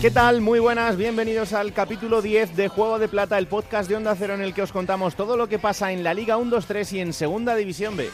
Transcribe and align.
¿Qué 0.00 0.12
tal? 0.12 0.40
Muy 0.40 0.60
buenas, 0.60 0.96
bienvenidos 0.96 1.52
al 1.52 1.72
capítulo 1.72 2.22
10 2.22 2.54
de 2.54 2.68
Juego 2.68 3.00
de 3.00 3.08
Plata, 3.08 3.36
el 3.36 3.48
podcast 3.48 3.88
de 3.88 3.96
Onda 3.96 4.14
Cero 4.14 4.34
en 4.34 4.42
el 4.42 4.54
que 4.54 4.62
os 4.62 4.70
contamos 4.70 5.16
todo 5.16 5.36
lo 5.36 5.48
que 5.48 5.58
pasa 5.58 5.90
en 5.90 6.04
la 6.04 6.14
Liga 6.14 6.38
1-2-3 6.38 6.92
y 6.92 7.00
en 7.00 7.12
Segunda 7.12 7.56
División 7.56 7.96
B. 7.96 8.08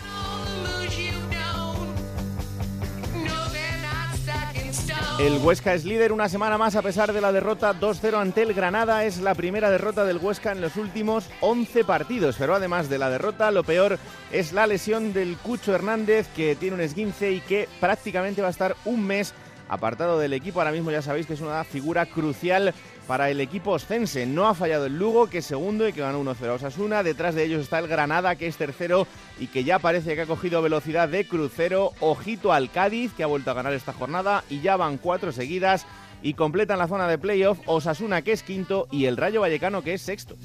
El 5.20 5.39
Huesca 5.39 5.75
es 5.75 5.84
líder 5.84 6.12
una 6.12 6.28
semana 6.28 6.59
más 6.59 6.75
a 6.75 6.83
pesar 6.83 7.12
de 7.12 7.20
la 7.20 7.33
derrota 7.33 7.73
2-0 7.78 8.14
ante 8.20 8.42
el 8.42 8.55
Granada. 8.55 9.05
Es 9.05 9.19
la 9.19 9.34
primera 9.34 9.70
derrota 9.70 10.05
del 10.05 10.16
Huesca 10.16 10.53
en 10.53 10.61
los 10.61 10.77
últimos 10.77 11.27
11 11.41 11.84
partidos. 11.84 12.34
Pero 12.37 12.55
además 12.55 12.89
de 12.89 12.98
la 12.98 13.11
derrota, 13.11 13.53
lo 13.53 13.62
peor 13.62 13.98
es 14.33 14.53
la 14.53 14.66
lesión 14.66 15.12
del 15.12 15.37
Cucho 15.37 15.73
Hernández, 15.73 16.27
que 16.34 16.56
tiene 16.56 16.75
un 16.75 16.80
esguince 16.80 17.30
y 17.30 17.41
que 17.41 17.69
prácticamente 17.78 18.42
va 18.42 18.48
a 18.48 18.51
estar 18.51 18.75
un 18.87 19.06
mes 19.06 19.34
apartado 19.69 20.19
del 20.19 20.33
equipo. 20.33 20.61
Ahora 20.61 20.73
mismo 20.73 20.91
ya 20.91 21.03
sabéis 21.03 21.27
que 21.27 21.35
es 21.35 21.41
una 21.41 21.65
figura 21.65 22.07
crucial 22.07 22.75
para 23.07 23.31
el 23.31 23.41
equipo 23.41 23.73
oscense. 23.73 24.27
No 24.27 24.47
ha 24.47 24.55
fallado 24.55 24.87
el 24.87 24.99
Lugo, 24.99 25.29
que 25.29 25.39
es 25.39 25.47
segundo 25.47 25.89
y 25.89 25.93
que 25.93 26.01
ganó 26.01 26.23
1-0 26.23 26.49
a 26.49 26.53
Osasuna. 26.55 27.03
Detrás 27.03 27.35
de 27.35 27.45
ellos 27.45 27.63
está 27.63 27.79
el 27.79 27.89
Granada, 27.89 28.37
que 28.37 28.47
es 28.47 28.57
tercero 28.57 29.07
y 29.39 29.49
que 29.49 29.65
ya 29.65 29.79
parece 29.79 30.15
que 30.15 30.23
ha 30.23 30.27
cogido 30.27 30.63
velocidad 30.63 31.09
de 31.09 31.27
crucero. 31.27 31.93
Ojito 32.01 32.53
al 32.53 32.71
Cádiz, 32.71 33.12
que 33.15 33.23
ha 33.23 33.29
vuelto 33.29 33.51
a 33.51 33.55
ganar 33.55 33.73
esta 33.73 33.93
jornada 33.93 34.45
y 34.48 34.61
ya 34.61 34.77
van 34.77 34.98
cuatro 34.98 35.33
seguidas 35.33 35.87
y 36.23 36.34
completan 36.34 36.78
la 36.78 36.89
zona 36.89 37.06
de 37.06 37.19
playoff 37.19 37.59
Osasuna, 37.67 38.23
que 38.23 38.33
es 38.33 38.43
quinto, 38.43 38.89
y 38.91 39.05
el 39.05 39.19
Rayo 39.19 39.43
Vallecano, 39.43 39.83
que 39.83 39.95
es 39.95 40.03
sexto. 40.03 40.37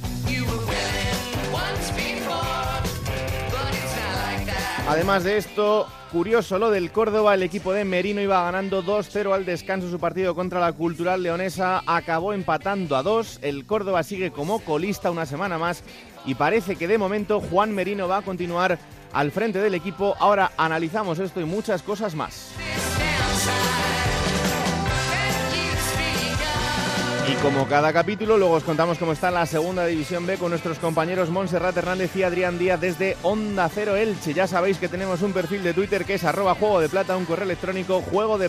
Además 4.88 5.23
de 5.23 5.38
esto, 5.38 5.88
curioso 6.11 6.58
lo 6.58 6.72
del 6.72 6.91
Córdoba, 6.91 7.35
el 7.35 7.44
equipo 7.44 7.73
de 7.73 7.85
Merino 7.85 8.22
iba 8.22 8.44
ganando 8.44 8.83
2-0 8.83 9.33
al 9.33 9.45
descanso 9.45 9.89
su 9.89 9.99
partido 9.99 10.33
contra 10.33 10.59
la 10.59 10.73
Cultural 10.73 11.21
Leonesa, 11.21 11.83
acabó 11.86 12.33
empatando 12.33 12.95
a 12.95 13.03
2, 13.03 13.39
el 13.44 13.66
Córdoba 13.66 14.03
sigue 14.03 14.31
como 14.31 14.59
colista 14.59 15.11
una 15.11 15.25
semana 15.25 15.58
más 15.58 15.83
y 16.25 16.36
parece 16.36 16.75
que 16.75 16.88
de 16.88 16.97
momento 16.97 17.39
Juan 17.39 17.73
Merino 17.73 18.08
va 18.08 18.17
a 18.17 18.21
continuar 18.23 18.80
al 19.13 19.31
frente 19.31 19.59
del 19.59 19.73
equipo. 19.73 20.16
Ahora 20.19 20.52
analizamos 20.58 21.19
esto 21.19 21.39
y 21.39 21.45
muchas 21.45 21.83
cosas 21.83 22.16
más. 22.16 22.52
Y 27.30 27.33
como 27.44 27.67
cada 27.67 27.94
capítulo, 27.94 28.39
luego 28.39 28.55
os 28.55 28.63
contamos 28.63 28.97
cómo 28.97 29.11
está 29.11 29.30
la 29.30 29.45
segunda 29.45 29.85
división 29.85 30.25
B 30.25 30.38
con 30.38 30.49
nuestros 30.49 30.80
compañeros 30.80 31.30
Montserrat 31.30 31.77
Hernández 31.77 32.16
y 32.16 32.23
Adrián 32.23 32.58
Díaz 32.58 32.81
desde 32.81 33.17
Onda 33.21 33.69
Cero 33.69 33.95
Elche. 33.95 34.33
Ya 34.33 34.47
sabéis 34.47 34.80
que 34.80 34.88
tenemos 34.88 35.21
un 35.21 35.31
perfil 35.31 35.61
de 35.61 35.75
Twitter 35.75 36.05
que 36.05 36.16
es 36.16 36.23
arroba 36.23 36.55
juego 36.55 36.80
de 36.80 36.89
plata, 36.89 37.16
un 37.17 37.25
correo 37.25 37.45
electrónico 37.45 38.02
juego. 38.02 38.39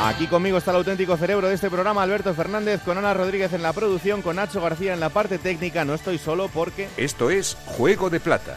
Aquí 0.00 0.26
conmigo 0.26 0.56
está 0.56 0.70
el 0.70 0.78
auténtico 0.78 1.18
cerebro 1.18 1.48
de 1.48 1.56
este 1.56 1.68
programa, 1.68 2.02
Alberto 2.02 2.32
Fernández, 2.32 2.80
con 2.82 2.96
Ana 2.96 3.12
Rodríguez 3.12 3.52
en 3.52 3.62
la 3.62 3.74
producción, 3.74 4.22
con 4.22 4.36
Nacho 4.36 4.62
García 4.62 4.94
en 4.94 5.00
la 5.00 5.10
parte 5.10 5.36
técnica. 5.36 5.84
No 5.84 5.92
estoy 5.92 6.16
solo 6.16 6.48
porque... 6.48 6.88
Esto 6.96 7.28
es 7.28 7.58
Juego 7.66 8.08
de 8.08 8.20
Plata 8.20 8.56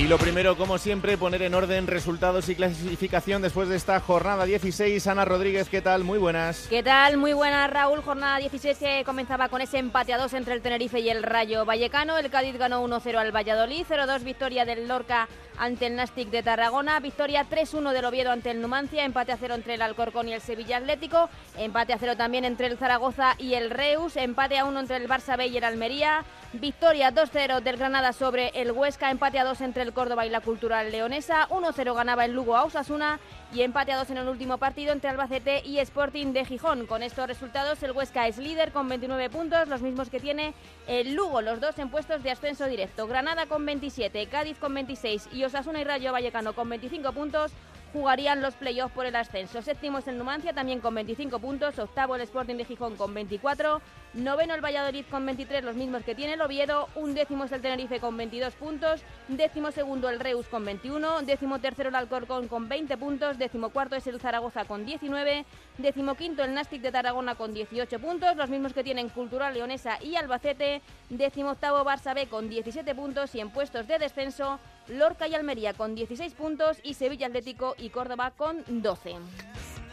Y 0.00 0.08
lo 0.08 0.16
primero, 0.16 0.56
como 0.56 0.78
siempre, 0.78 1.18
poner 1.18 1.42
en 1.42 1.52
orden 1.52 1.86
resultados 1.86 2.48
y 2.48 2.54
clasificación 2.54 3.42
después 3.42 3.68
de 3.68 3.76
esta 3.76 4.00
jornada 4.00 4.46
16. 4.46 5.06
Ana 5.06 5.26
Rodríguez, 5.26 5.68
¿qué 5.68 5.82
tal? 5.82 6.04
Muy 6.04 6.18
buenas. 6.18 6.68
¿Qué 6.70 6.82
tal? 6.82 7.18
Muy 7.18 7.34
buenas, 7.34 7.68
Raúl. 7.68 8.00
Jornada 8.00 8.38
16 8.38 8.78
que 8.78 9.02
comenzaba 9.04 9.50
con 9.50 9.60
ese 9.60 9.76
empate 9.76 10.14
a 10.14 10.18
dos 10.18 10.32
entre 10.32 10.54
el 10.54 10.62
Tenerife 10.62 11.00
y 11.00 11.10
el 11.10 11.22
Rayo 11.22 11.66
Vallecano. 11.66 12.16
El 12.16 12.30
Cádiz 12.30 12.56
ganó 12.56 12.82
1-0 12.82 13.16
al 13.16 13.30
Valladolid, 13.30 13.84
0-2 13.86 14.24
victoria 14.24 14.64
del 14.64 14.88
Lorca 14.88 15.28
ante 15.60 15.86
el 15.88 15.96
Nastic 15.96 16.30
de 16.30 16.42
Tarragona, 16.42 17.00
victoria 17.00 17.46
3-1 17.48 17.92
del 17.92 18.06
Oviedo 18.06 18.30
ante 18.30 18.50
el 18.50 18.62
Numancia, 18.62 19.04
empate 19.04 19.32
a 19.32 19.36
cero 19.36 19.54
entre 19.54 19.74
el 19.74 19.82
Alcorcón 19.82 20.26
y 20.26 20.32
el 20.32 20.40
Sevilla 20.40 20.78
Atlético, 20.78 21.28
empate 21.58 21.92
a 21.92 21.98
cero 21.98 22.16
también 22.16 22.46
entre 22.46 22.66
el 22.66 22.78
Zaragoza 22.78 23.34
y 23.36 23.52
el 23.52 23.68
Reus, 23.68 24.16
empate 24.16 24.58
a 24.58 24.64
1 24.64 24.80
entre 24.80 24.96
el 24.96 25.06
Barça 25.06 25.36
B 25.36 25.48
y 25.48 25.58
el 25.58 25.64
Almería, 25.64 26.24
victoria 26.54 27.12
2-0 27.12 27.60
del 27.60 27.76
Granada 27.76 28.14
sobre 28.14 28.48
el 28.54 28.72
Huesca, 28.72 29.10
empate 29.10 29.38
a 29.38 29.44
2 29.44 29.60
entre 29.60 29.82
el 29.82 29.89
Córdoba 29.92 30.26
y 30.26 30.30
la 30.30 30.40
Cultural 30.40 30.90
Leonesa, 30.90 31.48
1-0 31.48 31.94
ganaba 31.94 32.24
el 32.24 32.32
Lugo 32.32 32.56
a 32.56 32.64
Osasuna 32.64 33.20
y 33.52 33.62
empate 33.62 33.92
a 33.92 33.98
2 33.98 34.10
en 34.10 34.18
el 34.18 34.28
último 34.28 34.58
partido 34.58 34.92
entre 34.92 35.10
Albacete 35.10 35.62
y 35.64 35.78
Sporting 35.78 36.32
de 36.32 36.44
Gijón. 36.44 36.86
Con 36.86 37.02
estos 37.02 37.26
resultados 37.26 37.82
el 37.82 37.92
Huesca 37.92 38.26
es 38.28 38.38
líder 38.38 38.72
con 38.72 38.88
29 38.88 39.30
puntos, 39.30 39.68
los 39.68 39.82
mismos 39.82 40.10
que 40.10 40.20
tiene 40.20 40.54
el 40.86 41.14
Lugo, 41.14 41.40
los 41.40 41.60
dos 41.60 41.78
en 41.78 41.90
puestos 41.90 42.22
de 42.22 42.30
ascenso 42.30 42.66
directo. 42.66 43.06
Granada 43.06 43.46
con 43.46 43.64
27, 43.66 44.26
Cádiz 44.26 44.58
con 44.58 44.74
26 44.74 45.28
y 45.32 45.44
Osasuna 45.44 45.80
y 45.80 45.84
Rayo 45.84 46.12
Vallecano 46.12 46.52
con 46.52 46.68
25 46.68 47.12
puntos 47.12 47.52
jugarían 47.92 48.40
los 48.40 48.54
playoffs 48.54 48.94
por 48.94 49.06
el 49.06 49.16
ascenso. 49.16 49.62
Séptimo 49.62 49.98
es 49.98 50.08
el 50.08 50.18
Numancia, 50.18 50.52
también 50.52 50.80
con 50.80 50.94
25 50.94 51.38
puntos. 51.38 51.78
Octavo 51.78 52.16
el 52.16 52.22
Sporting 52.22 52.56
de 52.56 52.64
Gijón 52.64 52.96
con 52.96 53.12
24. 53.14 53.80
Noveno 54.14 54.54
el 54.54 54.60
Valladolid 54.60 55.04
con 55.10 55.24
23, 55.24 55.62
los 55.62 55.76
mismos 55.76 56.02
que 56.02 56.14
tiene 56.14 56.34
el 56.34 56.40
Oviedo. 56.40 56.88
Un 56.96 57.14
décimo 57.14 57.44
es 57.44 57.52
el 57.52 57.60
Tenerife 57.60 58.00
con 58.00 58.16
22 58.16 58.54
puntos. 58.54 59.02
Décimo 59.28 59.70
segundo 59.70 60.08
el 60.08 60.20
Reus 60.20 60.46
con 60.46 60.64
21. 60.64 61.22
Décimo 61.22 61.60
tercero 61.60 61.90
el 61.90 61.94
Alcorcón 61.94 62.48
con 62.48 62.68
20 62.68 62.96
puntos. 62.96 63.38
Décimo 63.38 63.70
cuarto 63.70 63.96
es 63.96 64.06
el 64.06 64.20
Zaragoza 64.20 64.64
con 64.64 64.84
19. 64.84 65.44
Décimo 65.78 66.14
quinto 66.14 66.42
el 66.42 66.54
Nastic 66.54 66.82
de 66.82 66.92
Tarragona 66.92 67.34
con 67.36 67.54
18 67.54 67.98
puntos, 68.00 68.36
los 68.36 68.50
mismos 68.50 68.72
que 68.72 68.84
tienen 68.84 69.08
Cultural 69.08 69.54
Leonesa 69.54 70.02
y 70.02 70.16
Albacete. 70.16 70.82
Décimo 71.08 71.50
octavo 71.50 71.84
Barça 71.84 72.14
B 72.14 72.26
con 72.26 72.48
17 72.48 72.94
puntos 72.94 73.34
y 73.34 73.40
en 73.40 73.50
puestos 73.50 73.86
de 73.86 73.98
descenso 73.98 74.58
Lorca 74.90 75.28
y 75.28 75.34
Almería 75.34 75.72
con 75.74 75.94
16 75.94 76.34
puntos 76.34 76.78
y 76.82 76.94
Sevilla 76.94 77.26
Atlético 77.26 77.74
y 77.78 77.90
Córdoba 77.90 78.32
con 78.32 78.64
12. 78.66 79.16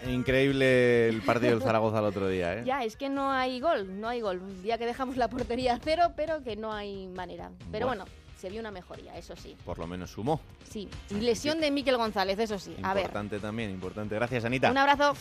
Increíble 0.07 1.09
el 1.09 1.21
partido 1.21 1.51
del 1.53 1.61
Zaragoza 1.61 1.99
el 1.99 2.05
otro 2.05 2.27
día, 2.27 2.55
¿eh? 2.55 2.63
Ya, 2.65 2.83
es 2.83 2.95
que 2.95 3.09
no 3.09 3.31
hay 3.31 3.59
gol, 3.59 3.99
no 3.99 4.07
hay 4.07 4.21
gol. 4.21 4.41
Un 4.41 4.61
día 4.61 4.77
que 4.77 4.85
dejamos 4.85 5.17
la 5.17 5.27
portería 5.27 5.73
a 5.73 5.79
cero, 5.79 6.13
pero 6.15 6.43
que 6.43 6.55
no 6.55 6.71
hay 6.71 7.07
manera. 7.07 7.51
Pero 7.71 7.87
bueno, 7.87 8.05
se 8.37 8.49
vio 8.49 8.59
una 8.59 8.71
mejoría, 8.71 9.17
eso 9.17 9.35
sí. 9.35 9.55
Por 9.65 9.79
lo 9.79 9.87
menos 9.87 10.11
sumó. 10.11 10.39
Sí, 10.69 10.87
lesión 11.09 11.59
de 11.59 11.71
Miquel 11.71 11.97
González, 11.97 12.37
eso 12.37 12.59
sí. 12.59 12.75
A 12.83 12.93
ver. 12.93 13.03
Importante 13.03 13.39
también, 13.39 13.71
importante. 13.71 14.15
Gracias, 14.15 14.45
Anita. 14.45 14.69
Un 14.69 14.77
abrazo. 14.77 15.15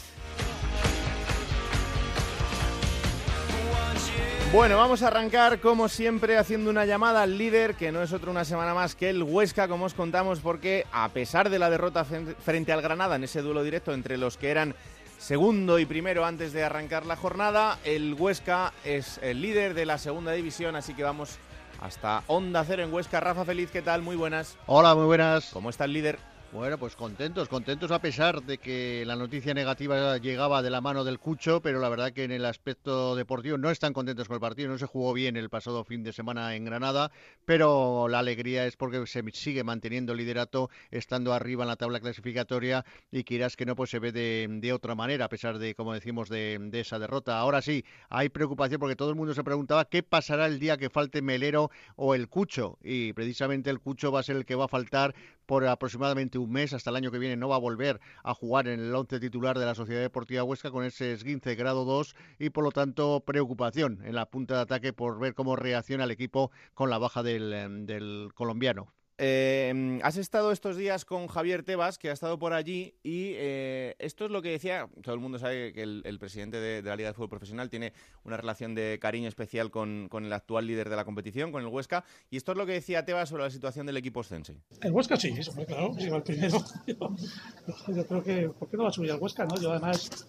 Bueno, 4.52 4.78
vamos 4.78 5.02
a 5.02 5.08
arrancar 5.08 5.60
como 5.60 5.88
siempre 5.88 6.38
haciendo 6.38 6.70
una 6.70 6.86
llamada 6.86 7.22
al 7.22 7.36
líder, 7.36 7.74
que 7.74 7.92
no 7.92 8.02
es 8.02 8.12
otro 8.12 8.30
una 8.30 8.44
semana 8.44 8.74
más 8.74 8.94
que 8.94 9.10
el 9.10 9.22
Huesca, 9.22 9.68
como 9.68 9.84
os 9.84 9.94
contamos, 9.94 10.40
porque 10.40 10.86
a 10.92 11.08
pesar 11.10 11.50
de 11.50 11.58
la 11.58 11.68
derrota 11.68 12.04
frente 12.04 12.72
al 12.72 12.80
Granada 12.80 13.16
en 13.16 13.24
ese 13.24 13.42
duelo 13.42 13.62
directo 13.62 13.92
entre 13.92 14.16
los 14.16 14.36
que 14.36 14.50
eran 14.50 14.74
segundo 15.18 15.78
y 15.78 15.86
primero 15.86 16.24
antes 16.24 16.52
de 16.52 16.64
arrancar 16.64 17.06
la 17.06 17.16
jornada, 17.16 17.78
el 17.84 18.14
Huesca 18.14 18.72
es 18.84 19.18
el 19.22 19.42
líder 19.42 19.74
de 19.74 19.84
la 19.84 19.98
segunda 19.98 20.32
división, 20.32 20.76
así 20.76 20.94
que 20.94 21.02
vamos 21.02 21.38
hasta 21.80 22.22
Onda 22.26 22.64
Cero 22.64 22.82
en 22.82 22.92
Huesca. 22.92 23.20
Rafa 23.20 23.44
Feliz, 23.44 23.70
¿qué 23.70 23.82
tal? 23.82 24.02
Muy 24.02 24.16
buenas. 24.16 24.56
Hola, 24.66 24.94
muy 24.94 25.04
buenas. 25.04 25.50
¿Cómo 25.52 25.70
está 25.70 25.84
el 25.84 25.92
líder? 25.92 26.18
Bueno, 26.52 26.78
pues 26.78 26.94
contentos, 26.96 27.48
contentos 27.48 27.90
a 27.90 28.00
pesar 28.00 28.42
de 28.42 28.56
que 28.56 29.04
la 29.04 29.16
noticia 29.16 29.52
negativa 29.52 30.16
llegaba 30.16 30.62
de 30.62 30.70
la 30.70 30.80
mano 30.80 31.04
del 31.04 31.18
Cucho, 31.18 31.60
pero 31.60 31.80
la 31.80 31.88
verdad 31.88 32.12
que 32.12 32.24
en 32.24 32.30
el 32.30 32.46
aspecto 32.46 33.14
deportivo 33.16 33.58
no 33.58 33.70
están 33.70 33.92
contentos 33.92 34.28
con 34.28 34.36
el 34.36 34.40
partido, 34.40 34.70
no 34.70 34.78
se 34.78 34.86
jugó 34.86 35.12
bien 35.12 35.36
el 35.36 35.50
pasado 35.50 35.84
fin 35.84 36.02
de 36.02 36.12
semana 36.12 36.54
en 36.54 36.64
Granada, 36.64 37.10
pero 37.44 38.06
la 38.08 38.20
alegría 38.20 38.64
es 38.64 38.76
porque 38.76 39.06
se 39.06 39.22
sigue 39.32 39.64
manteniendo 39.64 40.12
el 40.12 40.18
liderato, 40.18 40.70
estando 40.90 41.34
arriba 41.34 41.64
en 41.64 41.68
la 41.68 41.76
tabla 41.76 42.00
clasificatoria 42.00 42.84
y 43.10 43.24
quieras 43.24 43.56
que 43.56 43.66
no, 43.66 43.74
pues 43.74 43.90
se 43.90 43.98
ve 43.98 44.12
de, 44.12 44.72
otra 44.72 44.94
manera, 44.94 45.26
a 45.26 45.28
pesar 45.28 45.58
de, 45.58 45.74
como 45.74 45.92
decimos, 45.92 46.28
de, 46.28 46.58
de, 46.58 46.80
esa 46.80 46.98
derrota. 46.98 47.38
Ahora 47.38 47.60
sí, 47.60 47.84
hay 48.08 48.28
preocupación 48.28 48.78
porque 48.78 48.96
todo 48.96 49.10
el 49.10 49.16
mundo 49.16 49.34
se 49.34 49.44
preguntaba 49.44 49.84
qué 49.86 50.02
pasará 50.02 50.46
el 50.46 50.58
día 50.58 50.76
que 50.76 50.90
falte 50.90 51.22
Melero 51.22 51.70
o 51.96 52.14
el 52.14 52.28
Cucho, 52.28 52.78
y 52.82 53.12
precisamente 53.12 53.68
el 53.68 53.80
Cucho 53.80 54.10
va 54.10 54.20
a 54.20 54.22
ser 54.22 54.36
el 54.36 54.46
que 54.46 54.54
va 54.54 54.66
a 54.66 54.68
faltar 54.68 55.14
por 55.46 55.66
aproximadamente 55.66 56.38
un 56.38 56.50
mes. 56.50 56.72
Hasta 56.72 56.90
el 56.90 56.96
año 56.96 57.10
que 57.10 57.18
viene 57.18 57.36
no 57.36 57.48
va 57.48 57.56
a 57.56 57.60
volver 57.60 58.00
a 58.22 58.34
jugar 58.34 58.68
en 58.68 58.80
el 58.80 58.94
once 58.94 59.20
titular 59.20 59.58
de 59.58 59.64
la 59.66 59.74
Sociedad 59.74 60.02
Deportiva 60.02 60.44
Huesca 60.44 60.70
con 60.70 60.84
ese 60.84 61.12
esguince 61.12 61.54
grado 61.54 61.84
2 61.84 62.14
y 62.38 62.50
por 62.50 62.64
lo 62.64 62.72
tanto 62.72 63.20
preocupación 63.20 64.00
en 64.04 64.14
la 64.14 64.26
punta 64.26 64.56
de 64.56 64.60
ataque 64.62 64.92
por 64.92 65.18
ver 65.18 65.34
cómo 65.34 65.56
reacciona 65.56 66.04
el 66.04 66.10
equipo 66.10 66.50
con 66.74 66.90
la 66.90 66.98
baja 66.98 67.22
del, 67.22 67.52
em, 67.52 67.86
del 67.86 68.30
colombiano. 68.34 68.92
Eh, 69.18 69.98
has 70.02 70.18
estado 70.18 70.52
estos 70.52 70.76
días 70.76 71.06
con 71.06 71.26
Javier 71.26 71.62
Tebas, 71.62 71.98
que 71.98 72.10
ha 72.10 72.12
estado 72.12 72.38
por 72.38 72.52
allí, 72.52 72.94
y 73.02 73.32
eh, 73.36 73.94
esto 73.98 74.26
es 74.26 74.30
lo 74.30 74.42
que 74.42 74.50
decía, 74.50 74.88
todo 75.02 75.14
el 75.14 75.20
mundo 75.20 75.38
sabe 75.38 75.72
que 75.72 75.82
el, 75.82 76.18
presidente 76.18 76.58
de, 76.58 76.82
la 76.82 76.96
Liga 76.96 77.08
de 77.08 77.14
Fútbol 77.14 77.30
Profesional 77.30 77.70
tiene 77.70 77.94
una 78.24 78.36
relación 78.36 78.74
de 78.74 78.98
cariño 79.00 79.28
especial 79.28 79.70
con, 79.70 80.08
el 80.12 80.32
actual 80.32 80.66
líder 80.66 80.90
de 80.90 80.96
la 80.96 81.04
competición, 81.04 81.50
con 81.50 81.62
el 81.62 81.68
Huesca, 81.68 82.04
y 82.30 82.36
esto 82.36 82.52
es 82.52 82.58
lo 82.58 82.66
que 82.66 82.72
decía 82.72 83.06
Tebas 83.06 83.30
sobre 83.30 83.44
la 83.44 83.50
situación 83.50 83.86
del 83.86 83.96
equipo 83.96 84.20
ostense. 84.20 84.60
El 84.82 84.92
Huesca 84.92 85.16
sí, 85.16 85.32
claro, 85.66 85.94
sí, 85.98 86.04
el 86.04 86.22
primero. 86.22 86.62
Yo, 86.86 88.06
creo 88.06 88.22
que, 88.22 88.48
¿por 88.50 88.68
qué 88.68 88.76
no 88.76 88.82
va 88.82 88.90
a 88.90 88.92
subir 88.92 89.12
al 89.12 89.20
Huesca? 89.20 89.46
No? 89.46 89.58
Yo 89.60 89.70
además 89.70 90.26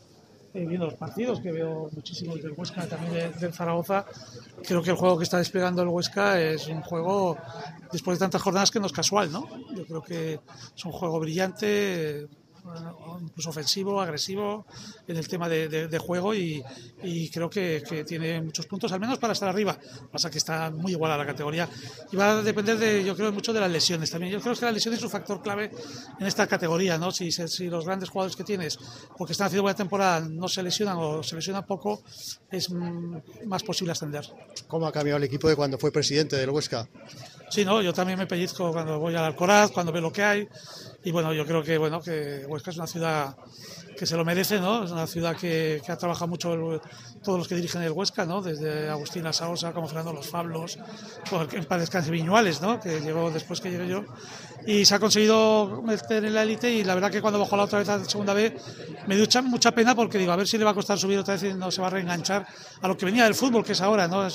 eh, 0.58 0.66
viendo 0.66 0.86
los 0.86 0.96
partidos, 0.96 1.40
que 1.40 1.52
veo 1.52 1.88
muchísimos 1.94 2.42
del 2.42 2.54
Huesca, 2.58 2.88
también 2.88 3.32
del 3.40 3.54
Zaragoza, 3.54 4.06
creo 4.66 4.82
que 4.82 4.90
el 4.90 4.96
juego 4.96 5.18
que 5.20 5.24
está 5.24 5.38
desplegando 5.38 5.84
el 5.84 5.88
Huesca 5.88 6.42
es 6.42 6.68
un 6.68 6.82
juego, 6.82 7.38
después 7.92 8.18
de 8.18 8.24
tantas 8.24 8.42
jornadas, 8.42 8.72
que 8.72 8.80
no 8.80 8.88
es 8.88 8.92
casual, 8.92 9.32
¿no? 9.32 9.48
Yo 9.76 9.86
creo 9.86 10.02
que 10.02 10.40
es 10.76 10.86
un 10.86 10.92
juego 10.92 11.20
brillante, 11.20 12.28
incluso 13.22 13.50
ofensivo, 13.50 14.02
agresivo 14.02 14.66
en 15.08 15.18
el 15.18 15.28
tema 15.28 15.50
de, 15.50 15.98
juego 16.00 16.34
y, 16.34 16.64
creo 17.34 17.50
que, 17.50 18.06
tiene 18.08 18.42
muchos 18.42 18.66
puntos, 18.66 18.92
al 18.92 19.00
menos 19.00 19.18
para 19.20 19.34
estar 19.34 19.50
arriba. 19.50 19.78
Pasa 20.12 20.30
que 20.30 20.38
está 20.38 20.72
muy 20.72 20.92
igual 20.94 21.12
a 21.12 21.18
la 21.18 21.26
categoría 21.26 21.70
y 22.12 22.16
va 22.16 22.32
a 22.32 22.42
depender, 22.42 22.78
de, 22.78 23.04
yo 23.04 23.16
creo, 23.16 23.32
mucho 23.32 23.54
de 23.54 23.60
las 23.60 23.72
lesiones 23.72 24.10
también. 24.10 24.32
Yo 24.32 24.42
creo 24.42 24.56
que 24.56 24.66
la 24.66 24.72
lesión 24.72 24.94
es 24.94 25.04
un 25.04 25.10
factor 25.10 25.42
clave 25.42 25.72
en 26.20 26.26
esta 26.26 26.48
categoría, 26.48 26.98
¿no? 26.98 27.12
Si, 27.12 27.32
si 27.32 27.68
los 27.68 27.86
grandes 27.86 28.10
jugadores 28.10 28.36
que 28.36 28.44
tienes, 28.44 28.78
porque 29.18 29.34
están 29.34 29.48
haciendo 29.48 29.64
buena 29.64 29.78
temporada, 29.78 30.22
no 30.22 30.48
se 30.48 30.64
lesionan 30.64 30.98
o 30.98 31.24
se 31.24 31.36
lesionan 31.36 31.66
poco, 31.66 32.02
es 32.52 32.70
más 32.72 33.64
posible 33.64 33.92
ascender. 33.92 34.26
¿Cómo 34.68 34.88
ha 34.88 34.92
cambiado 34.92 35.18
el 35.18 35.24
equipo 35.24 35.48
de 35.48 35.56
cuando 35.56 35.78
fue 35.78 35.92
presidente 35.92 36.36
del 36.36 36.50
Huesca? 36.50 36.88
Sí, 37.50 37.64
no, 37.64 37.82
yo 37.82 37.94
también 37.94 38.20
me 38.20 38.28
pellizco 38.28 38.72
cuando 38.72 39.00
voy 39.00 39.16
al 39.16 39.24
Alcoraz, 39.24 39.72
cuando 39.72 39.92
veo 39.92 40.02
lo 40.02 40.12
que 40.12 40.24
hay. 40.24 40.48
Y 41.04 41.12
bueno, 41.12 41.34
yo 41.34 41.46
creo 41.46 41.64
que 41.64 41.78
bueno 41.78 42.02
que 42.02 42.46
Huesca 42.46 42.72
es 42.72 42.78
una 42.78 42.88
ciudad 42.88 43.36
que 43.98 44.06
se 44.06 44.18
lo 44.18 44.26
merece, 44.26 44.60
¿no? 44.60 44.84
Es 44.84 44.92
una 44.92 45.08
ciudad 45.08 45.36
que, 45.36 45.82
ha 45.88 45.98
trabajado 45.98 46.28
mucho 46.28 46.82
todos 47.24 47.40
los 47.40 47.48
que 47.48 47.56
dirigen 47.56 47.82
el 47.82 47.92
Huesca, 47.92 48.26
¿no? 48.26 48.42
Desde 48.42 48.90
Agustín 48.90 49.26
Saosa, 49.34 49.72
como 49.72 49.88
Fernando 49.88 50.14
Los 50.14 50.28
Fablos, 50.28 50.78
en 51.52 51.66
paz 51.66 51.80
descanse 51.80 52.12
Viñuales, 52.12 52.62
¿no? 52.62 52.80
Que 52.80 53.00
llegó 53.00 53.32
después 53.32 53.62
que 53.62 53.72
llegué 53.72 53.88
yo. 53.88 54.04
Y 54.66 54.86
se 54.86 54.96
ha 54.96 55.00
conseguido 55.00 55.82
meter 55.82 56.26
en 56.26 56.34
la 56.34 56.44
élite 56.44 56.70
y 56.70 56.84
la 56.84 56.94
verdad 56.94 57.10
que 57.10 57.22
cuando 57.22 57.40
bajó 57.40 57.56
la 57.56 57.64
otra 57.64 57.80
vez 57.80 57.90
a 57.90 57.98
la 57.98 58.06
segunda 58.06 58.34
vez 58.34 58.54
me 59.08 59.16
dio 59.16 59.26
mucha 59.44 59.72
pena 59.72 59.96
porque 59.96 60.18
digo, 60.18 60.34
a 60.34 60.36
ver 60.36 60.48
si 60.48 60.58
le 60.58 60.66
va 60.66 60.72
a 60.72 60.76
costar 60.76 61.00
subir 61.00 61.18
otra 61.18 61.36
vez 61.36 61.44
y 61.44 61.54
no 61.54 61.72
se 61.72 61.82
va 61.82 61.88
a 61.88 61.92
reenganchar 61.92 62.46
a 62.82 62.88
lo 62.88 62.98
que 62.98 63.06
venía 63.06 63.24
del 63.24 63.36
fútbol, 63.36 63.64
que 63.64 63.72
es 63.72 63.82
ahora, 63.82 64.08
¿no? 64.08 64.28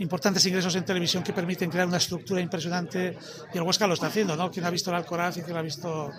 Importantes 0.00 0.44
ingresos 0.46 0.74
en 0.74 0.84
televisión 0.84 1.22
que 1.22 1.32
permiten 1.32 1.70
crear 1.70 1.86
una 1.86 1.98
estructura 1.98 2.40
impresionante 2.40 3.16
y 3.52 3.56
el 3.56 3.62
Huesca 3.62 3.86
lo 3.86 3.94
está 3.94 4.06
haciendo, 4.06 4.34
¿no? 4.34 4.50
Quien 4.50 4.64
ha 4.64 4.70
visto 4.70 4.90
el 4.90 4.96
Alcoraz 4.96 5.36
y 5.36 5.42
quien 5.42 5.56
ha 5.56 5.62
visto, 5.62 6.10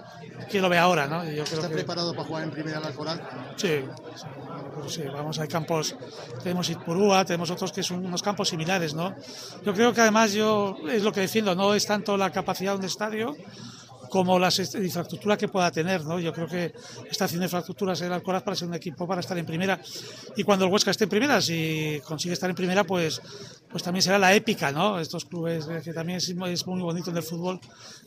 quien 0.49 0.61
lo 0.61 0.69
ve 0.69 0.77
ahora, 0.77 1.07
¿no? 1.07 1.23
yo 1.25 1.43
¿Está 1.43 1.67
preparado 1.67 2.13
para 2.13 2.27
jugar 2.27 2.43
en 2.43 2.51
primera 2.51 2.79
el 2.79 2.85
Alcoraz? 2.85 3.19
Sí, 3.57 3.83
sí, 4.87 5.03
vamos, 5.11 5.39
hay 5.39 5.47
campos, 5.47 5.95
tenemos 6.43 6.69
Itpurúa, 6.69 7.25
tenemos 7.25 7.49
otros 7.49 7.71
que 7.71 7.83
son 7.83 8.05
unos 8.05 8.21
campos 8.21 8.49
similares, 8.49 8.93
¿no? 8.93 9.15
Yo 9.65 9.73
creo 9.73 9.93
que 9.93 10.01
además 10.01 10.33
yo, 10.33 10.77
es 10.89 11.03
lo 11.03 11.11
que 11.11 11.21
defiendo, 11.21 11.55
no 11.55 11.73
es 11.73 11.85
tanto 11.85 12.15
la 12.17 12.31
capacidad 12.31 12.73
de 12.73 12.79
un 12.79 12.85
estadio, 12.85 13.35
como 14.11 14.37
la 14.37 14.49
infraestructura 14.49 15.37
que 15.37 15.47
pueda 15.47 15.71
tener. 15.71 16.03
¿no? 16.03 16.19
Yo 16.19 16.33
creo 16.33 16.45
que 16.45 16.73
está 17.09 17.25
haciendo 17.25 17.45
infraestructuras 17.45 18.01
el 18.01 18.11
Alcoraz 18.11 18.43
para 18.43 18.57
ser 18.57 18.67
un 18.67 18.73
equipo 18.73 19.07
para 19.07 19.21
estar 19.21 19.37
en 19.37 19.45
primera. 19.45 19.79
Y 20.35 20.43
cuando 20.43 20.65
el 20.65 20.71
Huesca 20.71 20.91
esté 20.91 21.05
en 21.05 21.09
primera, 21.09 21.41
si 21.41 22.01
consigue 22.03 22.33
estar 22.33 22.49
en 22.49 22.55
primera, 22.55 22.83
pues, 22.83 23.21
pues 23.71 23.83
también 23.83 24.01
será 24.01 24.19
la 24.19 24.33
épica. 24.33 24.71
¿no? 24.71 24.99
Estos 24.99 25.25
clubes, 25.25 25.67
eh, 25.67 25.81
que 25.83 25.93
también 25.93 26.17
es, 26.17 26.35
muy 26.35 26.81
bonito 26.81 27.09
en 27.09 27.17
el 27.17 27.23
fútbol, 27.23 27.59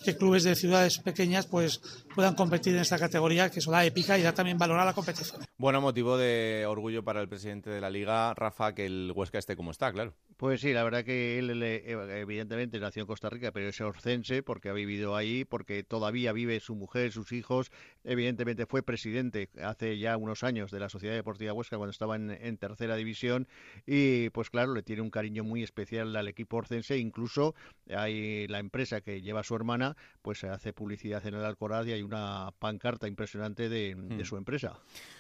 que 0.04 0.16
clubes 0.16 0.44
de 0.44 0.54
ciudades 0.54 0.98
pequeñas 0.98 1.46
pues 1.46 1.80
puedan 2.14 2.34
competir 2.34 2.74
en 2.74 2.80
esta 2.80 2.98
categoría, 2.98 3.50
que 3.50 3.58
es 3.58 3.66
la 3.66 3.84
épica 3.84 4.18
y 4.18 4.22
da 4.22 4.32
también 4.32 4.58
valor 4.58 4.78
a 4.78 4.84
la 4.84 4.92
competición. 4.92 5.42
Bueno, 5.56 5.80
motivo 5.80 6.16
de 6.16 6.64
orgullo 6.66 7.04
para 7.04 7.20
el 7.20 7.28
presidente 7.28 7.70
de 7.70 7.80
la 7.80 7.90
liga, 7.90 8.34
Rafa, 8.34 8.74
que 8.74 8.86
el 8.86 9.12
Huesca 9.14 9.38
esté 9.38 9.56
como 9.56 9.70
está, 9.70 9.92
claro. 9.92 10.14
Pues 10.36 10.60
sí, 10.60 10.72
la 10.72 10.82
verdad 10.82 11.04
que 11.04 11.38
él 11.38 11.62
evidentemente 11.62 12.80
nació 12.80 13.02
en 13.02 13.06
Costa 13.06 13.30
Rica, 13.30 13.52
pero 13.52 13.68
es 13.68 13.80
orcense 13.80 14.42
porque 14.42 14.68
ha 14.68 14.72
vivido 14.72 15.14
ahí, 15.14 15.44
porque 15.44 15.84
todavía 15.84 16.32
vive 16.32 16.58
su 16.58 16.74
mujer, 16.74 17.12
sus 17.12 17.30
hijos. 17.30 17.70
Evidentemente 18.02 18.66
fue 18.66 18.82
presidente 18.82 19.48
hace 19.62 19.96
ya 19.98 20.16
unos 20.16 20.42
años 20.42 20.72
de 20.72 20.80
la 20.80 20.88
Sociedad 20.88 21.14
Deportiva 21.14 21.52
Huesca 21.52 21.76
cuando 21.76 21.92
estaba 21.92 22.16
en, 22.16 22.58
tercera 22.58 22.96
división 22.96 23.46
y 23.86 24.30
pues 24.30 24.50
claro, 24.50 24.74
le 24.74 24.82
tiene 24.82 25.02
un 25.02 25.10
cariño 25.10 25.44
muy 25.44 25.53
especial 25.62 26.14
al 26.16 26.28
equipo 26.28 26.56
orcense. 26.56 26.98
Incluso 26.98 27.54
hay 27.94 28.46
la 28.48 28.58
empresa 28.58 29.00
que 29.00 29.22
lleva 29.22 29.40
a 29.40 29.44
su 29.44 29.54
hermana, 29.54 29.96
pues 30.22 30.44
hace 30.44 30.72
publicidad 30.72 31.26
en 31.26 31.34
el 31.34 31.44
Alcoraz 31.44 31.86
y 31.86 31.92
hay 31.92 32.02
una 32.02 32.52
pancarta 32.58 33.06
impresionante 33.06 33.68
de, 33.68 33.94
de 33.94 34.22
hmm. 34.22 34.26
su 34.26 34.36
empresa. 34.36 34.78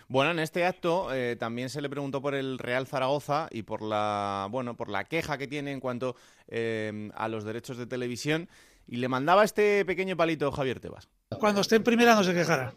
Bueno, 0.08 0.32
en 0.32 0.38
este 0.38 0.66
acto 0.66 1.14
eh, 1.14 1.36
también 1.36 1.70
se 1.70 1.80
le 1.80 1.88
preguntó 1.88 2.20
por 2.20 2.34
el 2.34 2.58
Real 2.58 2.86
Zaragoza 2.86 3.48
y 3.50 3.62
por 3.62 3.82
la, 3.82 4.48
bueno, 4.50 4.76
por 4.76 4.90
la 4.90 5.04
queja 5.04 5.38
que 5.38 5.46
tiene 5.46 5.72
en 5.72 5.80
cuanto 5.80 6.16
eh, 6.48 7.10
a 7.14 7.28
los 7.28 7.44
derechos 7.44 7.78
de 7.78 7.86
televisión 7.86 8.48
y 8.86 8.96
le 8.96 9.08
mandaba 9.08 9.44
este 9.44 9.84
pequeño 9.84 10.16
palito 10.16 10.50
Javier 10.52 10.80
Tebas. 10.80 11.08
Cuando 11.38 11.60
esté 11.60 11.76
en 11.76 11.84
primera 11.84 12.14
no 12.14 12.24
se 12.24 12.34
quejará. 12.34 12.74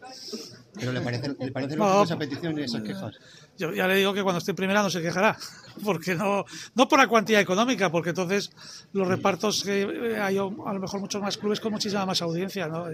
Pero 0.74 0.92
le 0.92 1.00
parece, 1.00 1.28
le 1.28 1.50
parece 1.50 1.76
no, 1.76 2.02
esa 2.02 2.16
petición 2.16 2.58
y 2.58 2.62
esas 2.62 2.82
quejas. 2.82 3.14
Yo 3.56 3.72
ya 3.72 3.88
le 3.88 3.96
digo 3.96 4.14
que 4.14 4.22
cuando 4.22 4.38
esté 4.38 4.52
en 4.52 4.56
primera 4.56 4.82
no 4.82 4.90
se 4.90 5.02
quejará, 5.02 5.36
porque 5.84 6.14
no, 6.14 6.44
no 6.74 6.88
por 6.88 6.98
la 6.98 7.08
cuantía 7.08 7.40
económica, 7.40 7.90
porque 7.90 8.10
entonces 8.10 8.50
los 8.92 9.08
repartos 9.08 9.62
que 9.64 9.82
eh, 9.82 10.20
hay 10.20 10.38
a 10.38 10.42
lo 10.42 10.80
mejor 10.80 11.00
muchos 11.00 11.20
más 11.20 11.36
clubes 11.36 11.60
con 11.60 11.72
muchísima 11.72 12.06
más 12.06 12.22
audiencia, 12.22 12.68
¿no? 12.68 12.86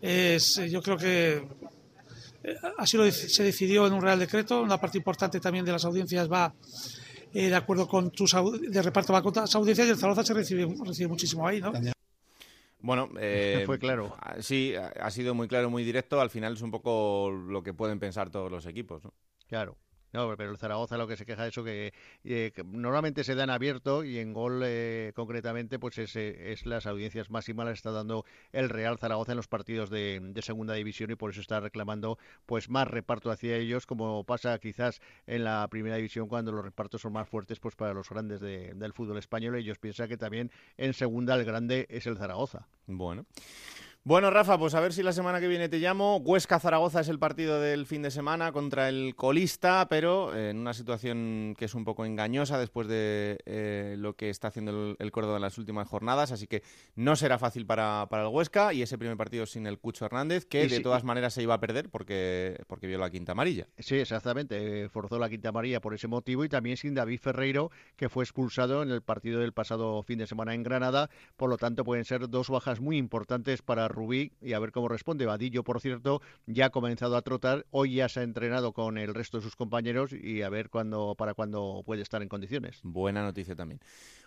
Es, 0.00 0.60
yo 0.70 0.80
creo 0.80 0.96
que 0.96 1.44
Así 2.78 2.96
lo 2.96 3.10
se 3.10 3.42
decidió 3.42 3.86
en 3.86 3.92
un 3.92 4.00
Real 4.00 4.18
Decreto. 4.18 4.62
Una 4.62 4.80
parte 4.80 4.98
importante 4.98 5.40
también 5.40 5.64
de 5.64 5.72
las 5.72 5.84
audiencias 5.84 6.30
va 6.30 6.54
eh, 7.32 7.48
de 7.48 7.54
acuerdo 7.54 7.86
con 7.86 8.10
tus 8.10 8.34
de 8.70 8.82
reparto 8.82 9.12
va 9.12 9.22
con 9.22 9.34
las 9.34 9.54
audiencias 9.54 9.88
y 9.88 9.90
el 9.90 9.98
Zaragoza 9.98 10.24
se 10.24 10.34
recibe, 10.34 10.66
recibe 10.84 11.08
muchísimo 11.08 11.46
ahí, 11.46 11.60
¿no? 11.60 11.72
Bueno, 12.80 13.10
eh, 13.20 13.62
fue 13.66 13.78
claro. 13.78 14.16
Sí, 14.40 14.74
ha 14.76 15.10
sido 15.10 15.34
muy 15.34 15.48
claro, 15.48 15.70
muy 15.70 15.84
directo. 15.84 16.20
Al 16.20 16.30
final 16.30 16.54
es 16.54 16.62
un 16.62 16.70
poco 16.70 17.30
lo 17.30 17.62
que 17.62 17.74
pueden 17.74 17.98
pensar 17.98 18.30
todos 18.30 18.50
los 18.50 18.66
equipos, 18.66 19.04
¿no? 19.04 19.14
Claro. 19.46 19.76
No, 20.12 20.34
pero 20.36 20.50
el 20.50 20.56
Zaragoza 20.56 20.96
lo 20.96 21.06
que 21.06 21.16
se 21.16 21.26
queja 21.26 21.46
es 21.46 21.52
eso 21.52 21.64
que, 21.64 21.92
eh, 22.24 22.52
normalmente 22.64 23.24
se 23.24 23.34
dan 23.34 23.50
abierto 23.50 24.04
y 24.04 24.18
en 24.18 24.32
gol 24.32 24.62
eh, 24.64 25.12
concretamente 25.14 25.78
pues 25.78 25.98
es, 25.98 26.16
es, 26.16 26.64
las 26.64 26.86
audiencias 26.86 27.30
máximas 27.30 27.66
las 27.66 27.74
está 27.74 27.90
dando 27.90 28.24
el 28.52 28.70
Real 28.70 28.98
Zaragoza 28.98 29.32
en 29.32 29.36
los 29.36 29.48
partidos 29.48 29.90
de, 29.90 30.32
segunda 30.42 30.74
división 30.74 31.10
y 31.10 31.14
por 31.14 31.30
eso 31.30 31.40
está 31.42 31.60
reclamando 31.60 32.16
pues 32.46 32.70
más 32.70 32.88
reparto 32.88 33.30
hacia 33.30 33.56
ellos 33.56 33.84
como 33.84 34.24
pasa 34.24 34.58
quizás 34.58 35.00
en 35.26 35.44
la 35.44 35.66
primera 35.68 35.96
división 35.96 36.28
cuando 36.28 36.52
los 36.52 36.64
repartos 36.64 37.02
son 37.02 37.12
más 37.12 37.28
fuertes 37.28 37.60
pues 37.60 37.76
para 37.76 37.92
los 37.92 38.08
grandes 38.08 38.40
del 38.40 38.92
fútbol 38.94 39.18
español 39.18 39.56
ellos 39.56 39.78
piensan 39.78 40.08
que 40.08 40.16
también 40.16 40.50
en 40.78 40.94
segunda 40.94 41.34
el 41.34 41.44
grande 41.44 41.86
es 41.90 42.06
el 42.06 42.16
Zaragoza. 42.16 42.66
Bueno. 42.86 43.26
Bueno, 44.04 44.30
Rafa, 44.30 44.58
pues 44.58 44.74
a 44.74 44.80
ver 44.80 44.94
si 44.94 45.02
la 45.02 45.12
semana 45.12 45.38
que 45.38 45.48
viene 45.48 45.68
te 45.68 45.80
llamo. 45.80 46.16
Huesca-Zaragoza 46.16 47.00
es 47.00 47.08
el 47.08 47.18
partido 47.18 47.60
del 47.60 47.84
fin 47.84 48.00
de 48.00 48.10
semana 48.10 48.52
contra 48.52 48.88
el 48.88 49.14
colista, 49.14 49.86
pero 49.90 50.34
en 50.34 50.58
una 50.58 50.72
situación 50.72 51.54
que 51.58 51.66
es 51.66 51.74
un 51.74 51.84
poco 51.84 52.06
engañosa 52.06 52.58
después 52.58 52.88
de 52.88 53.38
eh, 53.44 53.96
lo 53.98 54.14
que 54.16 54.30
está 54.30 54.48
haciendo 54.48 54.96
el, 54.98 55.10
Córdoba 55.10 55.36
en 55.36 55.42
las 55.42 55.58
últimas 55.58 55.88
jornadas, 55.88 56.32
así 56.32 56.46
que 56.46 56.62
no 56.94 57.16
será 57.16 57.38
fácil 57.38 57.66
para, 57.66 58.08
el 58.10 58.26
Huesca 58.28 58.72
y 58.72 58.80
ese 58.80 58.96
primer 58.96 59.16
partido 59.18 59.44
sin 59.44 59.66
el 59.66 59.78
Cucho 59.78 60.06
Hernández, 60.06 60.46
que 60.46 60.66
de 60.68 60.80
todas 60.80 61.04
maneras 61.04 61.34
se 61.34 61.42
iba 61.42 61.54
a 61.54 61.60
perder 61.60 61.90
porque, 61.90 62.62
porque 62.66 62.86
vio 62.86 62.98
la 62.98 63.10
quinta 63.10 63.32
amarilla. 63.32 63.66
Sí, 63.78 63.96
exactamente, 63.96 64.88
forzó 64.88 65.18
la 65.18 65.28
quinta 65.28 65.50
amarilla 65.50 65.82
por 65.82 65.92
ese 65.92 66.08
motivo 66.08 66.44
y 66.44 66.48
también 66.48 66.78
sin 66.78 66.94
David 66.94 67.20
Ferreiro, 67.20 67.70
que 67.96 68.08
fue 68.08 68.24
expulsado 68.24 68.82
en 68.82 68.90
el 68.90 69.02
partido 69.02 69.40
del 69.40 69.52
pasado 69.52 70.02
fin 70.02 70.18
de 70.18 70.26
semana 70.26 70.54
en 70.54 70.62
Granada, 70.62 71.10
por 71.36 71.50
lo 71.50 71.58
tanto 71.58 71.84
pueden 71.84 72.06
ser 72.06 72.30
dos 72.30 72.48
bajas 72.48 72.80
muy 72.80 72.96
importantes 72.96 73.60
para 73.60 73.87
Rubí 73.88 74.32
y 74.40 74.52
a 74.52 74.58
ver 74.58 74.72
cómo 74.72 74.88
responde. 74.88 75.26
Vadillo, 75.26 75.64
por 75.64 75.80
cierto, 75.80 76.20
ya 76.46 76.66
ha 76.66 76.70
comenzado 76.70 77.16
a 77.16 77.22
trotar, 77.22 77.66
hoy 77.70 77.94
ya 77.96 78.08
se 78.08 78.20
ha 78.20 78.22
entrenado 78.22 78.72
con 78.72 78.98
el 78.98 79.14
resto 79.14 79.38
de 79.38 79.42
sus 79.42 79.56
compañeros 79.56 80.12
y 80.12 80.42
a 80.42 80.48
ver 80.48 80.70
cuándo, 80.70 81.14
para 81.16 81.34
cuándo 81.34 81.82
puede 81.84 82.02
estar 82.02 82.22
en 82.22 82.28
condiciones. 82.28 82.80
Buena 82.82 83.22
noticia 83.22 83.54
también. 83.54 83.80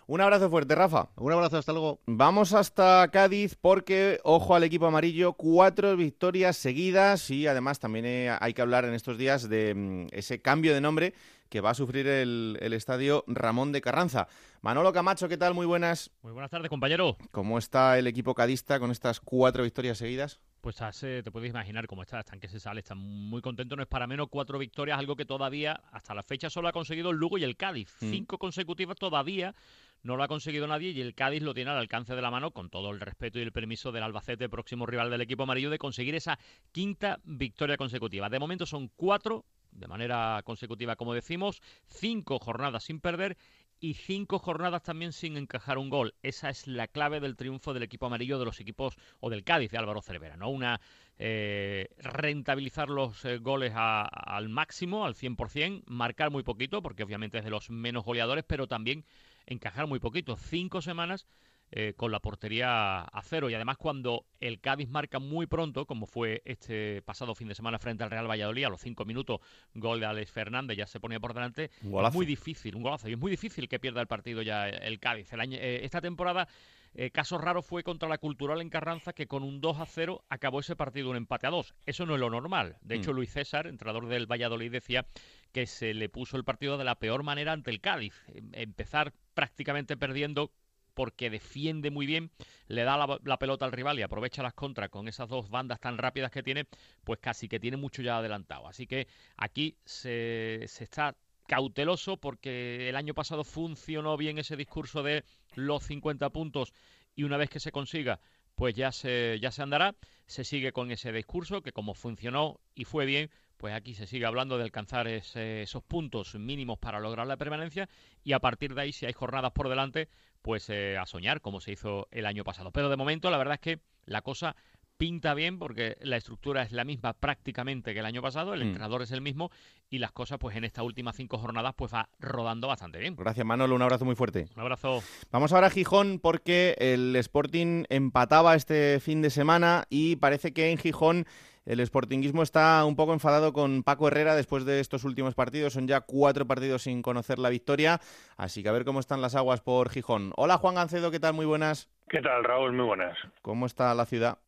Un 0.06 0.20
abrazo 0.20 0.50
fuerte, 0.50 0.74
Rafa. 0.74 1.08
Un 1.16 1.32
abrazo, 1.32 1.58
hasta 1.58 1.72
luego. 1.72 2.00
Vamos 2.06 2.52
hasta 2.52 3.08
Cádiz 3.12 3.54
porque, 3.54 4.18
ojo 4.24 4.54
al 4.54 4.64
equipo 4.64 4.86
amarillo, 4.86 5.34
cuatro 5.34 5.96
victorias 5.96 6.56
seguidas 6.56 7.30
y 7.30 7.46
además 7.46 7.78
también 7.78 8.04
eh, 8.06 8.36
hay 8.40 8.52
que 8.52 8.62
hablar 8.62 8.84
en 8.84 8.94
estos 8.94 9.16
días 9.16 9.48
de 9.48 9.74
mm, 9.74 10.06
ese 10.10 10.40
cambio 10.40 10.74
de 10.74 10.80
nombre 10.80 11.14
que 11.52 11.60
va 11.60 11.68
a 11.68 11.74
sufrir 11.74 12.06
el, 12.06 12.56
estadio 12.72 13.24
Ramón 13.26 13.72
de 13.72 13.82
Carranza. 13.82 14.26
Manolo 14.62 14.90
Camacho, 14.90 15.28
¿qué 15.28 15.36
tal? 15.36 15.52
Muy 15.52 15.66
buenas. 15.66 16.10
Muy 16.22 16.32
buenas 16.32 16.50
tardes, 16.50 16.70
compañero. 16.70 17.18
¿Cómo 17.30 17.58
está 17.58 17.98
el 17.98 18.06
equipo 18.06 18.34
cadista 18.34 18.80
con 18.80 18.90
estas 18.90 19.20
cuatro 19.20 19.62
victorias 19.62 19.98
seguidas? 19.98 20.40
Pues 20.62 20.76
te 20.76 21.30
puedes 21.30 21.50
imaginar 21.50 21.86
cómo 21.86 22.00
está, 22.00 22.20
están 22.20 22.40
que 22.40 22.48
se 22.48 22.58
sale, 22.58 22.80
están 22.80 22.96
muy 22.96 23.42
contentos, 23.42 23.76
no 23.76 23.82
es 23.82 23.88
para 23.88 24.06
menos 24.06 24.28
cuatro 24.30 24.58
victorias, 24.58 24.98
algo 24.98 25.14
que 25.14 25.26
todavía 25.26 25.82
hasta 25.92 26.14
la 26.14 26.22
fecha 26.22 26.48
solo 26.48 26.68
ha 26.68 26.72
conseguido 26.72 27.10
el 27.10 27.18
Lugo 27.18 27.36
y 27.36 27.44
el 27.44 27.58
Cádiz. 27.58 27.94
Mm. 28.00 28.10
Cinco 28.10 28.38
consecutivas 28.38 28.96
todavía 28.96 29.54
no 30.02 30.16
lo 30.16 30.22
ha 30.22 30.28
conseguido 30.28 30.66
nadie 30.66 30.92
y 30.92 31.02
el 31.02 31.14
Cádiz 31.14 31.42
lo 31.42 31.52
tiene 31.52 31.70
al 31.70 31.76
alcance 31.76 32.14
de 32.14 32.22
la 32.22 32.30
mano, 32.30 32.52
con 32.52 32.70
todo 32.70 32.92
el 32.92 33.00
respeto 33.00 33.38
y 33.38 33.42
el 33.42 33.52
permiso 33.52 33.92
del 33.92 34.04
Albacete, 34.04 34.48
próximo 34.48 34.86
rival 34.86 35.10
del 35.10 35.20
equipo 35.20 35.42
amarillo, 35.42 35.68
de 35.68 35.76
conseguir 35.76 36.14
esa 36.14 36.38
quinta 36.70 37.20
victoria 37.24 37.76
consecutiva. 37.76 38.30
De 38.30 38.38
momento 38.38 38.64
son 38.64 38.88
cuatro 38.96 39.44
de 39.72 39.88
manera 39.88 40.40
consecutiva, 40.44 40.96
como 40.96 41.14
decimos, 41.14 41.60
cinco 41.86 42.38
jornadas 42.38 42.84
sin 42.84 43.00
perder 43.00 43.36
y 43.82 43.94
cinco 43.94 44.38
jornadas 44.38 44.84
también 44.84 45.12
sin 45.12 45.36
encajar 45.36 45.76
un 45.76 45.90
gol. 45.90 46.14
Esa 46.22 46.50
es 46.50 46.68
la 46.68 46.86
clave 46.86 47.18
del 47.18 47.34
triunfo 47.34 47.74
del 47.74 47.82
equipo 47.82 48.06
amarillo 48.06 48.38
de 48.38 48.44
los 48.44 48.60
equipos 48.60 48.96
o 49.18 49.28
del 49.28 49.42
Cádiz 49.42 49.72
de 49.72 49.78
Álvaro 49.78 50.00
Cervera, 50.00 50.36
¿no? 50.36 50.50
Una 50.50 50.80
eh, 51.18 51.88
rentabilizar 51.98 52.88
los 52.88 53.24
eh, 53.24 53.38
goles 53.38 53.72
al 53.74 54.48
máximo, 54.48 55.04
al 55.04 55.14
100%, 55.14 55.82
marcar 55.86 56.30
muy 56.30 56.44
poquito, 56.44 56.80
porque 56.80 57.02
obviamente 57.02 57.38
es 57.38 57.44
de 57.44 57.50
los 57.50 57.70
menos 57.70 58.04
goleadores, 58.04 58.44
pero 58.46 58.68
también 58.68 59.04
encajar 59.46 59.88
muy 59.88 59.98
poquito. 59.98 60.36
Cinco 60.36 60.80
semanas 60.80 61.26
eh, 61.74 61.94
con 61.96 62.12
la 62.12 62.20
portería 62.20 63.00
a 63.00 63.22
cero. 63.22 63.48
Y 63.48 63.54
además 63.54 63.78
cuando 63.78 64.26
el 64.40 64.60
Cádiz 64.60 64.90
marca 64.90 65.18
muy 65.18 65.46
pronto, 65.46 65.86
como 65.86 66.04
fue 66.04 66.42
este 66.44 67.00
pasado 67.00 67.34
fin 67.34 67.48
de 67.48 67.54
semana 67.54 67.78
frente 67.78 68.04
al 68.04 68.10
Real 68.10 68.28
Valladolid, 68.30 68.64
a 68.64 68.68
los 68.68 68.82
cinco 68.82 69.06
minutos, 69.06 69.40
gol 69.72 69.98
de 69.98 70.04
Alex 70.04 70.30
Fernández 70.30 70.76
ya 70.76 70.86
se 70.86 71.00
ponía 71.00 71.18
por 71.18 71.32
delante, 71.32 71.70
es 71.82 72.14
muy 72.14 72.26
difícil, 72.26 72.76
un 72.76 72.82
golazo, 72.82 73.08
y 73.08 73.12
es 73.12 73.18
muy 73.18 73.30
difícil 73.30 73.70
que 73.70 73.78
pierda 73.78 74.02
el 74.02 74.06
partido 74.06 74.42
ya 74.42 74.68
el 74.68 75.00
Cádiz. 75.00 75.32
El 75.32 75.40
año, 75.40 75.56
eh, 75.58 75.80
esta 75.82 76.02
temporada... 76.02 76.46
Eh, 76.94 77.10
caso 77.10 77.38
raro 77.38 77.62
fue 77.62 77.82
contra 77.82 78.06
la 78.06 78.18
Cultural 78.18 78.60
en 78.60 78.68
Carranza, 78.68 79.14
que 79.14 79.26
con 79.26 79.42
un 79.42 79.62
2 79.62 79.78
a 79.80 79.86
0 79.86 80.24
acabó 80.28 80.60
ese 80.60 80.76
partido 80.76 81.08
un 81.08 81.16
empate 81.16 81.46
a 81.46 81.50
2. 81.50 81.74
Eso 81.86 82.04
no 82.04 82.14
es 82.14 82.20
lo 82.20 82.28
normal. 82.28 82.76
De 82.82 82.96
hecho, 82.96 83.12
mm. 83.12 83.14
Luis 83.14 83.32
César, 83.32 83.66
entrenador 83.66 84.08
del 84.08 84.30
Valladolid, 84.30 84.70
decía 84.70 85.06
que 85.52 85.66
se 85.66 85.94
le 85.94 86.10
puso 86.10 86.36
el 86.36 86.44
partido 86.44 86.76
de 86.76 86.84
la 86.84 86.96
peor 86.96 87.22
manera 87.22 87.52
ante 87.52 87.70
el 87.70 87.80
Cádiz. 87.80 88.14
Em, 88.28 88.50
empezar 88.52 89.14
prácticamente 89.32 89.96
perdiendo 89.96 90.52
porque 90.94 91.30
defiende 91.30 91.90
muy 91.90 92.06
bien, 92.06 92.30
le 92.68 92.84
da 92.84 92.96
la, 92.96 93.38
pelota 93.38 93.64
al 93.64 93.72
rival 93.72 93.98
y 93.98 94.02
aprovecha 94.02 94.42
las 94.42 94.54
contras 94.54 94.90
con 94.90 95.08
esas 95.08 95.28
dos 95.28 95.50
bandas 95.50 95.80
tan 95.80 95.98
rápidas 95.98 96.30
que 96.30 96.42
tiene, 96.42 96.66
pues 97.04 97.18
casi 97.20 97.48
que 97.48 97.60
tiene 97.60 97.76
mucho 97.76 98.02
ya 98.02 98.18
adelantado. 98.18 98.68
Así 98.68 98.86
que 98.86 99.08
aquí 99.36 99.76
se, 99.84 100.64
se 100.66 100.84
está 100.84 101.16
cauteloso 101.46 102.16
porque 102.16 102.88
el 102.88 102.96
año 102.96 103.14
pasado 103.14 103.44
funcionó 103.44 104.16
bien 104.16 104.38
ese 104.38 104.56
discurso 104.56 105.02
de 105.02 105.24
los 105.54 105.82
50 105.84 106.30
puntos 106.30 106.72
y 107.14 107.24
una 107.24 107.36
vez 107.36 107.50
que 107.50 107.60
se 107.60 107.72
consiga, 107.72 108.20
pues 108.54 108.74
ya 108.74 108.92
se, 108.92 109.38
ya 109.40 109.50
se 109.50 109.62
andará. 109.62 109.94
Se 110.26 110.44
sigue 110.44 110.72
con 110.72 110.90
ese 110.90 111.12
discurso 111.12 111.62
que 111.62 111.72
como 111.72 111.94
funcionó 111.94 112.60
y 112.74 112.84
fue 112.84 113.04
bien, 113.04 113.30
pues 113.56 113.74
aquí 113.74 113.94
se 113.94 114.06
sigue 114.06 114.24
hablando 114.24 114.56
de 114.56 114.64
alcanzar 114.64 115.06
esos 115.08 115.82
puntos 115.82 116.34
mínimos 116.36 116.78
para 116.78 117.00
lograr 117.00 117.26
la 117.26 117.36
permanencia 117.36 117.88
y 118.24 118.32
a 118.32 118.38
partir 118.38 118.74
de 118.74 118.82
ahí, 118.82 118.92
si 118.92 119.04
hay 119.04 119.12
jornadas 119.12 119.52
por 119.52 119.68
delante, 119.68 120.08
pues 120.42 120.68
eh, 120.68 120.98
a 120.98 121.06
soñar 121.06 121.40
como 121.40 121.60
se 121.60 121.72
hizo 121.72 122.08
el 122.10 122.26
año 122.26 122.44
pasado. 122.44 122.70
Pero 122.72 122.90
de 122.90 122.96
momento 122.96 123.30
la 123.30 123.38
verdad 123.38 123.54
es 123.54 123.60
que 123.60 123.80
la 124.04 124.22
cosa 124.22 124.54
pinta 125.02 125.34
bien 125.34 125.58
porque 125.58 125.96
la 126.02 126.16
estructura 126.16 126.62
es 126.62 126.70
la 126.70 126.84
misma 126.84 127.12
prácticamente 127.12 127.92
que 127.92 127.98
el 127.98 128.06
año 128.06 128.22
pasado, 128.22 128.54
el 128.54 128.60
mm. 128.60 128.66
entrenador 128.68 129.02
es 129.02 129.10
el 129.10 129.20
mismo 129.20 129.50
y 129.90 129.98
las 129.98 130.12
cosas 130.12 130.38
pues 130.38 130.56
en 130.56 130.62
estas 130.62 130.84
últimas 130.84 131.16
cinco 131.16 131.38
jornadas 131.38 131.74
pues 131.76 131.92
va 131.92 132.08
rodando 132.20 132.68
bastante 132.68 133.00
bien. 133.00 133.16
Gracias 133.16 133.44
Manolo, 133.44 133.74
un 133.74 133.82
abrazo 133.82 134.04
muy 134.04 134.14
fuerte. 134.14 134.46
Un 134.54 134.60
abrazo. 134.60 135.02
Vamos 135.32 135.52
ahora 135.52 135.68
a 135.68 135.70
Gijón 135.70 136.20
porque 136.22 136.76
el 136.78 137.16
Sporting 137.16 137.84
empataba 137.88 138.54
este 138.54 139.00
fin 139.00 139.22
de 139.22 139.30
semana 139.30 139.86
y 139.90 140.16
parece 140.16 140.52
que 140.52 140.70
en 140.70 140.78
Gijón 140.78 141.26
el 141.64 141.84
Sportingismo 141.86 142.42
está 142.42 142.84
un 142.84 142.96
poco 142.96 143.12
enfadado 143.12 143.52
con 143.52 143.82
Paco 143.82 144.08
Herrera 144.08 144.34
después 144.34 144.64
de 144.64 144.80
estos 144.80 145.04
últimos 145.04 145.34
partidos. 145.34 145.74
Son 145.74 145.86
ya 145.86 146.00
cuatro 146.00 146.46
partidos 146.46 146.82
sin 146.82 147.02
conocer 147.02 147.38
la 147.38 147.50
victoria. 147.50 148.00
Así 148.36 148.62
que 148.62 148.68
a 148.68 148.72
ver 148.72 148.84
cómo 148.84 149.00
están 149.00 149.20
las 149.20 149.36
aguas 149.36 149.60
por 149.60 149.88
Gijón. 149.88 150.32
Hola 150.36 150.58
Juan 150.58 150.74
Gancedo, 150.74 151.10
¿qué 151.10 151.20
tal? 151.20 151.34
Muy 151.34 151.46
buenas. 151.46 151.88
¿Qué 152.08 152.20
tal, 152.20 152.44
Raúl? 152.44 152.72
Muy 152.72 152.86
buenas. 152.86 153.16
¿Cómo 153.42 153.66
está 153.66 153.94
la 153.94 154.06
ciudad? 154.06 154.38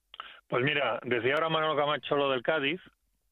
Pues 0.49 0.64
mira, 0.64 1.00
decía 1.04 1.35
ahora 1.35 1.49
Manolo 1.49 1.76
Camacho 1.76 2.16
lo 2.16 2.30
del 2.30 2.42
Cádiz, 2.42 2.80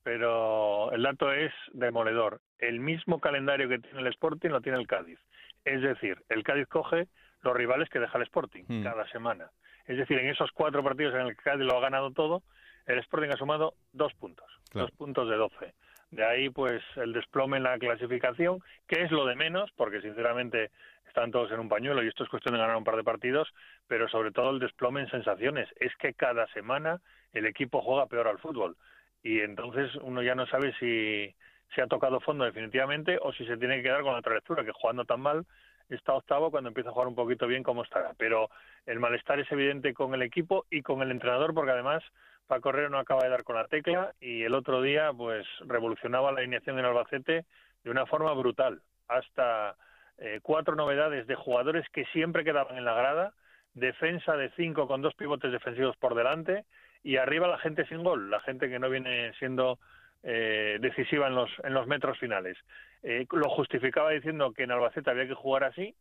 pero 0.02 0.90
el 0.92 1.02
dato 1.02 1.32
es 1.32 1.52
demoledor. 1.72 2.40
El 2.58 2.80
mismo 2.80 3.20
calendario 3.20 3.68
que 3.68 3.78
tiene 3.78 4.00
el 4.00 4.06
Sporting 4.08 4.50
lo 4.50 4.60
tiene 4.60 4.78
el 4.78 4.86
Cádiz. 4.86 5.18
Es 5.64 5.82
decir, 5.82 6.18
el 6.28 6.42
Cádiz 6.42 6.66
coge 6.68 7.08
los 7.42 7.54
rivales 7.54 7.88
que 7.88 7.98
deja 7.98 8.16
el 8.18 8.24
Sporting 8.24 8.64
hmm. 8.66 8.82
cada 8.84 9.06
semana. 9.08 9.50
Es 9.86 9.98
decir, 9.98 10.18
en 10.18 10.28
esos 10.28 10.50
cuatro 10.52 10.82
partidos 10.82 11.14
en 11.14 11.22
el 11.22 11.36
que 11.36 11.42
Cádiz 11.42 11.66
lo 11.66 11.76
ha 11.76 11.80
ganado 11.80 12.12
todo, 12.12 12.42
el 12.86 12.98
Sporting 12.98 13.30
ha 13.30 13.36
sumado 13.36 13.74
dos 13.92 14.12
puntos, 14.14 14.46
dos 14.72 14.90
puntos 14.92 15.28
de 15.28 15.36
doce. 15.36 15.74
De 16.10 16.24
ahí, 16.24 16.50
pues, 16.50 16.82
el 16.96 17.14
desplome 17.14 17.56
en 17.56 17.62
la 17.62 17.78
clasificación, 17.78 18.62
que 18.86 19.02
es 19.02 19.10
lo 19.10 19.24
de 19.24 19.34
menos, 19.34 19.70
porque 19.76 20.02
sinceramente 20.02 20.70
están 21.06 21.30
todos 21.30 21.50
en 21.52 21.60
un 21.60 21.68
pañuelo 21.68 22.02
y 22.02 22.08
esto 22.08 22.24
es 22.24 22.30
cuestión 22.30 22.54
de 22.54 22.60
ganar 22.60 22.76
un 22.76 22.84
par 22.84 22.96
de 22.96 23.04
partidos, 23.04 23.48
pero 23.86 24.08
sobre 24.08 24.30
todo 24.30 24.50
el 24.50 24.58
desplome 24.58 25.00
en 25.00 25.10
sensaciones. 25.10 25.68
Es 25.80 25.94
que 25.96 26.14
cada 26.14 26.46
semana 26.48 27.00
el 27.32 27.46
equipo 27.46 27.80
juega 27.80 28.06
peor 28.06 28.28
al 28.28 28.38
fútbol 28.38 28.76
y 29.22 29.40
entonces 29.40 29.94
uno 30.02 30.22
ya 30.22 30.34
no 30.34 30.46
sabe 30.46 30.74
si 30.78 31.34
se 31.74 31.82
ha 31.82 31.86
tocado 31.86 32.20
fondo 32.20 32.44
definitivamente 32.44 33.18
o 33.20 33.32
si 33.32 33.46
se 33.46 33.56
tiene 33.56 33.76
que 33.76 33.84
quedar 33.84 34.02
con 34.02 34.12
la 34.12 34.18
otra 34.18 34.34
lectura, 34.34 34.64
que 34.64 34.72
jugando 34.72 35.04
tan 35.04 35.20
mal 35.20 35.46
está 35.88 36.14
octavo 36.14 36.50
cuando 36.50 36.68
empieza 36.68 36.90
a 36.90 36.92
jugar 36.92 37.08
un 37.08 37.14
poquito 37.14 37.46
bien 37.46 37.62
como 37.62 37.82
estará. 37.82 38.12
Pero 38.16 38.50
el 38.86 39.00
malestar 39.00 39.38
es 39.40 39.50
evidente 39.52 39.94
con 39.94 40.14
el 40.14 40.22
equipo 40.22 40.66
y 40.70 40.82
con 40.82 41.02
el 41.02 41.10
entrenador 41.10 41.54
porque 41.54 41.72
además 41.72 42.02
Paco 42.52 42.70
no 42.70 42.98
acaba 42.98 43.22
de 43.22 43.30
dar 43.30 43.44
con 43.44 43.56
la 43.56 43.66
tecla 43.66 44.12
y 44.20 44.42
el 44.42 44.52
otro 44.52 44.82
día 44.82 45.10
pues 45.16 45.46
revolucionaba 45.60 46.32
la 46.32 46.40
alineación 46.40 46.78
en 46.78 46.84
Albacete 46.84 47.46
de 47.82 47.90
una 47.90 48.04
forma 48.04 48.34
brutal. 48.34 48.82
Hasta 49.08 49.74
eh, 50.18 50.40
cuatro 50.42 50.74
novedades 50.74 51.26
de 51.26 51.34
jugadores 51.34 51.88
que 51.94 52.04
siempre 52.12 52.44
quedaban 52.44 52.76
en 52.76 52.84
la 52.84 52.92
grada, 52.92 53.32
defensa 53.72 54.36
de 54.36 54.50
cinco 54.50 54.86
con 54.86 55.00
dos 55.00 55.14
pivotes 55.14 55.50
defensivos 55.50 55.96
por 55.96 56.14
delante 56.14 56.66
y 57.02 57.16
arriba 57.16 57.48
la 57.48 57.56
gente 57.56 57.86
sin 57.86 58.02
gol, 58.04 58.30
la 58.30 58.40
gente 58.40 58.68
que 58.68 58.78
no 58.78 58.90
viene 58.90 59.32
siendo 59.38 59.78
eh, 60.22 60.76
decisiva 60.78 61.28
en 61.28 61.34
los, 61.34 61.50
en 61.64 61.72
los 61.72 61.86
metros 61.86 62.18
finales. 62.18 62.58
Eh, 63.02 63.26
lo 63.32 63.48
justificaba 63.48 64.10
diciendo 64.10 64.52
que 64.52 64.64
en 64.64 64.72
Albacete 64.72 65.08
había 65.08 65.26
que 65.26 65.32
jugar 65.32 65.64
así, 65.64 65.94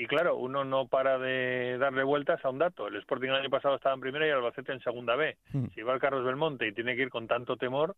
y 0.00 0.06
claro, 0.06 0.36
uno 0.36 0.64
no 0.64 0.86
para 0.86 1.18
de 1.18 1.76
darle 1.76 2.02
vueltas 2.04 2.42
a 2.42 2.48
un 2.48 2.58
dato. 2.58 2.86
El 2.86 2.96
Sporting 2.96 3.28
el 3.28 3.34
año 3.34 3.50
pasado 3.50 3.74
estaba 3.74 3.94
en 3.94 4.00
primera 4.00 4.26
y 4.26 4.30
Albacete 4.30 4.72
en 4.72 4.80
segunda 4.80 5.14
B. 5.14 5.36
Hmm. 5.52 5.66
Si 5.74 5.82
va 5.82 5.92
el 5.92 6.00
Carlos 6.00 6.24
Belmonte 6.24 6.66
y 6.66 6.72
tiene 6.72 6.96
que 6.96 7.02
ir 7.02 7.10
con 7.10 7.28
tanto 7.28 7.58
temor, 7.58 7.94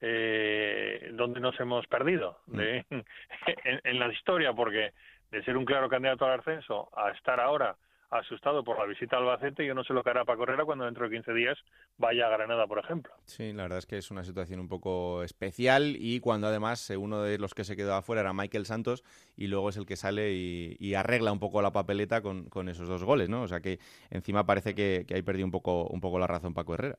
eh, 0.00 1.10
¿dónde 1.12 1.40
nos 1.40 1.60
hemos 1.60 1.86
perdido 1.86 2.38
hmm. 2.46 2.56
de, 2.56 2.86
en, 3.84 3.98
la 3.98 4.10
historia? 4.10 4.54
Porque 4.54 4.94
de 5.30 5.44
ser 5.44 5.58
un 5.58 5.66
claro 5.66 5.86
candidato 5.90 6.24
al 6.24 6.40
ascenso 6.40 6.88
a 6.96 7.10
estar 7.10 7.38
ahora 7.38 7.76
asustado 8.18 8.62
por 8.64 8.78
la 8.78 8.86
visita 8.86 9.16
al 9.16 9.24
Albacete, 9.24 9.66
yo 9.66 9.74
no 9.74 9.84
sé 9.84 9.92
lo 9.92 10.02
que 10.02 10.10
hará 10.10 10.24
para 10.24 10.38
Correra 10.38 10.64
cuando 10.64 10.84
dentro 10.84 11.08
de 11.08 11.16
15 11.16 11.32
días 11.32 11.58
vaya 11.98 12.26
a 12.26 12.30
Granada, 12.30 12.66
por 12.66 12.78
ejemplo. 12.78 13.12
Sí, 13.24 13.52
la 13.52 13.64
verdad 13.64 13.78
es 13.78 13.86
que 13.86 13.98
es 13.98 14.10
una 14.10 14.24
situación 14.24 14.60
un 14.60 14.68
poco 14.68 15.22
especial 15.22 15.96
y 15.98 16.20
cuando 16.20 16.46
además 16.46 16.88
eh, 16.90 16.96
uno 16.96 17.22
de 17.22 17.38
los 17.38 17.54
que 17.54 17.64
se 17.64 17.76
quedó 17.76 17.94
afuera 17.94 18.22
era 18.22 18.32
Michael 18.32 18.66
Santos 18.66 19.04
y 19.36 19.48
luego 19.48 19.68
es 19.68 19.76
el 19.76 19.86
que 19.86 19.96
sale 19.96 20.32
y, 20.32 20.94
arregla 20.94 21.32
un 21.32 21.40
poco 21.40 21.60
la 21.60 21.72
papeleta 21.72 22.22
con, 22.22 22.68
esos 22.68 22.88
dos 22.88 23.02
goles, 23.02 23.28
¿no? 23.28 23.42
O 23.42 23.48
sea 23.48 23.60
que 23.60 23.80
encima 24.10 24.46
parece 24.46 24.74
que, 24.74 25.04
que 25.08 25.16
ahí 25.16 25.22
perdió 25.22 25.44
un 25.44 25.50
poco, 25.50 25.88
un 25.88 26.00
poco 26.00 26.20
la 26.20 26.28
razón 26.28 26.54
Paco 26.54 26.74
Herrera 26.74 26.98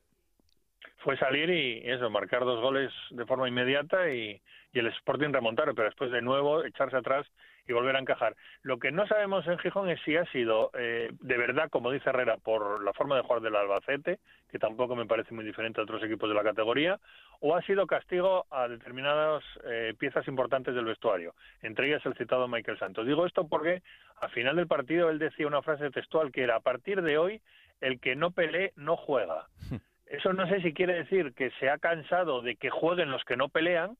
fue 1.05 1.17
salir 1.17 1.51
y 1.51 1.87
eso, 1.87 2.09
marcar 2.09 2.43
dos 2.43 2.59
goles 2.61 2.91
de 3.11 3.27
forma 3.27 3.47
inmediata 3.47 4.09
y, 4.09 4.41
y, 4.73 4.79
el 4.79 4.87
Sporting 4.87 5.31
remontar, 5.31 5.71
pero 5.75 5.85
después 5.85 6.11
de 6.11 6.23
nuevo 6.23 6.65
echarse 6.65 6.97
atrás 6.97 7.27
y 7.67 7.73
volver 7.73 7.95
a 7.95 7.99
encajar. 7.99 8.35
Lo 8.63 8.79
que 8.79 8.91
no 8.91 9.07
sabemos 9.07 9.47
en 9.47 9.57
Gijón 9.59 9.89
es 9.89 9.99
si 10.01 10.15
ha 10.15 10.25
sido 10.31 10.71
eh, 10.77 11.09
de 11.19 11.37
verdad, 11.37 11.69
como 11.69 11.91
dice 11.91 12.09
Herrera, 12.09 12.37
por 12.37 12.83
la 12.83 12.93
forma 12.93 13.15
de 13.15 13.23
jugar 13.23 13.41
del 13.41 13.55
Albacete, 13.55 14.19
que 14.49 14.59
tampoco 14.59 14.95
me 14.95 15.05
parece 15.05 15.33
muy 15.33 15.43
diferente 15.43 15.79
a 15.79 15.83
otros 15.83 16.03
equipos 16.03 16.29
de 16.29 16.35
la 16.35 16.43
categoría, 16.43 16.99
o 17.39 17.55
ha 17.55 17.61
sido 17.63 17.87
castigo 17.87 18.45
a 18.51 18.67
determinadas 18.67 19.43
eh, 19.65 19.93
piezas 19.97 20.27
importantes 20.27 20.75
del 20.75 20.85
vestuario, 20.85 21.33
entre 21.61 21.87
ellas 21.87 22.05
el 22.05 22.15
citado 22.15 22.47
Michael 22.47 22.79
Santos. 22.79 23.05
Digo 23.05 23.25
esto 23.25 23.47
porque 23.47 23.81
al 24.21 24.29
final 24.29 24.55
del 24.55 24.67
partido 24.67 25.09
él 25.09 25.19
decía 25.19 25.47
una 25.47 25.61
frase 25.61 25.89
textual 25.91 26.31
que 26.31 26.43
era, 26.43 26.57
a 26.57 26.61
partir 26.61 27.01
de 27.01 27.17
hoy, 27.17 27.41
el 27.81 27.99
que 27.99 28.15
no 28.15 28.31
pelee 28.31 28.71
no 28.75 28.95
juega. 28.95 29.47
Eso 30.05 30.33
no 30.33 30.47
sé 30.47 30.61
si 30.61 30.73
quiere 30.73 30.93
decir 30.93 31.33
que 31.33 31.49
se 31.59 31.69
ha 31.69 31.79
cansado 31.79 32.41
de 32.41 32.55
que 32.55 32.69
jueguen 32.69 33.09
los 33.09 33.23
que 33.25 33.35
no 33.35 33.49
pelean 33.49 33.97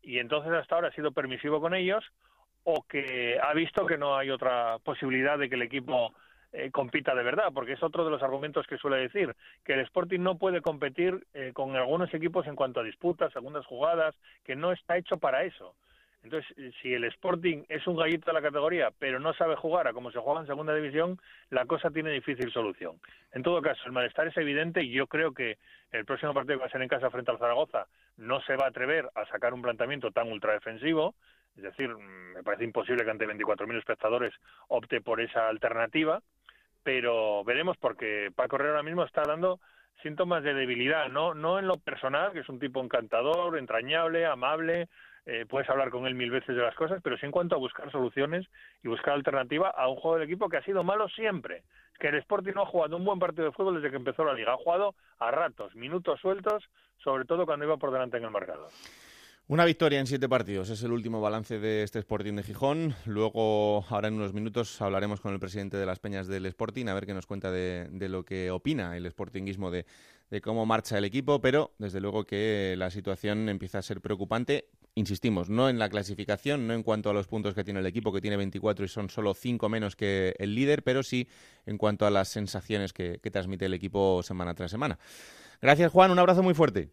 y 0.00 0.18
entonces 0.18 0.52
hasta 0.52 0.76
ahora 0.76 0.88
ha 0.88 0.92
sido 0.92 1.12
permisivo 1.12 1.60
con 1.60 1.74
ellos 1.74 2.04
o 2.64 2.82
que 2.88 3.38
ha 3.42 3.52
visto 3.54 3.86
que 3.86 3.98
no 3.98 4.16
hay 4.16 4.30
otra 4.30 4.78
posibilidad 4.84 5.38
de 5.38 5.48
que 5.48 5.56
el 5.56 5.62
equipo 5.62 6.14
eh, 6.52 6.70
compita 6.70 7.14
de 7.14 7.22
verdad, 7.22 7.48
porque 7.54 7.72
es 7.72 7.82
otro 7.82 8.04
de 8.04 8.10
los 8.10 8.22
argumentos 8.22 8.66
que 8.66 8.76
suele 8.76 8.98
decir, 8.98 9.34
que 9.64 9.72
el 9.72 9.80
Sporting 9.80 10.20
no 10.20 10.36
puede 10.36 10.60
competir 10.60 11.26
eh, 11.32 11.52
con 11.54 11.74
algunos 11.76 12.12
equipos 12.12 12.46
en 12.46 12.56
cuanto 12.56 12.80
a 12.80 12.84
disputas, 12.84 13.32
segundas 13.32 13.64
jugadas, 13.66 14.14
que 14.44 14.54
no 14.54 14.72
está 14.72 14.98
hecho 14.98 15.16
para 15.16 15.44
eso. 15.44 15.74
Entonces, 16.22 16.56
eh, 16.56 16.70
si 16.80 16.92
el 16.92 17.04
Sporting 17.04 17.64
es 17.68 17.86
un 17.86 17.96
gallito 17.96 18.26
de 18.26 18.34
la 18.34 18.42
categoría, 18.42 18.90
pero 18.98 19.18
no 19.18 19.32
sabe 19.34 19.56
jugar 19.56 19.88
a 19.88 19.92
como 19.92 20.12
se 20.12 20.20
juega 20.20 20.40
en 20.40 20.46
segunda 20.46 20.74
división, 20.74 21.18
la 21.50 21.64
cosa 21.64 21.90
tiene 21.90 22.10
difícil 22.10 22.52
solución. 22.52 23.00
En 23.32 23.42
todo 23.42 23.60
caso, 23.60 23.80
el 23.86 23.92
malestar 23.92 24.28
es 24.28 24.36
evidente 24.36 24.82
y 24.82 24.90
yo 24.90 25.06
creo 25.06 25.32
que 25.32 25.58
el 25.90 26.04
próximo 26.04 26.32
partido 26.32 26.58
que 26.58 26.62
va 26.62 26.66
a 26.66 26.70
ser 26.70 26.82
en 26.82 26.88
casa 26.88 27.10
frente 27.10 27.30
al 27.30 27.38
Zaragoza 27.38 27.86
no 28.16 28.40
se 28.42 28.56
va 28.56 28.66
a 28.66 28.68
atrever 28.68 29.08
a 29.14 29.26
sacar 29.26 29.52
un 29.52 29.62
planteamiento 29.62 30.10
tan 30.10 30.30
ultradefensivo. 30.30 31.14
Es 31.56 31.62
decir, 31.62 31.94
me 31.94 32.42
parece 32.42 32.64
imposible 32.64 33.04
que 33.04 33.10
ante 33.10 33.26
24.000 33.26 33.78
espectadores 33.78 34.34
opte 34.68 35.00
por 35.00 35.20
esa 35.20 35.48
alternativa 35.48 36.22
pero 36.82 37.44
veremos 37.44 37.76
porque 37.78 38.30
Paco 38.34 38.56
Herrera 38.56 38.72
ahora 38.72 38.82
mismo 38.82 39.04
está 39.04 39.22
dando 39.22 39.60
síntomas 40.02 40.42
de 40.42 40.54
debilidad, 40.54 41.08
no, 41.08 41.34
no 41.34 41.58
en 41.58 41.68
lo 41.68 41.76
personal, 41.76 42.32
que 42.32 42.40
es 42.40 42.48
un 42.48 42.58
tipo 42.58 42.82
encantador, 42.82 43.56
entrañable, 43.56 44.26
amable, 44.26 44.88
eh, 45.26 45.46
puedes 45.48 45.70
hablar 45.70 45.90
con 45.90 46.06
él 46.06 46.16
mil 46.16 46.30
veces 46.30 46.56
de 46.56 46.62
las 46.62 46.74
cosas, 46.74 47.00
pero 47.04 47.16
sí 47.16 47.26
en 47.26 47.30
cuanto 47.30 47.54
a 47.54 47.58
buscar 47.58 47.90
soluciones 47.92 48.44
y 48.82 48.88
buscar 48.88 49.14
alternativa 49.14 49.70
a 49.70 49.88
un 49.88 49.96
juego 49.96 50.18
del 50.18 50.28
equipo 50.28 50.48
que 50.48 50.56
ha 50.56 50.64
sido 50.64 50.82
malo 50.82 51.08
siempre. 51.08 51.62
Que 52.00 52.08
el 52.08 52.16
Sporting 52.16 52.54
no 52.54 52.62
ha 52.62 52.66
jugado 52.66 52.96
un 52.96 53.04
buen 53.04 53.20
partido 53.20 53.44
de 53.44 53.52
fútbol 53.52 53.76
desde 53.76 53.90
que 53.90 53.96
empezó 53.96 54.24
la 54.24 54.34
liga, 54.34 54.54
ha 54.54 54.56
jugado 54.56 54.96
a 55.20 55.30
ratos, 55.30 55.76
minutos 55.76 56.18
sueltos, 56.20 56.64
sobre 56.98 57.24
todo 57.24 57.46
cuando 57.46 57.64
iba 57.64 57.76
por 57.76 57.92
delante 57.92 58.16
en 58.16 58.24
el 58.24 58.30
marcador. 58.30 58.70
Una 59.48 59.64
victoria 59.64 59.98
en 59.98 60.06
siete 60.06 60.28
partidos 60.28 60.70
es 60.70 60.82
el 60.84 60.92
último 60.92 61.20
balance 61.20 61.58
de 61.58 61.82
este 61.82 61.98
Sporting 61.98 62.34
de 62.34 62.42
Gijón. 62.44 62.94
Luego, 63.06 63.84
ahora 63.90 64.08
en 64.08 64.14
unos 64.14 64.32
minutos, 64.32 64.80
hablaremos 64.80 65.20
con 65.20 65.32
el 65.34 65.40
presidente 65.40 65.76
de 65.76 65.84
las 65.84 65.98
Peñas 65.98 66.28
del 66.28 66.46
Sporting 66.46 66.86
a 66.86 66.94
ver 66.94 67.06
qué 67.06 67.12
nos 67.12 67.26
cuenta 67.26 67.50
de, 67.50 67.88
lo 68.08 68.24
que 68.24 68.50
opina 68.52 68.96
el 68.96 69.04
Sportingismo 69.10 69.70
de, 69.70 69.84
cómo 70.42 70.64
marcha 70.64 70.96
el 70.96 71.04
equipo, 71.04 71.40
pero 71.40 71.72
desde 71.78 72.00
luego 72.00 72.24
que 72.24 72.76
la 72.78 72.90
situación 72.90 73.48
empieza 73.48 73.78
a 73.78 73.82
ser 73.82 74.00
preocupante. 74.00 74.68
Insistimos, 74.94 75.50
no 75.50 75.68
en 75.68 75.78
la 75.78 75.88
clasificación, 75.88 76.66
no 76.66 76.74
en 76.74 76.82
cuanto 76.82 77.10
a 77.10 77.12
los 77.12 77.26
puntos 77.26 77.54
que 77.54 77.64
tiene 77.64 77.80
el 77.80 77.86
equipo, 77.86 78.12
que 78.12 78.20
tiene 78.20 78.36
24 78.36 78.84
y 78.84 78.88
son 78.88 79.10
solo 79.10 79.34
5 79.34 79.68
menos 79.68 79.96
que 79.96 80.34
el 80.38 80.54
líder, 80.54 80.82
pero 80.82 81.02
sí 81.02 81.28
en 81.66 81.78
cuanto 81.78 82.06
a 82.06 82.10
las 82.10 82.28
sensaciones 82.28 82.92
que, 82.92 83.18
que 83.18 83.30
transmite 83.30 83.66
el 83.66 83.74
equipo 83.74 84.22
semana 84.22 84.54
tras 84.54 84.70
semana. 84.70 84.98
Gracias, 85.60 85.90
Juan. 85.90 86.10
Un 86.10 86.18
abrazo 86.18 86.42
muy 86.42 86.54
fuerte. 86.54 86.90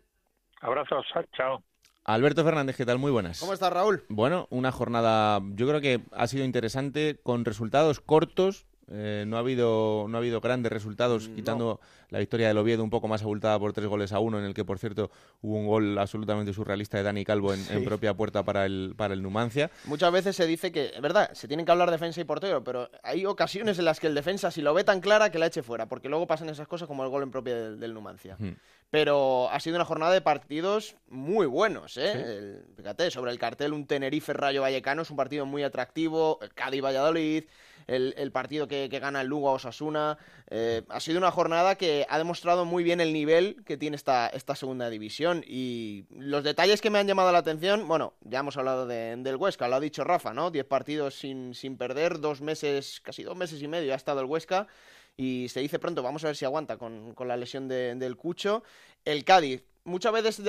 Abrazos. 0.61 1.05
Chao. 1.37 1.63
Alberto 2.09 2.43
Fernández, 2.43 2.75
¿qué 2.75 2.87
tal? 2.87 2.97
Muy 2.97 3.11
buenas. 3.11 3.39
¿Cómo 3.39 3.53
estás, 3.53 3.71
Raúl? 3.71 4.03
Bueno, 4.09 4.47
una 4.49 4.71
jornada, 4.71 5.43
yo 5.53 5.67
creo 5.67 5.79
que 5.79 6.01
ha 6.11 6.25
sido 6.25 6.43
interesante, 6.43 7.19
con 7.21 7.45
resultados 7.45 7.99
cortos, 7.99 8.65
eh, 8.91 9.25
no, 9.27 9.37
ha 9.37 9.41
habido, 9.41 10.07
no 10.09 10.17
ha 10.17 10.19
habido 10.19 10.41
grandes 10.41 10.71
resultados, 10.71 11.29
quitando 11.29 11.79
la 12.09 12.17
victoria 12.17 12.47
del 12.47 12.57
Oviedo 12.57 12.83
un 12.83 12.89
poco 12.89 13.07
más 13.07 13.21
abultada 13.21 13.59
por 13.59 13.73
tres 13.73 13.85
goles 13.85 14.11
a 14.11 14.19
uno, 14.19 14.39
en 14.39 14.45
el 14.45 14.55
que, 14.55 14.65
por 14.65 14.79
cierto, 14.79 15.11
hubo 15.43 15.57
un 15.57 15.67
gol 15.67 15.97
absolutamente 15.99 16.53
surrealista 16.53 16.97
de 16.97 17.03
Dani 17.03 17.23
Calvo 17.23 17.53
en, 17.53 17.83
propia 17.83 18.15
puerta 18.15 18.41
para 18.43 18.65
el, 18.65 18.95
para 18.97 19.13
el 19.13 19.21
Numancia. 19.21 19.69
Muchas 19.85 20.11
veces 20.11 20.35
se 20.35 20.47
dice 20.47 20.71
que, 20.71 20.87
es 20.95 21.01
verdad, 21.01 21.31
se 21.33 21.47
tienen 21.47 21.65
que 21.67 21.71
hablar 21.71 21.91
defensa 21.91 22.19
y 22.19 22.23
portero, 22.23 22.63
pero 22.63 22.89
hay 23.03 23.27
ocasiones 23.27 23.77
en 23.77 23.85
las 23.85 23.99
que 23.99 24.07
el 24.07 24.15
defensa, 24.15 24.49
si 24.49 24.63
lo 24.63 24.73
ve 24.73 24.83
tan 24.83 24.99
clara, 24.99 25.29
que 25.29 25.37
la 25.37 25.45
eche 25.45 25.61
fuera, 25.61 25.85
porque 25.85 26.09
luego 26.09 26.25
pasan 26.25 26.49
esas 26.49 26.67
cosas 26.67 26.87
como 26.87 27.03
el 27.03 27.09
gol 27.09 27.21
en 27.21 27.29
propia 27.29 27.55
del, 27.55 27.93
Numancia. 27.93 28.37
Pero 28.91 29.49
ha 29.51 29.59
sido 29.59 29.75
una 29.75 29.85
jornada 29.85 30.13
de 30.13 30.21
partidos 30.21 30.95
muy 31.09 31.45
buenos, 31.45 31.95
¿eh? 31.97 32.63
fíjate, 32.75 33.11
sobre 33.11 33.31
el 33.31 33.37
cartel 33.37 33.73
un 33.73 33.85
Tenerife 33.85 34.33
Rayo 34.33 34.61
Vallecano 34.61 35.03
es 35.03 35.11
un 35.11 35.17
partido 35.17 35.45
muy 35.45 35.61
atractivo, 35.61 36.39
Cádiz 36.55 36.81
Valladolid, 36.81 37.43
el, 37.89 38.31
partido 38.31 38.67
que, 38.67 38.87
gana 38.87 39.21
el 39.21 39.27
Lugo 39.27 39.49
a 39.49 39.53
Osasuna. 39.53 40.17
Eh, 40.49 40.83
ha 40.89 40.99
sido 40.99 41.17
una 41.17 41.31
jornada 41.31 41.75
que 41.75 42.05
ha 42.09 42.17
demostrado 42.17 42.65
muy 42.65 42.83
bien 42.83 43.01
el 43.01 43.13
nivel 43.13 43.63
que 43.65 43.77
tiene 43.77 43.95
esta, 43.95 44.27
esta 44.27 44.55
segunda 44.55 44.89
división. 44.89 45.43
Y 45.47 46.05
los 46.11 46.43
detalles 46.43 46.81
que 46.81 46.89
me 46.89 46.99
han 46.99 47.07
llamado 47.07 47.31
la 47.31 47.39
atención, 47.39 47.87
bueno, 47.87 48.13
ya 48.21 48.39
hemos 48.39 48.57
hablado 48.57 48.85
del 48.85 49.35
Huesca, 49.35 49.67
lo 49.67 49.75
ha 49.75 49.79
dicho 49.79 50.03
Rafa, 50.03 50.33
¿no? 50.33 50.51
Diez 50.51 50.65
partidos 50.65 51.15
sin, 51.15 51.53
sin 51.53 51.77
perder, 51.77 52.19
dos 52.19 52.41
meses, 52.41 53.01
casi 53.03 53.23
dos 53.23 53.35
meses 53.35 53.61
y 53.61 53.67
medio 53.67 53.93
ha 53.93 53.97
estado 53.97 54.19
el 54.19 54.25
Huesca 54.25 54.67
y 55.19 55.49
se 55.49 55.59
dice 55.59 55.79
pronto, 55.79 56.01
vamos 56.01 56.23
a 56.23 56.27
ver 56.27 56.37
si 56.37 56.45
aguanta 56.45 56.77
con, 56.77 57.13
la 57.25 57.35
lesión 57.35 57.67
del 57.67 58.15
Cucho. 58.15 58.63
El 59.03 59.25
Cádiz, 59.25 59.65
muchas 59.83 60.13
veces 60.13 60.41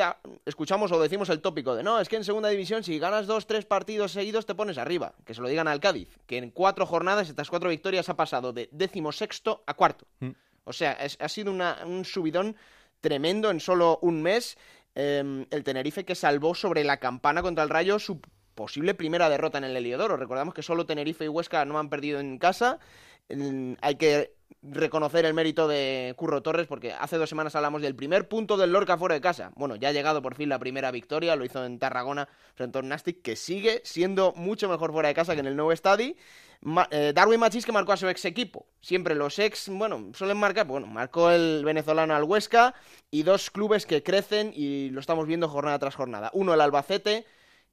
escuchamos 0.46 0.92
o 0.92 1.02
decimos 1.02 1.28
el 1.28 1.40
tópico 1.40 1.74
de 1.74 1.82
no, 1.82 1.98
es 1.98 2.08
que 2.08 2.14
en 2.14 2.22
segunda 2.22 2.50
división 2.50 2.84
si 2.84 2.96
ganas 3.00 3.26
dos, 3.26 3.48
tres 3.48 3.64
partidos 3.64 4.12
seguidos 4.12 4.46
te 4.46 4.54
pones 4.54 4.78
arriba. 4.78 5.12
Que 5.24 5.34
se 5.34 5.40
lo 5.40 5.48
digan 5.48 5.66
al 5.66 5.80
Cádiz, 5.80 6.16
que 6.24 6.38
en 6.38 6.52
cuatro 6.52 6.86
jornadas, 6.86 7.28
estas 7.28 7.50
cuatro 7.50 7.68
victorias, 7.68 8.08
ha 8.10 8.14
pasado 8.14 8.52
de 8.52 8.68
décimo 8.70 9.10
sexto 9.10 9.64
a 9.66 9.74
cuarto. 9.74 10.06
Mm. 10.20 10.30
O 10.62 10.72
sea, 10.72 10.96
ha 11.18 11.28
sido 11.28 11.50
un 11.50 12.04
subidón 12.04 12.54
tremendo 13.00 13.50
en 13.50 13.59
solo 13.59 13.98
un 14.02 14.22
mes. 14.22 14.56
Em, 14.94 15.46
el 15.50 15.64
Tenerife 15.64 16.04
que 16.04 16.14
salvó 16.14 16.54
sobre 16.54 16.85
la 16.85 16.98
campana 16.98 17.42
contra 17.42 17.64
el 17.64 17.70
Rayo 17.70 17.98
su 17.98 18.20
posible 18.54 18.94
primera 18.94 19.28
derrota 19.28 19.59
en 19.59 19.64
el 19.64 19.76
Heliodoro. 19.76 20.16
Recordamos 20.16 20.54
que 20.54 20.62
solo 20.62 20.87
Tenerife 20.87 21.24
y 21.24 21.28
Huesca 21.28 21.64
no 21.64 21.76
han 21.80 21.90
perdido 21.90 22.20
en 22.20 22.38
casa. 22.38 22.78
hay 23.80 23.94
que 23.96 24.39
reconocer 24.62 25.24
el 25.24 25.34
mérito 25.34 25.68
de 25.68 26.14
Curro 26.16 26.42
Torres 26.42 26.66
porque 26.66 26.92
hace 26.92 27.16
dos 27.16 27.28
semanas 27.28 27.54
hablamos 27.54 27.82
del 27.82 27.94
primer 27.94 28.28
punto 28.28 28.56
del 28.56 28.72
Lorca 28.72 28.98
fuera 28.98 29.14
de 29.14 29.20
casa. 29.20 29.52
Bueno, 29.56 29.76
ya 29.76 29.88
ha 29.88 29.92
llegado 29.92 30.22
por 30.22 30.34
fin 30.34 30.48
la 30.48 30.58
primera 30.58 30.90
victoria, 30.90 31.36
lo 31.36 31.44
hizo 31.44 31.64
en 31.64 31.78
Tarragona 31.78 32.28
frente 32.54 32.78
a 32.78 32.82
que 33.22 33.36
sigue 33.36 33.80
siendo 33.84 34.32
mucho 34.36 34.68
mejor 34.68 34.92
fuera 34.92 35.08
de 35.08 35.14
casa 35.14 35.34
que 35.34 35.40
en 35.40 35.46
el 35.46 35.56
nuevo 35.56 35.72
estadio. 35.72 36.14
Eh, 36.90 37.12
Darwin 37.14 37.40
Machis 37.40 37.64
que 37.64 37.72
marcó 37.72 37.92
a 37.92 37.96
su 37.96 38.08
ex 38.08 38.24
equipo. 38.26 38.66
Siempre 38.80 39.14
los 39.14 39.38
ex, 39.38 39.68
bueno, 39.70 40.10
suelen 40.14 40.36
marcar, 40.36 40.66
bueno, 40.66 40.86
marcó 40.86 41.30
el 41.30 41.64
venezolano 41.64 42.14
al 42.14 42.24
Huesca 42.24 42.74
y 43.10 43.22
dos 43.22 43.50
clubes 43.50 43.86
que 43.86 44.02
crecen 44.02 44.52
y 44.54 44.90
lo 44.90 45.00
estamos 45.00 45.26
viendo 45.26 45.48
jornada 45.48 45.78
tras 45.78 45.94
jornada. 45.94 46.30
Uno 46.34 46.52
el 46.52 46.60
Albacete 46.60 47.24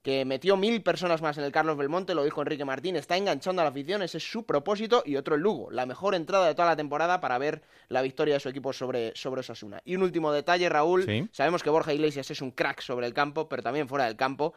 que 0.07 0.23
metió 0.23 0.55
mil 0.55 0.81
personas 0.83 1.21
más 1.21 1.37
en 1.37 1.43
el 1.43 1.51
Carlos 1.51 1.75
Belmonte, 1.75 2.15
lo 2.15 2.23
dijo 2.23 2.41
Enrique 2.41 2.63
Martín, 2.63 2.95
está 2.95 3.17
enganchando 3.17 3.61
a 3.61 3.65
la 3.65 3.71
afición, 3.71 4.01
ese 4.01 4.19
es 4.19 4.23
su 4.23 4.45
propósito, 4.45 5.03
y 5.05 5.17
otro 5.17 5.35
el 5.35 5.41
Lugo, 5.41 5.69
la 5.69 5.85
mejor 5.85 6.15
entrada 6.15 6.47
de 6.47 6.55
toda 6.55 6.69
la 6.69 6.77
temporada 6.77 7.19
para 7.19 7.37
ver 7.37 7.61
la 7.89 8.01
victoria 8.01 8.35
de 8.35 8.39
su 8.39 8.47
equipo 8.47 8.71
sobre, 8.71 9.13
sobre 9.17 9.41
Osasuna. 9.41 9.81
Y 9.83 9.97
un 9.97 10.03
último 10.03 10.31
detalle, 10.31 10.69
Raúl, 10.69 11.27
sabemos 11.33 11.61
que 11.61 11.69
Borja 11.69 11.93
Iglesias 11.93 12.31
es 12.31 12.41
un 12.41 12.51
crack 12.51 12.79
sobre 12.79 13.05
el 13.05 13.13
campo, 13.13 13.49
pero 13.49 13.61
también 13.61 13.89
fuera 13.89 14.05
del 14.05 14.15
campo, 14.15 14.53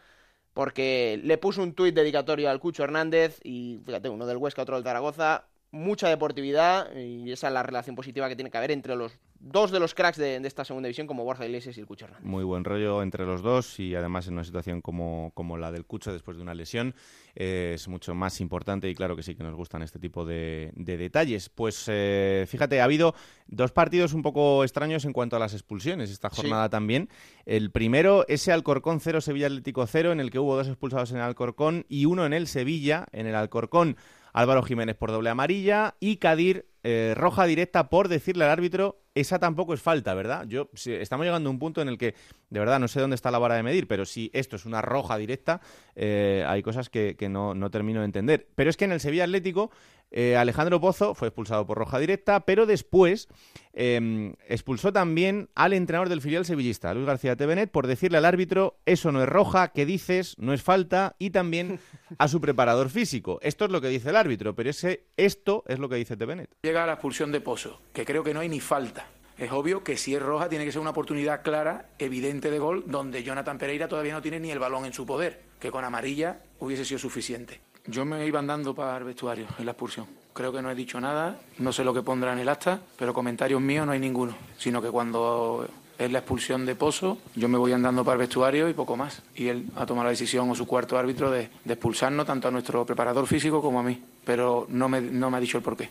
porque 0.55 1.21
le 1.21 1.37
puso 1.37 1.65
un 1.65 1.75
tuit 1.75 1.97
dedicatorio 1.97 2.49
al 2.49 2.61
Cucho 2.61 2.85
Hernández, 2.85 3.41
y 3.43 3.81
fíjate, 3.85 4.09
uno 4.09 4.27
del 4.27 4.37
Huesca, 4.37 4.63
otro 4.63 4.77
del 4.77 4.85
Zaragoza, 4.85 5.49
mucha 5.73 6.09
deportividad 6.09 6.95
y 6.97 7.31
esa 7.31 7.49
es 7.49 7.55
la 7.55 7.63
relación 7.63 7.95
positiva 7.95 8.29
que 8.29 8.37
tiene 8.37 8.51
que 8.51 8.59
haber 8.59 8.71
entre 8.73 8.97
los 8.97 9.19
dos 9.41 9.71
de 9.71 9.81
los 9.81 9.95
cracks 9.95 10.19
de, 10.19 10.37
esta 10.37 10.65
segunda 10.65 10.87
división 10.89 11.07
como 11.07 11.25
Borja 11.25 11.47
Iglesias 11.47 11.77
y 11.77 11.81
el 11.81 11.87
Cucho 11.87 12.05
Hernández. 12.05 12.27
Muy 12.27 12.45
buen 12.45 12.65
rollo 12.65 13.03
entre 13.03 13.25
los 13.25 13.41
dos 13.41 13.81
y 13.81 13.95
además 13.95 14.27
en 14.27 14.35
una 14.35 14.45
situación 14.45 14.83
como, 14.83 15.31
como 15.35 15.57
la 15.57 15.73
del 15.73 15.87
Cucho 15.87 16.13
después 16.13 16.37
de 16.37 16.43
una 16.43 16.55
lesión 16.55 16.95
eh, 17.35 17.73
es 17.75 17.89
mucho 17.89 18.15
más 18.15 18.41
importante 18.41 18.89
y 18.89 18.95
claro 18.95 19.17
que 19.17 19.23
sí 19.23 19.35
que 19.35 19.43
nos 19.43 19.55
gustan 19.55 19.83
este 19.83 19.99
tipo 19.99 20.25
de, 20.25 20.73
detalles. 20.75 21.49
Pues 21.49 21.85
eh, 21.89 22.45
fíjate, 22.49 22.81
ha 22.81 22.85
habido 22.85 23.15
dos 23.47 23.73
partidos 23.73 24.13
un 24.13 24.23
poco 24.23 24.63
extraños 24.65 25.05
en 25.05 25.13
cuanto 25.13 25.37
a 25.37 25.39
las 25.39 25.55
expulsiones 25.55 26.11
esta 26.11 26.31
jornada 26.31 26.69
también. 26.69 27.09
El 27.47 27.71
primero, 27.71 28.27
ese 28.29 28.53
Alcorcón 28.53 29.01
0, 29.01 29.21
Sevilla 29.21 29.47
Atlético 29.47 29.87
0, 29.87 30.13
en 30.13 30.21
el 30.21 30.31
que 30.31 30.39
hubo 30.39 30.57
dos 30.57 30.69
expulsados 30.69 31.13
en 31.13 31.19
el 31.19 31.23
Alcorcón 31.23 31.87
y 31.89 32.05
uno 32.05 32.27
en 32.27 32.33
el 32.33 32.47
Sevilla, 32.47 33.07
en 33.13 33.27
el 33.27 33.35
Alcorcón 33.35 33.97
Álvaro 34.33 34.63
Jiménez 34.63 34.97
por 34.97 35.11
doble 35.11 35.31
amarilla 35.31 35.95
y 36.01 36.17
Kadir 36.17 36.67
eh, 36.83 37.15
roja 37.17 37.45
directa 37.45 37.91
por 37.91 38.09
decirle 38.09 38.45
al 38.45 38.51
árbitro 38.51 39.01
esa 39.15 39.39
tampoco 39.39 39.75
es 39.75 39.83
falta, 39.83 40.15
¿verdad? 40.15 40.47
Yo 40.47 40.71
estamos 40.87 41.27
llegando 41.27 41.49
a 41.49 41.53
un 41.53 41.59
punto 41.59 41.83
en 41.83 41.89
el 41.89 41.99
que 41.99 42.15
de 42.49 42.61
verdad 42.61 42.79
no 42.79 42.89
sé 42.89 43.01
dónde 43.01 43.17
está 43.17 43.31
la 43.31 43.39
vara 43.39 43.57
de 43.57 43.63
medir, 43.63 43.89
pero 43.89 44.07
si 44.07 44.31
esto 44.33 44.57
es 44.57 44.67
una 44.67 44.83
roja 44.83 45.17
directa, 45.17 45.61
eh, 45.97 46.45
hay 46.47 46.63
cosas 46.63 46.89
que, 46.89 47.17
no, 47.29 47.71
termino 47.71 48.01
de 48.01 48.07
entender. 48.07 48.49
Pero 48.55 48.71
es 48.71 48.77
que 48.77 48.85
en 48.85 48.93
el 48.93 49.01
Sevilla 49.01 49.25
Atlético 49.25 49.71
eh, 50.11 50.37
Alejandro 50.37 50.81
Pozo 50.81 51.15
fue 51.15 51.29
expulsado 51.29 51.67
por 51.67 51.79
roja 51.79 51.99
directa, 51.99 52.41
pero 52.41 52.67
después 52.67 53.29
em, 53.73 54.35
expulsó 54.49 54.93
también 54.93 55.49
al 55.55 55.73
entrenador 55.73 56.09
del 56.09 56.21
filial 56.21 56.45
sevillista, 56.45 56.93
Luis 56.95 57.07
García 57.07 57.37
Tevenet, 57.37 57.71
por 57.71 57.87
decirle 57.87 58.19
al 58.19 58.25
árbitro, 58.25 58.79
eso 58.87 59.13
no 59.13 59.23
es 59.23 59.29
roja, 59.29 59.69
¿qué 59.69 59.87
dices? 59.87 60.37
No 60.39 60.53
es 60.53 60.63
falta, 60.63 61.15
y 61.19 61.31
también 61.31 61.79
a 62.19 62.29
su 62.29 62.41
preparador 62.41 62.91
físico. 62.91 63.39
Esto 63.43 63.65
es 63.65 63.71
lo 63.71 63.81
que 63.81 63.89
dice 63.89 64.11
el 64.11 64.17
árbitro, 64.17 64.55
pero 64.55 64.71
ese, 64.71 65.05
esto 65.17 65.65
es 65.69 65.79
lo 65.79 65.89
que 65.89 65.97
dice 65.97 66.17
Tevenet. 66.17 66.51
Llega 66.63 66.85
a 66.85 66.87
la 66.87 66.95
expulsión 66.95 67.31
de 67.31 67.41
Pozo, 67.41 67.81
que 67.93 68.05
creo 68.05 68.25
que 68.25 68.35
no 68.35 68.41
hay 68.41 68.49
ni 68.49 68.61
falta. 68.61 69.07
Es 69.39 69.53
obvio 69.53 69.83
que 69.83 69.97
si 69.97 70.15
es 70.15 70.21
roja 70.21 70.51
tiene 70.51 70.67
que 70.67 70.73
ser 70.73 70.83
una 70.83 70.91
oportunidad 70.91 71.43
clara, 71.43 71.89
evidente 71.99 72.51
de 72.51 72.59
gol, 72.59 72.85
donde 72.87 73.23
Jonathan 73.23 73.57
Pereira 73.57 73.89
todavía 73.89 74.13
no 74.13 74.21
tiene 74.21 74.39
ni 74.39 74.51
el 74.51 74.59
balón 74.59 74.85
en 74.85 74.93
su 74.93 75.07
poder, 75.07 75.41
que 75.59 75.71
con 75.71 75.83
amarilla 75.83 76.43
hubiese 76.59 76.85
sido 76.85 76.99
suficiente. 76.99 77.61
Yo 77.87 78.05
me 78.05 78.27
iba 78.27 78.39
andando 78.39 78.75
para 78.75 78.99
el 78.99 79.05
vestuario 79.05 79.47
en 79.59 79.65
la 79.65 79.73
expulsión. 79.73 80.07
Creo 80.33 80.53
que 80.53 80.63
no 80.63 80.71
he 80.71 80.75
dicho 80.75 81.01
nada, 81.01 81.41
no 81.59 81.73
sé 81.73 81.83
lo 81.83 81.93
que 81.93 82.03
pondrá 82.03 82.33
en 82.33 82.39
el 82.39 82.49
acta, 82.49 82.81
pero 82.97 83.13
comentarios 83.13 83.61
míos 83.61 83.87
no 83.87 83.93
hay 83.93 83.99
ninguno, 83.99 84.37
sino 84.59 84.81
que 84.81 84.91
cuando 84.91 85.67
es 85.99 86.11
la 86.11 86.21
expulsión 86.21 86.65
de 86.65 86.75
Pozo, 86.77 87.19
yo 87.35 87.49
me 87.49 87.59
voy 87.59 87.73
andando 87.73 88.05
para 88.05 88.15
el 88.15 88.21
vestuario 88.21 88.69
y 88.69 88.75
poco 88.75 88.97
más. 88.97 89.23
Y 89.35 89.49
él 89.49 89.67
ha 89.77 89.85
tomado 89.87 90.05
la 90.05 90.11
decisión, 90.11 90.49
o 90.49 90.55
su 90.55 90.67
cuarto 90.67 90.97
árbitro, 90.97 91.31
de, 91.31 91.51
expulsarnos 91.67 92.27
tanto 92.27 92.49
a 92.49 92.51
nuestro 92.51 92.87
preparador 92.87 93.27
físico 93.27 93.61
como 93.61 93.81
a 93.81 93.83
mí, 93.83 94.03
pero 94.25 94.67
no 94.71 94.89
me, 94.89 95.01
no 95.01 95.31
me 95.31 95.37
ha 95.37 95.41
dicho 95.41 95.59
el 95.59 95.65
porqué. 95.65 95.91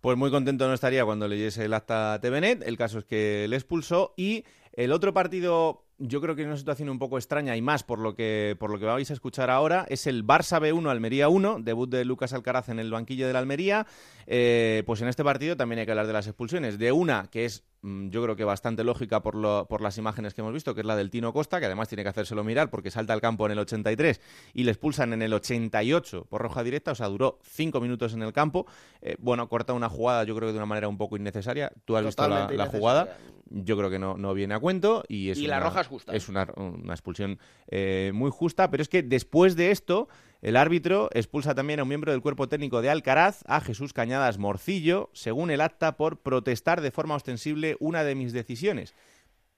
Pues 0.00 0.16
muy 0.16 0.30
contento 0.30 0.68
no 0.68 0.74
estaría 0.74 1.04
cuando 1.04 1.26
leyese 1.28 1.64
el 1.64 1.74
acta 1.74 2.18
TVNet, 2.20 2.62
el 2.66 2.76
caso 2.76 2.98
es 2.98 3.04
que 3.04 3.46
le 3.48 3.56
expulsó 3.56 4.14
y 4.16 4.44
el 4.72 4.92
otro 4.92 5.14
partido 5.14 5.83
yo 5.98 6.20
creo 6.20 6.34
que 6.34 6.42
es 6.42 6.46
una 6.46 6.56
situación 6.56 6.88
un 6.88 6.98
poco 6.98 7.18
extraña 7.18 7.56
y 7.56 7.62
más 7.62 7.82
por 7.82 7.98
lo 7.98 8.14
que 8.14 8.56
por 8.58 8.70
lo 8.70 8.78
que 8.78 8.86
vais 8.86 9.10
a 9.10 9.14
escuchar 9.14 9.50
ahora 9.50 9.86
es 9.88 10.06
el 10.06 10.26
Barça 10.26 10.60
B1 10.60 10.90
Almería 10.90 11.28
1 11.28 11.60
debut 11.60 11.88
de 11.88 12.04
Lucas 12.04 12.32
Alcaraz 12.32 12.68
en 12.68 12.78
el 12.78 12.90
banquillo 12.90 13.26
de 13.26 13.32
la 13.32 13.38
Almería. 13.38 13.86
Eh, 14.26 14.82
pues 14.86 15.00
en 15.02 15.08
este 15.08 15.24
partido 15.24 15.56
también 15.56 15.78
hay 15.78 15.86
que 15.86 15.92
hablar 15.92 16.06
de 16.06 16.12
las 16.12 16.26
expulsiones. 16.26 16.78
De 16.78 16.92
una 16.92 17.28
que 17.30 17.44
es 17.44 17.64
yo 17.84 18.22
creo 18.22 18.36
que 18.36 18.44
bastante 18.44 18.82
lógica 18.84 19.22
por, 19.22 19.34
lo, 19.34 19.66
por 19.68 19.80
las 19.80 19.98
imágenes 19.98 20.34
que 20.34 20.40
hemos 20.40 20.52
visto 20.52 20.74
que 20.74 20.80
es 20.80 20.86
la 20.86 20.96
del 20.96 21.10
Tino 21.10 21.32
Costa 21.32 21.60
que 21.60 21.66
además 21.66 21.88
tiene 21.88 22.02
que 22.02 22.08
hacérselo 22.08 22.42
mirar 22.42 22.70
porque 22.70 22.90
salta 22.90 23.12
al 23.12 23.20
campo 23.20 23.46
en 23.46 23.52
el 23.52 23.58
83 23.58 24.20
y 24.54 24.64
le 24.64 24.70
expulsan 24.70 25.12
en 25.12 25.22
el 25.22 25.32
88 25.32 26.26
por 26.28 26.40
roja 26.40 26.62
directa 26.62 26.92
o 26.92 26.94
sea 26.94 27.08
duró 27.08 27.38
cinco 27.42 27.80
minutos 27.80 28.14
en 28.14 28.22
el 28.22 28.32
campo. 28.32 28.66
Eh, 29.02 29.16
bueno 29.18 29.48
corta 29.48 29.72
una 29.72 29.88
jugada 29.88 30.24
yo 30.24 30.34
creo 30.34 30.48
que 30.48 30.52
de 30.52 30.58
una 30.58 30.66
manera 30.66 30.88
un 30.88 30.98
poco 30.98 31.16
innecesaria. 31.16 31.70
Tú 31.84 31.96
has 31.96 32.04
visto 32.04 32.26
la, 32.28 32.66
jugada. 32.66 33.18
Yo 33.50 33.76
creo 33.76 33.90
que 33.90 33.98
no, 33.98 34.16
no 34.16 34.34
viene 34.34 34.54
a 34.54 34.58
cuento 34.58 35.04
y 35.08 35.30
es 35.30 35.38
la 35.38 35.60
roja 35.60 35.82
es 36.12 36.28
una, 36.28 36.42
expulsión 36.90 37.38
eh, 37.68 38.12
muy 38.14 38.30
justa, 38.30 38.70
pero 38.70 38.82
es 38.82 38.88
que 38.88 39.02
después 39.02 39.56
de 39.56 39.70
esto, 39.70 40.08
el 40.44 40.58
árbitro 40.58 41.08
expulsa 41.14 41.54
también 41.54 41.80
a 41.80 41.84
un 41.84 41.88
miembro 41.88 42.12
del 42.12 42.20
cuerpo 42.20 42.50
técnico 42.50 42.82
de 42.82 42.90
Alcaraz, 42.90 43.40
a 43.46 43.62
Jesús 43.62 43.94
Cañadas 43.94 44.36
Morcillo, 44.36 45.08
según 45.14 45.50
el 45.50 45.62
acta, 45.62 45.96
por 45.96 46.18
protestar 46.18 46.82
de 46.82 46.90
forma 46.90 47.14
ostensible 47.14 47.78
una 47.80 48.04
de 48.04 48.14
mis 48.14 48.34
decisiones. 48.34 48.92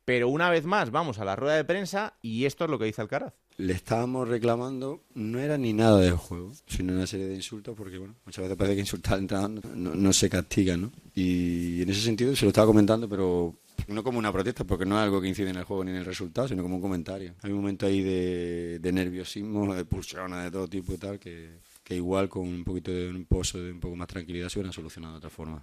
Pero 0.04 0.28
una 0.28 0.48
vez 0.48 0.64
más, 0.64 0.92
vamos 0.92 1.18
a 1.18 1.24
la 1.24 1.34
rueda 1.34 1.56
de 1.56 1.64
prensa 1.64 2.14
y 2.22 2.44
esto 2.44 2.64
es 2.64 2.70
lo 2.70 2.78
que 2.78 2.84
dice 2.84 3.02
Alcaraz. 3.02 3.34
Le 3.56 3.72
estábamos 3.72 4.28
reclamando, 4.28 5.02
no 5.14 5.40
era 5.40 5.58
ni 5.58 5.72
nada 5.72 5.98
del 5.98 6.14
juego, 6.14 6.52
sino 6.68 6.92
una 6.92 7.08
serie 7.08 7.26
de 7.26 7.34
insultos, 7.34 7.74
porque 7.76 7.98
bueno, 7.98 8.14
muchas 8.24 8.44
veces 8.44 8.56
parece 8.56 8.76
que 8.76 8.82
insultar 8.82 9.14
al 9.14 9.20
entrenador 9.22 9.64
no, 9.74 9.92
no 9.92 10.12
se 10.12 10.30
castiga, 10.30 10.76
¿no? 10.76 10.92
Y 11.16 11.82
en 11.82 11.88
ese 11.88 12.02
sentido 12.02 12.36
se 12.36 12.44
lo 12.44 12.50
estaba 12.50 12.68
comentando, 12.68 13.08
pero 13.08 13.56
no 13.88 14.02
como 14.02 14.18
una 14.18 14.32
protesta, 14.32 14.64
porque 14.64 14.84
no 14.86 14.96
es 14.96 15.04
algo 15.04 15.20
que 15.20 15.28
incide 15.28 15.50
en 15.50 15.56
el 15.56 15.64
juego 15.64 15.84
ni 15.84 15.90
en 15.90 15.98
el 15.98 16.04
resultado, 16.04 16.48
sino 16.48 16.62
como 16.62 16.76
un 16.76 16.82
comentario. 16.82 17.34
Hay 17.42 17.50
un 17.50 17.58
momento 17.58 17.86
ahí 17.86 18.02
de, 18.02 18.92
nerviosismo, 18.92 19.74
de 19.74 19.84
pulsiones 19.84 20.44
de 20.44 20.50
todo 20.50 20.68
tipo 20.68 20.92
y 20.92 20.98
tal, 20.98 21.18
que, 21.18 21.60
igual 21.90 22.28
con 22.28 22.42
un 22.42 22.64
poquito 22.64 22.90
de 22.90 23.08
un 23.08 23.24
pozo 23.26 23.58
de 23.58 23.72
un 23.72 23.80
poco 23.80 23.96
más 23.96 24.08
tranquilidad 24.08 24.48
se 24.48 24.58
hubieran 24.58 24.72
solucionado 24.72 25.14
de 25.14 25.18
otra 25.18 25.30
forma. 25.30 25.62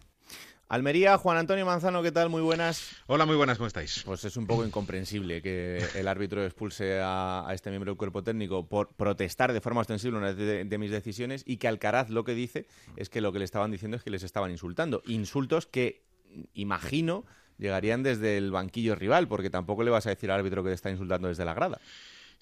Almería, 0.69 1.17
Juan 1.17 1.37
Antonio 1.37 1.65
Manzano, 1.65 2.01
¿qué 2.01 2.11
tal? 2.11 2.29
Muy 2.29 2.41
buenas. 2.41 2.95
Hola, 3.05 3.25
muy 3.25 3.35
buenas, 3.35 3.57
¿cómo 3.57 3.67
estáis? 3.67 4.01
Pues 4.05 4.23
es 4.23 4.37
un 4.37 4.47
poco 4.47 4.65
incomprensible 4.65 5.41
que 5.41 5.85
el 5.93 6.07
árbitro 6.07 6.43
expulse 6.43 6.99
a, 6.99 7.45
este 7.53 7.69
miembro 7.69 7.91
del 7.91 7.97
cuerpo 7.97 8.23
técnico 8.23 8.67
por 8.67 8.95
protestar 8.95 9.53
de 9.53 9.61
forma 9.61 9.81
ostensible 9.81 10.17
una 10.17 10.33
de, 10.33 10.63
de, 10.63 10.77
mis 10.77 10.89
decisiones 10.89 11.43
y 11.45 11.57
que 11.57 11.67
Alcaraz 11.67 12.09
lo 12.09 12.23
que 12.23 12.33
dice 12.33 12.65
es 12.95 13.09
que 13.09 13.21
lo 13.21 13.31
que 13.31 13.39
le 13.39 13.45
estaban 13.45 13.69
diciendo 13.69 13.97
es 13.97 14.03
que 14.03 14.09
les 14.09 14.23
estaban 14.23 14.49
insultando. 14.49 15.03
Insultos 15.05 15.67
que 15.67 16.05
imagino 16.53 17.25
llegarían 17.63 18.03
desde 18.03 18.37
el 18.37 18.51
banquillo 18.51 18.95
rival, 18.95 19.27
porque 19.27 19.49
tampoco 19.49 19.83
le 19.83 19.91
vas 19.91 20.05
a 20.05 20.09
decir 20.09 20.29
al 20.29 20.39
árbitro 20.39 20.63
que 20.63 20.69
te 20.69 20.75
está 20.75 20.91
insultando 20.91 21.29
desde 21.29 21.45
la 21.45 21.53
grada. 21.53 21.79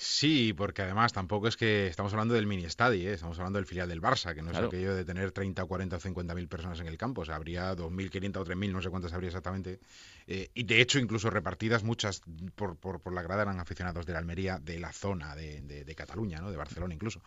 Sí, 0.03 0.51
porque 0.53 0.81
además 0.81 1.13
tampoco 1.13 1.47
es 1.47 1.55
que 1.55 1.85
estamos 1.85 2.11
hablando 2.11 2.33
del 2.33 2.47
mini 2.47 2.65
estadio, 2.65 3.07
¿eh? 3.07 3.13
estamos 3.13 3.37
hablando 3.37 3.59
del 3.59 3.67
filial 3.67 3.87
del 3.87 4.01
Barça, 4.01 4.33
que 4.33 4.41
no 4.41 4.49
es 4.49 4.57
aquello 4.57 4.95
de 4.95 5.05
tener 5.05 5.31
30, 5.31 5.63
40 5.63 5.95
o 5.95 5.99
50 5.99 6.33
mil 6.33 6.47
personas 6.47 6.79
en 6.79 6.87
el 6.87 6.97
campo, 6.97 7.21
o 7.21 7.25
sea, 7.25 7.35
habría 7.35 7.75
2.500 7.75 8.37
o 8.37 8.45
3.000, 8.45 8.71
no 8.71 8.81
sé 8.81 8.89
cuántas 8.89 9.13
habría 9.13 9.27
exactamente. 9.27 9.79
Eh, 10.25 10.49
y 10.55 10.63
de 10.63 10.81
hecho, 10.81 10.97
incluso 10.97 11.29
repartidas 11.29 11.83
muchas 11.83 12.23
por, 12.55 12.77
por, 12.77 13.13
la 13.13 13.21
grada 13.21 13.43
eran 13.43 13.59
aficionados 13.59 14.07
de 14.07 14.13
la 14.13 14.19
Almería, 14.19 14.57
de 14.57 14.79
la 14.79 14.91
zona 14.91 15.35
de, 15.35 15.61
de, 15.61 15.95
Cataluña, 15.95 16.39
¿no? 16.39 16.49
de 16.49 16.57
Barcelona 16.57 16.95
incluso. 16.95 17.21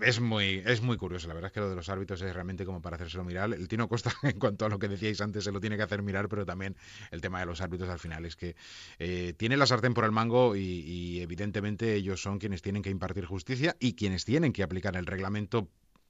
Es, 0.00 0.18
muy, 0.18 0.62
es 0.64 0.80
muy 0.80 0.96
curioso, 0.96 1.28
la 1.28 1.34
verdad 1.34 1.48
es 1.48 1.52
que 1.52 1.60
lo 1.60 1.68
de 1.68 1.76
los 1.76 1.90
árbitros 1.90 2.22
es 2.22 2.32
realmente 2.32 2.64
como 2.64 2.80
para 2.80 2.96
hacérselo 2.96 3.22
mirar. 3.22 3.52
El 3.52 3.68
Tino 3.68 3.86
Costa, 3.86 4.14
en 4.22 4.38
cuanto 4.38 4.64
a 4.64 4.70
lo 4.70 4.78
que 4.78 4.88
decíais 4.88 5.20
antes, 5.20 5.44
se 5.44 5.52
lo 5.52 5.60
tiene 5.60 5.76
que 5.76 5.82
hacer 5.82 6.00
mirar, 6.02 6.30
pero 6.30 6.46
también 6.46 6.74
el 7.10 7.20
tema 7.20 7.40
de 7.40 7.44
los 7.44 7.60
árbitros 7.60 7.90
al 7.90 7.98
final 7.98 8.24
es 8.24 8.34
que 8.34 8.56
eh, 8.98 9.34
tiene 9.36 9.58
la 9.58 9.66
sartén 9.66 9.92
por 9.92 10.04
el 10.04 10.12
mango 10.12 10.56
y, 10.56 10.62
y 10.62 11.20
evidentemente 11.20 11.97
ellos 11.98 12.22
son 12.22 12.38
quienes 12.38 12.62
tienen 12.62 12.82
que 12.82 12.90
impartir 12.90 13.24
justicia 13.24 13.76
y 13.78 13.94
quienes 13.94 14.24
tienen 14.24 14.52
que 14.52 14.62
aplicar 14.62 14.96
el 14.96 15.06
reglamento 15.06 15.68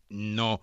no 0.08 0.60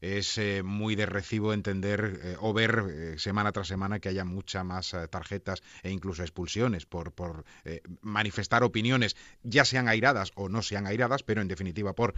es 0.00 0.38
eh, 0.38 0.62
muy 0.62 0.94
de 0.94 1.06
recibo 1.06 1.52
entender 1.52 2.20
eh, 2.22 2.36
o 2.38 2.52
ver 2.52 2.84
eh, 2.88 3.18
semana 3.18 3.50
tras 3.50 3.66
semana 3.66 3.98
que 3.98 4.08
haya 4.08 4.24
muchas 4.24 4.64
más 4.64 4.94
tarjetas 5.10 5.62
e 5.82 5.90
incluso 5.90 6.22
expulsiones 6.22 6.86
por, 6.86 7.12
por 7.12 7.44
manifestar 8.00 8.62
opiniones, 8.62 9.16
ya 9.42 9.64
sean 9.64 9.88
airadas 9.88 10.32
o 10.34 10.48
no 10.48 10.62
sean 10.62 10.86
airadas, 10.86 11.22
pero 11.22 11.42
en 11.42 11.48
definitiva 11.48 11.94
por 11.94 12.14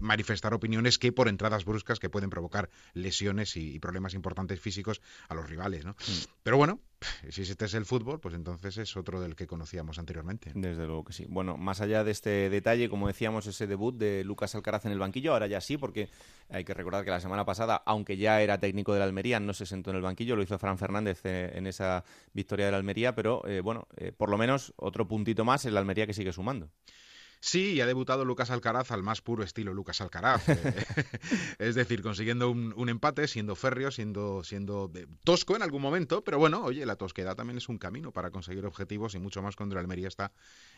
manifestar 0.00 0.54
opiniones 0.54 0.98
que 0.98 1.12
por 1.12 1.28
entradas 1.28 1.64
bruscas 1.64 1.98
que 1.98 2.10
pueden 2.10 2.30
provocar 2.30 2.70
lesiones 2.92 3.56
y, 3.56 3.78
problemas 3.80 4.14
importantes 4.14 4.60
físicos 4.60 5.02
a 5.28 5.34
los 5.34 5.48
rivales. 5.48 5.84
¿no? 5.84 5.92
Mm. 5.92 6.24
Pero 6.42 6.56
bueno, 6.56 6.80
si 7.30 7.42
este 7.42 7.64
es 7.64 7.74
el 7.74 7.84
fútbol, 7.84 8.20
pues 8.20 8.34
entonces 8.34 8.76
es 8.78 8.96
otro 8.96 9.20
del 9.20 9.36
que 9.36 9.46
conocíamos 9.46 9.98
anteriormente. 9.98 10.52
Desde 10.54 10.86
luego 10.86 11.04
que 11.04 11.12
sí. 11.12 11.26
Bueno, 11.28 11.56
más 11.56 11.80
allá 11.80 12.04
de 12.04 12.10
este 12.10 12.50
detalle, 12.50 12.88
como 12.88 13.06
decíamos, 13.06 13.46
ese 13.46 13.66
debut 13.66 13.96
de 13.96 14.24
Lucas 14.24 14.54
Alcaraz 14.54 14.84
en 14.86 14.92
el 14.92 14.98
banquillo, 14.98 15.32
ahora 15.32 15.46
ya 15.46 15.60
sí, 15.60 15.76
porque 15.76 16.08
hay 16.48 16.64
que 16.64 16.74
recordar 16.74 17.04
que 17.04 17.10
la 17.10 17.20
semana 17.20 17.44
pasada, 17.44 17.82
aunque 17.86 18.16
ya 18.16 18.40
era 18.42 18.58
técnico 18.58 18.92
de 18.92 18.98
la 18.98 19.04
Almería, 19.04 19.40
no 19.40 19.52
se 19.52 19.66
sentó 19.66 19.90
en 19.90 19.96
el 19.96 20.02
banquillo, 20.02 20.36
lo 20.36 20.42
hizo 20.42 20.58
Fran 20.58 20.78
Fernández 20.78 21.20
eh, 21.24 21.52
en 21.54 21.66
esa 21.66 22.04
victoria 22.32 22.66
de 22.66 22.72
la 22.72 22.78
Almería, 22.78 23.14
pero 23.14 23.46
eh, 23.46 23.60
bueno, 23.60 23.86
eh, 23.96 24.12
por 24.12 24.30
lo 24.30 24.38
menos 24.38 24.72
otro 24.76 25.06
puntito 25.06 25.44
más 25.44 25.64
en 25.64 25.74
la 25.74 25.80
Almería 25.80 26.06
que 26.06 26.14
sigue 26.14 26.32
sumando. 26.32 26.68
Sí, 27.44 27.78
ha 27.82 27.86
debutado 27.86 28.24
Lucas 28.24 28.50
Alcaraz 28.50 28.90
al 28.90 29.02
más 29.02 29.20
puro 29.20 29.44
estilo 29.44 29.74
Lucas 29.74 30.00
Alcaraz. 30.00 30.48
Eh, 30.48 30.54
es 31.58 31.74
decir, 31.74 32.00
consiguiendo 32.00 32.50
un, 32.50 32.88
empate, 32.88 33.28
siendo 33.28 33.54
férreo, 33.54 33.90
siendo, 33.90 34.42
siendo 34.42 34.90
tosco 35.24 35.54
en 35.54 35.60
algún 35.60 35.82
momento, 35.82 36.24
pero 36.24 36.38
bueno, 36.38 36.64
oye, 36.64 36.86
la 36.86 36.96
tosquedad 36.96 37.36
también 37.36 37.58
es 37.58 37.68
un 37.68 37.76
camino 37.76 38.12
para 38.12 38.30
conseguir 38.30 38.64
objetivos 38.64 39.14
y 39.14 39.18
mucho 39.18 39.42
más 39.42 39.56
cuando 39.56 39.74
el 39.74 39.80
Almería 39.80 40.08
está 40.08 40.32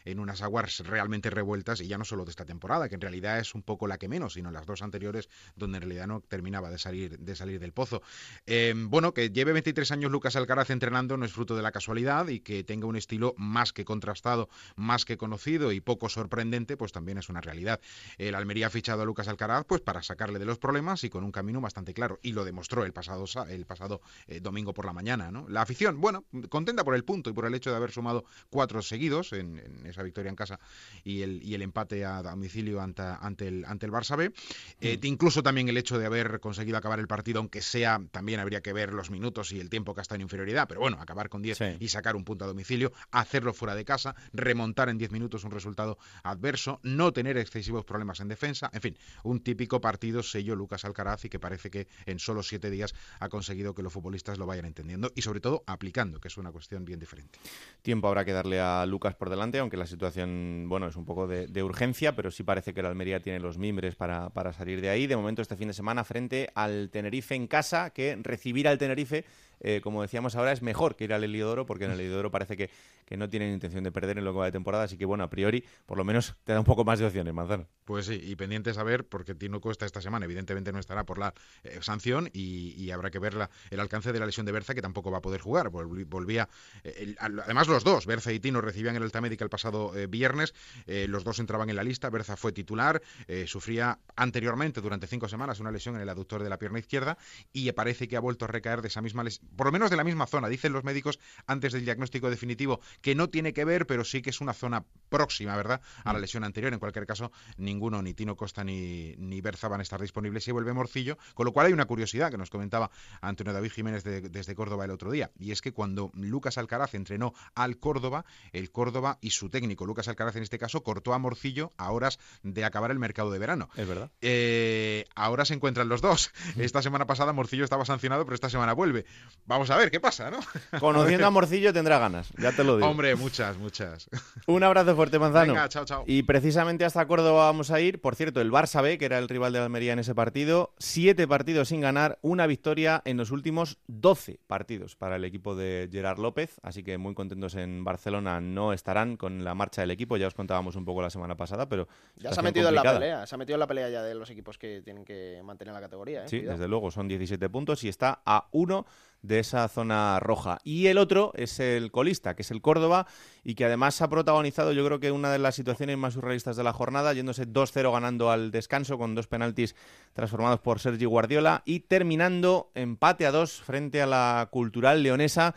en 0.05 0.18
unas 0.18 0.42
aguas 0.42 0.81
realmente 0.81 1.31
revueltas 1.31 1.81
y 1.81 1.87
ya 1.87 1.98
no 1.98 2.05
solo 2.05 2.24
de 2.24 2.31
esta 2.31 2.44
temporada, 2.44 2.88
que 2.88 2.96
en 2.96 3.00
realidad 3.00 3.38
es 3.38 3.55
un 3.55 3.62
poco 3.62 3.87
la 3.87 3.96
que 3.96 4.09
menos, 4.09 4.33
sino 4.33 4.50
las 4.50 4.66
dos 4.66 4.83
anteriores 4.83 5.29
donde 5.55 5.76
en 5.76 5.83
realidad 5.83 6.09
no 6.09 6.20
terminaba 6.20 6.68
de 6.68 6.79
salir, 6.79 7.16
de 7.16 7.37
salir 7.37 7.61
del 7.61 7.72
pozo. 7.72 8.02
Em, 8.44 8.90
bueno, 8.90 9.14
que 9.14 9.31
lleve 9.31 9.52
23 9.52 9.92
años 9.92 10.11
Lucas 10.11 10.35
Alcaraz 10.35 10.70
entrenando 10.70 11.16
no 11.16 11.26
es 11.26 11.33
fruto 11.33 11.55
de 11.55 11.62
la 11.62 11.70
casualidad 11.70 12.26
y 12.26 12.40
que 12.40 12.64
tenga 12.64 12.88
un 12.88 12.96
estilo 12.96 13.35
más 13.37 13.72
que 13.72 13.85
contrastado, 13.85 14.48
más 14.74 15.05
que 15.05 15.16
conocido 15.16 15.70
y 15.70 15.81
poco 15.81 16.09
sorprendente 16.09 16.56
pues 16.64 16.92
también 16.92 17.19
es 17.19 17.29
una 17.29 17.40
realidad. 17.40 17.81
El 18.16 18.35
Almería 18.35 18.69
ha 18.69 18.71
fichado 18.71 19.03
a 19.03 19.05
Lucas 19.05 19.29
Alcaraz 19.29 19.64
pues 19.66 19.83
para 19.83 20.03
sacarle 20.03 20.38
de 20.38 20.47
los 20.47 20.59
problemas 20.59 21.05
y 21.05 21.11
con 21.11 21.25
un 21.25 21.33
camino 21.33 21.61
bastante 21.61 21.92
claro. 21.92 22.19
Y 22.23 22.33
lo 22.33 22.45
demostró 22.45 22.85
el 22.85 22.92
pasado, 22.92 23.27
el 23.49 23.66
pasado 23.66 24.01
eh, 24.27 24.40
domingo 24.40 24.73
por 24.73 24.87
la 24.87 24.92
mañana. 24.92 25.31
¿no? 25.31 25.47
La 25.49 25.62
afición, 25.62 26.01
bueno, 26.01 26.25
contenta 26.49 26.85
por 26.85 26.95
el 26.95 27.05
punto 27.05 27.31
y 27.31 27.33
por 27.33 27.47
el 27.47 27.55
hecho 27.55 27.71
de 27.71 27.77
haber 27.77 27.90
sumado 27.90 28.25
cuatro 28.49 28.81
seguidos 28.83 29.33
en, 29.33 29.57
esa 29.85 30.03
victoria 30.03 30.31
en 30.31 30.37
casa 30.37 30.59
y 31.05 31.23
el, 31.23 31.42
y 31.42 31.55
el 31.55 31.62
empate 31.62 32.05
a 32.05 32.23
domicilio 32.23 32.81
ante, 32.81 33.03
ante, 33.03 33.49
el, 33.49 33.64
ante 33.64 33.87
el 33.87 33.92
Barça 33.92 34.16
B. 34.16 34.33
Eh, 34.81 34.99
mm. 35.01 35.07
incluso 35.07 35.42
también 35.42 35.69
el 35.69 35.77
hecho 35.77 35.99
de 35.99 36.07
haber 36.07 36.40
conseguido 36.40 36.79
acabar 36.79 36.99
el 36.99 37.07
partido, 37.07 37.40
aunque 37.40 37.62
sea, 37.62 38.01
también 38.11 38.40
habría 38.40 38.61
que 38.61 38.73
ver 38.73 38.92
los 38.92 39.11
minutos 39.11 39.53
y 39.53 39.61
el 39.61 39.69
tiempo 39.69 39.95
que 39.95 40.01
ha 40.01 40.03
estado 40.03 40.16
en 40.16 40.23
inferioridad, 40.23 40.69
pero 40.69 40.81
bueno, 40.81 40.99
acabar 41.01 41.29
con 41.29 41.42
10 41.42 41.81
y 41.81 41.88
sacar 41.88 42.16
un 42.16 42.25
punto 42.25 42.45
a 42.45 42.49
domicilio, 42.49 42.92
hacerlo 43.11 43.53
fuera 43.53 43.75
de 43.75 43.85
casa, 43.85 44.14
remontar 44.33 44.88
en 44.88 44.99
10 44.99 45.11
minutos 45.12 45.45
un 45.45 45.51
resultado 45.51 45.99
adverso 46.23 46.46
no 46.83 47.13
tener 47.13 47.37
excesivos 47.39 47.85
problemas 47.85 48.21
en 48.21 48.29
defensa, 48.29 48.71
en 48.73 48.81
fin, 48.81 48.99
un 49.25 49.41
típico 49.41 49.81
partido 49.81 50.23
sello 50.23 50.55
Lucas 50.55 50.85
Alcaraz 50.85 51.25
y 51.25 51.29
que 51.29 51.39
parece 51.39 51.71
que 51.71 51.89
en 52.07 52.19
solo 52.19 52.43
siete 52.43 52.71
días 52.71 52.95
ha 53.21 53.29
conseguido 53.29 53.75
que 53.75 53.83
los 53.83 53.93
futbolistas 53.93 54.39
lo 54.39 54.47
vayan 54.47 54.65
entendiendo 54.65 55.11
y 55.15 55.23
sobre 55.23 55.41
todo 55.41 55.65
aplicando, 55.67 56.21
que 56.21 56.29
es 56.29 56.37
una 56.37 56.53
cuestión 56.53 56.85
bien 56.85 57.01
diferente. 57.01 57.39
Tiempo 57.83 58.09
habrá 58.09 58.25
que 58.25 58.33
darle 58.33 58.61
a 58.61 58.87
Lucas 58.87 59.15
por 59.15 59.31
delante, 59.31 59.59
aunque 59.59 59.77
la 59.77 59.87
situación, 59.87 60.67
bueno, 60.69 60.87
es 60.87 60.97
un 60.97 61.05
poco 61.05 61.27
de, 61.27 61.63
urgencia, 61.63 62.15
pero 62.15 62.31
sí 62.31 62.45
parece 62.45 62.75
que 62.75 62.83
la 62.83 62.89
Almería 62.89 63.21
tiene 63.21 63.41
los 63.41 63.59
mimbres 63.59 63.97
para, 63.97 64.31
para 64.31 64.53
salir 64.53 64.81
de 64.81 64.89
ahí. 64.89 65.07
De 65.07 65.17
momento 65.17 65.43
este 65.43 65.57
fin 65.57 65.69
de 65.69 65.75
semana 65.75 66.05
frente 66.05 66.51
al 66.55 66.91
Tenerife 66.91 67.35
en 67.35 67.49
casa, 67.49 67.91
que 67.91 68.17
recibir 68.23 68.69
al 68.69 68.79
Tenerife 68.79 69.25
eh, 69.61 69.81
como 69.83 70.03
decíamos 70.03 70.37
ahora, 70.37 70.53
es 70.53 70.62
mejor 70.62 70.97
que 70.97 71.05
ir 71.05 71.12
al 71.12 71.25
Heliodoro, 71.25 71.66
porque 71.66 71.85
en 71.85 71.92
el 71.92 72.01
Heliodoro 72.01 72.31
parece 72.31 72.57
que, 72.57 72.71
que 73.05 73.16
no 73.16 73.29
tienen 73.29 73.53
intención 73.53 73.85
de 73.85 73.92
perder 73.92 74.19
en 74.19 74.25
lo 74.25 74.33
que 74.33 74.38
va 74.38 74.45
de 74.47 74.53
temporada, 74.53 74.85
así 74.85 74.97
que 74.97 75.05
bueno, 75.05 75.25
a 75.25 75.31
priori, 75.31 75.64
por 75.87 75.99
lo 75.99 76.05
menos 76.05 76.37
te 76.45 76.53
da 76.53 76.59
un 76.59 76.64
poco 76.64 76.85
más 76.85 76.99
de 76.99 77.07
opciones, 77.07 77.33
Manzano. 77.33 77.69
Pues 77.85 78.07
sí, 78.07 78.21
y 78.23 78.37
pendientes 78.37 78.79
a 78.79 78.83
ver, 78.83 79.07
porque 79.07 79.35
Tino 79.35 79.61
Costa 79.61 79.87
esta 79.87 80.01
semana 80.01 80.25
evidentemente 80.25 80.73
no 80.73 80.79
estará 80.79 81.05
por 81.05 81.19
la 81.19 81.35
eh, 81.62 81.79
sanción 81.81 82.29
y, 82.33 82.90
habrá 82.90 83.11
que 83.11 83.19
ver 83.19 83.37
el 83.71 83.81
alcance 83.81 84.12
de 84.12 84.21
la 84.21 84.27
lesión 84.27 84.47
de 84.47 84.53
Berza, 84.53 84.75
que 84.75 84.81
tampoco 84.81 85.11
va 85.11 85.19
a 85.19 85.21
poder 85.21 85.40
jugar. 85.40 85.69
volvía, 85.71 86.49
eh, 86.85 87.14
además 87.19 87.69
los 87.69 87.85
dos, 87.85 88.07
Berza 88.07 88.33
y 88.33 88.40
Tino 88.40 88.61
recibían 88.61 88.97
el 88.97 89.03
alta 89.03 89.21
médica 89.21 89.45
el 89.45 89.51
pasado 89.51 89.92
viernes, 90.09 90.55
los 90.87 91.25
dos 91.25 91.38
entraban 91.38 91.69
en 91.71 91.77
la 91.77 91.85
lista, 91.85 92.11
Berza 92.11 92.37
fue 92.37 92.53
titular, 92.53 93.03
sufría 93.47 93.99
anteriormente 94.16 94.81
durante 94.81 95.07
cinco 95.07 95.29
semanas 95.29 95.61
una 95.61 95.71
lesión 95.71 95.97
en 95.97 96.01
el 96.01 96.09
aductor 96.09 96.42
de 96.42 96.49
la 96.49 96.59
pierna 96.59 96.79
izquierda 96.79 97.19
y 97.53 97.71
parece 97.73 98.09
que 98.09 98.16
ha 98.16 98.21
vuelto 98.21 98.47
a 98.47 98.49
recaer 98.49 98.83
de 98.83 98.88
esa 98.88 99.03
misma 99.03 99.23
lesión, 99.23 99.46
por 99.57 99.67
lo 99.67 99.73
menos 99.73 99.91
de 99.91 99.97
la 99.97 100.05
misma 100.05 100.27
zona, 100.27 100.49
dicen 100.49 100.73
los 100.73 100.85
médicos 100.85 101.19
antes 101.47 101.73
del 101.73 101.85
diagnóstico 101.85 102.31
definitivo, 102.31 102.81
que 103.01 103.15
no 103.15 103.29
tiene 103.29 103.53
que 103.53 103.65
ver, 103.65 103.87
pero 103.87 104.05
sí 104.05 104.23
que 104.23 104.31
es 104.31 104.41
una 104.41 104.53
zona 104.53 104.85
próxima, 105.09 105.57
¿verdad?, 105.57 105.81
a 106.05 106.13
la 106.13 106.19
mm. 106.19 106.23
lesión 106.23 106.45
anterior. 106.45 106.73
En 106.73 106.79
cualquier 106.79 107.07
caso, 107.07 107.33
ninguno, 107.57 108.03
ni 108.03 108.15
Tino 108.15 108.37
Costa 108.37 108.65
ni, 108.65 109.15
ni 109.17 109.41
Berza 109.41 109.69
van 109.69 109.81
a 109.81 109.83
estar 109.83 110.01
disponibles 110.01 110.47
y 110.49 110.53
vuelve 110.53 110.73
Morcillo, 110.73 111.19
con 111.35 111.47
lo 111.47 111.53
cual 111.53 111.67
hay 111.67 111.73
una 111.73 111.85
curiosidad 111.85 112.31
que 112.31 112.39
nos 112.39 112.51
comentaba 112.51 112.91
Antonio 113.21 113.53
David 113.53 113.73
Jiménez 113.73 114.05
desde 114.05 114.55
Córdoba 114.55 114.85
el 114.85 114.91
otro 114.91 115.11
día, 115.11 115.31
y 115.39 115.53
es 115.53 115.63
que 115.63 115.73
cuando 115.73 116.11
Lucas 116.15 116.59
Alcaraz 116.59 116.95
entrenó 116.95 117.35
al 117.55 117.79
Córdoba, 117.79 118.25
el 118.53 118.71
Córdoba 118.71 119.19
y 119.21 119.31
su 119.31 119.49
técnico, 119.51 119.87
Lucas 119.87 120.09
Alcaraz 120.09 120.37
en 120.37 120.43
este 120.43 120.59
caso, 120.59 120.83
cortó 120.83 121.15
a 121.15 121.19
Morcillo 121.19 121.73
a 121.77 121.91
horas 121.91 122.19
de 122.43 122.65
acabar 122.65 122.91
el 122.91 122.99
mercado 122.99 123.31
de 123.31 123.39
verano. 123.39 123.69
Es 123.77 123.87
verdad. 123.87 124.11
Eh, 124.21 125.05
ahora 125.15 125.45
se 125.45 125.55
encuentran 125.55 125.89
los 125.89 126.01
dos. 126.01 126.33
Esta 126.57 126.83
semana 126.83 127.07
pasada 127.07 127.33
Morcillo 127.33 127.65
estaba 127.65 127.85
sancionado, 127.85 128.25
pero 128.25 128.35
esta 128.35 128.51
semana 128.51 128.73
vuelve. 128.73 129.07
Vamos 129.46 129.70
a 129.70 129.77
ver 129.77 129.92
qué 129.92 130.01
pasa, 130.01 130.29
¿no? 130.29 130.40
Conociendo 130.81 131.27
a, 131.27 131.31
Morcillo 131.31 131.72
tendrá 131.72 132.01
ganas, 132.01 132.29
ya 132.37 132.51
te 132.51 132.64
lo 132.64 132.77
digo. 132.77 132.88
Hombre, 132.88 133.14
muchas, 133.14 133.57
muchas. 133.57 134.09
Un 134.46 134.64
abrazo 134.64 134.96
fuerte, 134.96 135.20
Manzano. 135.20 135.53
Venga, 135.53 135.68
chao, 135.68 135.85
chao. 135.85 136.05
Y 136.07 136.25
precisamente 136.25 136.85
hasta 136.85 137.07
Córdoba 137.07 137.44
vamos 137.44 137.70
a 137.70 137.81
ir. 137.81 138.01
Por 138.01 138.16
cierto, 138.16 138.40
el 138.40 138.51
Barça 138.51 138.83
B, 138.83 138.99
que 138.99 139.05
era 139.05 139.18
el 139.18 139.29
rival 139.29 139.53
de 139.53 139.61
Almería 139.61 139.92
en 139.92 140.01
ese 140.01 140.16
partido, 140.16 140.75
siete 140.79 141.29
partidos 141.29 141.68
sin 141.68 141.81
ganar, 141.81 142.18
una 142.22 142.49
victoria 142.49 143.03
en 143.05 143.16
los 143.16 143.31
últimos 143.31 143.79
12 143.87 144.40
partidos 144.49 144.96
para 144.96 145.14
el 145.14 145.25
equipo 145.25 145.55
de 145.55 145.88
Gerard 145.92 146.18
López. 146.18 146.59
Así 146.62 146.83
que 146.83 146.99
muy 146.99 147.14
contentos 147.14 147.55
en 147.55 147.85
Barcelona 147.85 148.40
no 148.40 148.72
estarán 148.72 149.16
con 149.16 149.44
la 149.44 149.55
marcha 149.55 149.81
del 149.83 149.92
equipo. 149.92 150.16
Ya 150.16 150.27
os 150.27 150.35
contábamos 150.35 150.75
un 150.75 150.85
poco 150.85 151.03
la 151.03 151.11
semana 151.11 151.37
pasada, 151.37 151.68
pero. 151.68 151.87
Ya 152.16 152.33
se 152.33 152.40
ha 152.40 152.42
metido 152.42 152.68
en 152.68 152.75
la 152.75 152.83
pelea, 152.83 153.27
se 153.27 153.35
ha 153.37 153.38
metido 153.38 153.55
en 153.55 153.61
la 153.61 153.68
pelea 153.68 153.88
ya 153.90 154.03
de 154.03 154.14
los 154.16 154.29
equipos 154.31 154.59
que 154.59 154.83
tienen 154.83 155.05
que 155.05 155.40
mantener 155.44 155.72
la 155.72 155.81
categoría. 155.81 156.25
¿eh? 156.25 156.29
Sí, 156.29 156.40
desde 156.40 156.66
luego, 156.66 156.90
son 156.90 157.07
17 157.07 157.49
puntos 157.49 157.85
y 157.85 157.88
está 157.88 158.22
a 158.27 158.49
uno 158.51 158.87
de 159.22 159.38
esa 159.40 159.68
zona 159.68 160.20
roja. 160.20 160.59
Y 160.64 160.87
el 160.87 160.98
otro 160.98 161.33
es 161.35 161.61
el 161.61 161.90
colista, 161.90 162.35
que 162.35 162.42
es 162.42 162.50
el 162.50 162.62
Córdoba, 162.62 163.07
y 163.44 163.55
que 163.55 163.64
además 163.64 164.00
ha 164.02 164.09
protagonizado 164.09 164.72
yo 164.72 164.85
creo 164.85 165.00
que 165.00 165.11
una 165.11 165.33
de 165.33 165.38
las 165.38 165.55
situaciones 165.55 165.98
más 165.98 166.14
surrealistas 166.14 166.57
de 166.57 166.64
la 166.64 166.72
jornada, 166.72 167.12
yéndose 167.12 167.46
2-0 167.46 167.92
ganando 167.92 168.31
al 168.31 168.50
descanso 168.50 168.98
con 168.98 169.14
dos 169.14 169.26
penaltis 169.26 169.74
transformados 170.12 170.61
por 170.61 170.81
Sergi 170.81 171.05
Guardiola 171.05 171.62
y 171.64 171.81
terminando 171.81 172.70
empate 172.74 173.26
a 173.26 173.33
dos 173.33 173.61
frente 173.62 174.02
a 174.02 174.07
la 174.07 174.48
cultural 174.50 175.02
leonesa 175.02 175.55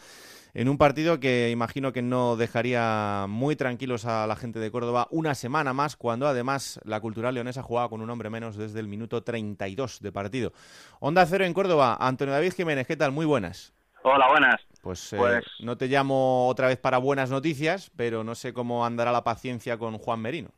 en 0.54 0.70
un 0.70 0.78
partido 0.78 1.20
que 1.20 1.50
imagino 1.52 1.92
que 1.92 2.02
no 2.02 2.36
dejaría 2.36 3.26
muy 3.28 3.56
tranquilos 3.56 4.06
a 4.06 4.28
la 4.28 4.36
gente 4.36 4.60
de 4.60 4.72
Córdoba 4.72 5.08
una 5.12 5.36
semana 5.36 5.74
más, 5.74 5.96
cuando 5.96 6.28
además 6.28 6.80
la 6.84 7.00
cultural 7.00 7.36
leonesa 7.36 7.64
jugaba 7.64 7.90
con 7.90 8.02
un 8.02 8.10
hombre 8.10 8.30
menos 8.30 8.58
desde 8.58 8.80
el 8.80 8.88
minuto 8.88 9.24
32 9.24 10.00
de 10.02 10.12
partido. 10.12 10.54
Onda 11.00 11.26
Cero 11.26 11.46
en 11.46 11.54
Córdoba, 11.54 11.98
Antonio 12.00 12.34
David 12.34 12.54
Jiménez, 12.54 12.88
¿qué 12.88 12.98
tal? 12.98 13.12
Muy 13.12 13.26
buenas. 13.26 13.74
Hola, 14.04 14.30
buenas. 14.30 14.62
Pues, 14.82 15.14
eh, 15.14 15.18
pues, 15.18 15.46
no 15.60 15.78
te 15.78 15.88
llamo 15.88 16.48
otra 16.48 16.68
vez 16.68 16.78
para 16.78 16.98
buenas 16.98 17.30
noticias, 17.30 17.92
pero 17.96 18.24
no 18.24 18.36
sé 18.36 18.54
cómo 18.54 18.86
andará 18.86 19.12
la 19.12 19.24
paciencia 19.24 19.78
con 19.78 19.98
Juan 19.98 20.22
Merino. 20.22 20.50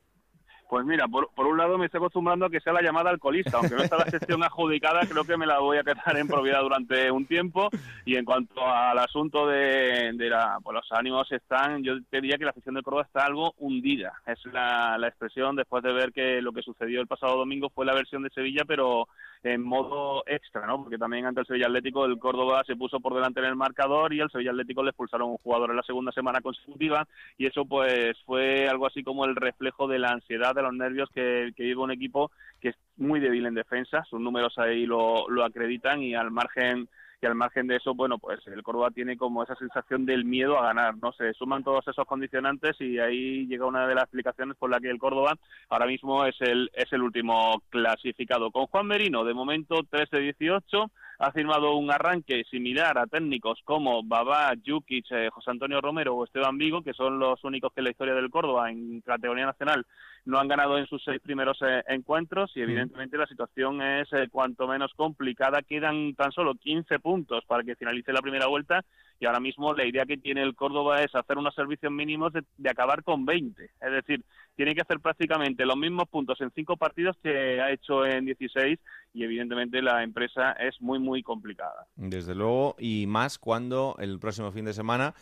Pues 0.71 0.85
mira, 0.85 1.05
por, 1.09 1.27
un 1.35 1.57
lado 1.57 1.77
me 1.77 1.87
estoy 1.87 1.97
acostumbrando 1.97 2.45
a 2.45 2.49
que 2.49 2.61
sea 2.61 2.71
la 2.71 2.81
llamada 2.81 3.09
alcoholista, 3.09 3.57
aunque 3.57 3.75
no 3.75 3.83
está 3.83 3.97
la 3.97 4.05
sesión 4.05 4.41
adjudicada, 4.45 5.01
creo 5.01 5.25
que 5.25 5.35
me 5.35 5.45
la 5.45 5.59
voy 5.59 5.77
a 5.77 5.83
quedar 5.83 6.15
en 6.15 6.29
propiedad 6.29 6.61
durante 6.61 7.11
un 7.11 7.25
tiempo. 7.25 7.67
Y 8.05 8.15
en 8.15 8.23
cuanto 8.23 8.65
al 8.65 8.97
asunto 8.97 9.47
de, 9.47 10.13
la, 10.13 10.59
pues 10.63 10.75
los 10.75 10.89
ánimos 10.93 11.29
están, 11.29 11.83
yo 11.83 11.95
diría 12.09 12.37
que 12.37 12.45
la 12.45 12.51
afición 12.51 12.75
de 12.75 12.83
Córdoba 12.83 13.03
está 13.03 13.25
algo 13.25 13.53
hundida. 13.57 14.13
Es 14.25 14.39
la, 14.45 14.97
la 14.97 15.09
expresión 15.09 15.57
después 15.57 15.83
de 15.83 15.91
ver 15.91 16.13
que 16.13 16.41
lo 16.41 16.53
que 16.53 16.61
sucedió 16.61 17.01
el 17.01 17.07
pasado 17.07 17.35
domingo 17.35 17.69
fue 17.69 17.85
la 17.85 17.93
versión 17.93 18.23
de 18.23 18.29
Sevilla, 18.29 18.63
pero 18.65 19.09
en 19.43 19.63
modo 19.63 20.23
extra, 20.27 20.67
¿no? 20.67 20.83
Porque 20.83 20.97
también 20.97 21.25
ante 21.25 21.41
el 21.41 21.47
Sevilla 21.47 21.67
Atlético 21.67 22.05
el 22.05 22.19
Córdoba 22.19 22.63
se 22.65 22.75
puso 22.75 22.99
por 22.99 23.15
delante 23.15 23.39
en 23.39 23.47
el 23.47 23.55
marcador 23.55 24.13
y 24.13 24.19
el 24.19 24.29
Sevilla 24.29 24.51
Atlético 24.51 24.83
le 24.83 24.89
expulsaron 24.89 25.31
un 25.31 25.37
jugador 25.37 25.71
en 25.71 25.77
la 25.77 25.83
segunda 25.83 26.11
semana 26.11 26.41
consecutiva 26.41 27.07
y 27.37 27.47
eso 27.47 27.65
pues 27.65 28.17
fue 28.25 28.67
algo 28.67 28.85
así 28.85 29.03
como 29.03 29.25
el 29.25 29.35
reflejo 29.35 29.87
de 29.87 29.99
la 29.99 30.09
ansiedad, 30.09 30.53
de 30.53 30.61
los 30.61 30.73
nervios 30.73 31.09
que, 31.13 31.51
que 31.55 31.63
vive 31.63 31.81
un 31.81 31.91
equipo 31.91 32.31
que 32.59 32.69
es 32.69 32.75
muy 32.97 33.19
débil 33.19 33.47
en 33.47 33.55
defensa, 33.55 34.03
sus 34.09 34.21
números 34.21 34.57
ahí 34.59 34.85
lo, 34.85 35.27
lo 35.29 35.43
acreditan 35.43 36.03
y 36.03 36.13
al 36.13 36.29
margen 36.29 36.87
y 37.21 37.25
al 37.27 37.35
margen 37.35 37.67
de 37.67 37.75
eso, 37.75 37.93
bueno, 37.93 38.17
pues 38.17 38.39
el 38.47 38.63
Córdoba 38.63 38.89
tiene 38.89 39.15
como 39.15 39.43
esa 39.43 39.55
sensación 39.55 40.05
del 40.05 40.25
miedo 40.25 40.57
a 40.57 40.63
ganar, 40.63 40.95
¿no? 40.97 41.13
Se 41.13 41.33
suman 41.33 41.63
todos 41.63 41.87
esos 41.87 42.05
condicionantes 42.07 42.79
y 42.81 42.97
ahí 42.97 43.45
llega 43.45 43.67
una 43.67 43.87
de 43.87 43.93
las 43.93 44.05
explicaciones 44.05 44.57
por 44.57 44.71
la 44.71 44.79
que 44.79 44.89
el 44.89 44.97
Córdoba 44.97 45.37
ahora 45.69 45.85
mismo 45.85 46.25
es 46.25 46.35
el, 46.39 46.71
es 46.73 46.91
el 46.91 47.03
último 47.03 47.61
clasificado. 47.69 48.49
Con 48.49 48.65
Juan 48.65 48.87
Merino, 48.87 49.23
de 49.23 49.35
momento 49.35 49.75
13-18, 49.75 50.89
ha 51.19 51.31
firmado 51.31 51.75
un 51.75 51.91
arranque 51.91 52.43
similar 52.49 52.97
a 52.97 53.05
técnicos 53.05 53.59
como 53.65 54.01
Babá, 54.01 54.53
Jukic, 54.65 55.05
eh, 55.11 55.29
José 55.31 55.51
Antonio 55.51 55.79
Romero 55.79 56.15
o 56.15 56.23
Esteban 56.23 56.57
Vigo, 56.57 56.81
que 56.81 56.93
son 56.93 57.19
los 57.19 57.43
únicos 57.43 57.71
que 57.71 57.81
en 57.81 57.85
la 57.85 57.91
historia 57.91 58.15
del 58.15 58.31
Córdoba 58.31 58.71
en 58.71 59.01
categoría 59.01 59.45
nacional 59.45 59.85
no 60.25 60.39
han 60.39 60.47
ganado 60.47 60.77
en 60.77 60.85
sus 60.87 61.03
seis 61.03 61.19
primeros 61.19 61.57
eh, 61.61 61.83
encuentros 61.87 62.51
y 62.55 62.61
evidentemente 62.61 63.17
la 63.17 63.25
situación 63.25 63.81
es 63.81 64.07
eh, 64.13 64.27
cuanto 64.31 64.67
menos 64.67 64.91
complicada. 64.95 65.61
Quedan 65.61 66.13
tan 66.15 66.31
solo 66.31 66.55
15 66.55 66.99
puntos 66.99 67.43
para 67.45 67.63
que 67.63 67.75
finalice 67.75 68.13
la 68.13 68.21
primera 68.21 68.47
vuelta 68.47 68.85
y 69.19 69.25
ahora 69.25 69.39
mismo 69.39 69.73
la 69.73 69.85
idea 69.85 70.05
que 70.05 70.17
tiene 70.17 70.43
el 70.43 70.55
Córdoba 70.55 71.01
es 71.01 71.13
hacer 71.15 71.37
unos 71.37 71.55
servicios 71.55 71.91
mínimos 71.91 72.33
de, 72.33 72.43
de, 72.57 72.69
acabar 72.69 73.03
con 73.03 73.25
20. 73.25 73.63
Es 73.63 73.91
decir, 73.91 74.23
tiene 74.55 74.75
que 74.75 74.81
hacer 74.81 74.99
prácticamente 74.99 75.65
los 75.65 75.77
mismos 75.77 76.07
puntos 76.09 76.39
en 76.41 76.51
cinco 76.51 76.77
partidos 76.77 77.17
que 77.21 77.61
ha 77.61 77.71
hecho 77.71 78.05
en 78.05 78.25
16 78.25 78.79
y 79.13 79.23
evidentemente 79.23 79.81
la 79.81 80.03
empresa 80.03 80.53
es 80.53 80.79
muy, 80.81 80.99
muy 80.99 81.23
complicada. 81.23 81.87
Desde 81.95 82.35
luego, 82.35 82.75
y 82.79 83.05
más 83.07 83.39
cuando 83.39 83.95
el 83.99 84.19
próximo 84.19 84.51
fin 84.51 84.65
de 84.65 84.73
semana 84.73 85.13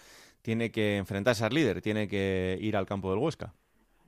tiene 0.41 0.71
que 0.71 0.97
enfrentarse 0.97 1.45
al 1.45 1.53
líder, 1.53 1.81
tiene 1.81 2.07
que 2.07 2.57
ir 2.62 2.75
al 2.75 2.85
campo 2.85 3.09
del 3.12 3.19
Huesca. 3.19 3.53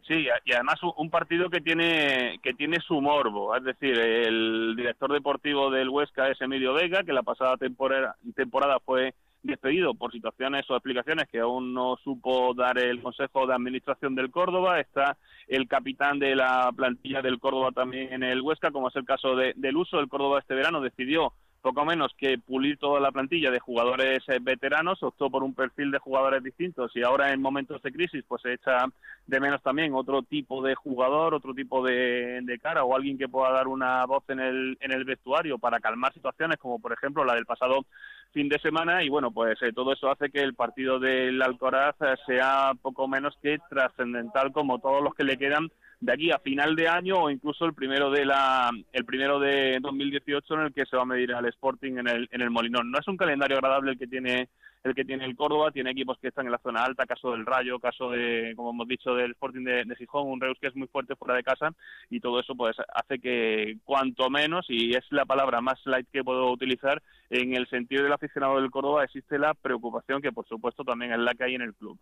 Sí, 0.07 0.27
y 0.45 0.51
además 0.53 0.79
un 0.97 1.09
partido 1.09 1.49
que 1.49 1.61
tiene 1.61 2.39
que 2.41 2.53
tiene 2.53 2.79
su 2.79 2.99
morbo, 3.01 3.55
es 3.55 3.63
decir, 3.63 3.97
el 3.97 4.73
director 4.75 5.11
deportivo 5.13 5.69
del 5.69 5.89
Huesca 5.89 6.27
es 6.29 6.41
Emilio 6.41 6.73
Vega, 6.73 7.03
que 7.03 7.13
la 7.13 7.21
pasada 7.21 7.55
temporada, 7.57 8.79
fue 8.83 9.13
despedido 9.43 9.93
por 9.93 10.11
situaciones 10.11 10.69
o 10.69 10.75
explicaciones 10.75 11.27
que 11.29 11.39
aún 11.39 11.73
no 11.73 11.97
supo 12.03 12.53
dar 12.55 12.79
el 12.79 13.01
Consejo 13.01 13.45
de 13.45 13.53
Administración 13.53 14.15
del 14.15 14.31
Córdoba. 14.31 14.79
Está 14.79 15.17
el 15.47 15.67
capitán 15.67 16.19
de 16.19 16.35
la 16.35 16.71
plantilla 16.75 17.21
del 17.21 17.39
Córdoba 17.39 17.71
también 17.71 18.11
en 18.11 18.23
el 18.23 18.41
Huesca, 18.41 18.71
como 18.71 18.89
es 18.89 18.95
el 18.95 19.05
caso 19.05 19.35
de, 19.35 19.53
del 19.55 19.77
uso. 19.77 19.99
El 19.99 20.09
Córdoba 20.09 20.39
este 20.39 20.55
verano 20.55 20.81
decidió 20.81 21.33
poco 21.61 21.85
menos 21.85 22.13
que 22.17 22.37
pulir 22.37 22.77
toda 22.77 22.99
la 22.99 23.11
plantilla 23.11 23.51
de 23.51 23.59
jugadores 23.59 24.23
eh, 24.27 24.39
veteranos, 24.41 25.01
optó 25.03 25.29
por 25.29 25.43
un 25.43 25.53
perfil 25.53 25.91
de 25.91 25.99
jugadores 25.99 26.43
distintos 26.43 26.91
y 26.95 27.03
ahora 27.03 27.31
en 27.31 27.41
momentos 27.41 27.81
de 27.81 27.91
crisis 27.91 28.23
pues 28.27 28.41
se 28.41 28.53
echa 28.53 28.85
de 29.27 29.39
menos 29.39 29.61
también 29.61 29.93
otro 29.93 30.23
tipo 30.23 30.61
de 30.63 30.75
jugador, 30.75 31.33
otro 31.33 31.53
tipo 31.53 31.85
de, 31.85 32.59
cara 32.61 32.83
o 32.83 32.95
alguien 32.95 33.17
que 33.17 33.29
pueda 33.29 33.51
dar 33.51 33.67
una 33.67 34.05
voz 34.05 34.23
en 34.27 34.39
el, 34.39 34.77
en 34.81 34.91
el 34.91 35.05
vestuario 35.05 35.57
para 35.57 35.79
calmar 35.79 36.13
situaciones 36.13 36.57
como 36.57 36.79
por 36.79 36.93
ejemplo 36.93 37.23
la 37.23 37.35
del 37.35 37.45
pasado 37.45 37.85
fin 38.33 38.49
de 38.49 38.59
semana. 38.59 39.03
Y 39.03 39.09
bueno 39.09 39.31
pues 39.31 39.61
eh, 39.61 39.71
todo 39.73 39.93
eso 39.93 40.09
hace 40.09 40.29
que 40.29 40.41
el 40.41 40.55
partido 40.55 40.99
del 40.99 41.41
Alcoraz 41.41 41.95
eh, 42.01 42.15
sea 42.25 42.73
poco 42.81 43.07
menos 43.07 43.37
que 43.41 43.59
trascendental 43.69 44.51
como 44.51 44.79
todos 44.79 45.03
los 45.03 45.13
que 45.13 45.23
le 45.23 45.37
quedan 45.37 45.71
de 46.01 46.13
aquí 46.13 46.31
a 46.31 46.39
final 46.39 46.75
de 46.75 46.87
año 46.87 47.15
o 47.23 47.29
incluso 47.29 47.63
el 47.63 47.73
primero 47.73 48.09
de 48.09 48.25
la 48.25 48.71
el 48.91 49.05
primero 49.05 49.39
de 49.39 49.77
2018 49.79 50.53
en 50.55 50.61
el 50.61 50.73
que 50.73 50.85
se 50.87 50.97
va 50.97 51.03
a 51.03 51.05
medir 51.05 51.31
al 51.33 51.45
Sporting 51.45 51.97
en 51.97 52.07
el 52.07 52.27
en 52.31 52.41
el 52.41 52.49
Molinón. 52.49 52.91
No 52.91 52.99
es 52.99 53.07
un 53.07 53.17
calendario 53.17 53.57
agradable 53.57 53.91
el 53.91 53.99
que 53.99 54.07
tiene 54.07 54.49
el 54.83 54.95
que 54.95 55.05
tiene 55.05 55.25
el 55.25 55.35
Córdoba, 55.35 55.71
tiene 55.71 55.91
equipos 55.91 56.17
que 56.19 56.29
están 56.29 56.45
en 56.45 56.51
la 56.51 56.57
zona 56.59 56.83
alta, 56.83 57.05
caso 57.05 57.31
del 57.31 57.45
Rayo, 57.45 57.79
caso 57.79 58.09
de, 58.09 58.53
como 58.55 58.71
hemos 58.71 58.87
dicho, 58.87 59.13
del 59.13 59.31
Sporting 59.31 59.63
de, 59.63 59.85
de 59.85 59.95
Gijón, 59.95 60.27
un 60.27 60.41
Reus 60.41 60.57
que 60.59 60.67
es 60.67 60.75
muy 60.75 60.87
fuerte 60.87 61.15
fuera 61.15 61.35
de 61.35 61.43
casa, 61.43 61.71
y 62.09 62.19
todo 62.19 62.39
eso 62.39 62.55
pues 62.55 62.75
hace 62.93 63.19
que 63.19 63.77
cuanto 63.83 64.29
menos, 64.29 64.65
y 64.69 64.93
es 64.95 65.05
la 65.11 65.25
palabra 65.25 65.61
más 65.61 65.79
light 65.85 66.07
que 66.11 66.23
puedo 66.23 66.51
utilizar, 66.51 67.01
en 67.29 67.55
el 67.55 67.67
sentido 67.69 68.03
del 68.03 68.13
aficionado 68.13 68.59
del 68.59 68.71
Córdoba 68.71 69.03
existe 69.03 69.37
la 69.37 69.53
preocupación 69.53 70.21
que 70.21 70.31
por 70.31 70.47
supuesto 70.47 70.83
también 70.83 71.13
es 71.13 71.19
la 71.19 71.33
que 71.33 71.43
hay 71.43 71.55
en 71.55 71.61
el 71.61 71.73
club. 71.73 71.97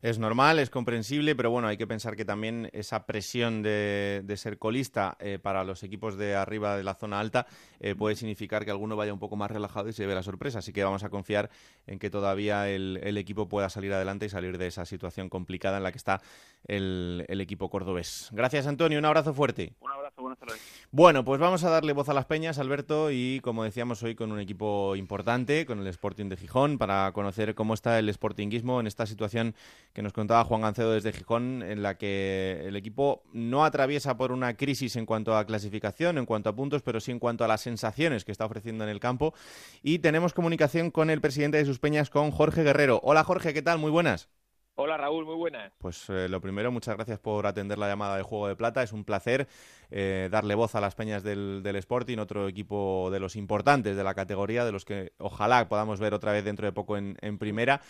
Es 0.00 0.20
normal, 0.20 0.60
es 0.60 0.70
comprensible, 0.70 1.34
pero 1.34 1.50
bueno, 1.50 1.66
hay 1.66 1.76
que 1.76 1.86
pensar 1.86 2.14
que 2.14 2.24
también 2.24 2.70
esa 2.72 3.04
presión 3.04 3.62
de, 3.62 4.22
ser 4.36 4.56
colista 4.56 5.16
eh, 5.18 5.40
para 5.42 5.64
los 5.64 5.82
equipos 5.82 6.16
de 6.16 6.36
arriba 6.36 6.76
de 6.76 6.84
la 6.84 6.94
zona 6.94 7.18
alta 7.18 7.48
eh, 7.80 7.96
puede 7.96 8.14
significar 8.14 8.64
que 8.64 8.70
alguno 8.70 8.94
vaya 8.94 9.12
un 9.12 9.18
poco 9.18 9.34
más 9.34 9.50
relajado 9.50 9.88
y 9.88 9.92
se 9.92 10.02
lleve 10.02 10.14
la 10.14 10.22
sorpresa. 10.22 10.60
Así 10.60 10.72
que 10.72 10.84
vamos 10.84 11.02
a 11.02 11.08
confiar 11.08 11.50
en 11.88 11.98
que 11.98 12.07
que 12.08 12.10
todavía 12.10 12.70
el, 12.70 13.18
equipo 13.18 13.48
pueda 13.48 13.68
salir 13.68 13.92
adelante 13.92 14.24
y 14.24 14.28
salir 14.30 14.56
de 14.56 14.66
esa 14.66 14.86
situación 14.86 15.28
complicada 15.28 15.76
en 15.76 15.82
la 15.82 15.92
que 15.92 15.98
está 15.98 16.22
el, 16.66 17.26
el 17.28 17.42
equipo 17.42 17.68
cordobés. 17.68 18.30
Gracias, 18.32 18.66
Antonio. 18.66 18.98
Un 18.98 19.04
abrazo 19.04 19.34
fuerte. 19.34 19.74
Un 19.80 19.90
abrazo, 19.90 20.22
buenas 20.22 20.38
tardes. 20.38 20.58
Bueno, 20.90 21.22
pues 21.22 21.38
vamos 21.38 21.64
a 21.64 21.68
darle 21.68 21.92
voz 21.92 22.08
a 22.08 22.14
las 22.14 22.24
peñas, 22.24 22.58
Alberto, 22.58 23.10
y 23.10 23.40
como 23.40 23.62
decíamos 23.62 24.02
hoy 24.02 24.14
con 24.14 24.32
un 24.32 24.40
equipo 24.40 24.96
importante, 24.96 25.66
con 25.66 25.80
el 25.80 25.86
Sporting 25.88 26.30
de 26.30 26.38
Gijón, 26.38 26.78
para 26.78 27.12
conocer 27.12 27.54
cómo 27.54 27.74
está 27.74 27.98
el 27.98 28.10
Sportingismo 28.10 28.80
en 28.80 28.86
esta 28.86 29.04
situación 29.04 29.54
que 29.92 30.00
nos 30.00 30.14
contaba 30.14 30.44
Juan 30.44 30.62
Gancedo 30.62 30.92
desde 30.92 31.12
Gijón, 31.12 31.62
en 31.62 31.82
la 31.82 31.98
que 31.98 32.62
el 32.64 32.74
equipo 32.74 33.22
no 33.34 33.66
atraviesa 33.66 34.16
por 34.16 34.32
una 34.32 34.56
crisis 34.56 34.96
en 34.96 35.04
cuanto 35.04 35.36
a 35.36 35.44
clasificación, 35.44 36.16
en 36.16 36.24
cuanto 36.24 36.48
a 36.48 36.56
puntos, 36.56 36.80
pero 36.80 37.00
sí 37.00 37.10
en 37.10 37.18
cuanto 37.18 37.44
a 37.44 37.48
las 37.48 37.60
sensaciones 37.60 38.24
que 38.24 38.32
está 38.32 38.46
ofreciendo 38.46 38.84
en 38.84 38.88
el 38.88 38.98
campo. 38.98 39.34
Y 39.82 39.98
tenemos 39.98 40.32
comunicación 40.32 40.90
con 40.90 41.10
el 41.10 41.20
presidente 41.20 41.58
de 41.58 41.66
sus 41.66 41.80
peñas, 41.80 41.97
con 42.06 42.30
Jorge 42.30 42.62
Guerrero. 42.62 43.00
Hola 43.02 43.24
Jorge, 43.24 43.52
¿qué 43.52 43.60
tal? 43.60 43.78
Muy 43.78 43.90
buenas. 43.90 44.30
Hola 44.76 44.96
Raúl, 44.96 45.26
muy 45.26 45.34
buenas. 45.34 45.72
Pues 45.78 46.08
eh, 46.08 46.28
lo 46.28 46.40
primero, 46.40 46.70
muchas 46.70 46.94
gracias 46.94 47.18
por 47.18 47.48
atender 47.48 47.76
la 47.78 47.88
llamada 47.88 48.16
de 48.16 48.22
Juego 48.22 48.46
de 48.46 48.54
Plata. 48.54 48.84
Es 48.84 48.92
un 48.92 49.04
placer 49.04 49.48
eh, 49.90 50.28
darle 50.30 50.54
voz 50.54 50.76
a 50.76 50.80
las 50.80 50.94
peñas 50.94 51.24
del, 51.24 51.64
del, 51.64 51.74
Sporting, 51.74 52.18
otro 52.18 52.46
equipo 52.46 53.10
de 53.10 53.18
los 53.18 53.34
importantes 53.34 53.96
de 53.96 54.04
la 54.04 54.14
categoría, 54.14 54.64
de 54.64 54.70
los 54.70 54.84
que 54.84 55.14
ojalá 55.18 55.68
podamos 55.68 55.98
ver 55.98 56.14
otra 56.14 56.30
vez 56.30 56.44
dentro 56.44 56.64
de 56.64 56.72
poco 56.72 56.96
en, 56.96 57.38
primera. 57.38 57.80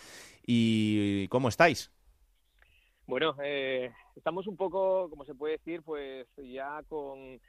¿Y 0.43 1.27
cómo 1.27 1.47
estáis? 1.47 1.91
Bueno, 3.05 3.35
eh, 3.43 3.91
estamos 4.15 4.47
un 4.47 4.57
poco, 4.57 5.11
como 5.11 5.25
se 5.25 5.35
puede 5.35 5.57
decir, 5.57 5.83
pues 5.83 6.25
ya 6.37 6.81
con 6.89 7.39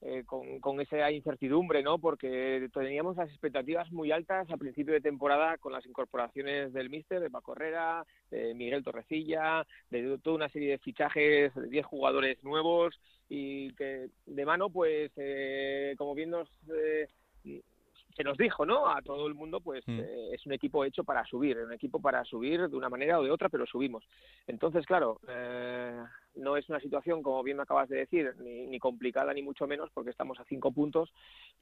eh, 0.00 0.24
con, 0.26 0.80
esa 0.80 1.10
incertidumbre, 1.10 1.82
¿no? 1.82 1.98
Porque 1.98 2.68
teníamos 2.72 3.16
las 3.16 3.30
expectativas 3.30 3.90
muy 3.90 4.12
altas 4.12 4.50
a 4.50 4.56
principio 4.56 4.92
de 4.92 5.00
temporada 5.00 5.56
con 5.58 5.72
las 5.72 5.86
incorporaciones 5.86 6.72
del 6.72 6.90
míster, 6.90 7.20
de 7.20 7.30
Paco 7.30 7.52
Herrera, 7.52 8.04
de 8.30 8.54
Miguel 8.54 8.84
Torrecilla, 8.84 9.66
de 9.90 10.18
toda 10.18 10.36
una 10.36 10.48
serie 10.48 10.72
de 10.72 10.78
fichajes, 10.78 11.54
de 11.54 11.68
10 11.68 11.86
jugadores 11.86 12.42
nuevos 12.44 12.98
y 13.28 13.72
que 13.74 14.08
de 14.26 14.44
mano, 14.44 14.70
pues, 14.70 15.10
eh, 15.16 15.94
como 15.96 16.14
bien 16.14 16.30
nos... 16.30 16.48
Eh, 16.68 17.08
se 18.16 18.22
nos 18.22 18.36
dijo, 18.36 18.64
¿no? 18.64 18.88
A 18.88 19.02
todo 19.02 19.26
el 19.26 19.34
mundo, 19.34 19.60
pues 19.60 19.82
mm. 19.86 20.00
es 20.32 20.46
un 20.46 20.52
equipo 20.52 20.84
hecho 20.84 21.04
para 21.04 21.24
subir, 21.26 21.58
un 21.58 21.72
equipo 21.72 22.00
para 22.00 22.24
subir 22.24 22.68
de 22.68 22.76
una 22.76 22.88
manera 22.88 23.18
o 23.18 23.24
de 23.24 23.30
otra, 23.30 23.48
pero 23.48 23.66
subimos. 23.66 24.04
Entonces, 24.46 24.86
claro, 24.86 25.20
eh, 25.28 26.02
no 26.36 26.56
es 26.56 26.68
una 26.68 26.80
situación, 26.80 27.22
como 27.22 27.42
bien 27.42 27.56
me 27.56 27.64
acabas 27.64 27.88
de 27.88 27.98
decir, 27.98 28.34
ni, 28.38 28.78
complicada 28.78 29.32
ni 29.32 29.42
mucho 29.42 29.66
menos, 29.66 29.90
porque 29.92 30.10
estamos 30.10 30.38
a 30.38 30.44
cinco 30.44 30.70
puntos, 30.70 31.12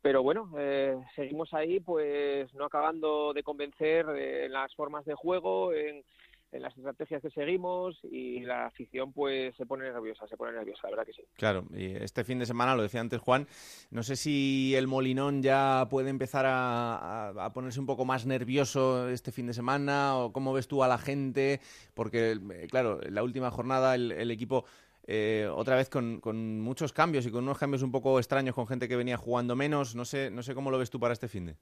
pero 0.01 0.23
bueno, 0.23 0.53
eh, 0.59 0.97
seguimos 1.15 1.55
ahí, 1.55 1.81
pues 1.81 2.53
no 2.55 2.67
acabando 2.67 3.33
de 3.33 3.43
convencer 3.43 4.07
en 4.09 4.53
las 4.53 4.75
formas 4.75 5.05
de 5.05 5.15
juego, 5.15 5.73
en, 5.73 6.05
en 6.53 6.62
las 6.62 6.77
estrategias 6.77 7.23
que 7.23 7.31
seguimos 7.31 7.99
y 8.05 8.41
la 8.41 8.67
afición 8.67 9.12
pues 9.12 9.57
se 9.57 9.67
pone 9.67 9.91
nerviosa, 9.91 10.27
se 10.29 10.37
pone 10.37 10.53
nerviosa, 10.53 10.83
la 10.85 10.91
verdad 10.91 11.07
que 11.07 11.15
sí. 11.15 11.23
Claro, 11.35 11.65
y 11.75 11.87
este 11.87 12.25
fin 12.25 12.38
de 12.38 12.47
semana, 12.47 12.77
lo 12.77 12.83
decía 12.83 13.01
antes 13.01 13.21
Juan, 13.21 13.49
no 13.91 14.03
sé 14.03 14.17
si 14.17 14.75
el 14.77 14.87
Molinón 14.87 15.43
ya 15.43 15.87
puede 15.91 16.11
empezar 16.11 16.45
a, 16.47 17.51
ponerse 17.55 17.81
un 17.81 17.87
poco 17.87 18.05
más 18.05 18.27
nervioso 18.27 19.09
este 19.09 19.33
fin 19.33 19.47
de 19.47 19.55
semana 19.55 20.17
o 20.17 20.33
cómo 20.33 20.53
ves 20.53 20.69
tú 20.69 20.83
a 20.85 20.88
la 20.88 20.99
gente, 20.99 21.61
porque 21.95 22.33
eh, 22.33 22.67
claro, 22.71 23.01
la 23.09 23.23
última 23.23 23.51
jornada 23.51 23.95
el, 23.95 24.31
equipo... 24.31 24.65
Eh, 25.05 25.51
otra 25.53 25.75
vez 25.75 25.88
con, 25.88 26.21
con, 26.21 26.61
muchos 26.61 26.93
cambios 26.93 27.27
y 27.27 27.33
con 27.33 27.43
unos 27.43 27.59
cambios 27.59 27.83
un 27.83 27.91
poco 27.91 28.21
extraños 28.21 28.55
con 28.55 28.69
gente 28.69 28.87
que 28.87 28.95
venía 28.95 29.17
jugando 29.17 29.57
menos. 29.57 29.97
No 29.97 30.05
sé, 30.05 30.31
no 30.31 30.45
sé 30.45 30.55
cómo 30.55 30.71
lo 30.71 30.79
ves 30.79 30.91
tú 30.91 31.01
para 31.01 31.12
este 31.12 31.27
fin 31.27 31.47
de. 31.47 31.57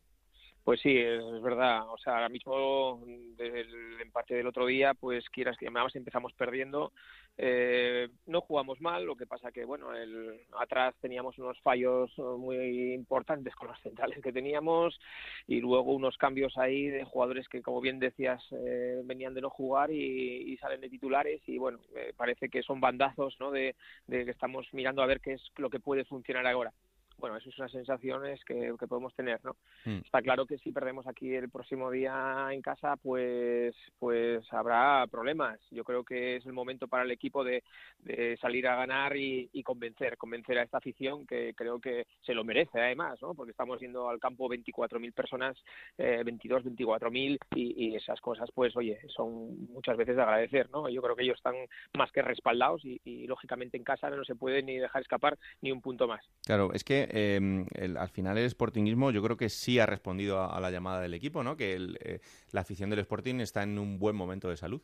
Pues 0.65 0.81
sí, 0.81 0.97
es 0.97 1.43
verdad. 1.43 1.89
O 1.91 1.97
sea, 1.99 2.15
ahora 2.15 2.29
mismo, 2.29 3.03
desde 3.37 3.63
el 3.63 4.01
empate 4.01 4.35
del 4.35 4.47
otro 4.47 4.67
día, 4.67 4.95
pues 4.95 5.29
quieras 5.31 5.57
que 5.57 5.71
más 5.71 5.97
empezamos 5.97 6.33
perdiendo. 6.35 6.93
Eh, 7.39 8.09
no 8.27 8.43
jugamos 8.43 8.81
mal, 8.83 9.05
lo 9.05 9.17
que 9.17 9.27
pasa 9.27 9.51
que, 9.51 9.65
bueno, 9.65 9.95
el, 9.95 10.41
atrás 10.59 10.95
teníamos 11.01 11.39
unos 11.39 11.59
fallos 11.61 12.11
muy 12.19 12.93
importantes 12.93 13.55
con 13.55 13.69
los 13.69 13.81
centrales 13.81 14.21
que 14.23 14.33
teníamos 14.33 15.01
y 15.47 15.61
luego 15.61 15.95
unos 15.95 16.19
cambios 16.19 16.59
ahí 16.59 16.89
de 16.89 17.05
jugadores 17.05 17.49
que, 17.49 17.63
como 17.63 17.81
bien 17.81 17.99
decías, 17.99 18.43
eh, 18.53 19.01
venían 19.05 19.33
de 19.33 19.41
no 19.41 19.49
jugar 19.49 19.91
y, 19.91 20.57
salen 20.59 20.83
de 20.83 20.91
titulares 20.91 21.41
y, 21.47 21.57
bueno, 21.57 21.81
parece 22.17 22.51
que 22.51 22.63
son 22.63 22.81
bandazos, 22.81 23.35
¿no? 23.41 23.51
de 23.51 23.75
que 24.09 24.31
estamos 24.31 24.67
mirando 24.73 25.03
a 25.03 25.07
ver 25.07 25.21
qué 25.21 25.33
es 25.35 25.43
lo 25.57 25.71
que 25.71 25.81
puede 25.81 26.05
funcionar 26.05 26.47
ahora 26.47 26.75
bueno, 27.21 27.37
eso 27.37 27.51
es 27.51 27.59
una 27.59 27.69
sensaciones 27.69 28.45
que, 28.45 28.75
que 28.79 28.87
podemos 28.87 29.15
tener, 29.15 29.41
¿no? 29.45 29.57
Mm. 29.85 29.99
Está 30.05 30.23
claro 30.23 30.47
que 30.47 30.59
si 30.59 30.73
perdemos 30.73 31.07
aquí 31.07 31.35
el 31.35 31.51
próximo 31.51 31.91
día 31.91 32.49
en 32.51 32.63
casa, 32.63 32.97
pues, 32.97 33.75
pues 33.99 34.45
habrá 34.53 35.07
problemas. 35.09 35.61
Yo 35.71 35.85
creo 35.85 36.05
que 36.05 36.37
es 36.37 36.47
el 36.47 36.53
momento 36.53 36.89
para 36.89 37.05
el 37.05 37.11
equipo 37.11 37.45
de, 37.45 37.63
de 38.01 38.37
salir 38.41 38.67
a 38.67 38.77
ganar 38.77 39.17
y, 39.17 39.49
convencer, 39.63 40.17
convencer 40.17 40.59
a 40.59 40.63
esta 40.63 40.79
afición 40.79 41.27
que 41.27 41.55
creo 41.55 41.79
que 41.79 42.07
se 42.23 42.35
lo 42.35 42.45
merece 42.45 42.81
además, 42.81 43.21
¿no? 43.23 43.35
Porque 43.35 43.53
estamos 43.53 43.79
yendo 43.79 44.09
al 44.09 44.19
campo 44.19 44.49
24.000 44.49 45.13
personas, 45.13 45.57
eh, 45.99 46.23
22, 46.25 46.65
24.000 46.65 47.39
y, 47.55 47.87
y 47.87 47.95
esas 47.95 48.21
cosas, 48.21 48.51
pues, 48.53 48.75
oye, 48.77 48.99
son 49.15 49.67
muchas 49.67 49.97
veces 49.97 50.17
de 50.17 50.23
agradecer, 50.23 50.71
¿no? 50.71 50.89
Yo 50.89 51.03
creo 51.03 51.15
que 51.15 51.23
ellos 51.23 51.37
están 51.37 51.55
más 51.97 52.11
que 52.11 52.23
respaldados 52.23 52.85
y, 52.85 53.01
y 53.05 53.27
lógicamente 53.27 53.77
en 53.77 53.85
casa 53.85 54.11
no 54.11 54.25
se 54.25 54.35
puede 54.35 54.63
ni 54.63 54.79
dejar 54.79 55.03
escapar 55.03 55.39
ni 55.61 55.71
un 55.71 55.81
punto 55.81 56.09
más. 56.09 56.25
Claro, 56.45 56.73
es 56.73 56.85
que 56.85 57.09
eh, 57.13 57.67
al 57.99 58.09
final 58.09 58.39
el 58.39 58.49
Sportingismo 58.51 59.11
yo 59.11 59.23
creo 59.23 59.37
que 59.37 59.49
sí 59.49 59.79
ha 59.79 59.87
respondido 59.87 60.43
a, 60.43 60.61
la 60.61 60.71
llamada 60.71 61.01
del 61.01 61.15
equipo, 61.15 61.43
¿no? 61.43 61.57
Que 61.57 61.77
eh, 62.01 62.21
la 62.53 62.63
afición 62.63 62.91
del 62.91 63.01
Sporting 63.01 63.37
está 63.41 63.63
en 63.63 63.79
un 63.79 63.99
buen 63.99 64.17
momento 64.17 64.49
de 64.49 64.57
salud. 64.57 64.81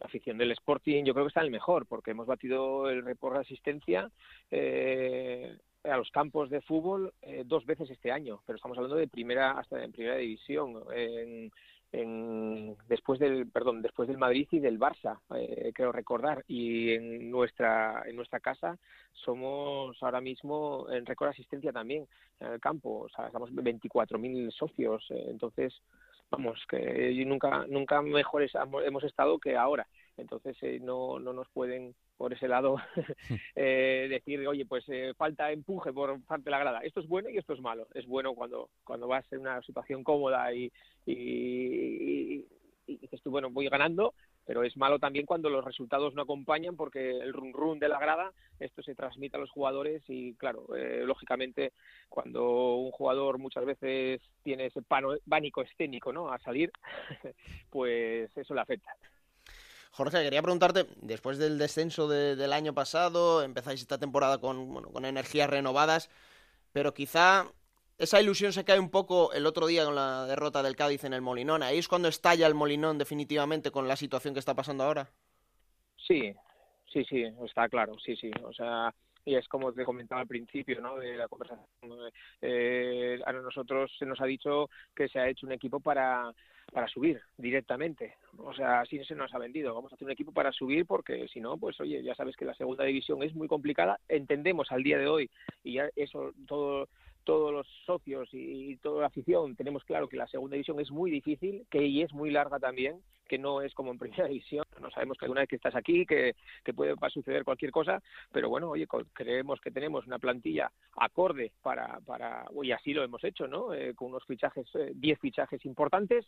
La 0.00 0.06
afición 0.06 0.38
del 0.38 0.52
Sporting 0.52 1.04
yo 1.04 1.12
creo 1.12 1.26
que 1.26 1.28
está 1.28 1.40
en 1.40 1.46
el 1.46 1.52
mejor, 1.52 1.86
porque 1.86 2.12
hemos 2.12 2.26
batido 2.26 2.88
el 2.88 3.04
récord 3.04 3.34
de 3.34 3.40
asistencia 3.40 4.10
eh, 4.50 5.58
a 5.84 5.96
los 5.96 6.10
campos 6.10 6.50
de 6.50 6.60
fútbol 6.62 7.12
eh, 7.22 7.42
dos 7.46 7.64
veces 7.66 7.90
este 7.90 8.10
año, 8.10 8.40
pero 8.46 8.56
estamos 8.56 8.76
hablando 8.78 8.96
de 8.96 9.08
primera 9.08 9.52
hasta 9.52 9.82
en 9.82 9.92
primera 9.92 10.16
división. 10.16 10.82
En, 10.94 11.52
en, 11.92 12.76
después 12.88 13.18
del 13.18 13.48
perdón 13.48 13.82
después 13.82 14.08
del 14.08 14.18
Madrid 14.18 14.46
y 14.50 14.60
del 14.60 14.78
Barça 14.78 15.18
eh, 15.36 15.72
creo 15.74 15.92
recordar. 15.92 16.44
Y 16.46 16.92
en 16.92 17.30
nuestra 17.30 18.02
en 18.06 18.16
nuestra 18.16 18.40
casa 18.40 18.78
somos 19.12 19.96
ahora 20.02 20.20
mismo 20.20 20.86
en 20.90 21.06
récord 21.06 21.30
asistencia 21.30 21.72
también 21.72 22.06
en 22.40 22.52
el 22.52 22.60
campo. 22.60 23.00
O 23.00 23.08
sea 23.08 23.26
estamos 23.26 23.52
24.000 23.52 24.50
socios 24.52 25.06
eh, 25.10 25.26
entonces 25.28 25.74
vamos 26.30 26.64
que 26.68 27.24
nunca 27.26 27.66
nunca 27.68 28.00
mejores 28.02 28.52
hemos 28.84 29.04
estado 29.04 29.38
que 29.38 29.56
ahora 29.56 29.86
entonces 30.16 30.56
eh, 30.62 30.78
no 30.80 31.18
no 31.18 31.32
nos 31.32 31.48
pueden 31.50 31.94
por 32.20 32.34
ese 32.34 32.48
lado 32.48 32.76
eh, 33.56 34.06
decir, 34.10 34.46
oye, 34.46 34.66
pues 34.66 34.84
eh, 34.88 35.14
falta 35.16 35.50
empuje 35.52 35.90
por 35.90 36.22
parte 36.24 36.44
de 36.44 36.50
la 36.50 36.58
grada. 36.58 36.80
Esto 36.80 37.00
es 37.00 37.08
bueno 37.08 37.30
y 37.30 37.38
esto 37.38 37.54
es 37.54 37.62
malo. 37.62 37.88
Es 37.94 38.06
bueno 38.06 38.34
cuando, 38.34 38.68
cuando 38.84 39.08
vas 39.08 39.24
en 39.32 39.40
una 39.40 39.62
situación 39.62 40.04
cómoda 40.04 40.52
y, 40.52 40.70
y, 41.06 42.44
dices 42.86 43.22
tú, 43.22 43.30
bueno, 43.30 43.48
voy 43.48 43.70
ganando, 43.70 44.12
pero 44.44 44.64
es 44.64 44.76
malo 44.76 44.98
también 44.98 45.24
cuando 45.24 45.48
los 45.48 45.64
resultados 45.64 46.14
no 46.14 46.20
acompañan 46.20 46.76
porque 46.76 47.08
el 47.08 47.32
run 47.32 47.54
run 47.54 47.78
de 47.78 47.88
la 47.88 47.98
grada, 47.98 48.32
esto 48.58 48.82
se 48.82 48.94
transmite 48.94 49.38
a 49.38 49.40
los 49.40 49.50
jugadores 49.50 50.02
y 50.06 50.34
claro, 50.34 50.76
eh, 50.76 51.04
lógicamente 51.06 51.72
cuando 52.10 52.74
un 52.74 52.90
jugador 52.90 53.38
muchas 53.38 53.64
veces 53.64 54.20
tiene 54.42 54.66
ese 54.66 54.82
pánico 55.26 55.62
escénico 55.62 56.12
¿no? 56.12 56.30
a 56.30 56.38
salir, 56.40 56.70
pues 57.70 58.36
eso 58.36 58.52
le 58.52 58.60
afecta. 58.60 58.94
Jorge, 59.90 60.22
quería 60.22 60.42
preguntarte, 60.42 60.86
después 61.02 61.38
del 61.38 61.58
descenso 61.58 62.08
del 62.08 62.52
año 62.52 62.74
pasado, 62.74 63.42
empezáis 63.42 63.80
esta 63.80 63.98
temporada 63.98 64.38
con, 64.38 64.72
bueno, 64.72 64.88
con 64.90 65.04
energías 65.04 65.50
renovadas, 65.50 66.10
pero 66.72 66.94
quizá 66.94 67.46
esa 67.98 68.20
ilusión 68.20 68.52
se 68.52 68.64
cae 68.64 68.78
un 68.78 68.90
poco 68.90 69.32
el 69.34 69.44
otro 69.46 69.66
día 69.66 69.84
con 69.84 69.94
la 69.94 70.24
derrota 70.24 70.62
del 70.62 70.74
Cádiz 70.74 71.04
en 71.04 71.12
el 71.12 71.20
Molinón. 71.20 71.62
¿Ahí 71.62 71.78
es 71.78 71.86
cuando 71.86 72.08
estalla 72.08 72.46
el 72.46 72.54
Molinón 72.54 72.96
definitivamente 72.96 73.70
con 73.70 73.88
la 73.88 73.96
situación 73.96 74.32
que 74.32 74.40
está 74.40 74.54
pasando 74.54 74.84
ahora? 74.84 75.10
Sí, 75.96 76.32
sí, 76.90 77.04
sí, 77.04 77.24
está 77.44 77.68
claro, 77.68 77.98
sí, 77.98 78.16
sí. 78.16 78.30
O 78.42 78.54
sea, 78.54 78.94
y 79.24 79.34
es 79.34 79.46
como 79.48 79.72
te 79.72 79.84
comentaba 79.84 80.22
al 80.22 80.26
principio 80.26 80.80
¿no? 80.80 80.96
de 80.96 81.16
la 81.16 81.28
conversación. 81.28 81.66
Eh, 82.40 83.20
a 83.24 83.32
nosotros 83.32 83.92
se 83.98 84.06
nos 84.06 84.20
ha 84.20 84.24
dicho 84.24 84.70
que 84.94 85.08
se 85.08 85.18
ha 85.18 85.28
hecho 85.28 85.46
un 85.46 85.52
equipo 85.52 85.80
para 85.80 86.32
para 86.70 86.88
subir 86.88 87.20
directamente. 87.36 88.14
O 88.38 88.54
sea, 88.54 88.80
así 88.80 89.02
se 89.04 89.14
nos 89.14 89.34
ha 89.34 89.38
vendido. 89.38 89.74
Vamos 89.74 89.92
a 89.92 89.94
hacer 89.94 90.06
un 90.06 90.12
equipo 90.12 90.32
para 90.32 90.52
subir 90.52 90.86
porque 90.86 91.28
si 91.28 91.40
no, 91.40 91.56
pues 91.58 91.80
oye, 91.80 92.02
ya 92.02 92.14
sabes 92.14 92.36
que 92.36 92.44
la 92.44 92.54
segunda 92.54 92.84
división 92.84 93.22
es 93.22 93.34
muy 93.34 93.48
complicada. 93.48 93.98
Entendemos 94.08 94.70
al 94.72 94.82
día 94.82 94.98
de 94.98 95.08
hoy 95.08 95.30
y 95.64 95.74
ya 95.74 95.88
eso 95.96 96.32
todo 96.46 96.88
todos 97.24 97.52
los 97.52 97.66
socios 97.86 98.28
y, 98.32 98.76
toda 98.78 99.02
la 99.02 99.06
afición 99.08 99.56
tenemos 99.56 99.84
claro 99.84 100.08
que 100.08 100.16
la 100.16 100.26
segunda 100.26 100.54
división 100.54 100.80
es 100.80 100.90
muy 100.90 101.10
difícil, 101.10 101.66
que 101.70 101.84
y 101.84 102.02
es 102.02 102.12
muy 102.12 102.30
larga 102.30 102.58
también, 102.58 103.00
que 103.28 103.38
no 103.38 103.62
es 103.62 103.72
como 103.74 103.92
en 103.92 103.98
primera 103.98 104.26
división. 104.26 104.64
No 104.80 104.90
sabemos 104.90 105.16
que 105.18 105.28
una 105.28 105.40
vez 105.40 105.48
que 105.48 105.56
estás 105.56 105.76
aquí, 105.76 106.06
que, 106.06 106.34
puede 106.74 106.94
suceder 107.10 107.44
cualquier 107.44 107.70
cosa, 107.70 108.02
pero 108.32 108.48
bueno, 108.48 108.70
oye, 108.70 108.86
creemos 109.12 109.60
que 109.60 109.70
tenemos 109.70 110.06
una 110.06 110.18
plantilla 110.18 110.70
acorde 110.96 111.52
para, 111.62 112.00
para 112.00 112.46
y 112.62 112.72
así 112.72 112.92
lo 112.92 113.04
hemos 113.04 113.22
hecho, 113.24 113.46
¿no? 113.46 113.72
Eh, 113.74 113.94
con 113.94 114.08
unos 114.08 114.24
fichajes, 114.24 114.66
10 114.72 114.94
eh, 114.94 115.18
fichajes 115.20 115.64
importantes 115.64 116.26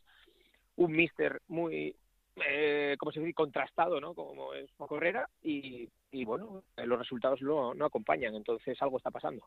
un 0.77 0.93
míster 0.93 1.41
muy, 1.49 1.95
eh, 2.37 2.97
como 2.99 3.13
se 3.13 3.21
dice, 3.21 3.35
contrastado, 3.35 4.01
¿no? 4.01 4.15
Como 4.15 4.55
es 4.55 4.71
Correra 4.77 5.29
y, 5.43 5.89
y 6.11 6.25
bueno, 6.25 6.63
los 6.77 6.99
resultados 6.99 7.43
no, 7.43 7.75
no 7.75 7.85
acompañan, 7.85 8.35
entonces 8.35 8.81
algo 8.81 8.99
está 8.99 9.11
pasando. 9.11 9.47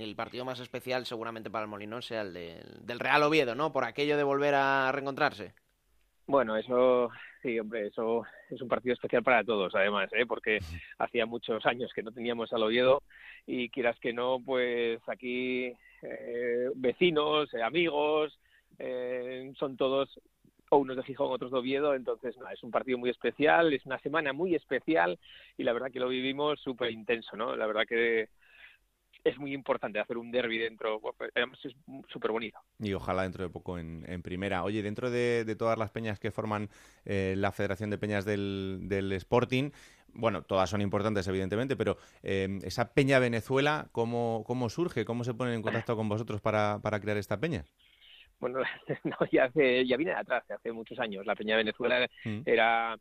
El 0.00 0.16
partido 0.16 0.46
más 0.46 0.60
especial 0.60 1.04
seguramente 1.04 1.50
para 1.50 1.64
el 1.64 1.70
Molinón 1.70 2.00
sea 2.00 2.22
el 2.22 2.32
del 2.32 2.98
Real 2.98 3.22
Oviedo, 3.22 3.54
¿no? 3.54 3.70
Por 3.70 3.84
aquello 3.84 4.16
de 4.16 4.22
volver 4.22 4.54
a 4.54 4.90
reencontrarse. 4.92 5.52
Bueno, 6.26 6.56
eso 6.56 7.10
sí, 7.42 7.58
hombre, 7.58 7.88
eso 7.88 8.24
es 8.48 8.62
un 8.62 8.68
partido 8.68 8.94
especial 8.94 9.22
para 9.22 9.44
todos, 9.44 9.74
además, 9.74 10.08
¿eh? 10.12 10.24
porque 10.26 10.58
hacía 10.98 11.26
muchos 11.26 11.66
años 11.66 11.92
que 11.94 12.02
no 12.02 12.12
teníamos 12.12 12.52
al 12.52 12.62
Oviedo 12.62 13.02
y 13.46 13.68
quieras 13.68 13.98
que 14.00 14.12
no, 14.12 14.38
pues 14.44 15.00
aquí 15.06 15.72
eh, 16.02 16.70
vecinos, 16.76 17.52
eh, 17.52 17.62
amigos, 17.62 18.38
eh, 18.78 19.52
son 19.58 19.76
todos 19.76 20.18
o 20.70 20.78
unos 20.78 20.96
de 20.96 21.02
Gijón, 21.02 21.32
otros 21.32 21.50
de 21.50 21.58
Oviedo, 21.58 21.94
entonces 21.94 22.36
no, 22.38 22.48
es 22.48 22.62
un 22.62 22.70
partido 22.70 22.96
muy 22.96 23.10
especial, 23.10 23.72
es 23.72 23.84
una 23.84 23.98
semana 23.98 24.32
muy 24.32 24.54
especial 24.54 25.18
y 25.58 25.64
la 25.64 25.72
verdad 25.72 25.90
que 25.90 26.00
lo 26.00 26.08
vivimos 26.08 26.60
súper 26.60 26.92
intenso, 26.92 27.36
¿no? 27.36 27.56
La 27.56 27.66
verdad 27.66 27.86
que 27.88 28.28
es 29.24 29.38
muy 29.38 29.52
importante 29.52 29.98
hacer 29.98 30.18
un 30.18 30.30
derby 30.30 30.58
dentro, 30.58 31.00
además 31.34 31.58
es 31.64 31.74
súper 32.08 32.30
bonito. 32.30 32.58
Y 32.78 32.92
ojalá 32.92 33.22
dentro 33.22 33.44
de 33.44 33.50
poco 33.50 33.78
en, 33.78 34.22
primera. 34.22 34.64
Oye, 34.64 34.82
dentro 34.82 35.10
de, 35.10 35.56
todas 35.58 35.78
las 35.78 35.90
peñas 35.90 36.18
que 36.18 36.30
forman 36.30 36.68
eh, 37.04 37.34
la 37.36 37.52
Federación 37.52 37.90
de 37.90 37.98
Peñas 37.98 38.24
del, 38.24 39.12
Sporting, 39.12 39.70
bueno, 40.12 40.42
todas 40.42 40.68
son 40.68 40.80
importantes 40.80 41.26
evidentemente, 41.28 41.76
pero 41.76 41.96
eh, 42.22 42.58
esa 42.62 42.92
Peña 42.92 43.18
Venezuela, 43.18 43.88
¿cómo, 43.92 44.42
¿cómo 44.46 44.68
surge? 44.68 45.04
¿Cómo 45.04 45.24
se 45.24 45.34
ponen 45.34 45.54
en 45.54 45.62
contacto 45.62 45.96
con 45.96 46.08
vosotros 46.08 46.40
para, 46.40 46.80
para 46.82 47.00
crear 47.00 47.16
esta 47.16 47.38
peña? 47.38 47.64
Bueno, 48.40 48.58
no, 49.04 49.16
ya, 49.30 49.44
hace, 49.44 49.86
ya 49.86 49.96
viene 49.96 50.12
de 50.12 50.18
atrás, 50.18 50.50
hace 50.50 50.72
muchos 50.72 50.98
años. 50.98 51.26
La 51.26 51.36
Peña 51.36 51.56
Venezuela 51.56 52.08
mm. 52.24 52.40
era 52.46 52.96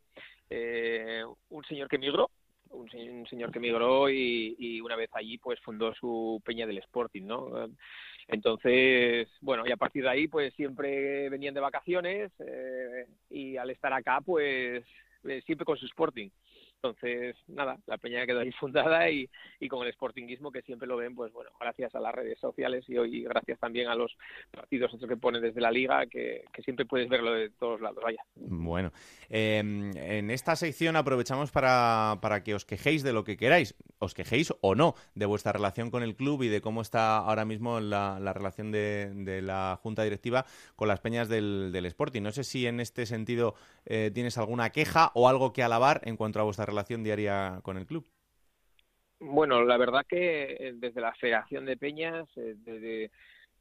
eh, 0.50 1.24
un 1.50 1.64
señor 1.64 1.88
que 1.88 1.98
migró 1.98 2.30
un, 2.72 3.26
señor 3.28 3.52
que 3.52 3.60
migró 3.60 4.10
y, 4.10 4.82
una 4.82 4.96
vez 4.96 5.10
allí 5.14 5.38
pues 5.38 5.60
fundó 5.62 5.94
su 5.94 6.42
peña 6.46 6.66
del 6.66 6.78
Sporting, 6.80 7.24
¿no? 7.24 7.70
Entonces, 8.28 9.28
bueno, 9.42 9.64
y 9.66 9.72
a 9.72 9.78
partir 9.78 10.04
de 10.04 10.10
ahí 10.10 10.28
pues 10.28 10.54
siempre 10.54 11.30
venían 11.30 11.54
de 11.54 11.60
vacaciones 11.60 12.32
eh, 12.40 13.08
y 13.30 13.58
al 13.58 13.72
estar 13.72 13.92
acá 13.92 14.22
pues 14.22 14.86
eh, 15.24 15.42
siempre 15.46 15.66
con 15.66 15.78
su 15.78 15.86
Sporting. 15.88 16.30
Entonces, 16.82 17.36
nada, 17.48 17.78
la 17.88 17.98
peña 17.98 18.26
quedó 18.26 18.40
ahí 18.40 18.52
fundada 18.60 19.10
y, 19.10 19.30
y 19.60 19.68
con 19.68 19.86
el 19.86 19.94
sportinguismo 19.94 20.52
que 20.52 20.62
siempre 20.62 20.88
lo 20.88 20.96
ven, 20.96 21.14
pues 21.14 21.34
bueno, 21.34 21.52
gracias 21.60 21.94
a 21.94 22.00
las 22.00 22.16
redes 22.16 22.40
sociales 22.40 22.86
y 22.88 22.98
hoy 22.98 23.24
gracias 23.24 23.60
también 23.60 23.90
a 23.90 23.96
los 23.96 24.16
partidos 24.52 24.92
que 25.08 25.18
ponen 25.18 25.42
desde 25.42 25.60
la 25.60 25.72
liga, 25.72 26.06
que, 26.06 26.46
siempre 26.64 26.86
puedes 26.86 27.10
verlo 27.10 27.34
de 27.34 27.50
todos 27.50 27.82
lados, 27.82 28.04
vaya. 28.04 28.22
Bueno, 28.36 28.92
em, 29.30 29.92
en 29.96 30.30
esta 30.30 30.56
sección 30.56 30.96
aprovechamos 30.96 31.52
para, 31.52 32.20
para 32.22 32.44
que 32.44 32.54
os 32.54 32.66
quejéis 32.66 33.04
de 33.04 33.14
lo 33.14 33.24
que 33.24 33.38
queráis, 33.38 33.76
os 33.98 34.14
quejéis 34.14 34.54
o 34.62 34.76
no 34.76 34.96
de 35.16 35.26
vuestra 35.26 35.52
relación 35.52 35.90
con 35.90 36.04
el 36.04 36.16
club 36.16 36.44
y 36.44 36.48
de 36.48 36.62
cómo 36.62 36.82
está 36.82 37.18
ahora 37.18 37.46
mismo 37.46 37.80
la, 37.80 38.20
la 38.20 38.34
relación 38.34 38.72
de, 38.72 39.12
de, 39.14 39.42
la 39.42 39.80
junta 39.82 40.04
directiva 40.04 40.46
con 40.76 40.88
las 40.88 41.00
peñas 41.00 41.28
del, 41.28 41.72
del 41.72 41.86
Sporting. 41.86 42.22
No 42.22 42.32
sé 42.32 42.44
si 42.44 42.68
en 42.68 42.80
este 42.80 43.06
sentido 43.06 43.56
eh, 43.86 44.12
tienes 44.14 44.38
alguna 44.38 44.70
queja 44.72 45.12
o 45.16 45.28
algo 45.28 45.54
que 45.54 45.64
alabar 45.64 46.02
en 46.04 46.16
cuanto 46.16 46.40
a 46.40 46.44
vuestra 46.44 46.66
relación 46.70 47.04
diaria 47.04 47.60
con 47.64 47.78
el 47.78 47.86
club? 47.86 48.06
Bueno, 49.20 49.64
la 49.64 49.78
verdad 49.78 50.06
que 50.08 50.58
eh, 50.60 50.74
desde 50.76 51.02
la 51.02 51.14
Federación 51.14 51.66
de 51.66 51.76
Peñas, 51.76 52.28
eh, 52.38 53.10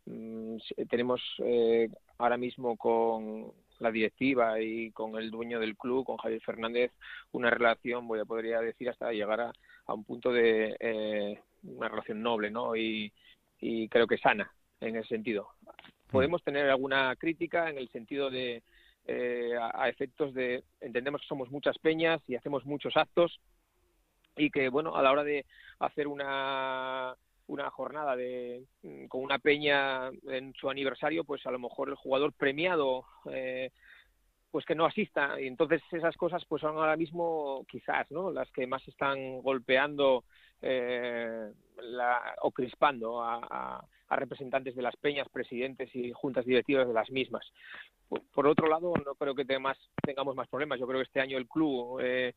mm, 0.06 0.56
tenemos 0.88 1.20
eh, 1.38 1.88
ahora 2.18 2.36
mismo 2.36 2.76
con 2.76 3.52
la 3.80 3.90
directiva 3.90 4.60
y 4.60 4.92
con 4.92 5.16
el 5.16 5.30
dueño 5.30 5.58
del 5.58 5.76
club, 5.76 6.04
con 6.04 6.16
Javier 6.16 6.40
Fernández, 6.42 6.92
una 7.32 7.50
relación, 7.50 8.06
voy 8.06 8.20
a 8.20 8.24
podría 8.24 8.60
decir, 8.60 8.88
hasta 8.88 9.12
llegar 9.12 9.40
a, 9.40 9.52
un 9.92 10.04
punto 10.04 10.32
de 10.32 11.40
una 11.62 11.88
relación 11.88 12.22
noble, 12.22 12.50
¿no? 12.50 12.76
Y, 12.76 13.12
y 13.60 13.88
creo 13.88 14.06
que 14.06 14.18
sana 14.18 14.52
en 14.80 14.96
ese 14.96 15.08
sentido. 15.08 15.48
Mm. 15.62 16.10
Podemos 16.10 16.42
tener 16.42 16.68
alguna 16.70 17.14
crítica 17.16 17.68
en 17.68 17.78
el 17.78 17.88
sentido 17.88 18.30
de 18.30 18.62
eh, 19.08 19.56
a, 19.58 19.88
efectos 19.88 20.34
de 20.34 20.62
entendemos 20.80 21.22
que 21.22 21.26
somos 21.26 21.50
muchas 21.50 21.78
peñas 21.78 22.20
y 22.28 22.36
hacemos 22.36 22.66
muchos 22.66 22.94
actos 22.96 23.40
y 24.36 24.50
que 24.50 24.68
bueno 24.68 24.96
a 24.96 25.02
la 25.02 25.10
hora 25.10 25.24
de 25.24 25.46
hacer 25.78 26.06
una 26.06 27.16
una 27.46 27.70
jornada 27.70 28.14
de 28.16 28.66
mm, 28.82 29.06
con 29.06 29.22
una 29.22 29.38
peña 29.38 30.10
en 30.28 30.52
su 30.54 30.68
aniversario 30.68 31.24
pues 31.24 31.46
a 31.46 31.50
lo 31.50 31.58
mejor 31.58 31.88
el 31.88 31.94
jugador 31.94 32.34
premiado 32.34 33.06
eh, 33.32 33.70
pues 34.50 34.64
que 34.64 34.74
no 34.74 34.84
asista. 34.84 35.40
Y 35.40 35.46
entonces 35.46 35.82
esas 35.90 36.16
cosas 36.16 36.44
pues 36.46 36.60
son 36.60 36.76
ahora 36.76 36.96
mismo 36.96 37.64
quizás 37.68 38.10
no 38.10 38.30
las 38.30 38.50
que 38.52 38.66
más 38.66 38.86
están 38.88 39.40
golpeando 39.40 40.24
eh, 40.60 41.50
la, 41.80 42.34
o 42.42 42.50
crispando 42.50 43.22
a, 43.22 43.40
a 43.50 43.84
representantes 44.16 44.74
de 44.74 44.82
las 44.82 44.96
peñas, 44.96 45.28
presidentes 45.28 45.94
y 45.94 46.12
juntas 46.12 46.44
directivas 46.44 46.86
de 46.86 46.94
las 46.94 47.10
mismas. 47.10 47.44
Por, 48.32 48.46
otro 48.46 48.68
lado, 48.68 48.94
no 49.04 49.14
creo 49.14 49.34
que 49.34 49.44
tengamos 49.44 50.34
más 50.34 50.48
problemas. 50.48 50.80
Yo 50.80 50.86
creo 50.86 51.00
que 51.00 51.04
este 51.06 51.20
año 51.20 51.36
el 51.36 51.46
club 51.46 52.00
eh, 52.02 52.34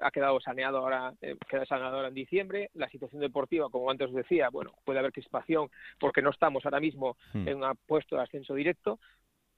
ha 0.00 0.10
quedado 0.10 0.40
saneado 0.40 0.78
ahora, 0.78 1.14
eh, 1.20 1.36
queda 1.48 1.64
saneado 1.64 1.96
ahora 1.96 2.08
en 2.08 2.14
diciembre. 2.14 2.70
La 2.74 2.88
situación 2.88 3.20
deportiva, 3.20 3.68
como 3.70 3.90
antes 3.90 4.08
os 4.08 4.14
decía, 4.14 4.48
bueno, 4.50 4.72
puede 4.84 4.98
haber 4.98 5.12
crispación 5.12 5.70
porque 6.00 6.22
no 6.22 6.30
estamos 6.30 6.64
ahora 6.64 6.80
mismo 6.80 7.16
hmm. 7.34 7.48
en 7.48 7.62
un 7.62 7.78
puesto 7.86 8.16
de 8.16 8.22
ascenso 8.22 8.54
directo. 8.54 8.98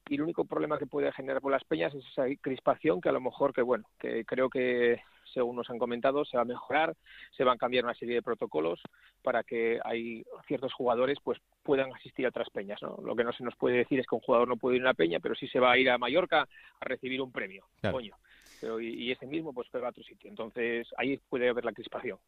Y 0.07 0.17
el 0.17 0.23
único 0.23 0.45
problema 0.45 0.79
que 0.79 0.87
puede 0.87 1.11
generar 1.13 1.41
por 1.41 1.51
las 1.51 1.65
peñas 1.65 1.95
es 1.95 2.05
esa 2.07 2.27
crispación 2.43 3.01
que 3.01 3.09
a 3.09 3.13
lo 3.13 3.23
mejor 3.23 3.55
que, 3.55 3.63
bueno, 3.63 3.89
que 3.99 4.27
creo 4.27 4.51
que 4.51 5.01
según 5.35 5.57
nos 5.57 5.69
han 5.69 5.79
comentado, 5.79 6.25
se 6.25 6.37
va 6.37 6.45
a 6.45 6.47
mejorar, 6.47 6.95
se 7.37 7.45
van 7.45 7.57
a 7.57 7.59
cambiar 7.59 7.85
una 7.85 7.95
serie 7.95 8.15
de 8.15 8.23
protocolos 8.23 8.81
para 9.23 9.43
que 9.43 9.81
hay 9.85 10.25
ciertos 10.47 10.73
jugadores 10.73 11.19
pues 11.23 11.39
puedan 11.63 11.93
asistir 11.93 12.25
a 12.25 12.31
otras 12.31 12.49
peñas. 12.51 12.81
¿no? 12.81 12.97
Lo 13.05 13.17
que 13.17 13.25
no 13.25 13.33
se 13.33 13.45
nos 13.45 13.57
puede 13.57 13.79
decir 13.79 14.01
es 14.01 14.07
que 14.07 14.15
un 14.15 14.21
jugador 14.21 14.49
no 14.49 14.57
puede 14.57 14.77
ir 14.77 14.83
a 14.83 14.87
una 14.87 14.95
peña, 14.95 15.21
pero 15.21 15.35
sí 15.35 15.49
se 15.49 15.61
va 15.61 15.73
a 15.73 15.79
ir 15.79 15.91
a 15.91 15.99
Mallorca 15.99 16.49
a 16.81 16.85
recibir 16.85 17.21
un 17.21 17.33
premio. 17.33 17.67
Coño. 17.91 18.17
Pero, 18.61 18.81
y, 18.81 18.89
y, 18.95 19.13
ese 19.13 19.27
mismo 19.27 19.53
pues 19.53 19.69
pega 19.69 19.89
a 19.89 19.91
otro 19.91 20.05
sitio. 20.05 20.31
Entonces 20.31 20.89
ahí 20.97 21.21
puede 21.29 21.49
haber 21.49 21.65
la 21.65 21.73
crispación. 21.73 22.19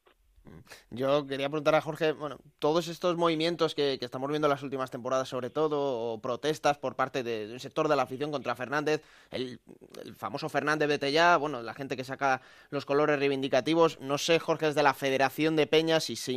Yo 0.91 1.27
quería 1.27 1.49
preguntar 1.49 1.75
a 1.75 1.81
Jorge, 1.81 2.13
bueno, 2.13 2.39
todos 2.59 2.89
estos 2.89 3.17
movimientos 3.17 3.75
que, 3.75 3.99
estamos 4.01 4.31
viendo 4.31 4.47
en 4.47 4.51
las 4.51 4.63
últimas 4.63 4.91
temporadas, 4.91 5.29
sobre 5.29 5.51
todo, 5.51 6.13
o 6.13 6.21
protestas 6.21 6.79
por 6.79 6.97
parte 6.97 7.23
de, 7.23 7.53
un 7.53 7.61
sector 7.61 7.89
de 7.89 7.97
la 7.97 8.03
afición 8.03 8.31
contra 8.31 8.55
Fernández, 8.55 9.03
el, 9.31 9.61
famoso 10.17 10.49
Fernández 10.49 11.01
ya, 11.13 11.37
bueno, 11.37 11.63
la 11.63 11.75
gente 11.75 11.97
que 11.97 12.05
saca 12.05 12.41
los 12.71 12.85
colores 12.85 13.19
reivindicativos, 13.19 14.01
no 14.01 14.19
sé, 14.19 14.39
Jorge, 14.39 14.67
desde 14.67 14.83
la 14.83 14.95
Federación 14.95 15.57
de 15.57 15.67
Peñas, 15.67 16.05
si 16.05 16.17
se, 16.17 16.33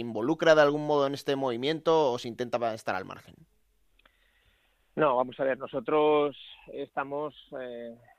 involucra 0.00 0.54
de 0.54 0.62
algún 0.62 0.86
modo 0.86 1.06
en 1.06 1.14
este 1.14 1.36
movimiento 1.36 2.12
o 2.12 2.18
se 2.18 2.28
intenta 2.28 2.74
estar 2.74 2.94
al 2.94 3.04
margen. 3.04 3.34
No, 4.96 5.16
vamos 5.16 5.38
a 5.38 5.44
ver, 5.44 5.56
nosotros 5.56 6.36
estamos 6.72 7.34
eh, 7.58 7.96
Mm, 7.96 8.09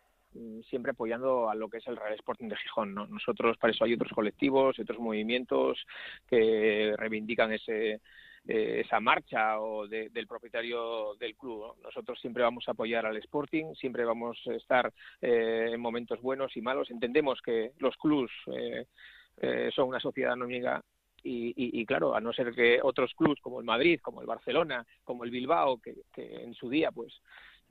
siempre 0.69 0.91
apoyando 0.91 1.49
a 1.49 1.55
lo 1.55 1.69
que 1.69 1.77
es 1.77 1.87
el 1.87 1.97
Real 1.97 2.13
Sporting 2.13 2.47
de 2.47 2.55
Gijón. 2.57 2.93
¿no? 2.93 3.07
Nosotros, 3.07 3.57
para 3.57 3.73
eso 3.73 3.83
hay 3.85 3.93
otros 3.93 4.11
colectivos, 4.13 4.79
otros 4.79 4.99
movimientos 4.99 5.85
que 6.27 6.93
reivindican 6.97 7.51
ese, 7.53 8.01
eh, 8.47 8.81
esa 8.83 8.99
marcha 8.99 9.59
o 9.59 9.87
del 9.87 10.27
propietario 10.27 11.15
del 11.15 11.35
club. 11.35 11.75
Nosotros 11.83 12.19
siempre 12.19 12.43
vamos 12.43 12.67
a 12.67 12.71
apoyar 12.71 13.05
al 13.05 13.17
Sporting, 13.17 13.75
siempre 13.75 14.03
vamos 14.03 14.39
a 14.47 14.53
estar 14.53 14.91
eh, 15.21 15.69
en 15.73 15.79
momentos 15.79 16.19
buenos 16.21 16.55
y 16.57 16.61
malos. 16.61 16.89
Entendemos 16.89 17.39
que 17.41 17.73
los 17.77 17.95
clubs 17.97 18.31
eh, 18.47 19.69
son 19.75 19.89
una 19.89 19.99
sociedad 19.99 20.33
anónima 20.33 20.81
y, 21.23 21.53
y, 21.55 21.85
claro, 21.85 22.15
a 22.15 22.19
no 22.19 22.33
ser 22.33 22.51
que 22.51 22.79
otros 22.81 23.13
clubs 23.13 23.39
como 23.41 23.59
el 23.59 23.65
Madrid, 23.65 23.99
como 24.01 24.21
el 24.21 24.27
Barcelona, 24.27 24.83
como 25.03 25.23
el 25.23 25.29
Bilbao, 25.29 25.77
que, 25.79 25.93
que 26.11 26.43
en 26.43 26.55
su 26.55 26.67
día 26.67 26.91
pues 26.91 27.13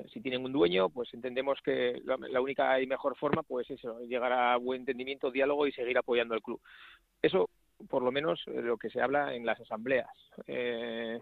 si 0.09 0.21
tienen 0.21 0.45
un 0.45 0.53
dueño, 0.53 0.89
pues 0.89 1.13
entendemos 1.15 1.59
que 1.63 2.01
la, 2.05 2.41
única 2.41 2.81
y 2.81 2.87
mejor 2.87 3.17
forma 3.17 3.43
pues 3.43 3.71
es 3.71 3.81
llegar 4.09 4.33
a 4.33 4.57
buen 4.57 4.81
entendimiento, 4.81 5.31
diálogo 5.31 5.67
y 5.67 5.73
seguir 5.73 5.99
apoyando 5.99 6.35
al 6.35 6.43
club. 6.43 6.61
Eso 7.23 7.51
por 7.89 8.03
lo 8.03 8.13
menos 8.13 8.43
eh, 8.47 8.61
lo 8.63 8.77
que 8.77 8.91
se 8.91 9.01
habla 9.01 9.35
en 9.35 9.47
las 9.47 9.61
asambleas. 9.61 10.11
Eh, 10.47 11.19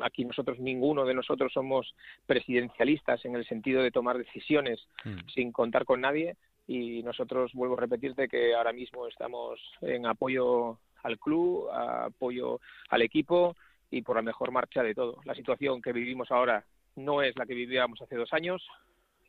aquí 0.00 0.24
nosotros, 0.24 0.58
ninguno 0.58 1.04
de 1.04 1.14
nosotros 1.14 1.52
somos 1.52 1.94
presidencialistas 2.26 3.24
en 3.24 3.34
el 3.34 3.46
sentido 3.46 3.82
de 3.82 3.90
tomar 3.90 4.18
decisiones 4.18 4.86
mm. 5.04 5.28
sin 5.34 5.52
contar 5.52 5.84
con 5.84 6.00
nadie 6.00 6.36
y 6.66 7.02
nosotros, 7.02 7.52
vuelvo 7.54 7.76
a 7.76 7.80
repetirte, 7.80 8.28
que 8.28 8.54
ahora 8.54 8.72
mismo 8.72 9.06
estamos 9.08 9.60
en 9.80 10.06
apoyo 10.06 10.78
al 11.02 11.18
club, 11.18 11.68
apoyo 11.70 12.60
al 12.88 13.02
equipo 13.02 13.56
y 13.90 14.02
por 14.02 14.16
la 14.16 14.22
mejor 14.22 14.52
marcha 14.52 14.82
de 14.82 14.94
todo. 14.94 15.20
La 15.24 15.34
situación 15.34 15.82
que 15.82 15.92
vivimos 15.92 16.30
ahora 16.30 16.64
no 16.96 17.22
es 17.22 17.36
la 17.36 17.46
que 17.46 17.54
vivíamos 17.54 18.00
hace 18.00 18.16
dos 18.16 18.32
años. 18.32 18.66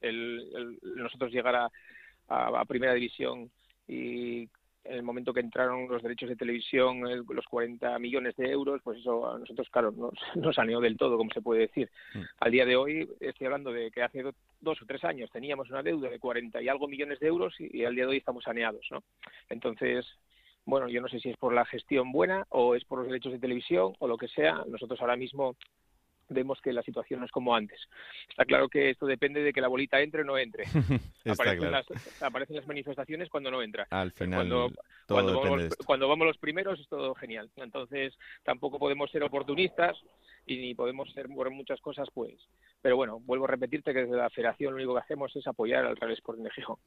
El, 0.01 0.77
nosotros 0.95 1.31
llegar 1.31 1.55
a, 1.55 2.65
primera 2.65 2.93
división 2.93 3.51
y 3.87 4.49
en 4.85 4.95
el 4.95 5.03
momento 5.03 5.33
que 5.33 5.39
entraron 5.39 5.87
los 5.87 6.01
derechos 6.01 6.29
de 6.29 6.35
televisión, 6.35 7.01
los 7.01 7.45
40 7.45 7.97
millones 7.99 8.35
de 8.35 8.49
euros, 8.49 8.81
pues 8.83 8.99
eso 8.99 9.29
a 9.29 9.39
nosotros, 9.39 9.69
claro, 9.69 9.91
nos, 9.91 10.13
nos 10.35 10.55
saneó 10.55 10.79
del 10.81 10.97
todo, 10.97 11.17
como 11.17 11.31
se 11.31 11.41
puede 11.41 11.61
decir. 11.61 11.89
Mm. 12.13 12.21
Al 12.39 12.51
día 12.51 12.65
de 12.65 12.75
hoy, 12.75 13.09
estoy 13.19 13.45
hablando 13.45 13.71
de 13.71 13.91
que 13.91 14.03
hace 14.03 14.23
dos 14.59 14.81
o 14.81 14.85
tres 14.85 15.03
años 15.03 15.29
teníamos 15.31 15.69
una 15.69 15.83
deuda 15.83 16.09
de 16.09 16.19
40 16.19 16.61
y 16.61 16.67
algo 16.67 16.87
millones 16.87 17.19
de 17.19 17.27
euros 17.27 17.53
y, 17.59 17.85
al 17.85 17.95
día 17.95 18.05
de 18.05 18.11
hoy 18.11 18.17
estamos 18.17 18.43
saneados, 18.43 18.85
¿no? 18.91 19.03
Entonces, 19.49 20.05
bueno, 20.65 20.89
yo 20.89 21.01
no 21.01 21.07
sé 21.07 21.19
si 21.19 21.29
es 21.29 21.37
por 21.37 21.53
la 21.53 21.65
gestión 21.65 22.11
buena 22.11 22.45
o 22.49 22.75
es 22.75 22.83
por 22.85 22.99
los 22.99 23.07
derechos 23.07 23.33
de 23.33 23.39
televisión 23.39 23.93
o 23.99 24.07
lo 24.07 24.17
que 24.17 24.27
sea. 24.27 24.63
Nosotros 24.67 24.99
ahora 25.01 25.15
mismo 25.15 25.55
vemos 26.29 26.59
que 26.61 26.73
la 26.73 26.83
situación 26.83 27.19
no 27.19 27.25
es 27.25 27.31
como 27.31 27.55
antes. 27.55 27.79
Está 28.29 28.45
claro 28.45 28.69
que 28.69 28.89
esto 28.89 29.05
depende 29.05 29.41
de 29.41 29.53
que 29.53 29.61
la 29.61 29.67
bolita 29.67 30.01
entre 30.01 30.21
o 30.21 30.25
no 30.25 30.37
entre. 30.37 30.63
aparecen, 31.25 31.71
las, 31.71 31.85
aparecen, 32.21 32.55
las, 32.55 32.67
manifestaciones 32.67 33.29
cuando 33.29 33.51
no 33.51 33.61
entra. 33.61 33.87
Al 33.89 34.11
final, 34.11 34.37
cuando, 34.37 34.71
vamos, 35.07 35.75
cuando 35.85 36.07
vamos 36.07 36.27
los 36.27 36.37
primeros 36.37 36.79
es 36.79 36.87
todo 36.87 37.13
genial. 37.15 37.49
Entonces, 37.57 38.13
tampoco 38.43 38.79
podemos 38.79 39.11
ser 39.11 39.23
oportunistas 39.23 39.97
y 40.45 40.57
ni 40.57 40.75
podemos 40.75 41.11
ser 41.13 41.27
por 41.27 41.49
muchas 41.51 41.79
cosas, 41.81 42.09
pues. 42.13 42.33
Pero 42.81 42.97
bueno, 42.97 43.19
vuelvo 43.21 43.45
a 43.45 43.49
repetirte 43.49 43.93
que 43.93 44.01
desde 44.01 44.17
la 44.17 44.29
federación 44.29 44.71
lo 44.71 44.77
único 44.77 44.93
que 44.93 45.01
hacemos 45.01 45.33
es 45.35 45.47
apoyar 45.47 45.85
al 45.85 45.95
Real 45.95 46.11
Sporting 46.11 46.43
de 46.43 46.51
Gijón. 46.51 46.77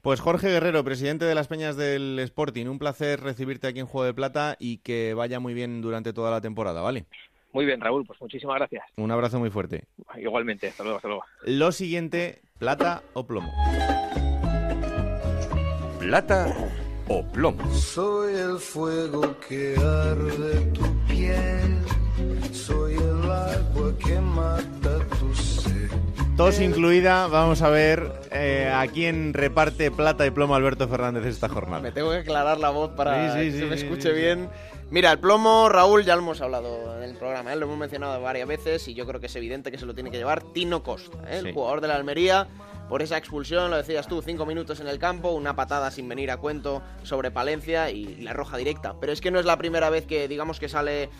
Pues 0.00 0.20
Jorge 0.20 0.48
Guerrero, 0.48 0.84
presidente 0.84 1.24
de 1.24 1.34
las 1.34 1.48
Peñas 1.48 1.76
del 1.76 2.18
Sporting, 2.20 2.66
un 2.66 2.78
placer 2.78 3.20
recibirte 3.20 3.66
aquí 3.66 3.80
en 3.80 3.86
Juego 3.86 4.06
de 4.06 4.14
Plata 4.14 4.56
y 4.58 4.78
que 4.78 5.14
vaya 5.14 5.40
muy 5.40 5.54
bien 5.54 5.82
durante 5.82 6.12
toda 6.12 6.30
la 6.30 6.40
temporada, 6.40 6.80
¿vale? 6.80 7.06
Muy 7.54 7.66
bien, 7.66 7.80
Raúl, 7.80 8.04
pues 8.04 8.20
muchísimas 8.20 8.56
gracias. 8.56 8.84
Un 8.96 9.12
abrazo 9.12 9.38
muy 9.38 9.48
fuerte. 9.48 9.86
Igualmente, 10.16 10.66
hasta 10.66 10.82
luego, 10.82 10.96
hasta 10.96 11.08
luego. 11.08 11.24
Lo 11.44 11.70
siguiente, 11.70 12.42
plata 12.58 13.04
o 13.12 13.24
plomo. 13.24 13.52
Plata 16.00 16.52
o 17.06 17.24
plomo. 17.32 17.64
Soy 17.72 18.34
el 18.34 18.58
fuego 18.58 19.38
que 19.48 19.76
arde 19.76 20.60
tu 20.72 21.06
piel, 21.06 21.78
soy 22.52 22.94
el 22.94 23.30
agua 23.30 23.96
que 24.04 24.18
mata 24.20 24.98
tu 25.20 25.32
sed. 25.32 25.73
Tos 26.36 26.58
incluida, 26.58 27.28
vamos 27.28 27.62
a 27.62 27.70
ver 27.70 28.10
eh, 28.32 28.68
a 28.74 28.88
quién 28.88 29.34
reparte 29.34 29.92
plata 29.92 30.26
y 30.26 30.30
plomo 30.32 30.56
Alberto 30.56 30.88
Fernández 30.88 31.24
esta 31.26 31.48
jornada. 31.48 31.80
Me 31.80 31.92
tengo 31.92 32.10
que 32.10 32.18
aclarar 32.18 32.58
la 32.58 32.70
voz 32.70 32.90
para 32.90 33.36
que 33.36 33.52
se 33.52 33.64
me 33.66 33.76
escuche 33.76 34.12
bien. 34.12 34.48
Mira, 34.90 35.12
el 35.12 35.20
plomo, 35.20 35.68
Raúl, 35.68 36.04
ya 36.04 36.16
lo 36.16 36.22
hemos 36.22 36.40
hablado 36.40 36.96
en 36.96 37.04
el 37.04 37.14
programa, 37.14 37.52
¿eh? 37.52 37.56
lo 37.56 37.66
hemos 37.66 37.78
mencionado 37.78 38.20
varias 38.20 38.48
veces 38.48 38.88
y 38.88 38.94
yo 38.94 39.06
creo 39.06 39.20
que 39.20 39.26
es 39.26 39.36
evidente 39.36 39.70
que 39.70 39.78
se 39.78 39.86
lo 39.86 39.94
tiene 39.94 40.10
que 40.10 40.16
llevar 40.16 40.42
Tino 40.52 40.82
Costa, 40.82 41.18
¿eh? 41.28 41.38
el 41.38 41.52
jugador 41.52 41.80
de 41.80 41.86
la 41.86 41.94
Almería, 41.94 42.48
por 42.88 43.00
esa 43.00 43.16
expulsión, 43.16 43.70
lo 43.70 43.76
decías 43.76 44.08
tú, 44.08 44.20
cinco 44.20 44.44
minutos 44.44 44.80
en 44.80 44.88
el 44.88 44.98
campo, 44.98 45.30
una 45.30 45.54
patada 45.54 45.92
sin 45.92 46.08
venir 46.08 46.32
a 46.32 46.38
cuento 46.38 46.82
sobre 47.04 47.30
Palencia 47.30 47.90
y 47.90 48.16
la 48.16 48.32
roja 48.32 48.56
directa. 48.56 48.96
Pero 49.00 49.12
es 49.12 49.20
que 49.20 49.30
no 49.30 49.38
es 49.38 49.46
la 49.46 49.56
primera 49.56 49.88
vez 49.88 50.04
que 50.04 50.26
digamos 50.26 50.58
que 50.58 50.68
sale 50.68 51.10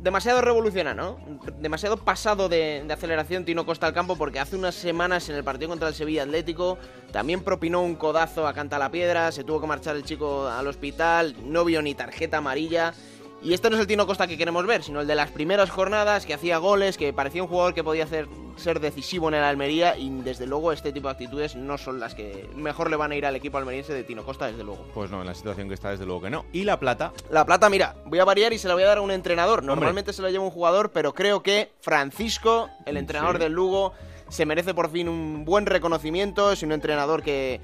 demasiado 0.00 0.40
revolucionario, 0.40 1.02
¿no? 1.02 1.18
Demasiado 1.58 1.96
pasado 1.96 2.48
de, 2.48 2.86
aceleración 2.90 3.44
Tino 3.44 3.66
Costa 3.66 3.86
al 3.86 3.92
campo 3.92 4.16
porque 4.16 4.38
hace 4.38 4.56
unas 4.56 4.74
semanas 4.74 5.28
en 5.28 5.36
el 5.36 5.44
partido 5.44 5.68
contra 5.68 5.88
el 5.88 5.94
Sevilla 5.94 6.22
Atlético 6.22 6.78
también 7.12 7.42
propinó 7.42 7.82
un 7.82 7.96
codazo 7.96 8.46
a 8.46 8.54
Canta 8.54 8.78
la 8.78 8.90
Piedra, 8.90 9.32
se 9.32 9.44
tuvo 9.44 9.60
que 9.60 9.66
marchar 9.66 9.96
el 9.96 10.04
chico 10.04 10.46
al 10.46 10.66
hospital, 10.66 11.36
no 11.44 11.64
vio 11.64 11.82
ni 11.82 11.94
tarjeta 11.94 12.38
amarilla 12.38 12.94
y 13.40 13.54
este 13.54 13.70
no 13.70 13.76
es 13.76 13.80
el 13.80 13.86
Tino 13.86 14.06
Costa 14.06 14.26
que 14.26 14.36
queremos 14.36 14.66
ver, 14.66 14.82
sino 14.82 15.00
el 15.00 15.06
de 15.06 15.14
las 15.14 15.30
primeras 15.30 15.70
jornadas, 15.70 16.26
que 16.26 16.34
hacía 16.34 16.58
goles, 16.58 16.96
que 16.96 17.12
parecía 17.12 17.42
un 17.42 17.48
jugador 17.48 17.72
que 17.72 17.84
podía 17.84 18.04
hacer, 18.04 18.26
ser 18.56 18.80
decisivo 18.80 19.28
en 19.28 19.34
el 19.34 19.44
Almería. 19.44 19.96
Y 19.96 20.10
desde 20.22 20.46
luego 20.46 20.72
este 20.72 20.92
tipo 20.92 21.06
de 21.06 21.12
actitudes 21.12 21.54
no 21.54 21.78
son 21.78 22.00
las 22.00 22.16
que 22.16 22.50
mejor 22.56 22.90
le 22.90 22.96
van 22.96 23.12
a 23.12 23.14
ir 23.14 23.24
al 23.24 23.36
equipo 23.36 23.58
almeriense 23.58 23.94
de 23.94 24.02
Tino 24.02 24.24
Costa, 24.24 24.46
desde 24.46 24.64
luego. 24.64 24.84
Pues 24.92 25.10
no, 25.10 25.20
en 25.20 25.26
la 25.26 25.34
situación 25.34 25.68
que 25.68 25.74
está, 25.74 25.90
desde 25.90 26.04
luego 26.04 26.22
que 26.22 26.30
no. 26.30 26.46
¿Y 26.52 26.64
la 26.64 26.80
plata? 26.80 27.12
La 27.30 27.46
plata, 27.46 27.70
mira, 27.70 27.94
voy 28.06 28.18
a 28.18 28.24
variar 28.24 28.52
y 28.52 28.58
se 28.58 28.66
la 28.66 28.74
voy 28.74 28.82
a 28.82 28.86
dar 28.86 28.98
a 28.98 29.02
un 29.02 29.12
entrenador. 29.12 29.62
Normalmente 29.62 30.12
se 30.12 30.22
la 30.22 30.30
lleva 30.30 30.44
un 30.44 30.50
jugador, 30.50 30.90
pero 30.90 31.14
creo 31.14 31.42
que 31.42 31.70
Francisco, 31.80 32.68
el 32.86 32.96
entrenador 32.96 33.38
del 33.38 33.52
Lugo, 33.52 33.92
se 34.28 34.46
merece 34.46 34.74
por 34.74 34.90
fin 34.90 35.08
un 35.08 35.44
buen 35.44 35.64
reconocimiento. 35.66 36.50
Es 36.50 36.64
un 36.64 36.72
entrenador 36.72 37.22
que 37.22 37.60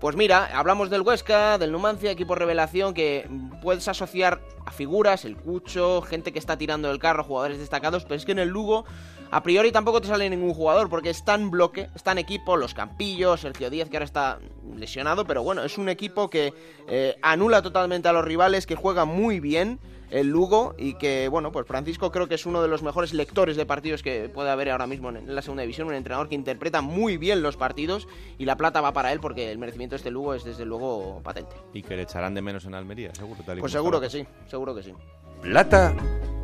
pues 0.00 0.16
mira, 0.16 0.50
hablamos 0.54 0.90
del 0.90 1.02
Huesca, 1.02 1.58
del 1.58 1.72
Numancia, 1.72 2.10
equipo 2.10 2.34
revelación 2.34 2.94
que 2.94 3.28
puedes 3.62 3.86
asociar 3.88 4.40
a 4.66 4.70
figuras, 4.70 5.24
el 5.24 5.36
Cucho, 5.36 6.02
gente 6.02 6.32
que 6.32 6.38
está 6.38 6.58
tirando 6.58 6.88
del 6.88 6.98
carro, 6.98 7.24
jugadores 7.24 7.58
destacados, 7.58 8.04
pero 8.04 8.16
es 8.16 8.24
que 8.24 8.32
en 8.32 8.38
el 8.38 8.48
Lugo 8.48 8.84
a 9.30 9.42
priori 9.42 9.72
tampoco 9.72 10.00
te 10.00 10.08
sale 10.08 10.30
ningún 10.30 10.54
jugador 10.54 10.88
porque 10.88 11.10
está 11.10 11.34
en 11.34 11.50
bloque, 11.50 11.88
está 11.94 12.12
en 12.12 12.18
equipo, 12.18 12.56
los 12.56 12.74
Campillos, 12.74 13.40
Sergio 13.40 13.70
Díaz 13.70 13.88
que 13.88 13.96
ahora 13.96 14.04
está 14.04 14.38
lesionado, 14.76 15.24
pero 15.24 15.42
bueno, 15.42 15.64
es 15.64 15.78
un 15.78 15.88
equipo 15.88 16.30
que 16.30 16.52
eh, 16.86 17.16
anula 17.22 17.62
totalmente 17.62 18.08
a 18.08 18.12
los 18.12 18.24
rivales, 18.24 18.66
que 18.66 18.76
juega 18.76 19.04
muy 19.04 19.40
bien 19.40 19.80
el 20.10 20.28
Lugo 20.28 20.74
y 20.78 20.94
que, 20.94 21.28
bueno, 21.28 21.52
pues 21.52 21.66
Francisco 21.66 22.10
creo 22.10 22.28
que 22.28 22.34
es 22.34 22.46
uno 22.46 22.62
de 22.62 22.68
los 22.68 22.82
mejores 22.82 23.12
lectores 23.12 23.56
de 23.56 23.66
partidos 23.66 24.02
que 24.02 24.28
puede 24.28 24.50
haber 24.50 24.70
ahora 24.70 24.86
mismo 24.86 25.10
en 25.10 25.34
la 25.34 25.42
segunda 25.42 25.62
división, 25.62 25.88
un 25.88 25.94
entrenador 25.94 26.28
que 26.28 26.34
interpreta 26.34 26.80
muy 26.80 27.16
bien 27.16 27.42
los 27.42 27.56
partidos 27.56 28.06
y 28.38 28.44
la 28.44 28.56
plata 28.56 28.80
va 28.80 28.92
para 28.92 29.12
él 29.12 29.20
porque 29.20 29.50
el 29.50 29.58
merecimiento 29.58 29.94
de 29.94 29.98
este 29.98 30.10
Lugo 30.10 30.34
es 30.34 30.44
desde 30.44 30.64
luego 30.64 31.20
patente. 31.22 31.56
Y 31.72 31.82
que 31.82 31.96
le 31.96 32.02
echarán 32.02 32.34
de 32.34 32.42
menos 32.42 32.64
en 32.64 32.74
Almería, 32.74 33.14
seguro. 33.14 33.40
pues 33.60 33.72
seguro 33.72 34.00
que 34.00 34.10
sí, 34.10 34.26
seguro 34.46 34.74
que 34.74 34.82
sí. 34.82 34.94
Plata 35.42 35.94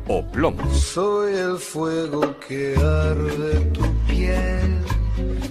o 0.07 0.23
plomo. 0.23 0.71
Soy 0.73 1.33
el 1.35 1.57
fuego 1.57 2.35
que 2.39 2.75
arde 2.77 3.59
tu 3.71 3.81
piel. 4.07 4.83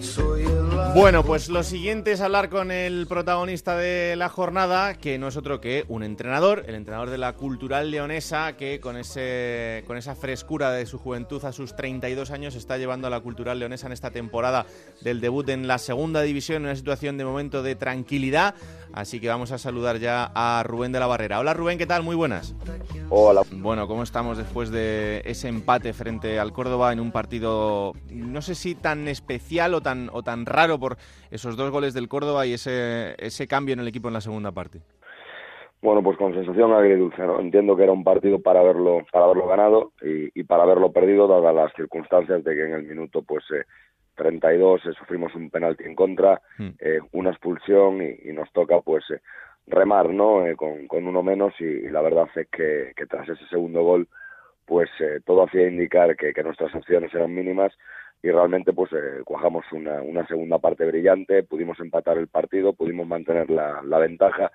Soy 0.01 0.43
el 0.43 0.70
bueno, 0.95 1.25
pues 1.25 1.49
lo 1.49 1.63
siguiente 1.63 2.13
es 2.13 2.21
hablar 2.21 2.49
con 2.51 2.71
el 2.71 3.07
protagonista 3.07 3.77
de 3.77 4.17
la 4.17 4.29
jornada, 4.29 4.95
que 4.95 5.19
no 5.19 5.29
es 5.29 5.37
otro 5.37 5.61
que 5.61 5.85
un 5.89 6.03
entrenador, 6.03 6.65
el 6.67 6.75
entrenador 6.75 7.11
de 7.11 7.19
la 7.19 7.35
Cultural 7.35 7.91
Leonesa, 7.91 8.57
que 8.57 8.81
con, 8.81 8.97
ese, 8.97 9.85
con 9.87 9.97
esa 9.97 10.15
frescura 10.15 10.73
de 10.73 10.87
su 10.87 10.99
juventud 10.99 11.45
a 11.45 11.53
sus 11.53 11.77
32 11.77 12.31
años 12.31 12.55
está 12.55 12.77
llevando 12.77 13.07
a 13.07 13.11
la 13.11 13.21
Cultural 13.21 13.59
Leonesa 13.59 13.87
en 13.87 13.93
esta 13.93 14.11
temporada 14.11 14.67
del 15.01 15.21
debut 15.21 15.49
en 15.49 15.69
la 15.69 15.79
segunda 15.79 16.23
división, 16.23 16.59
en 16.59 16.65
una 16.65 16.77
situación 16.77 17.17
de 17.17 17.25
momento 17.25 17.63
de 17.63 17.77
tranquilidad. 17.77 18.55
Así 18.93 19.21
que 19.21 19.29
vamos 19.29 19.53
a 19.53 19.59
saludar 19.59 19.99
ya 19.99 20.33
a 20.35 20.63
Rubén 20.65 20.91
de 20.91 20.99
la 20.99 21.07
Barrera. 21.07 21.39
Hola 21.39 21.55
Rubén, 21.55 21.79
¿qué 21.79 21.87
tal? 21.87 22.03
Muy 22.03 22.17
buenas. 22.17 22.55
Hola. 23.09 23.43
Bueno, 23.53 23.87
¿cómo 23.87 24.03
estamos 24.03 24.37
después 24.37 24.71
de 24.71 25.23
ese 25.25 25.49
empate 25.49 25.93
frente 25.93 26.41
al 26.41 26.53
Córdoba 26.53 26.93
en 26.93 27.01
un 27.01 27.13
partido, 27.13 27.93
no 28.11 28.43
sé 28.43 28.55
si 28.55 28.75
tan 28.75 29.07
especial 29.09 29.75
o 29.75 29.81
tan, 29.81 30.11
o 30.13 30.23
tan 30.23 30.47
raro 30.47 30.70
por 30.79 30.97
esos 31.31 31.57
dos 31.57 31.71
goles 31.71 31.95
del 31.95 32.09
Córdoba 32.09 32.47
y 32.47 32.55
ese, 32.55 33.15
ese 33.19 33.47
cambio 33.47 33.73
en 33.73 33.81
el 33.81 33.89
equipo 33.89 34.09
en 34.09 34.15
la 34.15 34.21
segunda 34.21 34.53
parte? 34.53 34.81
Bueno, 35.83 36.03
pues 36.03 36.19
con 36.19 36.35
sensación 36.35 36.73
agridulce. 36.73 37.23
¿no? 37.23 37.41
Entiendo 37.41 37.75
que 37.75 37.85
era 37.85 37.93
un 37.93 38.05
partido 38.05 38.41
para 38.41 38.61
haberlo, 38.61 38.99
para 39.11 39.25
haberlo 39.25 39.47
ganado 39.47 39.93
y, 40.03 40.43
para 40.45 40.65
haberlo 40.65 40.93
perdido, 40.93 41.27
dadas 41.27 41.55
las 41.55 41.73
circunstancias 41.75 42.45
de 42.45 42.55
que 42.55 42.65
en 42.65 42.75
el 42.75 42.83
minuto 42.83 43.23
pues 43.23 43.45
eh, 43.51 43.65
32 44.21 44.85
eh, 44.85 44.93
sufrimos 44.99 45.35
un 45.35 45.49
penalti 45.49 45.85
en 45.85 45.95
contra, 45.95 46.41
hmm. 46.59 46.69
eh, 46.79 47.01
una 47.13 47.31
expulsión 47.31 48.03
y, 48.03 48.33
nos 48.33 48.53
toca 48.53 48.81
pues 48.83 49.05
eh, 49.11 49.21
remar 49.67 50.11
no 50.11 50.45
con, 50.57 50.87
con, 50.87 51.07
uno 51.07 51.23
menos 51.23 51.55
y, 51.59 51.89
la 51.89 52.03
verdad 52.03 52.29
es 52.35 52.49
que, 52.49 52.93
que, 52.95 53.07
tras 53.07 53.29
ese 53.29 53.47
segundo 53.47 53.83
gol 53.83 54.09
pues 54.67 54.91
todo 55.25 55.45
hacía 55.45 55.67
indicar 55.67 56.15
que, 56.17 56.33
que, 56.33 56.43
nuestras 56.45 56.73
opciones 56.75 57.13
eran 57.13 57.35
mínimas 57.35 57.73
y 58.23 58.31
realmente 58.31 58.73
pues 58.73 58.91
cuajamos 59.25 59.65
una, 59.73 60.03
una 60.03 60.27
segunda 60.27 60.59
parte 60.59 60.85
brillante, 60.85 61.43
pudimos 61.43 61.79
empatar 61.81 62.19
el 62.19 62.29
partido, 62.29 62.73
pudimos 62.73 63.07
mantener 63.07 63.51
la, 63.51 63.83
la 63.83 63.99
ventaja 63.99 64.51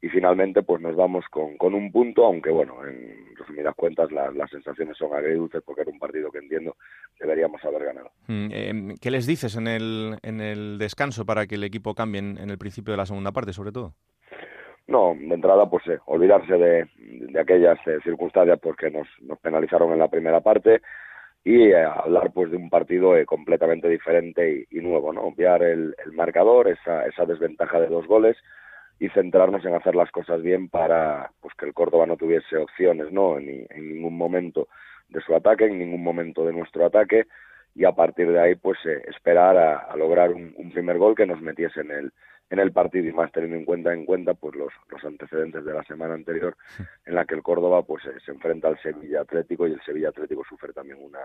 y 0.00 0.08
finalmente 0.08 0.62
pues 0.62 0.80
nos 0.80 0.94
vamos 0.94 1.24
con, 1.30 1.56
con 1.56 1.74
un 1.74 1.90
punto, 1.90 2.24
aunque 2.24 2.50
bueno, 2.50 2.86
en 2.86 3.34
resumidas 3.36 3.74
cuentas 3.74 4.10
las 4.12 4.50
sensaciones 4.50 4.96
son 4.96 5.12
agridulces 5.12 5.62
porque 5.64 5.82
era 5.82 5.90
un 5.90 5.98
partido 5.98 6.30
que 6.30 6.38
entiendo 6.38 6.76
deberíamos 7.18 7.64
haber 7.64 7.84
ganado. 7.84 8.10
Mm, 8.28 8.48
eh, 8.52 8.94
¿Qué 9.00 9.10
les 9.10 9.26
dices 9.26 9.56
en 9.56 9.66
el, 9.66 10.18
en 10.22 10.40
el 10.40 10.78
descanso 10.78 11.26
para 11.26 11.46
que 11.46 11.56
el 11.56 11.64
equipo 11.64 11.94
cambie 11.94 12.20
en, 12.20 12.50
el 12.50 12.58
principio 12.58 12.92
de 12.92 12.98
la 12.98 13.06
segunda 13.06 13.32
parte, 13.32 13.52
sobre 13.52 13.72
todo? 13.72 13.94
No, 14.86 15.14
de 15.18 15.34
entrada, 15.34 15.68
pues 15.68 15.86
eh, 15.88 15.98
olvidarse 16.06 16.54
de, 16.54 16.88
de 16.96 17.40
aquellas 17.40 17.78
eh, 17.86 17.98
circunstancias 18.04 18.58
pues, 18.62 18.76
que 18.76 18.90
nos, 18.90 19.06
nos 19.20 19.38
penalizaron 19.40 19.92
en 19.92 19.98
la 19.98 20.08
primera 20.08 20.40
parte 20.40 20.80
y 21.44 21.72
hablar 21.72 22.32
pues 22.32 22.50
de 22.50 22.56
un 22.56 22.68
partido 22.68 23.14
completamente 23.26 23.88
diferente 23.88 24.66
y, 24.70 24.80
nuevo, 24.80 25.12
¿no? 25.12 25.22
Obviar 25.22 25.62
el, 25.62 25.94
el 26.04 26.12
marcador, 26.12 26.68
esa, 26.68 27.06
esa 27.06 27.24
desventaja 27.24 27.80
de 27.80 27.88
dos 27.88 28.06
goles 28.06 28.36
y 29.00 29.08
centrarnos 29.10 29.64
en 29.64 29.74
hacer 29.74 29.94
las 29.94 30.10
cosas 30.10 30.42
bien 30.42 30.68
para 30.68 31.30
pues 31.40 31.54
que 31.54 31.66
el 31.66 31.74
Córdoba 31.74 32.06
no 32.06 32.16
tuviese 32.16 32.56
opciones 32.56 33.12
no 33.12 33.38
en 33.38 33.68
ningún 33.76 34.16
momento 34.16 34.68
de 35.08 35.20
su 35.20 35.34
ataque 35.34 35.66
en 35.66 35.78
ningún 35.78 36.02
momento 36.02 36.44
de 36.44 36.52
nuestro 36.52 36.84
ataque 36.84 37.26
y 37.74 37.84
a 37.84 37.92
partir 37.92 38.30
de 38.30 38.40
ahí 38.40 38.54
pues 38.56 38.78
eh, 38.86 39.02
esperar 39.06 39.56
a, 39.56 39.96
lograr 39.96 40.32
un, 40.32 40.70
primer 40.72 40.98
gol 40.98 41.14
que 41.14 41.26
nos 41.26 41.40
metiese 41.40 41.80
en 41.80 41.90
el 41.92 42.12
en 42.50 42.58
el 42.58 42.72
partido 42.72 43.08
y 43.08 43.12
más 43.12 43.30
teniendo 43.32 43.56
en 43.56 43.64
cuenta 43.64 43.92
en 43.92 44.04
cuenta 44.04 44.34
pues 44.34 44.54
los, 44.56 44.72
los 44.88 45.04
antecedentes 45.04 45.64
de 45.64 45.74
la 45.74 45.84
semana 45.84 46.14
anterior 46.14 46.56
en 47.04 47.14
la 47.14 47.24
que 47.24 47.34
el 47.34 47.42
Córdoba 47.42 47.82
pues 47.82 48.04
se 48.24 48.30
enfrenta 48.30 48.68
al 48.68 48.80
Sevilla 48.80 49.22
Atlético 49.22 49.66
y 49.66 49.72
el 49.72 49.82
Sevilla 49.82 50.08
Atlético 50.10 50.42
sufre 50.48 50.72
también 50.72 50.98
una 51.00 51.20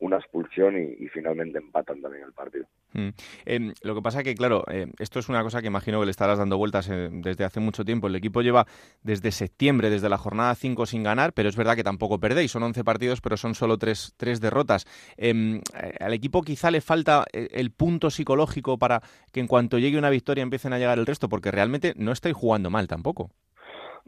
una 0.00 0.16
expulsión 0.16 0.76
y, 0.78 1.08
finalmente 1.08 1.58
empatan 1.58 2.00
también 2.00 2.24
el 2.24 2.32
partido. 2.32 2.66
Mm. 2.92 3.08
Em, 3.44 3.74
lo 3.82 3.94
que 3.94 4.02
pasa 4.02 4.22
que, 4.22 4.34
claro, 4.34 4.64
eh, 4.70 4.86
esto 4.98 5.18
es 5.18 5.28
una 5.28 5.42
cosa 5.42 5.60
que 5.60 5.66
imagino 5.66 5.98
que 6.00 6.06
le 6.06 6.10
estarás 6.10 6.38
dando 6.38 6.56
vueltas 6.56 6.88
eh, 6.90 7.08
desde 7.10 7.44
hace 7.44 7.60
mucho 7.60 7.84
tiempo. 7.84 8.06
El 8.06 8.14
equipo 8.14 8.42
lleva 8.42 8.66
desde 9.02 9.32
septiembre, 9.32 9.90
desde 9.90 10.08
la 10.08 10.18
jornada 10.18 10.54
5 10.54 10.86
sin 10.86 11.02
ganar, 11.02 11.32
pero 11.32 11.48
es 11.48 11.56
verdad 11.56 11.76
que 11.76 11.84
tampoco 11.84 12.18
perdéis. 12.20 12.52
Son 12.52 12.62
11 12.62 12.84
partidos, 12.84 13.20
pero 13.20 13.36
son 13.36 13.54
solo 13.54 13.78
3, 13.78 14.14
tres 14.16 14.40
derrotas. 14.40 14.86
Em, 15.16 15.56
eh, 15.56 15.94
al 16.00 16.12
equipo 16.12 16.42
quizá 16.42 16.70
le 16.70 16.80
falta 16.80 17.24
el 17.32 17.70
punto 17.70 18.10
psicológico 18.10 18.78
para 18.78 19.02
que 19.32 19.40
en 19.40 19.46
cuanto 19.46 19.78
llegue 19.78 19.98
una 19.98 20.10
victoria 20.10 20.42
empiecen 20.42 20.72
a 20.72 20.78
llegar 20.78 20.98
el 20.98 21.06
resto, 21.06 21.28
porque 21.28 21.50
realmente 21.50 21.94
no 21.96 22.12
estáis 22.12 22.34
jugando 22.34 22.70
mal 22.70 22.86
tampoco. 22.86 23.30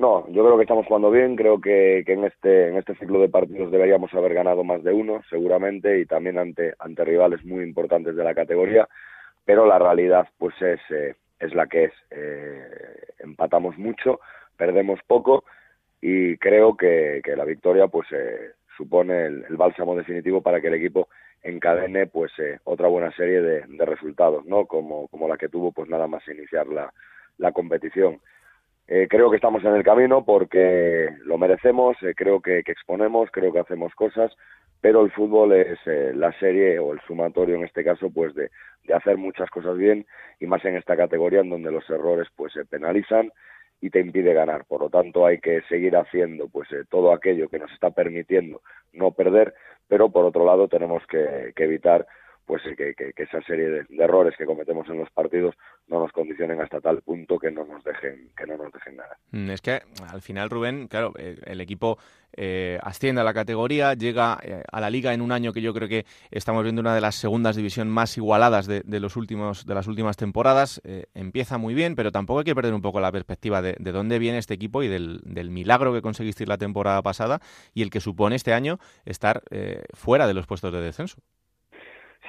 No, 0.00 0.26
yo 0.30 0.42
creo 0.42 0.56
que 0.56 0.62
estamos 0.62 0.86
jugando 0.86 1.10
bien, 1.10 1.36
creo 1.36 1.60
que, 1.60 2.04
que, 2.06 2.14
en 2.14 2.24
este 2.24 2.68
en 2.68 2.78
este 2.78 2.94
ciclo 2.94 3.20
de 3.20 3.28
partidos 3.28 3.70
deberíamos 3.70 4.14
haber 4.14 4.32
ganado 4.32 4.64
más 4.64 4.82
de 4.82 4.94
uno, 4.94 5.20
seguramente, 5.28 6.00
y 6.00 6.06
también 6.06 6.38
ante 6.38 6.72
ante 6.78 7.04
rivales 7.04 7.44
muy 7.44 7.62
importantes 7.64 8.16
de 8.16 8.24
la 8.24 8.34
categoría, 8.34 8.88
pero 9.44 9.66
la 9.66 9.78
realidad 9.78 10.26
pues 10.38 10.54
es 10.62 10.80
eh, 10.88 11.16
es 11.38 11.54
la 11.54 11.66
que 11.66 11.84
es. 11.84 11.92
Eh, 12.12 12.62
empatamos 13.18 13.76
mucho, 13.76 14.20
perdemos 14.56 15.00
poco 15.06 15.44
y 16.00 16.38
creo 16.38 16.78
que, 16.78 17.20
la 17.36 17.44
victoria 17.44 17.86
pues 17.88 18.08
eh, 18.12 18.52
supone 18.78 19.26
el, 19.26 19.44
bálsamo 19.58 19.94
definitivo 19.94 20.40
para 20.40 20.62
que 20.62 20.68
el 20.68 20.74
equipo 20.76 21.08
encadene 21.42 22.06
pues 22.06 22.32
otra 22.64 22.88
buena 22.88 23.12
serie 23.16 23.42
de, 23.42 23.66
de, 23.66 23.84
resultados, 23.84 24.46
¿no? 24.46 24.64
Como 24.64 25.08
como 25.08 25.28
la 25.28 25.36
que 25.36 25.50
tuvo 25.50 25.72
pues 25.72 25.90
nada 25.90 26.06
más 26.06 26.26
iniciar 26.26 26.68
la 26.68 26.90
la 27.36 27.52
competición. 27.52 28.18
Eh, 28.92 29.06
creo 29.08 29.30
que 29.30 29.36
estamos 29.36 29.64
en 29.64 29.76
el 29.76 29.84
camino 29.84 30.24
porque 30.24 31.10
lo 31.22 31.38
merecemos, 31.38 31.96
eh, 32.02 32.12
creo 32.16 32.40
que, 32.42 32.58
exponemos, 32.58 33.30
creo 33.30 33.52
que 33.52 33.60
hacemos 33.60 33.94
cosas, 33.94 34.32
pero 34.80 35.04
el 35.04 35.12
fútbol 35.12 35.52
es 35.52 35.78
eh, 35.86 36.10
la 36.12 36.32
serie 36.40 36.76
o 36.80 36.92
el 36.92 37.00
sumatorio 37.06 37.54
en 37.54 37.62
este 37.62 37.84
caso 37.84 38.10
pues 38.10 38.34
de, 38.34 38.50
de, 38.82 38.94
hacer 38.94 39.16
muchas 39.16 39.48
cosas 39.48 39.76
bien 39.76 40.06
y 40.40 40.46
más 40.46 40.64
en 40.64 40.74
esta 40.74 40.96
categoría 40.96 41.38
en 41.38 41.50
donde 41.50 41.70
los 41.70 41.88
errores 41.88 42.26
pues 42.34 42.52
se 42.52 42.64
penalizan 42.64 43.30
y 43.80 43.90
te 43.90 44.00
impide 44.00 44.34
ganar. 44.34 44.64
Por 44.64 44.80
lo 44.80 44.90
tanto 44.90 45.24
hay 45.24 45.38
que 45.38 45.62
seguir 45.68 45.96
haciendo 45.96 46.48
pues 46.48 46.68
todo 46.88 47.12
aquello 47.12 47.48
que 47.48 47.60
nos 47.60 47.70
está 47.70 47.90
permitiendo 47.90 48.60
no 48.92 49.12
perder, 49.12 49.54
pero 49.86 50.10
por 50.10 50.24
otro 50.24 50.44
lado 50.44 50.66
tenemos 50.66 51.06
que, 51.06 51.52
que 51.54 51.62
evitar 51.62 52.08
pues 52.46 52.62
que, 52.76 52.94
que, 52.94 53.22
esa 53.22 53.40
serie 53.42 53.68
de, 53.68 53.86
errores 53.98 54.34
que 54.36 54.44
cometemos 54.44 54.88
en 54.88 54.98
los 54.98 55.10
partidos 55.10 55.54
no 55.86 56.00
nos 56.00 56.12
condicionen 56.12 56.60
hasta 56.60 56.80
tal 56.80 57.00
punto 57.02 57.38
que 57.38 57.50
no 57.50 57.64
nos 57.64 57.84
dejen 57.84 58.30
que 58.36 58.46
no 58.46 58.56
nos 58.56 58.72
dejen 58.72 58.96
nada. 58.96 59.16
Mm, 59.30 59.50
es 59.50 59.60
que 59.60 59.82
al 60.10 60.20
final 60.20 60.50
Rubén, 60.50 60.88
claro, 60.88 61.12
eh, 61.16 61.38
el 61.44 61.60
equipo 61.60 61.98
eh, 62.32 62.78
asciende 62.82 63.20
a 63.20 63.24
la 63.24 63.34
categoría, 63.34 63.94
llega 63.94 64.38
eh, 64.42 64.62
a 64.70 64.80
la 64.80 64.90
liga 64.90 65.12
en 65.12 65.20
un 65.20 65.32
año 65.32 65.52
que 65.52 65.62
yo 65.62 65.72
creo 65.74 65.88
que 65.88 66.06
estamos 66.30 66.62
viendo 66.62 66.80
una 66.80 66.94
de 66.94 67.00
las 67.00 67.14
segundas 67.14 67.56
divisiones 67.56 67.92
más 67.92 68.16
igualadas 68.16 68.66
de, 68.66 68.82
los 69.00 69.16
últimos 69.16 69.66
de 69.66 69.74
las 69.74 69.86
últimas 69.86 70.16
temporadas. 70.16 70.80
empieza 71.14 71.58
muy 71.58 71.74
bien, 71.74 71.94
pero 71.94 72.12
tampoco 72.12 72.40
hay 72.40 72.44
que 72.44 72.54
perder 72.54 72.74
un 72.74 72.82
poco 72.82 73.00
la 73.00 73.12
perspectiva 73.12 73.62
de, 73.62 73.74
dónde 73.92 74.18
viene 74.18 74.38
este 74.38 74.54
equipo 74.54 74.82
y 74.82 74.88
del, 74.88 75.20
del, 75.24 75.50
milagro 75.50 75.92
que 75.92 76.02
conseguiste 76.02 76.46
la 76.46 76.58
temporada 76.58 77.02
pasada 77.02 77.40
y 77.74 77.82
el 77.82 77.90
que 77.90 78.00
supone 78.00 78.36
este 78.36 78.52
año 78.52 78.78
estar 79.04 79.42
fuera 79.94 80.26
de 80.26 80.34
los 80.34 80.46
puestos 80.46 80.72
de 80.72 80.80
descenso. 80.80 81.18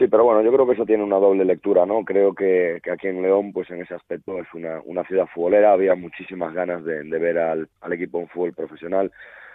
Sí, 0.02 0.08
pero 0.08 0.24
bueno, 0.24 0.42
yo 0.42 0.52
creo 0.52 0.66
que 0.66 0.74
eso 0.74 0.84
tiene 0.84 1.04
una 1.04 1.18
doble 1.18 1.46
lectura, 1.46 1.86
¿no? 1.86 2.04
Creo 2.04 2.34
que, 2.34 2.80
que 2.82 2.90
aquí 2.90 3.08
en 3.08 3.22
León, 3.22 3.54
pues 3.54 3.70
en 3.70 3.84
ese 3.84 3.94
aspecto 3.94 4.40
es 4.40 4.52
una, 4.56 4.82
una 4.84 5.04
ciudad 5.04 5.28
futbolera, 5.28 5.74
había 5.74 5.94
muchísimas 5.94 6.56
ganas 6.56 6.84
de, 6.84 7.04
de 7.04 7.20
ver 7.20 7.38
al, 7.38 7.70
al, 7.82 7.94
equipo 7.94 8.20
en 8.20 8.28
fútbol 8.30 8.52
profesional. 8.52 9.12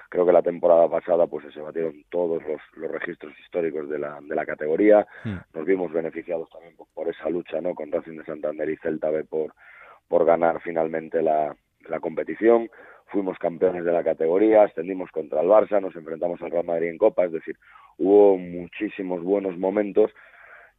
Creo 0.08 0.24
que 0.24 0.30
la 0.30 0.42
temporada 0.42 0.88
pasada 0.88 1.26
pues 1.26 1.52
se 1.52 1.60
batieron 1.60 2.04
todos 2.10 2.40
los, 2.44 2.60
los 2.76 2.92
registros 2.92 3.36
históricos 3.40 3.90
de 3.90 3.98
la, 3.98 4.20
de 4.22 4.36
la 4.36 4.46
categoría. 4.46 5.04
Hmm. 5.24 5.38
Nos 5.52 5.66
vimos 5.66 5.92
beneficiados 5.92 6.48
también 6.50 6.76
por, 6.76 6.86
por, 6.94 7.08
esa 7.08 7.28
lucha, 7.28 7.60
¿no? 7.60 7.74
Con 7.74 7.90
Racing 7.90 8.18
de 8.18 8.24
Santander 8.24 8.70
y 8.70 8.76
Celta 8.76 9.10
B 9.10 9.24
por, 9.24 9.52
por 10.06 10.24
ganar 10.24 10.60
finalmente 10.60 11.22
la, 11.22 11.56
la 11.88 11.98
competición 11.98 12.70
fuimos 13.06 13.38
campeones 13.38 13.84
de 13.84 13.92
la 13.92 14.04
categoría, 14.04 14.64
ascendimos 14.64 15.10
contra 15.10 15.40
el 15.40 15.48
Barça, 15.48 15.80
nos 15.80 15.94
enfrentamos 15.94 16.40
al 16.42 16.50
Real 16.50 16.64
Madrid 16.64 16.88
en 16.88 16.98
Copa, 16.98 17.24
es 17.24 17.32
decir, 17.32 17.56
hubo 17.98 18.36
muchísimos 18.36 19.22
buenos 19.22 19.56
momentos 19.56 20.10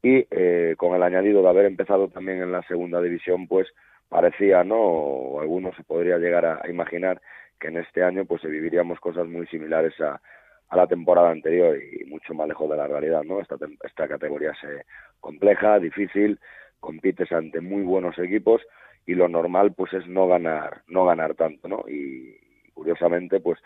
y 0.02 0.26
eh, 0.32 0.76
con 0.78 0.95
el 0.95 1.04
añadido 1.04 1.41
de 1.41 1.50
haber 1.50 1.66
empezado 1.66 2.08
también 2.10 2.41
en 2.41 2.52
la 2.52 2.62
segunda 2.64 3.02
división, 3.02 3.48
pues 3.48 3.68
parecía, 4.10 4.64
¿no? 4.64 4.78
O 4.78 5.41
algunos 5.41 5.76
se 5.76 5.84
podría 5.84 6.18
llegar 6.18 6.45
a, 6.45 6.62
imaginar 6.70 7.22
que 7.60 7.68
en 7.68 7.78
este 7.78 8.04
año 8.04 8.26
pues 8.26 8.43
viviríamos 8.43 9.00
cosas 9.00 9.28
muy 9.28 9.48
similares 9.48 10.00
a, 10.00 10.22
a 10.70 10.78
la 10.78 10.88
temporada 10.88 11.32
anterior 11.32 11.78
y 11.78 12.06
mucho 12.06 12.34
más 12.34 12.48
lejos 12.48 12.70
de 12.70 12.78
la 12.78 12.88
realidad, 12.88 13.24
¿no? 13.24 13.41
Esta, 13.41 13.56
esta 13.84 14.08
categoría 14.08 14.52
es 14.52 14.86
compleja, 15.20 15.80
difícil, 15.80 16.39
compites 16.80 17.32
ante 17.32 17.60
muy 17.60 17.82
buenos 17.82 18.18
equipos 18.20 18.62
y 19.06 19.16
lo 19.16 19.28
normal 19.28 19.74
pues 19.74 19.93
es 19.93 20.06
no 20.08 20.28
ganar 20.28 20.82
no 20.88 21.06
ganar 21.06 21.34
tanto 21.34 21.68
no 21.68 21.84
y 21.88 22.38
curiosamente 22.74 23.39
pues 23.39 23.60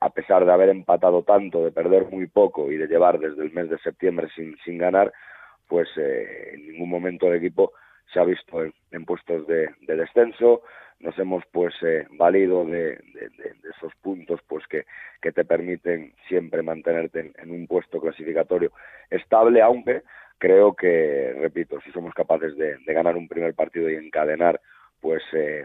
a 0.00 0.10
pesar 0.10 0.44
de 0.44 0.52
haber 0.52 0.68
empatado 0.68 1.22
tanto 1.22 1.64
de 1.64 1.72
perder 1.72 2.06
muy 2.10 2.26
poco 2.26 2.70
y 2.70 2.76
de 2.76 2.86
llevar 2.86 3.18
desde 3.18 3.42
el 3.42 3.52
mes 3.52 3.70
de 3.70 3.78
septiembre 3.78 4.28
sin 4.34 4.56
sin 4.64 4.78
ganar 4.78 5.12
pues 5.70 5.88
eh, 5.96 6.50
en 6.54 6.72
ningún 6.72 6.90
momento 6.90 7.28
el 7.28 7.36
equipo 7.36 7.72
se 8.12 8.18
ha 8.18 8.24
visto 8.24 8.64
en, 8.64 9.04
puestos 9.04 9.46
de, 9.46 9.70
de, 9.82 9.96
descenso 9.96 10.62
nos 10.98 11.16
hemos 11.18 11.44
pues 11.52 11.72
eh, 11.82 12.06
valido 12.10 12.64
de, 12.66 12.98
de, 13.14 13.54
esos 13.76 13.94
puntos 14.02 14.40
pues 14.48 14.66
que, 14.66 14.84
que 15.22 15.30
te 15.30 15.44
permiten 15.44 16.12
siempre 16.28 16.60
mantenerte 16.62 17.20
en, 17.20 17.32
en 17.38 17.52
un 17.52 17.68
puesto 17.68 18.00
clasificatorio 18.00 18.72
estable 19.10 19.62
aunque 19.62 20.02
creo 20.38 20.74
que 20.74 21.36
repito 21.38 21.80
si 21.82 21.92
somos 21.92 22.12
capaces 22.14 22.56
de, 22.56 22.76
ganar 22.86 23.16
un 23.16 23.28
primer 23.28 23.54
partido 23.54 23.88
y 23.88 23.94
encadenar 23.94 24.60
pues 25.00 25.22
eh, 25.32 25.64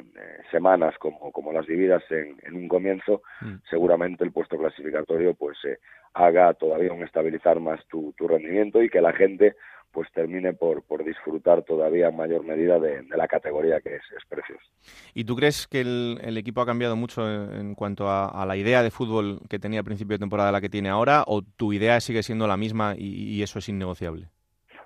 semanas 0.51 0.95
como, 0.99 1.31
como 1.31 1.51
las 1.51 1.65
vividas 1.65 2.03
en, 2.09 2.37
en 2.43 2.55
un 2.55 2.69
comienzo, 2.69 3.21
mm. 3.41 3.55
seguramente 3.69 4.23
el 4.23 4.31
puesto 4.31 4.57
clasificatorio 4.57 5.33
pues 5.33 5.57
eh, 5.65 5.79
haga 6.13 6.53
todavía 6.53 6.93
un 6.93 7.03
estabilizar 7.03 7.59
más 7.59 7.85
tu, 7.87 8.13
tu 8.17 8.27
rendimiento 8.27 8.81
y 8.81 8.89
que 8.89 9.01
la 9.01 9.11
gente 9.11 9.55
pues 9.95 10.11
termine 10.11 10.53
por, 10.53 10.83
por 10.83 11.03
disfrutar 11.03 11.63
todavía 11.63 12.09
en 12.09 12.17
mayor 12.17 12.43
medida 12.43 12.77
de, 12.77 13.03
la 13.15 13.27
categoría 13.27 13.79
que 13.81 13.95
es, 13.95 14.03
es 14.15 14.25
preciosa. 14.29 14.63
¿Y 15.13 15.23
tú 15.23 15.35
crees 15.35 15.65
que 15.67 15.81
el, 15.81 16.19
el, 16.21 16.37
equipo 16.37 16.61
ha 16.61 16.65
cambiado 16.65 16.95
mucho 16.95 17.25
en 17.25 17.73
cuanto 17.73 18.09
a, 18.09 18.45
la 18.45 18.57
idea 18.57 18.83
de 18.83 18.91
fútbol 18.91 19.39
que 19.49 19.57
tenía 19.57 19.79
a 19.79 19.83
principio 19.83 20.15
de 20.15 20.19
temporada 20.19 20.51
la 20.51 20.61
que 20.61 20.69
tiene 20.69 20.89
ahora 20.89 21.23
o 21.25 21.41
tu 21.41 21.73
idea 21.73 21.99
sigue 22.01 22.21
siendo 22.21 22.45
la 22.45 22.57
misma 22.57 22.93
y 22.97 23.41
eso 23.41 23.59
es 23.59 23.69
innegociable? 23.69 24.27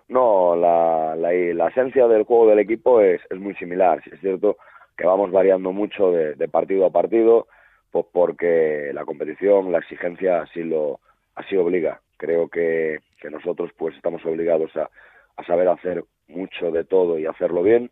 No, 0.09 0.55
la, 0.55 1.15
la, 1.15 1.31
la, 1.31 1.67
esencia 1.67 2.07
del 2.07 2.23
juego 2.23 2.47
del 2.47 2.59
equipo 2.59 2.99
es, 2.99 3.21
es 3.29 3.39
muy 3.39 3.53
similar. 3.55 4.03
Sí 4.03 4.09
es 4.11 4.19
cierto 4.19 4.57
que 4.97 5.05
vamos 5.05 5.31
variando 5.31 5.71
mucho 5.71 6.11
de, 6.11 6.33
de, 6.33 6.47
partido 6.47 6.87
a 6.87 6.89
partido, 6.89 7.47
pues 7.91 8.07
porque 8.11 8.89
la 8.91 9.05
competición, 9.05 9.71
la 9.71 9.77
exigencia 9.77 10.41
así 10.41 10.63
lo 10.63 10.99
así 11.35 11.55
obliga. 11.55 12.01
Creo 12.19 12.49
que, 12.49 12.99
que 13.19 13.29
nosotros 13.31 13.71
pues 13.77 13.95
estamos 13.95 14.23
obligados 14.25 14.75
a, 14.75 14.91
a 15.37 15.43
saber 15.45 15.69
hacer 15.69 16.03
mucho 16.27 16.69
de 16.69 16.83
todo 16.83 17.17
y 17.17 17.25
hacerlo 17.25 17.63
bien. 17.63 17.89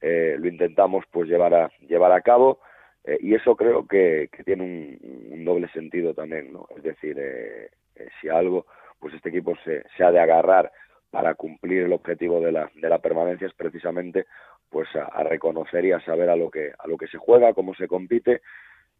Eh, 0.00 0.36
lo 0.38 0.48
intentamos 0.48 1.04
pues 1.10 1.28
llevar 1.28 1.54
a 1.54 1.70
llevar 1.80 2.12
a 2.12 2.20
cabo 2.20 2.60
eh, 3.04 3.18
y 3.20 3.34
eso 3.34 3.56
creo 3.56 3.86
que, 3.86 4.28
que 4.32 4.44
tiene 4.44 4.62
un, 4.62 5.44
doble 5.44 5.68
sentido 5.68 6.14
también, 6.14 6.52
¿no? 6.52 6.66
Es 6.76 6.82
decir, 6.82 7.18
eh, 7.18 7.68
eh 7.96 8.08
si 8.20 8.28
algo 8.28 8.66
pues 8.98 9.12
este 9.14 9.28
equipo 9.28 9.54
se, 9.64 9.82
se 9.96 10.04
ha 10.04 10.10
de 10.10 10.20
agarrar 10.20 10.72
para 11.10 11.34
cumplir 11.34 11.82
el 11.82 11.92
objetivo 11.92 12.40
de 12.40 12.52
la, 12.52 12.70
de 12.74 12.88
la 12.88 12.98
permanencia 12.98 13.46
es 13.46 13.54
precisamente 13.54 14.26
pues 14.70 14.88
a, 14.96 15.22
reconocer 15.24 15.84
y 15.84 15.92
a 15.92 16.00
saber 16.00 16.30
a 16.30 16.36
lo 16.36 16.50
que 16.50 16.72
a 16.78 16.88
lo 16.88 16.96
que 16.96 17.06
se 17.08 17.18
juega, 17.18 17.52
cómo 17.54 17.74
se 17.74 17.88
compite 17.88 18.40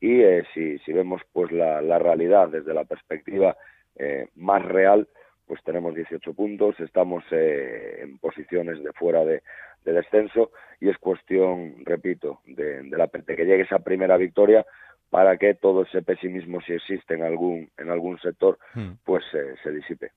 y 0.01 0.20
eh, 0.20 0.45
si, 0.53 0.79
si 0.81 0.93
vemos 0.93 1.22
pues 1.33 1.51
la, 1.51 1.81
la 1.81 1.99
realidad 1.99 2.49
desde 2.49 2.75
la 2.75 2.85
perspectiva 2.85 3.57
eh, 3.97 4.28
más 4.36 4.64
real, 4.64 5.09
pues 5.47 5.62
tenemos 5.62 5.95
18 5.95 6.32
puntos, 6.34 6.78
estamos 6.80 7.24
eh, 7.30 8.01
en 8.03 8.18
posiciones 8.18 8.82
de 8.82 8.92
fuera 8.92 9.24
de, 9.24 9.42
de, 9.84 9.92
descenso 9.92 10.51
y 10.80 10.88
es 10.88 10.99
cuestión, 10.99 11.76
repito, 11.84 12.40
de, 12.47 12.82
de, 12.82 12.97
la, 12.97 13.07
de 13.07 13.36
que 13.36 13.45
llegue 13.45 13.62
esa 13.62 13.80
primera 13.80 14.16
victoria 14.16 14.64
para 15.11 15.36
que 15.36 15.55
todo 15.55 15.82
ese 15.82 16.02
pesimismo, 16.02 16.61
si 16.62 16.72
existe 16.72 17.14
en 17.14 17.22
algún, 17.22 17.70
en 17.78 17.90
algún 17.90 18.18
sector, 18.18 18.59
hmm. 18.74 18.92
pues 19.05 19.24
eh, 19.34 19.55
se 19.62 19.70
disipe. 19.70 20.11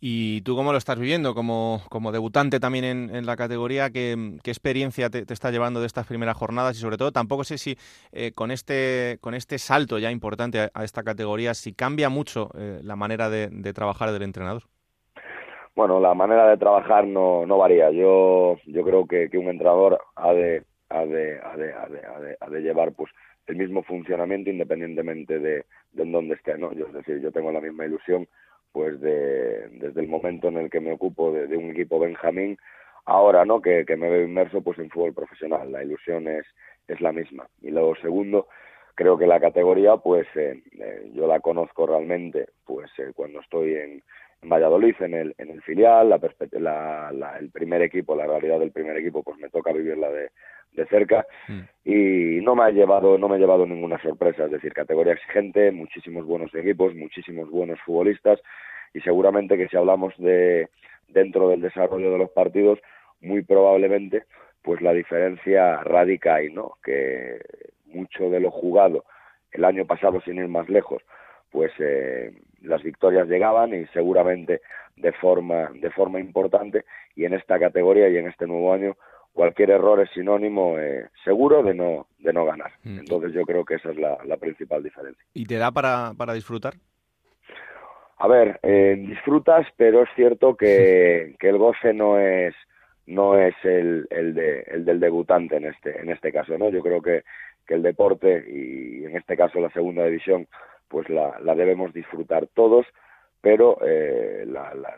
¿Y 0.00 0.42
tú 0.42 0.56
cómo 0.56 0.72
lo 0.72 0.78
estás 0.78 0.98
viviendo 0.98 1.34
como, 1.34 1.80
como 1.88 2.12
debutante 2.12 2.60
también 2.60 2.84
en, 2.84 3.14
en 3.14 3.26
la 3.26 3.36
categoría? 3.36 3.90
¿Qué, 3.90 4.36
qué 4.42 4.50
experiencia 4.50 5.08
te, 5.08 5.24
te, 5.24 5.32
está 5.32 5.50
llevando 5.50 5.80
de 5.80 5.86
estas 5.86 6.06
primeras 6.06 6.36
jornadas? 6.36 6.76
Y 6.76 6.80
sobre 6.80 6.96
todo, 6.96 7.12
tampoco 7.12 7.44
sé 7.44 7.58
si 7.58 7.76
eh, 8.12 8.32
con, 8.34 8.50
este, 8.50 9.18
con 9.20 9.34
este 9.34 9.58
salto 9.58 9.98
ya 9.98 10.10
importante 10.10 10.60
a, 10.60 10.70
a 10.74 10.84
esta 10.84 11.02
categoría, 11.02 11.54
si 11.54 11.72
cambia 11.72 12.08
mucho 12.08 12.50
eh, 12.58 12.80
la 12.82 12.96
manera 12.96 13.30
de, 13.30 13.48
de, 13.50 13.72
trabajar 13.72 14.12
del 14.12 14.22
entrenador. 14.22 14.64
Bueno, 15.74 15.98
la 16.00 16.14
manera 16.14 16.48
de 16.48 16.56
trabajar 16.56 17.06
no, 17.06 17.46
no 17.46 17.58
varía. 17.58 17.90
Yo, 17.90 18.58
yo 18.66 18.84
creo 18.84 19.06
que, 19.06 19.30
que 19.30 19.38
un 19.38 19.48
entrenador 19.48 19.98
ha 20.16 20.32
de, 20.32 20.64
ha 20.90 21.04
de, 21.04 21.40
ha 21.40 21.56
de, 21.56 21.72
ha 21.72 21.88
de, 21.88 22.06
ha 22.06 22.20
de, 22.20 22.36
ha 22.40 22.50
de 22.50 22.60
llevar 22.60 22.92
pues 22.92 23.10
el 23.46 23.56
mismo 23.56 23.82
funcionamiento 23.82 24.50
independientemente 24.50 25.38
de, 25.38 25.64
de 25.92 26.04
dónde 26.04 26.34
esté. 26.34 26.56
¿no? 26.58 26.72
Yo, 26.72 26.86
es 26.86 26.92
decir, 26.94 27.20
yo 27.20 27.32
tengo 27.32 27.52
la 27.52 27.60
misma 27.60 27.86
ilusión 27.86 28.26
pues 28.72 29.00
de, 29.00 29.68
desde 29.68 30.00
el 30.00 30.08
momento 30.08 30.48
en 30.48 30.56
el 30.58 30.68
que 30.68 30.80
me 30.80 30.92
ocupo 30.92 31.32
de, 31.32 31.56
un 31.56 31.70
equipo 31.70 32.00
Benjamín, 32.00 32.58
ahora 33.04 33.44
no 33.44 33.62
que, 33.62 33.84
me 33.96 34.10
veo 34.10 34.24
inmerso 34.24 34.62
pues 34.62 34.78
en 34.80 34.90
fútbol 34.90 35.14
profesional. 35.14 35.70
La 35.70 35.84
ilusión 35.84 36.26
es, 36.26 36.44
es 36.88 37.00
la 37.00 37.12
misma. 37.12 37.46
Y 37.62 37.70
luego 37.70 37.94
segundo, 37.96 38.48
creo 38.96 39.16
que 39.16 39.28
la 39.28 39.38
categoría 39.38 39.96
pues 39.98 40.26
eh, 40.34 40.60
eh, 40.72 41.10
yo 41.14 41.28
la 41.28 41.38
conozco 41.38 41.86
realmente 41.86 42.48
pues 42.64 42.90
eh, 42.98 43.12
cuando 43.14 43.40
estoy 43.40 43.74
en, 43.74 44.02
Valladolid 44.46 44.94
en 45.00 45.14
el, 45.14 45.34
en 45.38 45.50
el 45.50 45.62
filial, 45.62 46.10
la, 46.10 47.10
la, 47.12 47.38
el 47.38 47.50
primer 47.50 47.80
equipo, 47.80 48.14
la 48.14 48.26
realidad 48.26 48.58
del 48.58 48.72
primer 48.72 48.94
equipo 48.98 49.22
pues 49.22 49.38
me 49.38 49.48
toca 49.48 49.72
vivirla 49.72 50.10
de, 50.10 50.30
de 50.74 50.86
cerca 50.86 51.26
mm. 51.48 51.60
y 51.84 52.40
no 52.42 52.54
me 52.54 52.64
ha 52.64 52.70
llevado 52.70 53.16
no 53.16 53.28
me 53.28 53.36
ha 53.36 53.38
llevado 53.38 53.66
ninguna 53.66 54.00
sorpresa 54.02 54.44
es 54.44 54.50
decir 54.50 54.72
categoría 54.72 55.14
exigente 55.14 55.70
muchísimos 55.70 56.26
buenos 56.26 56.54
equipos 56.54 56.94
muchísimos 56.94 57.48
buenos 57.50 57.80
futbolistas 57.80 58.40
y 58.92 59.00
seguramente 59.00 59.56
que 59.56 59.68
si 59.68 59.76
hablamos 59.76 60.14
de 60.18 60.68
dentro 61.08 61.48
del 61.48 61.60
desarrollo 61.60 62.10
de 62.10 62.18
los 62.18 62.30
partidos 62.30 62.78
muy 63.20 63.42
probablemente 63.42 64.24
pues 64.62 64.80
la 64.80 64.92
diferencia 64.92 65.76
radica 65.82 66.36
ahí 66.36 66.52
no 66.52 66.74
que 66.82 67.40
mucho 67.86 68.30
de 68.30 68.40
lo 68.40 68.50
jugado 68.50 69.04
el 69.52 69.64
año 69.64 69.86
pasado 69.86 70.20
sin 70.22 70.36
ir 70.36 70.48
más 70.48 70.68
lejos 70.68 71.02
pues 71.50 71.70
eh, 71.78 72.32
las 72.62 72.82
victorias 72.82 73.28
llegaban 73.28 73.74
y 73.74 73.86
seguramente 73.88 74.60
de 74.96 75.12
forma 75.12 75.70
de 75.74 75.90
forma 75.90 76.18
importante 76.18 76.84
y 77.14 77.24
en 77.24 77.34
esta 77.34 77.60
categoría 77.60 78.08
y 78.08 78.16
en 78.16 78.26
este 78.26 78.46
nuevo 78.46 78.72
año 78.72 78.96
cualquier 79.34 79.70
error 79.70 80.00
es 80.00 80.08
sinónimo 80.10 80.78
eh, 80.78 81.08
seguro 81.24 81.62
de 81.62 81.74
no, 81.74 82.06
de 82.18 82.32
no 82.32 82.46
ganar. 82.46 82.72
Mm. 82.84 83.00
Entonces 83.00 83.32
yo 83.32 83.42
creo 83.42 83.64
que 83.64 83.74
esa 83.74 83.90
es 83.90 83.98
la, 83.98 84.36
principal 84.38 84.82
diferencia. 84.82 85.22
¿Y 85.34 85.44
te 85.44 85.56
da 85.56 85.70
para, 85.70 86.12
para 86.16 86.32
disfrutar? 86.32 86.74
A 88.16 88.28
ver, 88.28 88.60
eh, 88.62 88.94
disfrutas, 88.96 89.66
pero 89.76 90.04
es 90.04 90.08
cierto 90.14 90.56
que, 90.56 91.34
que, 91.38 91.48
el 91.48 91.58
goce 91.58 91.92
no 91.92 92.18
es 92.18 92.54
no 93.06 93.36
es 93.38 93.54
el, 93.64 94.06
el, 94.08 94.34
de, 94.34 94.60
el 94.62 94.84
del 94.84 95.00
debutante 95.00 95.56
en 95.56 95.66
este 95.66 96.00
en 96.00 96.08
este 96.08 96.32
caso, 96.32 96.56
¿no? 96.56 96.70
Yo 96.70 96.80
creo 96.80 97.02
que, 97.02 97.24
que 97.66 97.74
el 97.74 97.82
deporte 97.82 98.44
y 98.48 99.04
en 99.04 99.16
este 99.16 99.36
caso 99.36 99.60
la 99.60 99.70
segunda 99.70 100.04
división 100.04 100.46
pues 100.88 101.08
la, 101.10 101.38
la 101.40 101.54
debemos 101.54 101.92
disfrutar 101.92 102.46
todos, 102.54 102.86
pero 103.40 103.78
eh, 103.84 104.44
la, 104.46 104.72
la, 104.74 104.96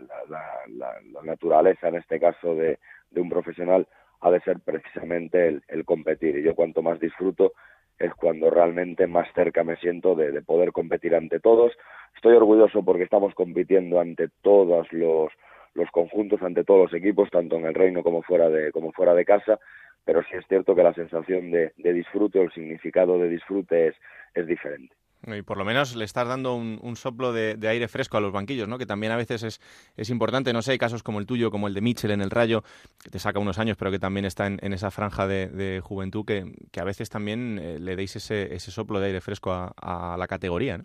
la, 0.68 1.22
naturaleza 1.24 1.88
en 1.88 1.96
este 1.96 2.20
caso 2.20 2.54
de, 2.54 2.78
de 3.10 3.20
un 3.20 3.30
profesional 3.30 3.88
ha 4.26 4.30
de 4.30 4.40
ser 4.40 4.58
precisamente 4.60 5.60
el, 5.68 5.84
competir. 5.84 6.36
Y 6.36 6.42
yo 6.42 6.54
cuanto 6.54 6.82
más 6.82 6.98
disfruto 6.98 7.52
es 7.98 8.12
cuando 8.14 8.50
realmente 8.50 9.06
más 9.06 9.28
cerca 9.34 9.62
me 9.62 9.76
siento 9.76 10.16
de, 10.16 10.42
poder 10.42 10.72
competir 10.72 11.14
ante 11.14 11.38
todos. 11.38 11.72
Estoy 12.14 12.34
orgulloso 12.34 12.84
porque 12.84 13.04
estamos 13.04 13.34
compitiendo 13.34 14.00
ante 14.00 14.28
todos 14.42 14.92
los, 14.92 15.32
los 15.74 15.90
conjuntos, 15.90 16.42
ante 16.42 16.64
todos 16.64 16.90
los 16.90 17.00
equipos, 17.00 17.30
tanto 17.30 17.56
en 17.56 17.66
el 17.66 17.74
reino 17.74 18.02
como 18.02 18.22
fuera 18.22 18.48
de, 18.48 18.72
como 18.72 18.92
fuera 18.92 19.14
de 19.14 19.24
casa, 19.24 19.60
pero 20.04 20.22
sí 20.24 20.36
es 20.36 20.46
cierto 20.48 20.74
que 20.74 20.82
la 20.82 20.94
sensación 20.94 21.52
de, 21.52 21.72
de 21.76 21.92
disfrute 21.92 22.40
o 22.40 22.42
el 22.42 22.52
significado 22.52 23.18
de 23.18 23.28
disfrute 23.28 23.88
es, 23.88 23.94
es 24.34 24.46
diferente. 24.46 24.94
Y 25.24 25.42
por 25.42 25.56
lo 25.56 25.64
menos 25.64 25.96
le 25.96 26.04
estás 26.04 26.28
dando 26.28 26.54
un, 26.54 26.96
soplo 26.96 27.32
de, 27.32 27.56
aire 27.68 27.88
fresco 27.88 28.16
a 28.16 28.20
los 28.20 28.32
banquillos, 28.32 28.68
¿no? 28.68 28.78
Que 28.78 28.86
también 28.86 29.12
a 29.12 29.16
veces 29.16 29.42
es, 29.42 29.60
es, 29.96 30.10
importante. 30.10 30.52
No 30.52 30.62
sé, 30.62 30.72
hay 30.72 30.78
casos 30.78 31.02
como 31.02 31.18
el 31.18 31.26
tuyo, 31.26 31.50
como 31.50 31.66
el 31.66 31.74
de 31.74 31.80
Mitchell 31.80 32.12
en 32.12 32.20
el 32.20 32.30
Rayo, 32.30 32.62
que 33.02 33.10
te 33.10 33.18
saca 33.18 33.40
unos 33.40 33.58
años, 33.58 33.76
pero 33.76 33.90
que 33.90 33.98
también 33.98 34.24
está 34.24 34.46
en, 34.46 34.72
esa 34.72 34.90
franja 34.90 35.26
de, 35.26 35.80
juventud, 35.82 36.24
que, 36.24 36.44
que, 36.70 36.80
a 36.80 36.84
veces 36.84 37.10
también 37.10 37.58
eh, 37.60 37.78
le 37.80 37.96
deis 37.96 38.14
ese, 38.16 38.54
ese 38.54 38.70
soplo 38.70 39.00
de 39.00 39.06
aire 39.06 39.20
fresco 39.20 39.52
a, 39.52 40.16
la 40.16 40.26
categoría, 40.26 40.78
¿no? 40.78 40.84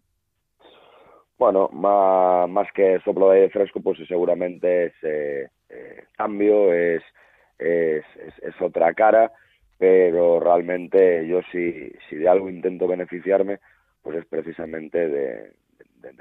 Bueno, 1.38 1.70
más, 1.74 2.48
más, 2.50 2.72
que 2.72 3.00
soplo 3.04 3.30
de 3.30 3.38
aire 3.38 3.50
fresco, 3.50 3.82
pues 3.82 3.98
seguramente 4.08 4.86
es 4.86 4.94
eh, 5.02 5.50
eh, 5.70 6.04
cambio, 6.16 6.72
es, 6.72 7.02
es, 7.58 8.06
es, 8.44 8.62
otra 8.62 8.94
cara, 8.94 9.32
pero 9.80 10.40
realmente 10.40 11.28
yo 11.28 11.42
si, 11.52 11.92
si 12.08 12.16
de 12.16 12.30
algo 12.30 12.48
intento 12.48 12.88
beneficiarme, 12.88 13.60
pues 14.02 14.18
es 14.18 14.26
precisamente 14.26 15.08
de, 15.08 15.52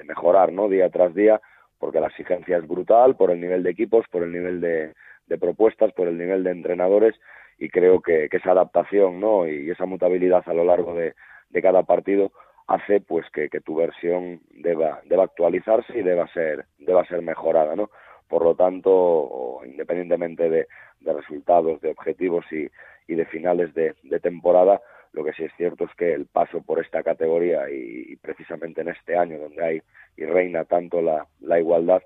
mejorar 0.05 0.53
¿no? 0.53 0.69
día 0.69 0.91
tras 0.91 1.15
día, 1.15 1.41
porque 1.79 2.01
la 2.01 2.09
exigencia 2.09 2.59
es 2.59 2.69
brutal 2.69 3.17
por 3.17 3.31
el 3.31 3.41
nivel 3.41 3.63
de 3.63 3.71
equipos, 3.71 4.05
por 4.11 4.23
el 4.23 4.33
nivel 4.33 4.61
de, 4.61 4.93
propuestas, 5.39 5.93
por 5.93 6.09
el 6.09 6.19
nivel 6.19 6.43
de 6.43 6.51
entrenadores 6.51 7.15
y 7.59 7.69
creo 7.69 8.01
que, 8.01 8.29
esa 8.31 8.51
adaptación 8.51 9.21
¿no? 9.21 9.47
y 9.47 9.71
esa 9.71 9.87
mutabilidad 9.87 10.43
a 10.47 10.55
lo 10.55 10.65
largo 10.65 10.95
de, 10.95 11.15
cada 11.63 11.83
partido 11.83 12.33
hace 12.67 13.01
pues 13.01 13.27
que, 13.31 13.49
tu 13.61 13.77
versión 13.77 14.41
deba, 14.51 15.01
deba 15.05 15.25
actualizarse 15.25 15.99
y 15.99 16.03
deba 16.03 16.29
ser, 16.33 16.67
deba 16.79 17.05
ser 17.07 17.23
mejorada, 17.23 17.75
¿no? 17.75 17.91
Por 18.29 18.45
lo 18.45 18.55
tanto, 18.55 19.61
independientemente 19.65 20.49
de, 20.49 20.67
resultados, 21.01 21.81
de 21.81 21.91
objetivos 21.91 22.45
y, 22.53 22.71
y 23.09 23.17
de 23.17 23.25
finales 23.27 23.75
de 23.75 24.21
temporada, 24.21 24.81
lo 25.13 25.25
que 25.25 25.33
sí 25.33 25.45
es 25.45 25.53
cierto 25.57 25.85
es 25.85 25.95
que 25.97 26.13
el 26.13 26.27
paso 26.27 26.63
por 26.63 26.81
esta 26.81 27.03
categoría 27.03 27.69
y, 27.71 28.17
precisamente 28.17 28.81
en 28.81 28.89
este 28.89 29.17
año 29.17 29.39
donde 29.39 29.65
hay 29.65 29.83
y 30.17 30.25
reina 30.25 30.65
tanto 30.65 31.01
la, 31.01 31.27
la 31.41 31.59
igualdad 31.59 32.03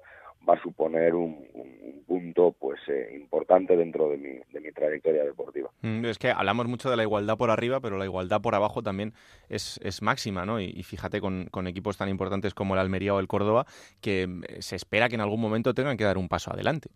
va 0.49 0.55
a 0.55 0.63
suponer 0.63 1.15
un, 1.15 1.45
punto 2.07 2.55
pues 2.61 2.79
eh, 2.89 3.13
importante 3.15 3.77
dentro 3.77 4.11
de 4.11 4.19
mi, 4.19 4.39
de 4.53 4.61
mi 4.61 4.71
trayectoria 4.73 5.25
deportiva. 5.25 5.71
Mm, 5.81 6.05
es 6.05 6.19
que 6.19 6.31
hablamos 6.31 6.67
mucho 6.67 6.91
de 6.91 6.97
la 6.97 7.03
igualdad 7.03 7.37
por 7.39 7.51
arriba, 7.51 7.81
pero 7.81 7.97
la 7.97 8.05
igualdad 8.05 8.43
por 8.43 8.55
abajo 8.55 8.83
también 8.83 9.15
es, 9.49 9.81
es 9.83 10.03
máxima, 10.03 10.45
¿no? 10.45 10.61
Y, 10.61 10.83
fíjate 10.83 11.21
con, 11.21 11.47
con, 11.51 11.67
equipos 11.67 11.97
tan 11.97 12.09
importantes 12.09 12.53
como 12.53 12.75
el 12.75 12.81
Almería 12.81 13.15
o 13.15 13.21
el 13.21 13.27
Córdoba, 13.27 13.65
que 14.03 14.25
eh, 14.25 14.61
se 14.61 14.77
espera 14.77 15.09
que 15.09 15.15
en 15.15 15.23
algún 15.23 15.41
momento 15.41 15.73
tengan 15.73 15.97
que 15.97 16.05
dar 16.05 16.19
un 16.19 16.29
paso 16.29 16.53
adelante. 16.53 16.91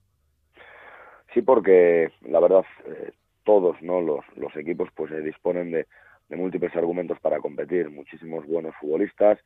Sí, 1.33 1.43
porque 1.43 2.13
la 2.23 2.41
verdad 2.41 2.65
eh, 2.87 3.13
todos 3.49 3.81
no 3.81 4.03
los, 4.03 4.23
los 4.37 4.55
equipos 4.57 4.91
pues 4.95 5.11
se 5.11 5.23
disponen 5.23 5.71
de, 5.71 5.87
de 6.29 6.37
múltiples 6.37 6.77
argumentos 6.77 7.19
para 7.21 7.39
competir 7.39 7.89
muchísimos 7.89 8.47
buenos 8.47 8.75
futbolistas 8.77 9.39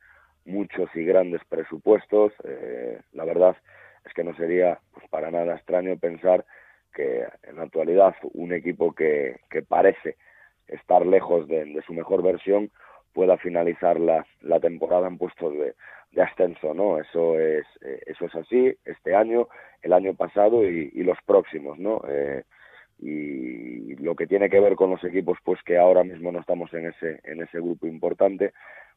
muchos 0.43 0.89
y 0.93 1.05
grandes 1.05 1.41
presupuestos 1.47 2.33
eh, 2.43 2.99
la 3.13 3.23
verdad 3.23 3.55
es 4.03 4.13
que 4.13 4.25
no 4.25 4.35
sería 4.35 4.77
pues 4.93 5.07
para 5.07 5.31
nada 5.31 5.55
extraño 5.55 5.95
pensar 5.95 6.43
que 6.93 7.25
en 7.43 7.55
la 7.55 7.63
actualidad 7.63 8.13
un 8.33 8.51
equipo 8.51 8.91
que, 8.91 9.37
que 9.49 9.61
parece 9.61 10.17
estar 10.67 11.05
lejos 11.05 11.47
de, 11.47 11.81
su 11.87 11.93
mejor 11.93 12.23
versión 12.23 12.71
pueda 13.13 13.37
finalizar 13.37 14.01
la, 14.01 14.25
la 14.41 14.59
temporada 14.59 15.07
en 15.07 15.17
puestos 15.17 15.53
de, 15.53 15.75
de 16.11 16.21
ascenso, 16.21 16.73
¿no? 16.73 16.99
Eso 16.99 17.39
es, 17.39 17.65
eh, 17.81 18.01
eso 18.07 18.25
es 18.25 18.35
así 18.35 18.75
este 18.83 19.15
año, 19.15 19.47
el 19.81 19.93
año 19.93 20.13
pasado 20.13 20.67
y, 20.67 20.91
y 20.93 21.03
los 21.03 21.17
próximos, 21.25 21.79
¿no? 21.79 22.01
Eh, 22.09 22.43
y 23.05 23.95
lo 23.97 24.15
que 24.15 24.27
tiene 24.27 24.49
que 24.49 24.61
ver 24.61 24.75
con 24.75 24.89
los 24.89 25.03
equipos 25.03 25.37
pues 25.43 25.61
que 25.63 25.77
ahora 25.77 26.03
mismo 26.03 26.31
no 26.31 26.39
estamos 26.39 26.73
en 26.73 26.87
ese 26.87 27.19
en 27.23 27.41
ese 27.41 27.59
grupo 27.59 27.85
importante 27.85 28.53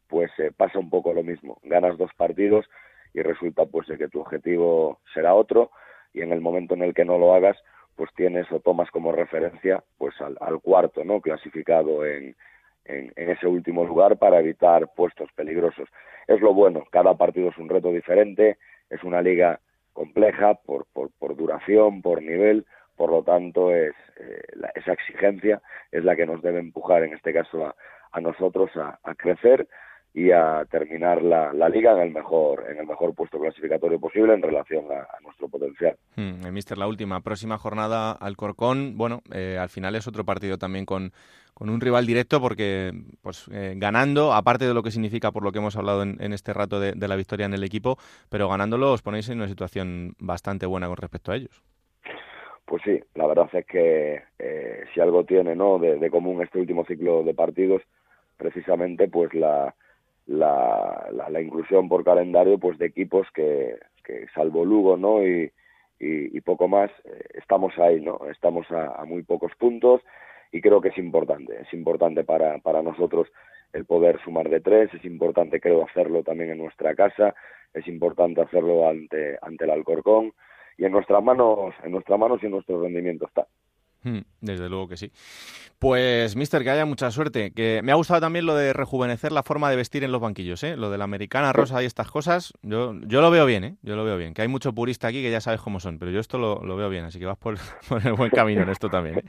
pues 0.08 0.30
eh, 0.38 0.52
pasa 0.56 0.78
un 0.78 0.90
poco 0.90 1.12
lo 1.12 1.24
mismo. 1.24 1.58
Ganas 1.64 1.98
dos 1.98 2.10
partidos 2.16 2.66
y 3.12 3.22
resulta 3.22 3.66
pues 3.66 3.88
de 3.88 3.98
que 3.98 4.08
tu 4.08 4.20
objetivo 4.20 5.00
será 5.12 5.34
otro 5.34 5.70
y 6.12 6.22
en 6.22 6.32
el 6.32 6.40
momento 6.40 6.74
en 6.74 6.82
el 6.82 6.94
que 6.94 7.04
no 7.04 7.18
lo 7.18 7.34
hagas 7.34 7.56
pues 7.96 8.10
tienes 8.14 8.50
o 8.52 8.60
tomas 8.60 8.90
como 8.90 9.10
referencia 9.10 9.82
pues 9.98 10.14
al, 10.20 10.60
cuarto 10.60 11.04
no 11.04 11.20
clasificado 11.20 12.04
en, 12.06 12.36
en, 12.84 13.12
en, 13.16 13.30
ese 13.30 13.48
último 13.48 13.84
lugar 13.84 14.18
para 14.18 14.38
evitar 14.38 14.88
puestos 14.94 15.30
peligrosos. 15.34 15.88
Es 16.28 16.40
lo 16.40 16.54
bueno 16.54 16.84
cada 16.92 17.14
partido 17.14 17.48
es 17.48 17.58
un 17.58 17.68
reto 17.68 17.90
diferente 17.90 18.58
es 18.88 19.02
una 19.02 19.20
liga 19.20 19.58
compleja 19.92 20.54
por, 20.54 20.86
por, 20.92 21.10
por 21.18 21.34
duración 21.34 22.02
por 22.02 22.22
nivel 22.22 22.66
por 22.96 23.10
lo 23.10 23.22
tanto, 23.22 23.72
es, 23.72 23.94
eh, 24.18 24.42
esa 24.74 24.92
exigencia 24.92 25.60
es 25.92 26.04
la 26.04 26.16
que 26.16 26.26
nos 26.26 26.42
debe 26.42 26.58
empujar, 26.58 27.02
en 27.02 27.12
este 27.12 27.32
caso, 27.32 27.66
a, 28.12 28.20
nosotros 28.20 28.70
a, 28.76 29.14
crecer 29.14 29.68
y 30.14 30.30
a 30.30 30.64
terminar 30.70 31.20
la, 31.22 31.52
liga 31.68 31.92
en 31.92 31.98
el 31.98 32.10
mejor 32.14 32.64
en 32.70 32.78
el 32.78 32.86
mejor 32.86 33.14
puesto 33.14 33.38
clasificatorio 33.38 34.00
posible 34.00 34.32
en 34.32 34.40
relación 34.40 34.86
a, 34.90 35.06
nuestro 35.22 35.48
potencial. 35.48 35.96
Eh, 36.16 36.50
mister, 36.50 36.78
la 36.78 36.86
última, 36.86 37.20
próxima 37.20 37.58
jornada 37.58 38.12
al 38.12 38.36
Corcón, 38.36 38.96
bueno, 38.96 39.20
eh, 39.34 39.58
al 39.60 39.68
final 39.68 39.94
es 39.94 40.08
otro 40.08 40.24
partido 40.24 40.56
también 40.56 40.86
con, 40.86 41.12
un 41.58 41.80
rival 41.80 42.06
directo 42.06 42.40
porque 42.40 42.92
pues 43.20 43.50
ganando, 43.76 44.32
aparte 44.32 44.66
de 44.66 44.74
lo 44.74 44.82
que 44.82 44.90
significa 44.90 45.30
por 45.30 45.42
lo 45.42 45.52
que 45.52 45.58
hemos 45.58 45.76
hablado 45.76 46.02
en, 46.02 46.32
este 46.32 46.54
rato 46.54 46.80
de, 46.80 46.92
de 46.92 47.08
la 47.08 47.16
victoria 47.16 47.46
en 47.46 47.54
el 47.54 47.64
equipo, 47.64 47.98
pero 48.30 48.48
ganándolo 48.48 48.92
os 48.92 49.02
ponéis 49.02 49.28
en 49.28 49.38
una 49.38 49.48
situación 49.48 50.14
bastante 50.18 50.64
buena 50.66 50.86
con 50.86 50.96
respecto 50.96 51.32
a 51.32 51.36
ellos. 51.36 51.62
Pues 52.66 52.82
sí, 52.84 53.00
la 53.14 53.28
verdad 53.28 53.48
es 53.52 53.64
que 53.64 54.22
eh, 54.40 54.84
si 54.92 55.00
algo 55.00 55.24
tiene 55.24 55.54
¿no? 55.54 55.78
De, 55.78 56.10
común 56.10 56.42
este 56.42 56.58
último 56.58 56.84
ciclo 56.84 57.22
de 57.22 57.32
partidos, 57.32 57.80
precisamente 58.36 59.06
pues 59.06 59.32
la, 59.34 59.72
la, 60.26 61.08
la, 61.30 61.40
inclusión 61.40 61.88
por 61.88 62.02
calendario 62.04 62.58
pues 62.58 62.76
de 62.78 62.86
equipos 62.86 63.28
que, 63.32 63.78
que 64.04 64.26
salvo 64.34 64.64
Lugo 64.64 64.96
¿no? 64.96 65.24
y, 65.24 65.52
y, 66.00 66.40
poco 66.40 66.66
más, 66.66 66.90
eh, 67.04 67.24
estamos 67.34 67.72
ahí, 67.78 68.00
¿no? 68.00 68.18
estamos 68.30 68.66
a, 68.72 69.04
muy 69.04 69.22
pocos 69.22 69.52
puntos 69.56 70.02
y 70.50 70.60
creo 70.60 70.80
que 70.80 70.88
es 70.88 70.98
importante, 70.98 71.60
es 71.62 71.72
importante 71.72 72.24
para, 72.24 72.58
para 72.58 72.82
nosotros 72.82 73.28
el 73.72 73.84
poder 73.84 74.20
sumar 74.24 74.48
de 74.48 74.60
tres, 74.60 74.92
es 74.92 75.04
importante 75.04 75.60
creo 75.60 75.84
hacerlo 75.84 76.24
también 76.24 76.50
en 76.50 76.58
nuestra 76.58 76.96
casa, 76.96 77.32
es 77.72 77.86
importante 77.86 78.40
hacerlo 78.40 78.88
ante, 78.88 79.38
ante 79.40 79.64
el 79.64 79.70
Alcorcón 79.70 80.32
y 80.78 80.84
en 80.84 80.92
nuestras 80.92 81.22
manos, 81.22 81.74
en 81.82 81.92
nuestras 81.92 82.18
manos 82.18 82.38
y 82.42 82.46
en 82.46 82.52
nuestro 82.52 82.80
rendimiento 82.80 83.26
está. 83.26 83.46
Hmm, 84.02 84.20
desde 84.40 84.68
luego 84.68 84.86
que 84.86 84.96
sí. 84.96 85.10
Pues, 85.78 86.36
mister, 86.36 86.62
que 86.62 86.70
haya 86.70 86.86
mucha 86.86 87.10
suerte. 87.10 87.50
Que 87.50 87.80
me 87.82 87.90
ha 87.90 87.96
gustado 87.96 88.20
también 88.20 88.46
lo 88.46 88.54
de 88.54 88.72
rejuvenecer 88.72 89.32
la 89.32 89.42
forma 89.42 89.68
de 89.68 89.76
vestir 89.76 90.04
en 90.04 90.12
los 90.12 90.20
banquillos, 90.20 90.62
¿eh? 90.62 90.76
Lo 90.76 90.90
de 90.90 90.98
la 90.98 91.04
americana 91.04 91.52
rosa 91.52 91.82
y 91.82 91.86
estas 91.86 92.10
cosas. 92.10 92.52
Yo, 92.62 92.94
yo 93.06 93.20
lo 93.20 93.30
veo 93.30 93.44
bien, 93.46 93.64
¿eh? 93.64 93.76
Yo 93.82 93.96
lo 93.96 94.04
veo 94.04 94.16
bien. 94.16 94.32
Que 94.32 94.42
hay 94.42 94.48
mucho 94.48 94.72
purista 94.72 95.08
aquí 95.08 95.22
que 95.22 95.30
ya 95.30 95.40
sabes 95.40 95.60
cómo 95.60 95.80
son, 95.80 95.98
pero 95.98 96.12
yo 96.12 96.20
esto 96.20 96.38
lo, 96.38 96.62
lo 96.64 96.76
veo 96.76 96.88
bien. 96.88 97.04
Así 97.04 97.18
que 97.18 97.26
vas 97.26 97.36
por, 97.36 97.56
por 97.88 98.06
el 98.06 98.12
buen 98.12 98.30
camino 98.30 98.62
en 98.62 98.68
esto 98.68 98.88
también, 98.88 99.18
¿eh? 99.18 99.24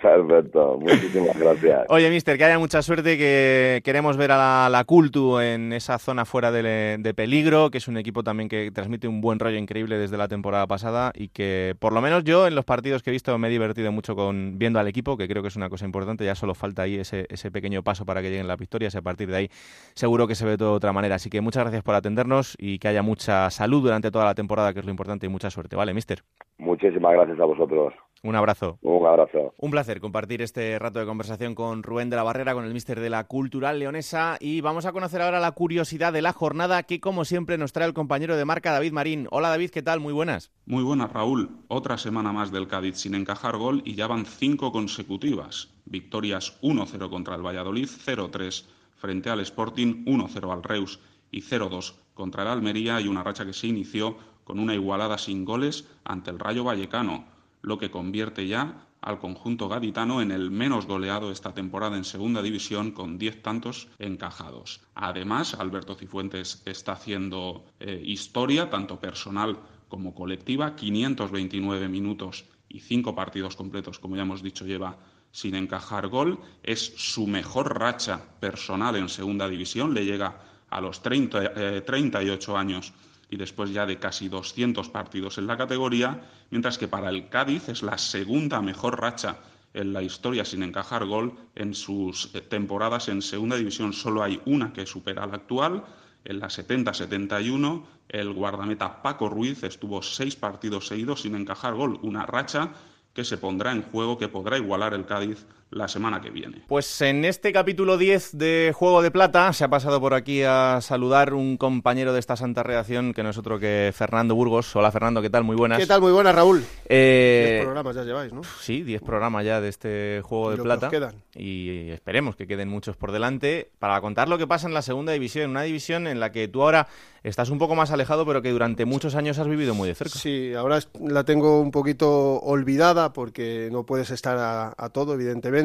Perfecto, 0.00 0.78
muchísimas 0.80 1.38
gracias. 1.38 1.86
Oye, 1.88 2.10
mister, 2.10 2.36
que 2.36 2.44
haya 2.44 2.58
mucha 2.58 2.82
suerte, 2.82 3.16
que 3.16 3.80
queremos 3.84 4.16
ver 4.16 4.32
a 4.32 4.68
la, 4.68 4.84
Cultu 4.84 5.40
en 5.40 5.72
esa 5.72 5.98
zona 5.98 6.24
fuera 6.24 6.52
de, 6.52 7.14
peligro, 7.16 7.70
que 7.70 7.78
es 7.78 7.88
un 7.88 7.96
equipo 7.96 8.22
también 8.22 8.48
que 8.48 8.70
transmite 8.70 9.08
un 9.08 9.20
buen 9.20 9.38
rollo 9.38 9.56
increíble 9.56 9.98
desde 9.98 10.16
la 10.16 10.28
temporada 10.28 10.66
pasada 10.66 11.12
y 11.14 11.28
que 11.28 11.74
por 11.78 11.92
lo 11.92 12.00
menos 12.00 12.24
yo 12.24 12.46
en 12.46 12.54
los 12.54 12.64
partidos 12.64 13.02
que 13.02 13.10
he 13.10 13.12
visto 13.12 13.36
me 13.38 13.48
he 13.48 13.50
divertido 13.50 13.90
mucho 13.90 14.14
con 14.14 14.58
viendo 14.58 14.78
al 14.78 14.86
equipo, 14.88 15.16
que 15.16 15.28
creo 15.28 15.42
que 15.42 15.48
es 15.48 15.56
una 15.56 15.68
cosa 15.68 15.84
importante, 15.84 16.24
ya 16.24 16.34
solo 16.34 16.54
falta 16.54 16.82
ahí 16.82 16.96
ese, 16.96 17.26
ese 17.28 17.50
pequeño 17.50 17.82
paso 17.82 18.04
para 18.04 18.22
que 18.22 18.30
lleguen 18.30 18.48
las 18.48 18.58
victorias 18.58 18.94
y 18.94 18.98
a 18.98 19.02
partir 19.02 19.28
de 19.28 19.36
ahí 19.36 19.48
seguro 19.94 20.26
que 20.26 20.34
se 20.34 20.44
ve 20.44 20.56
de 20.56 20.64
otra 20.64 20.92
manera. 20.92 21.16
Así 21.16 21.30
que 21.30 21.40
muchas 21.40 21.64
gracias 21.64 21.82
por 21.82 21.94
atendernos 21.94 22.56
y 22.58 22.78
que 22.78 22.88
haya 22.88 23.02
mucha 23.02 23.50
salud 23.50 23.82
durante 23.82 24.10
toda 24.10 24.24
la 24.24 24.34
temporada, 24.34 24.72
que 24.72 24.80
es 24.80 24.84
lo 24.84 24.90
importante, 24.90 25.26
y 25.26 25.28
mucha 25.28 25.50
suerte, 25.50 25.76
¿vale, 25.76 25.94
mister? 25.94 26.22
Muchísimas 26.58 27.12
gracias 27.12 27.40
a 27.40 27.44
vosotros. 27.44 27.94
Un 28.22 28.34
abrazo. 28.34 28.78
Un 28.82 29.06
abrazo. 29.06 29.54
Un 29.58 29.70
placer 29.70 30.00
compartir 30.00 30.42
este 30.42 30.78
rato 30.78 30.98
de 30.98 31.06
conversación 31.06 31.54
con 31.54 31.82
Rubén 31.82 32.10
de 32.10 32.16
la 32.16 32.22
Barrera, 32.22 32.54
con 32.54 32.64
el 32.64 32.72
mister 32.72 33.00
de 33.00 33.10
la 33.10 33.24
Cultural 33.24 33.78
Leonesa. 33.78 34.36
Y 34.40 34.60
vamos 34.60 34.86
a 34.86 34.92
conocer 34.92 35.22
ahora 35.22 35.38
la 35.38 35.52
curiosidad 35.52 36.12
de 36.12 36.22
la 36.22 36.32
jornada 36.32 36.82
que, 36.82 37.00
como 37.00 37.24
siempre, 37.24 37.58
nos 37.58 37.72
trae 37.72 37.86
el 37.86 37.94
compañero 37.94 38.36
de 38.36 38.44
marca 38.44 38.72
David 38.72 38.92
Marín. 38.92 39.28
Hola 39.30 39.50
David, 39.50 39.70
¿qué 39.70 39.82
tal? 39.82 40.00
Muy 40.00 40.12
buenas. 40.12 40.50
Muy 40.64 40.82
buenas, 40.82 41.12
Raúl. 41.12 41.50
Otra 41.68 41.98
semana 41.98 42.32
más 42.32 42.50
del 42.50 42.68
Cádiz 42.68 42.96
sin 42.96 43.14
encajar 43.14 43.56
gol 43.58 43.82
y 43.84 43.94
ya 43.94 44.06
van 44.06 44.24
cinco 44.24 44.72
consecutivas. 44.72 45.74
Victorias 45.84 46.58
1-0 46.62 47.10
contra 47.10 47.36
el 47.36 47.46
Valladolid, 47.46 47.86
0-3 47.88 48.66
frente 48.96 49.30
al 49.30 49.40
Sporting, 49.40 50.04
1-0 50.06 50.52
al 50.52 50.62
Reus 50.62 51.00
y 51.30 51.42
0-2 51.42 51.94
contra 52.14 52.42
el 52.42 52.48
Almería 52.48 53.00
y 53.00 53.08
una 53.08 53.22
racha 53.22 53.44
que 53.44 53.52
se 53.52 53.66
inició 53.66 54.16
con 54.42 54.58
una 54.58 54.74
igualada 54.74 55.18
sin 55.18 55.44
goles 55.44 55.86
ante 56.04 56.30
el 56.30 56.38
Rayo 56.38 56.64
Vallecano 56.64 57.35
lo 57.62 57.78
que 57.78 57.90
convierte 57.90 58.46
ya 58.46 58.86
al 59.00 59.20
conjunto 59.20 59.68
gaditano 59.68 60.20
en 60.20 60.32
el 60.32 60.50
menos 60.50 60.86
goleado 60.86 61.30
esta 61.30 61.54
temporada 61.54 61.96
en 61.96 62.04
segunda 62.04 62.42
división 62.42 62.90
con 62.90 63.18
10 63.18 63.42
tantos 63.42 63.88
encajados. 63.98 64.80
Además, 64.94 65.54
Alberto 65.54 65.94
Cifuentes 65.94 66.62
está 66.64 66.92
haciendo 66.92 67.64
eh, 67.78 68.02
historia, 68.04 68.68
tanto 68.68 68.98
personal 68.98 69.58
como 69.88 70.12
colectiva, 70.12 70.74
529 70.74 71.88
minutos 71.88 72.46
y 72.68 72.80
5 72.80 73.14
partidos 73.14 73.54
completos, 73.54 74.00
como 74.00 74.16
ya 74.16 74.22
hemos 74.22 74.42
dicho, 74.42 74.66
lleva 74.66 74.98
sin 75.30 75.54
encajar 75.54 76.08
gol. 76.08 76.40
Es 76.64 76.94
su 76.96 77.28
mejor 77.28 77.78
racha 77.78 78.20
personal 78.40 78.96
en 78.96 79.08
segunda 79.08 79.48
división, 79.48 79.94
le 79.94 80.04
llega 80.04 80.40
a 80.68 80.80
los 80.80 81.00
30, 81.02 81.84
38 81.84 82.52
eh, 82.52 82.58
años 82.58 82.92
y 83.30 83.36
después 83.36 83.72
ya 83.72 83.86
de 83.86 83.98
casi 83.98 84.28
200 84.28 84.88
partidos 84.88 85.38
en 85.38 85.46
la 85.46 85.56
categoría, 85.56 86.22
mientras 86.50 86.78
que 86.78 86.88
para 86.88 87.10
el 87.10 87.28
Cádiz 87.28 87.68
es 87.68 87.82
la 87.82 87.98
segunda 87.98 88.60
mejor 88.60 89.00
racha 89.00 89.38
en 89.74 89.92
la 89.92 90.02
historia 90.02 90.44
sin 90.44 90.62
encajar 90.62 91.04
gol 91.04 91.34
en 91.54 91.74
sus 91.74 92.34
eh, 92.34 92.40
temporadas 92.40 93.08
en 93.08 93.20
segunda 93.22 93.56
división. 93.56 93.92
Solo 93.92 94.22
hay 94.22 94.40
una 94.46 94.72
que 94.72 94.86
supera 94.86 95.26
la 95.26 95.36
actual. 95.36 95.84
En 96.24 96.40
la 96.40 96.48
70-71, 96.48 97.84
el 98.08 98.32
guardameta 98.32 99.02
Paco 99.02 99.28
Ruiz 99.28 99.62
estuvo 99.62 100.02
seis 100.02 100.34
partidos 100.34 100.88
seguidos 100.88 101.22
sin 101.22 101.36
encajar 101.36 101.74
gol, 101.74 102.00
una 102.02 102.26
racha 102.26 102.72
que 103.12 103.24
se 103.24 103.38
pondrá 103.38 103.72
en 103.72 103.82
juego, 103.82 104.18
que 104.18 104.28
podrá 104.28 104.58
igualar 104.58 104.94
el 104.94 105.06
Cádiz 105.06 105.46
la 105.70 105.88
semana 105.88 106.20
que 106.20 106.30
viene. 106.30 106.62
Pues 106.68 107.00
en 107.00 107.24
este 107.24 107.52
capítulo 107.52 107.98
10 107.98 108.38
de 108.38 108.72
Juego 108.74 109.02
de 109.02 109.10
Plata 109.10 109.52
se 109.52 109.64
ha 109.64 109.68
pasado 109.68 110.00
por 110.00 110.14
aquí 110.14 110.42
a 110.42 110.78
saludar 110.80 111.34
un 111.34 111.56
compañero 111.56 112.12
de 112.12 112.20
esta 112.20 112.36
santa 112.36 112.62
redacción 112.62 113.12
que 113.12 113.22
no 113.22 113.30
es 113.30 113.38
otro 113.38 113.58
que 113.58 113.92
Fernando 113.94 114.34
Burgos. 114.34 114.74
Hola 114.76 114.92
Fernando, 114.92 115.20
¿qué 115.22 115.30
tal? 115.30 115.44
Muy 115.44 115.56
buenas. 115.56 115.78
¿Qué 115.78 115.86
tal? 115.86 116.00
Muy 116.00 116.12
buenas, 116.12 116.34
Raúl. 116.34 116.64
Eh... 116.88 117.48
Diez 117.50 117.64
programas 117.64 117.96
ya 117.96 118.04
lleváis, 118.04 118.32
¿no? 118.32 118.42
Sí, 118.60 118.82
10 118.82 119.02
programas 119.02 119.44
ya 119.44 119.60
de 119.60 119.68
este 119.68 120.20
Juego 120.22 120.52
de 120.52 120.58
Plata. 120.58 120.88
quedan. 120.88 121.14
Y 121.34 121.90
esperemos 121.90 122.36
que 122.36 122.46
queden 122.46 122.68
muchos 122.68 122.96
por 122.96 123.12
delante 123.12 123.70
para 123.78 124.00
contar 124.00 124.28
lo 124.28 124.38
que 124.38 124.46
pasa 124.46 124.68
en 124.68 124.74
la 124.74 124.82
segunda 124.82 125.12
división, 125.12 125.50
una 125.50 125.62
división 125.62 126.06
en 126.06 126.20
la 126.20 126.30
que 126.32 126.48
tú 126.48 126.62
ahora 126.62 126.86
estás 127.24 127.50
un 127.50 127.58
poco 127.58 127.74
más 127.74 127.90
alejado, 127.90 128.24
pero 128.24 128.40
que 128.40 128.52
durante 128.52 128.84
muchos 128.84 129.16
años 129.16 129.38
has 129.38 129.48
vivido 129.48 129.74
muy 129.74 129.88
de 129.88 129.96
cerca. 129.96 130.16
Sí, 130.16 130.54
ahora 130.54 130.78
la 131.00 131.24
tengo 131.24 131.60
un 131.60 131.72
poquito 131.72 132.36
olvidada 132.38 133.12
porque 133.12 133.68
no 133.72 133.84
puedes 133.84 134.10
estar 134.10 134.74
a 134.76 134.88
todo, 134.90 135.14
evidentemente 135.14 135.55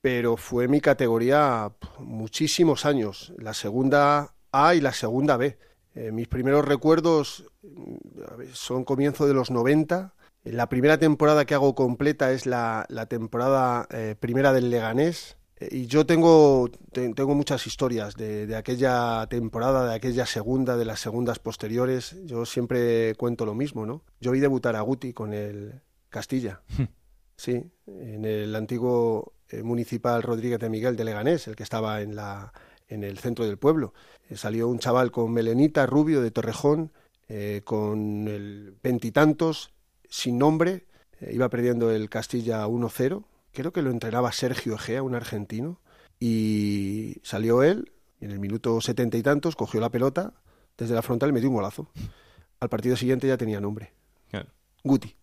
pero 0.00 0.36
fue 0.36 0.68
mi 0.68 0.80
categoría 0.80 1.72
muchísimos 1.98 2.84
años, 2.84 3.32
la 3.38 3.54
segunda 3.54 4.34
A 4.52 4.74
y 4.74 4.80
la 4.80 4.92
segunda 4.92 5.36
B. 5.36 5.58
Eh, 5.96 6.12
mis 6.12 6.28
primeros 6.28 6.64
recuerdos 6.64 7.44
mm, 7.62 8.52
son 8.52 8.84
comienzo 8.84 9.26
de 9.26 9.34
los 9.34 9.50
90. 9.50 10.14
La 10.44 10.68
primera 10.68 10.98
temporada 10.98 11.44
que 11.46 11.54
hago 11.54 11.74
completa 11.74 12.32
es 12.32 12.46
la, 12.46 12.86
temporada 13.08 13.88
eh, 13.90 14.14
primera 14.18 14.52
del 14.52 14.70
Leganés. 14.70 15.38
Eh, 15.58 15.68
y 15.72 15.86
yo 15.86 16.04
tengo, 16.04 16.70
tengo 16.92 17.34
muchas 17.34 17.66
historias 17.66 18.14
de, 18.14 18.46
de, 18.46 18.56
aquella 18.56 19.26
temporada, 19.28 19.88
de 19.88 19.94
aquella 19.94 20.26
segunda, 20.26 20.76
de 20.76 20.84
las 20.84 21.00
segundas 21.00 21.38
posteriores. 21.38 22.16
Yo 22.26 22.44
siempre 22.44 23.14
cuento 23.16 23.46
lo 23.46 23.54
mismo, 23.54 23.86
¿no? 23.86 24.02
Yo 24.20 24.32
vi 24.32 24.40
debutar 24.40 24.76
a 24.76 24.82
Guti 24.82 25.14
con 25.14 25.32
el 25.32 25.80
Castilla. 26.10 26.60
Sí, 27.36 27.62
en 27.86 28.24
el 28.24 28.54
antiguo 28.56 29.34
eh, 29.48 29.62
municipal 29.62 30.22
Rodríguez 30.22 30.58
de 30.58 30.70
Miguel 30.70 30.96
de 30.96 31.04
Leganés, 31.04 31.46
el 31.46 31.56
que 31.56 31.62
estaba 31.62 32.00
en, 32.00 32.16
la, 32.16 32.52
en 32.88 33.04
el 33.04 33.18
centro 33.18 33.44
del 33.46 33.58
pueblo. 33.58 33.94
Eh, 34.28 34.36
salió 34.36 34.68
un 34.68 34.78
chaval 34.78 35.10
con 35.12 35.32
melenita, 35.32 35.86
rubio, 35.86 36.20
de 36.22 36.30
Torrejón, 36.30 36.92
eh, 37.28 37.62
con 37.64 38.26
el 38.28 38.76
veintitantos, 38.82 39.72
sin 40.08 40.38
nombre, 40.38 40.86
iba 41.30 41.48
perdiendo 41.48 41.90
el 41.90 42.08
Castilla 42.08 42.66
1-0. 42.66 43.24
Creo 43.52 43.72
que 43.72 43.82
lo 43.82 43.90
entrenaba 43.90 44.32
Sergio 44.32 44.74
Egea, 44.74 45.02
un 45.02 45.14
argentino, 45.14 45.80
y 46.18 47.16
salió 47.22 47.62
él, 47.62 47.92
y 48.20 48.24
en 48.24 48.30
el 48.30 48.38
minuto 48.38 48.80
setenta 48.80 49.16
y 49.16 49.22
tantos 49.22 49.56
cogió 49.56 49.80
la 49.80 49.90
pelota 49.90 50.34
desde 50.76 50.94
la 50.94 51.02
frontal 51.02 51.30
y 51.30 51.32
metió 51.32 51.48
un 51.48 51.56
golazo. 51.56 51.90
Al 52.60 52.68
partido 52.68 52.96
siguiente 52.96 53.28
ya 53.28 53.36
tenía 53.36 53.60
nombre. 53.60 53.92
Guti. 54.84 55.16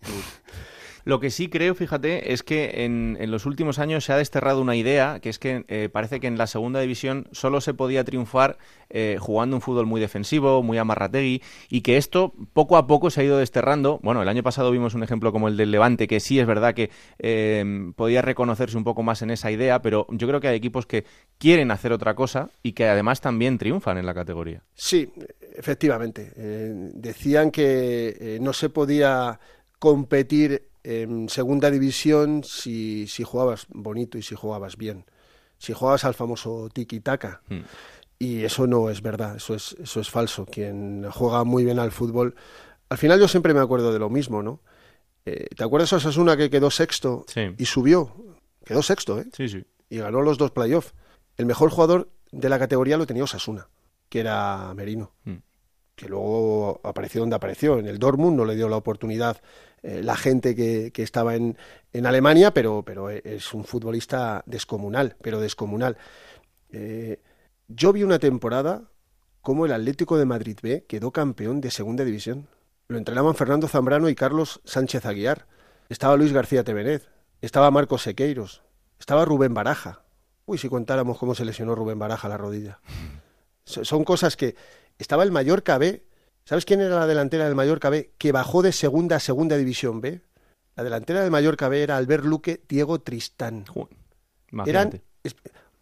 Lo 1.06 1.20
que 1.20 1.32
sí 1.32 1.50
creo, 1.50 1.76
fíjate, 1.76 2.32
es 2.32 2.44
que 2.44 2.86
en, 2.86 3.18
los 3.30 3.46
últimos 3.46 3.80
años 3.80 4.06
se 4.06 4.14
ha 4.14 4.18
desterrado 4.18 4.62
una 4.62 4.76
idea, 4.76 5.20
que 5.20 5.30
es 5.30 5.38
que 5.38 5.66
eh, 5.68 5.90
parece 5.92 6.20
que 6.20 6.28
en 6.28 6.38
la 6.38 6.48
segunda 6.48 6.80
división 6.80 7.28
solo 7.32 7.60
se 7.60 7.74
podía 7.74 8.04
triunfar 8.04 8.58
eh, 8.90 9.18
jugando 9.20 9.58
un 9.58 9.62
fútbol 9.62 9.86
muy 9.86 10.00
defensivo, 10.00 10.64
muy 10.64 10.78
amarrategui, 10.78 11.42
y 11.70 11.82
que 11.82 11.98
esto 11.98 12.34
poco 12.54 12.78
a 12.78 12.88
poco 12.88 13.10
se 13.10 13.22
ha 13.22 13.24
ido 13.26 13.38
desterrando. 13.38 14.00
Bueno, 14.02 14.22
el 14.22 14.30
año 14.30 14.44
pasado 14.44 14.72
vimos 14.72 14.94
un 14.94 15.04
ejemplo 15.04 15.34
como 15.34 15.50
el 15.50 15.58
del 15.58 15.72
Levante, 15.72 16.08
que 16.08 16.22
sí 16.22 16.40
es 16.40 16.48
verdad 16.48 16.74
que 16.74 16.90
eh, 17.20 17.92
podía 17.96 18.22
reconocerse 18.22 18.78
un 18.78 18.86
poco 18.86 19.04
más 19.04 19.22
en 19.22 19.32
esa 19.32 19.52
idea, 19.52 19.82
pero 19.82 20.08
yo 20.10 20.28
creo 20.28 20.40
que 20.40 20.48
hay 20.48 20.56
equipos 20.56 20.86
que 20.86 21.06
quieren 21.38 21.72
hacer 21.72 21.92
otra 21.92 22.16
cosa 22.16 22.50
y 22.62 22.72
que 22.72 22.88
además 22.88 23.20
también 23.20 23.58
triunfan 23.58 23.98
en 23.98 24.06
la 24.06 24.14
categoría. 24.14 24.64
Sí, 24.74 25.12
efectivamente. 25.56 26.32
decían 26.94 27.52
que 27.52 28.38
no 28.42 28.54
se 28.54 28.70
podía 28.70 29.40
competir 29.80 30.73
en 30.84 31.30
segunda 31.30 31.72
división 31.72 32.44
si, 32.44 33.08
si 33.08 33.24
jugabas 33.24 33.68
bonito 33.70 34.18
y 34.18 34.22
si 34.22 34.36
jugabas 34.36 34.78
bien. 34.78 35.06
Si 35.58 35.74
jugabas 35.74 36.04
al 36.04 36.14
famoso 36.14 36.70
tiki-taka. 36.70 37.42
Hmm. 37.48 37.62
Y 38.20 38.44
eso 38.44 38.68
no 38.68 38.90
es 38.90 39.02
verdad, 39.02 39.38
eso 39.38 39.56
es, 39.56 39.76
eso 39.82 40.00
es 40.00 40.10
falso. 40.10 40.46
Quien 40.46 41.10
juega 41.12 41.44
muy 41.44 41.66
bien 41.66 41.80
al 41.80 41.92
fútbol. 41.92 42.36
Al 42.90 42.98
final 42.98 43.20
yo 43.20 43.28
siempre 43.28 43.54
me 43.54 43.60
acuerdo 43.60 43.92
de 43.92 44.00
lo 44.00 44.10
mismo, 44.10 44.44
¿no? 44.44 44.62
Eh, 45.26 45.48
¿Te 45.56 45.64
acuerdas 45.64 45.90
de 45.90 45.98
Osasuna 45.98 46.38
que 46.38 46.50
quedó 46.50 46.70
sexto 46.70 47.26
y 47.58 47.66
subió? 47.66 48.14
Quedó 48.66 48.82
sexto, 48.82 49.20
¿eh? 49.20 49.26
Sí, 49.36 49.48
sí. 49.48 49.66
Y 49.90 49.98
ganó 49.98 50.22
los 50.22 50.38
dos 50.38 50.52
playoffs. 50.52 50.94
El 51.38 51.46
mejor 51.46 51.70
jugador 51.70 52.10
de 52.32 52.50
la 52.50 52.60
categoría 52.60 52.98
lo 52.98 53.06
tenía 53.06 53.24
Osasuna, 53.24 53.68
que 54.10 54.20
era 54.20 54.74
Merino. 54.74 55.12
Hmm. 55.24 55.38
Que 55.96 56.10
luego 56.10 56.82
apareció 56.84 57.22
donde 57.22 57.36
apareció. 57.36 57.80
En 57.80 57.88
el 57.88 58.00
Dortmund 58.00 58.38
no 58.38 58.46
le 58.46 58.56
dio 58.56 58.68
la 58.68 58.78
oportunidad 58.78 59.42
eh, 59.84 60.02
la 60.02 60.16
gente 60.16 60.56
que, 60.56 60.92
que 60.92 61.04
estaba 61.04 61.36
en, 61.36 61.58
en, 61.92 62.06
Alemania, 62.06 62.54
pero, 62.54 62.84
pero 62.84 63.10
es 63.10 63.54
un 63.54 63.66
futbolista 63.66 64.42
descomunal, 64.46 65.18
pero 65.22 65.42
descomunal. 65.42 65.98
Eh, 66.72 67.20
yo 67.68 67.92
vi 67.92 68.04
una 68.04 68.18
temporada 68.18 68.84
como 69.42 69.66
el 69.66 69.74
Atlético 69.74 70.18
de 70.18 70.26
Madrid 70.26 70.58
B 70.64 70.86
quedó 70.88 71.12
campeón 71.12 71.60
de 71.60 71.70
segunda 71.70 72.06
división. 72.06 72.48
Lo 72.88 72.98
entrenaban 72.98 73.36
Fernando 73.36 73.68
Zambrano 73.68 74.08
y 74.08 74.16
Carlos 74.16 74.62
Sánchez 74.64 75.06
Aguiar. 75.06 75.48
Estaba 75.90 76.16
Luis 76.16 76.32
García 76.32 76.64
Tevenez, 76.64 77.10
estaba 77.42 77.70
Marcos 77.70 78.04
Sequeiros, 78.04 78.64
estaba 79.00 79.26
Rubén 79.26 79.54
Baraja. 79.54 80.04
Uy, 80.46 80.58
si 80.58 80.70
contáramos 80.70 81.18
cómo 81.18 81.36
se 81.36 81.44
lesionó 81.44 81.76
Rubén 81.76 82.00
Baraja 82.00 82.30
la 82.30 82.38
rodilla. 82.38 82.80
Son 83.66 84.06
cosas 84.06 84.38
que 84.38 84.56
estaba 84.98 85.24
el 85.24 85.32
Mallorca 85.32 85.78
B 85.78 86.06
¿Sabes 86.46 86.66
quién 86.66 86.82
era 86.82 87.00
la 87.00 87.08
delantera 87.08 87.46
del 87.46 87.56
Mallorca 87.56 87.90
B 87.90 88.12
que 88.18 88.34
bajó 88.34 88.62
de 88.62 88.74
segunda 88.74 89.16
a 89.16 89.20
segunda 89.20 89.56
división 89.56 90.02
B? 90.02 90.22
La 90.76 90.84
delantera 90.84 91.22
del 91.22 91.32
Mallorca 91.32 91.70
B 91.70 91.82
era 91.82 91.96
Albert 91.96 92.26
Luque, 92.26 92.64
Diego 92.68 93.00
Tristán. 93.00 93.66
Eran, 94.66 95.02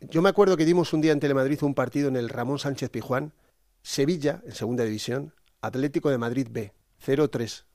yo 0.01 0.21
me 0.21 0.29
acuerdo 0.29 0.57
que 0.57 0.65
dimos 0.65 0.93
un 0.93 1.01
día 1.01 1.13
en 1.13 1.19
Telemadrid 1.19 1.63
un 1.63 1.73
partido 1.73 2.09
en 2.09 2.15
el 2.15 2.29
Ramón 2.29 2.59
Sánchez 2.59 2.89
Pijuán, 2.89 3.33
Sevilla, 3.81 4.41
en 4.45 4.53
segunda 4.53 4.83
división, 4.83 5.33
Atlético 5.61 6.11
de 6.11 6.19
Madrid 6.19 6.47
B, 6.51 6.73
0-3. 7.03 7.65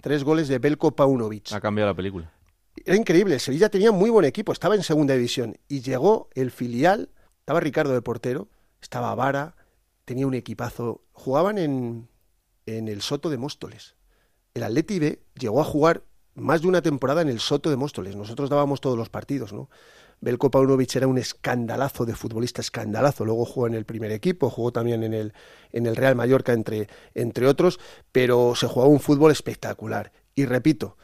Tres 0.00 0.24
goles 0.24 0.48
de 0.48 0.58
Belko 0.58 0.96
Paunovic. 0.96 1.52
Ha 1.52 1.60
cambiado 1.60 1.90
la 1.90 1.96
película. 1.96 2.32
Era 2.84 2.96
increíble, 2.96 3.38
Sevilla 3.38 3.68
tenía 3.68 3.92
muy 3.92 4.10
buen 4.10 4.24
equipo, 4.24 4.52
estaba 4.52 4.74
en 4.74 4.82
segunda 4.82 5.14
división 5.14 5.56
y 5.68 5.80
llegó 5.80 6.28
el 6.34 6.50
filial, 6.50 7.10
estaba 7.40 7.60
Ricardo 7.60 7.94
de 7.94 8.02
portero, 8.02 8.48
estaba 8.80 9.14
Vara, 9.14 9.54
tenía 10.04 10.26
un 10.26 10.34
equipazo, 10.34 11.02
jugaban 11.12 11.58
en, 11.58 12.08
en 12.66 12.88
el 12.88 13.00
Soto 13.00 13.30
de 13.30 13.38
Móstoles. 13.38 13.94
El 14.54 14.62
Atleti 14.62 14.98
B 14.98 15.22
llegó 15.38 15.60
a 15.60 15.64
jugar 15.64 16.02
más 16.34 16.62
de 16.62 16.68
una 16.68 16.82
temporada 16.82 17.22
en 17.22 17.28
el 17.28 17.40
Soto 17.40 17.70
de 17.70 17.76
Móstoles. 17.76 18.16
Nosotros 18.16 18.50
dábamos 18.50 18.80
todos 18.80 18.98
los 18.98 19.08
partidos, 19.08 19.52
¿no? 19.52 19.70
Belko 20.20 20.50
Paunovic 20.50 20.96
era 20.96 21.06
un 21.06 21.18
escandalazo 21.18 22.06
de 22.06 22.14
futbolista, 22.14 22.60
escandalazo. 22.60 23.24
Luego 23.24 23.44
jugó 23.44 23.66
en 23.66 23.74
el 23.74 23.84
primer 23.84 24.12
equipo, 24.12 24.50
jugó 24.50 24.72
también 24.72 25.02
en 25.02 25.14
el, 25.14 25.34
en 25.72 25.86
el 25.86 25.94
Real 25.94 26.16
Mallorca, 26.16 26.52
entre, 26.52 26.88
entre 27.14 27.46
otros, 27.46 27.78
pero 28.12 28.54
se 28.54 28.66
jugaba 28.66 28.90
un 28.90 29.00
fútbol 29.00 29.30
espectacular. 29.30 30.12
Y 30.34 30.46
repito, 30.46 30.96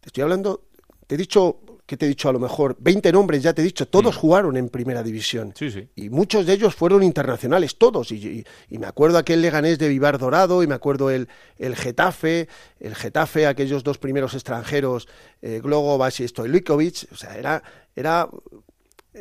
te 0.00 0.08
estoy 0.08 0.22
hablando, 0.22 0.64
te 1.06 1.14
he 1.14 1.18
dicho 1.18 1.60
que 1.92 1.98
te 1.98 2.06
he 2.06 2.08
dicho 2.08 2.30
a 2.30 2.32
lo 2.32 2.38
mejor 2.38 2.74
20 2.80 3.12
nombres, 3.12 3.42
ya 3.42 3.52
te 3.52 3.60
he 3.60 3.64
dicho, 3.66 3.86
todos 3.86 4.16
jugaron 4.16 4.56
en 4.56 4.70
primera 4.70 5.02
división. 5.02 5.52
Sí, 5.54 5.70
sí. 5.70 5.90
Y 5.94 6.08
muchos 6.08 6.46
de 6.46 6.54
ellos 6.54 6.74
fueron 6.74 7.02
internacionales, 7.02 7.76
todos. 7.76 8.10
Y, 8.12 8.46
y, 8.70 8.78
me 8.78 8.86
acuerdo 8.86 9.18
aquel 9.18 9.42
Leganés 9.42 9.78
de 9.78 9.90
Vivar 9.90 10.16
Dorado, 10.16 10.62
y 10.62 10.66
me 10.66 10.74
acuerdo 10.74 11.10
el, 11.10 11.28
el 11.58 11.76
Getafe, 11.76 12.48
el 12.80 12.94
Getafe, 12.94 13.46
aquellos 13.46 13.84
dos 13.84 13.98
primeros 13.98 14.32
extranjeros, 14.32 15.06
eh, 15.42 15.60
Glogobas 15.62 16.18
y 16.20 16.26
Stojlikovic. 16.26 17.12
O 17.12 17.16
sea, 17.16 17.36
era, 17.36 17.62
era. 17.94 18.26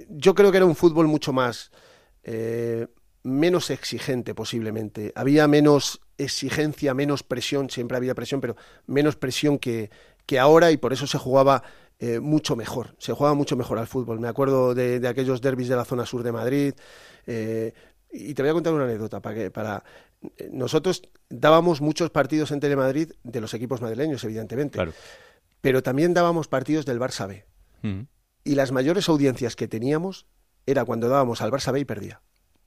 Yo 0.07 0.33
creo 0.33 0.49
que 0.51 0.57
era 0.57 0.65
un 0.65 0.77
fútbol 0.77 1.07
mucho 1.07 1.33
más. 1.33 1.71
Eh, 2.23 2.87
menos 3.23 3.69
exigente 3.69 4.33
posiblemente. 4.33 5.11
Había 5.13 5.45
menos 5.49 5.99
exigencia, 6.17 6.93
menos 6.93 7.21
presión, 7.23 7.69
siempre 7.69 7.97
había 7.97 8.15
presión, 8.15 8.39
pero 8.39 8.55
menos 8.87 9.17
presión 9.17 9.59
que, 9.59 9.89
que 10.25 10.39
ahora 10.39 10.71
y 10.71 10.77
por 10.77 10.93
eso 10.93 11.05
se 11.05 11.17
jugaba 11.17 11.63
eh, 12.03 12.19
mucho 12.19 12.55
mejor, 12.55 12.95
se 12.97 13.13
juega 13.13 13.35
mucho 13.35 13.55
mejor 13.55 13.77
al 13.77 13.85
fútbol. 13.85 14.19
Me 14.19 14.27
acuerdo 14.27 14.73
de, 14.73 14.99
de 14.99 15.07
aquellos 15.07 15.39
derbis 15.39 15.67
de 15.67 15.75
la 15.75 15.85
zona 15.85 16.03
sur 16.07 16.23
de 16.23 16.31
Madrid. 16.31 16.73
Eh, 17.27 17.73
y 18.11 18.33
te 18.33 18.41
voy 18.41 18.49
a 18.49 18.53
contar 18.53 18.73
una 18.73 18.85
anécdota 18.85 19.21
para 19.21 19.35
que 19.35 19.51
para 19.51 19.83
nosotros 20.51 21.03
dábamos 21.29 21.79
muchos 21.79 22.09
partidos 22.09 22.49
en 22.51 22.59
Telemadrid 22.59 23.11
de 23.23 23.39
los 23.39 23.53
equipos 23.53 23.81
madrileños, 23.81 24.23
evidentemente. 24.23 24.77
Claro. 24.77 24.93
Pero 25.61 25.83
también 25.83 26.15
dábamos 26.15 26.47
partidos 26.47 26.87
del 26.87 26.99
Barça 26.99 27.27
B. 27.27 27.45
Mm. 27.83 28.07
Y 28.45 28.55
las 28.55 28.71
mayores 28.71 29.07
audiencias 29.07 29.55
que 29.55 29.67
teníamos 29.67 30.25
era 30.65 30.85
cuando 30.85 31.07
dábamos 31.07 31.41
al 31.43 31.51
Barça 31.51 31.71
B 31.71 31.81
y 31.81 31.85
perdía. 31.85 32.21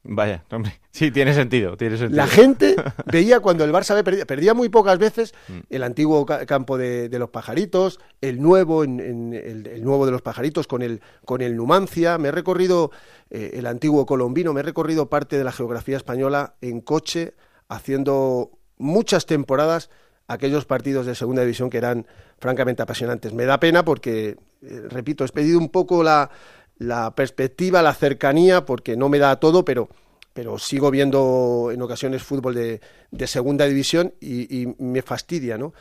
Vaya, 0.06 0.44
hombre. 0.50 0.78
Sí, 0.90 1.10
tiene 1.10 1.32
sentido, 1.34 1.76
tiene 1.76 1.96
sentido. 1.96 2.16
La 2.16 2.26
gente 2.26 2.76
veía 3.06 3.40
cuando 3.40 3.64
el 3.64 3.72
Barça 3.72 4.00
perdía, 4.04 4.26
perdía 4.26 4.52
muy 4.54 4.68
pocas 4.68 4.98
veces 4.98 5.32
Mm. 5.48 5.58
el 5.70 5.82
antiguo 5.82 6.24
ca- 6.26 6.44
campo 6.46 6.76
de, 6.78 7.08
de 7.08 7.18
los 7.18 7.30
pajaritos, 7.30 7.98
el 8.20 8.40
nuevo, 8.40 8.84
en, 8.84 9.00
en- 9.00 9.32
el, 9.34 9.66
el 9.66 9.82
nuevo 9.82 10.04
de 10.06 10.12
los 10.12 10.22
pajaritos 10.22 10.66
con 10.66 10.82
el, 10.82 11.00
con 11.24 11.40
el 11.40 11.56
Numancia. 11.56 12.18
Me 12.18 12.28
he 12.28 12.32
recorrido 12.32 12.90
eh, 13.30 13.52
el 13.54 13.66
antiguo 13.66 14.04
colombino, 14.06 14.52
me 14.52 14.60
he 14.60 14.62
recorrido 14.62 15.08
parte 15.08 15.36
de 15.38 15.44
la 15.44 15.52
geografía 15.52 15.96
española 15.96 16.54
en 16.60 16.80
coche, 16.82 17.34
haciendo 17.68 18.50
muchas 18.78 19.26
temporadas 19.26 19.90
aquellos 20.28 20.64
partidos 20.64 21.04
de 21.06 21.14
segunda 21.14 21.42
división 21.42 21.68
que 21.70 21.78
eran 21.78 22.06
francamente 22.38 22.82
apasionantes. 22.82 23.32
Me 23.34 23.44
da 23.44 23.58
pena 23.60 23.84
porque, 23.84 24.36
eh, 24.62 24.82
repito, 24.88 25.24
he 25.24 25.28
pedido 25.28 25.58
un 25.58 25.68
poco 25.68 26.02
la, 26.02 26.30
la 26.78 27.14
perspectiva, 27.14 27.82
la 27.82 27.94
cercanía, 27.94 28.64
porque 28.64 28.96
no 28.96 29.08
me 29.08 29.18
da 29.18 29.36
todo, 29.36 29.64
pero, 29.64 29.88
pero 30.32 30.58
sigo 30.58 30.90
viendo 30.90 31.70
en 31.72 31.82
ocasiones 31.82 32.22
fútbol 32.22 32.54
de, 32.54 32.80
de 33.10 33.26
segunda 33.26 33.66
división 33.66 34.14
y, 34.20 34.62
y 34.62 34.74
me 34.78 35.02
fastidia, 35.02 35.58
¿no? 35.58 35.72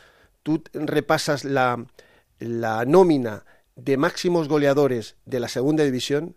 Tú 0.42 0.62
repasas 0.72 1.44
la, 1.44 1.84
la 2.38 2.84
nómina 2.84 3.44
de 3.76 3.96
máximos 3.96 4.48
goleadores 4.48 5.16
de 5.24 5.40
la 5.40 5.48
segunda 5.48 5.84
división 5.84 6.36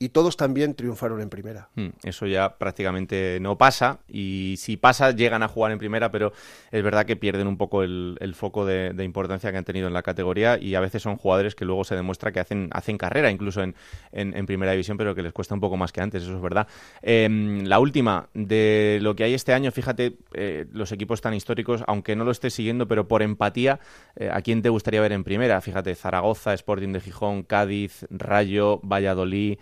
y 0.00 0.10
todos 0.10 0.36
también 0.36 0.74
triunfaron 0.74 1.20
en 1.20 1.28
primera. 1.28 1.70
Mm, 1.74 1.88
Eso 2.04 2.26
ya 2.26 2.56
prácticamente 2.56 3.38
no 3.40 3.58
pasa 3.58 3.98
y 4.08 4.54
si 4.58 4.76
pasa 4.76 5.10
llegan 5.10 5.42
a 5.42 5.48
jugar 5.48 5.72
en 5.72 5.78
primera, 5.78 6.12
pero 6.12 6.32
es 6.70 6.82
verdad 6.84 7.04
que 7.04 7.16
pierden 7.16 7.48
un 7.48 7.56
poco 7.56 7.82
el, 7.82 8.16
el 8.20 8.36
foco 8.36 8.64
de, 8.64 8.92
de 8.92 9.02
importancia 9.02 9.50
que 9.50 9.58
han 9.58 9.64
tenido 9.64 9.88
en 9.88 9.94
la 9.94 10.04
categoría 10.04 10.56
y 10.56 10.76
a 10.76 10.80
veces 10.80 11.02
son 11.02 11.16
jugadores 11.16 11.56
que 11.56 11.64
luego 11.64 11.82
se 11.82 11.96
demuestra 11.96 12.30
que 12.30 12.38
hacen, 12.38 12.68
hacen 12.72 12.96
carrera 12.96 13.28
incluso 13.32 13.60
en, 13.62 13.74
en- 14.12 14.36
en 14.36 14.46
primera 14.46 14.70
división, 14.70 14.96
pero 14.98 15.16
que 15.16 15.22
les 15.22 15.32
cuesta 15.32 15.54
un 15.54 15.60
poco 15.60 15.76
más 15.76 15.90
que 15.90 16.00
antes, 16.00 16.22
eso 16.22 16.36
es 16.36 16.40
verdad. 16.42 16.68
Em, 17.02 17.64
la 17.64 17.80
última, 17.80 18.28
de 18.34 18.98
lo 19.02 19.16
que 19.16 19.24
hay 19.24 19.34
este 19.34 19.52
año, 19.52 19.72
fíjate, 19.72 20.16
eh, 20.34 20.66
los 20.72 20.92
equipos 20.92 21.20
tan 21.20 21.34
históricos, 21.34 21.82
aunque 21.88 22.14
no 22.14 22.24
lo 22.24 22.30
estés 22.30 22.54
siguiendo, 22.54 22.86
pero 22.86 23.08
por 23.08 23.22
empatía, 23.22 23.80
eh, 24.14 24.30
¿a 24.32 24.42
quién 24.42 24.62
te 24.62 24.68
gustaría 24.68 25.00
ver 25.00 25.10
en 25.10 25.24
primera? 25.24 25.60
Fíjate, 25.60 25.92
Zaragoza, 25.96 26.54
Sporting 26.54 26.92
de 26.92 27.00
Gijón, 27.00 27.42
Cádiz, 27.42 28.06
Rayo, 28.10 28.78
Valladolid. 28.84 29.58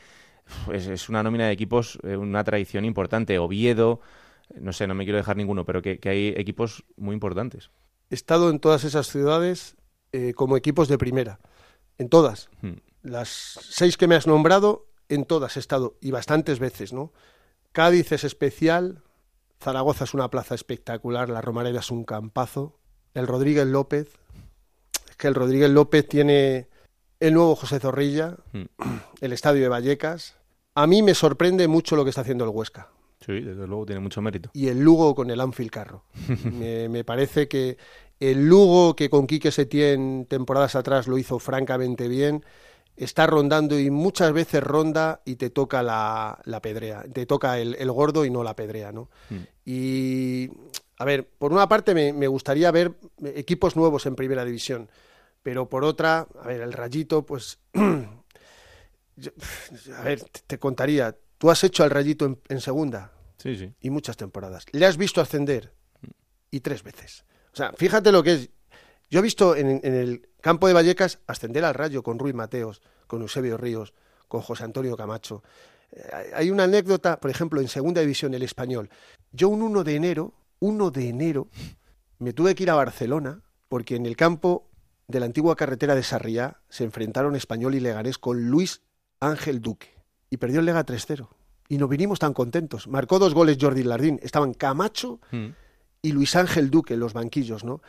Es, 0.73 0.87
es 0.87 1.09
una 1.09 1.23
nómina 1.23 1.47
de 1.47 1.53
equipos, 1.53 1.99
eh, 2.03 2.17
una 2.17 2.45
tradición 2.45 2.85
importante. 2.85 3.39
Oviedo, 3.39 4.01
eh, 4.51 4.59
no 4.61 4.73
sé, 4.73 4.87
no 4.87 4.95
me 4.95 5.05
quiero 5.05 5.19
dejar 5.19 5.37
ninguno, 5.37 5.65
pero 5.65 5.83
que, 5.83 5.99
que 5.99 6.09
hay 6.09 6.29
equipos 6.37 6.85
muy 6.97 7.15
importantes. 7.15 7.71
He 8.11 8.15
estado 8.15 8.51
en 8.51 8.61
todas 8.61 8.85
esas 8.85 9.09
ciudades 9.09 9.77
eh, 10.13 10.33
como 10.35 10.57
equipos 10.57 10.89
de 10.89 10.99
primera, 10.99 11.41
en 11.99 12.09
todas. 12.09 12.49
Hmm. 12.63 12.75
Las 13.03 13.29
seis 13.29 13.97
que 13.97 14.07
me 14.07 14.15
has 14.15 14.27
nombrado, 14.27 14.87
en 15.09 15.25
todas 15.25 15.57
he 15.57 15.61
estado, 15.61 15.97
y 16.01 16.11
bastantes 16.11 16.59
veces, 16.59 16.93
¿no? 16.93 17.13
Cádiz 17.73 18.13
es 18.13 18.25
especial, 18.25 19.03
Zaragoza 19.61 20.05
es 20.05 20.15
una 20.15 20.31
plaza 20.31 20.55
espectacular, 20.55 21.29
la 21.29 21.43
Romareda 21.43 21.81
es 21.81 21.91
un 21.91 22.05
campazo, 22.05 22.79
el 23.15 23.27
Rodríguez 23.27 23.67
López, 23.67 24.17
es 25.09 25.17
que 25.17 25.29
el 25.29 25.35
Rodríguez 25.35 25.71
López 25.71 26.09
tiene 26.09 26.69
el 27.21 27.35
nuevo 27.35 27.57
José 27.57 27.81
Zorrilla, 27.81 28.37
el 29.21 29.33
estadio 29.33 29.63
de 29.63 29.69
Vallecas. 29.69 30.37
A 30.75 30.87
mí 30.87 31.03
me 31.03 31.15
sorprende 31.15 31.69
mucho 31.69 31.97
lo 31.97 32.05
que 32.05 32.11
está 32.11 32.21
haciendo 32.23 32.45
el 32.45 32.51
Huesca 32.51 32.91
Sí, 33.25 33.41
desde 33.41 33.67
luego 33.67 33.87
tiene 33.87 34.01
mucho 34.01 34.21
mérito. 34.21 34.51
y 34.53 34.69
el 34.69 34.81
Lugo 34.81 35.15
con 35.15 35.31
el 35.31 35.41
Anfield 35.41 35.71
Carro. 35.71 36.05
me, 36.53 36.89
me 36.89 37.03
parece 37.03 37.49
que 37.49 37.79
el 38.21 38.47
Lugo, 38.47 38.95
que 38.95 39.09
con 39.11 39.27
Quique 39.27 39.51
Setién 39.51 40.27
temporadas 40.29 40.75
atrás 40.77 41.07
lo 41.09 41.17
hizo 41.19 41.39
francamente 41.39 42.09
bien, 42.09 42.45
está 42.97 43.27
rondando 43.27 43.79
y 43.79 43.91
muchas 43.91 44.33
veces 44.33 44.63
ronda 44.63 45.21
y 45.25 45.37
te 45.37 45.51
toca 45.51 45.83
la, 45.83 46.39
la 46.45 46.61
pedrea, 46.63 47.05
te 47.13 47.27
toca 47.27 47.59
el, 47.59 47.75
el 47.79 47.91
gordo 47.93 48.25
y 48.25 48.31
no 48.31 48.43
la 48.43 48.57
pedrea, 48.57 48.93
¿no? 48.93 49.11
Y, 49.65 50.51
a 50.99 51.05
ver, 51.05 51.27
por 51.39 51.53
una 51.53 51.69
parte 51.69 51.95
me, 51.95 52.13
me 52.13 52.27
gustaría 52.27 52.71
ver 52.71 52.95
equipos 53.35 53.77
nuevos 53.77 54.07
en 54.07 54.15
primera 54.17 54.45
división, 54.45 54.89
pero 55.47 55.69
por 55.69 55.85
otra, 55.85 56.27
a 56.43 56.49
ver, 56.49 56.61
el 56.61 56.73
Rayito, 56.73 57.25
pues, 57.25 57.61
yo- 59.17 59.31
a 59.97 60.03
ver, 60.03 60.21
te, 60.25 60.41
te 60.45 60.59
contaría, 60.59 61.17
tú 61.39 61.51
has 61.53 61.63
hecho 61.63 61.85
al 61.85 61.91
Rayito 61.91 62.27
en- 62.27 62.41
en 62.49 62.61
segunda, 62.61 63.13
Sí, 63.39 63.55
sí. 63.57 63.73
y 63.81 63.91
muchas 63.91 64.17
temporadas. 64.17 64.65
Le 64.73 64.85
has 64.87 64.97
visto 64.97 65.21
ascender 65.21 65.73
y 66.51 66.59
tres 66.61 66.83
veces. 66.83 67.25
O 67.53 67.57
sea, 67.57 67.73
fíjate 67.75 68.11
lo 68.11 68.25
que 68.25 68.33
es. 68.33 68.51
Yo 69.09 69.21
he 69.21 69.23
visto 69.23 69.55
en, 69.55 69.81
en 69.85 69.95
el 69.95 70.29
campo 70.41 70.67
de 70.67 70.75
Vallecas 70.75 71.21
ascender 71.29 71.65
al 71.65 71.75
Rayo 71.75 72.03
con 72.03 72.19
Ruiz 72.19 72.35
Mateos, 72.35 72.83
con 73.07 73.23
Eusebio 73.23 73.57
Ríos, 73.57 73.95
con 74.27 74.41
José 74.43 74.65
Antonio 74.65 74.97
Camacho. 74.97 75.45
Eh, 75.93 76.03
hay- 76.13 76.27
Hay 76.35 76.51
una 76.51 76.65
anécdota, 76.65 77.21
por 77.21 77.31
ejemplo, 77.31 77.61
en 77.61 77.69
Segunda 77.69 78.01
División, 78.01 78.35
el 78.35 78.43
español. 78.43 78.91
Yo 79.31 79.49
un 79.49 79.63
1 79.63 79.85
de 79.85 79.95
enero, 79.95 80.35
1 80.59 80.91
de 80.91 81.09
enero, 81.09 81.49
me 82.19 82.33
tuve 82.33 82.57
que 82.57 82.65
ir 82.65 82.71
a 82.71 82.75
Barcelona 82.75 83.43
porque 83.69 83.95
en 83.95 84.07
el 84.07 84.17
campo 84.17 84.69
de 85.09 85.21
la 85.21 85.27
antigua 85.27 85.57
carretera 85.57 85.95
de 85.95 86.03
Sarriá 86.03 86.61
se 86.69 86.85
enfrentaron 86.85 87.37
Español 87.37 87.75
y 87.75 87.81
Leganés 87.81 88.19
con 88.19 88.49
Luis 88.51 88.83
Ángel 89.21 89.61
Duque 89.61 89.95
y 90.31 90.37
perdió 90.39 90.61
el 90.61 90.67
Lega 90.67 90.85
3-0. 90.85 91.29
Y 91.69 91.79
nos 91.79 91.89
vinimos 91.89 92.19
tan 92.19 92.33
contentos. 92.33 92.87
Marcó 92.89 93.19
dos 93.19 93.35
goles 93.35 93.59
Jordi 93.61 93.83
Lardín. 93.83 94.21
Estaban 94.23 94.55
Camacho 94.55 95.21
Mm. 95.33 95.47
y 96.03 96.13
Luis 96.13 96.37
Ángel 96.37 96.71
Duque 96.71 96.95
en 96.95 97.01
los 97.01 97.13
banquillos, 97.13 97.65
¿no? 97.65 97.81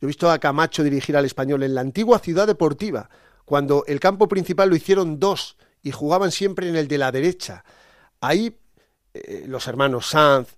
Yo 0.00 0.02
he 0.02 0.06
visto 0.06 0.30
a 0.30 0.38
Camacho 0.38 0.82
dirigir 0.82 1.16
al 1.16 1.24
español 1.24 1.62
en 1.62 1.74
la 1.74 1.80
antigua 1.82 2.18
ciudad 2.18 2.46
deportiva, 2.46 3.08
cuando 3.44 3.84
el 3.86 4.00
campo 4.00 4.28
principal 4.28 4.68
lo 4.70 4.76
hicieron 4.76 5.18
dos 5.18 5.56
y 5.82 5.90
jugaban 5.90 6.30
siempre 6.30 6.68
en 6.68 6.76
el 6.76 6.88
de 6.88 6.98
la 6.98 7.12
derecha. 7.12 7.64
Ahí 8.20 8.58
eh, 9.14 9.44
los 9.46 9.66
hermanos 9.68 10.08
Sanz, 10.10 10.56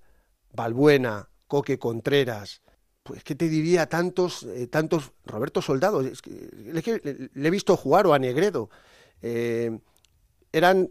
Balbuena, 0.52 1.28
Coque 1.46 1.78
Contreras, 1.78 2.62
pues 3.08 3.24
qué 3.24 3.34
te 3.34 3.48
diría 3.48 3.88
tantos, 3.88 4.42
eh, 4.42 4.66
tantos 4.66 5.12
Roberto 5.24 5.62
Soldado, 5.62 6.02
es 6.02 6.20
que, 6.20 6.50
es 6.74 6.82
que 6.84 7.30
le, 7.32 7.48
he 7.48 7.50
visto 7.50 7.74
jugar 7.74 8.06
o 8.06 8.12
a 8.12 8.18
Negredo. 8.18 8.68
Eh, 9.22 9.78
eran, 10.52 10.90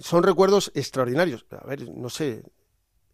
son 0.00 0.22
recuerdos 0.22 0.70
extraordinarios. 0.76 1.44
A 1.50 1.66
ver, 1.66 1.90
no 1.90 2.10
sé, 2.10 2.44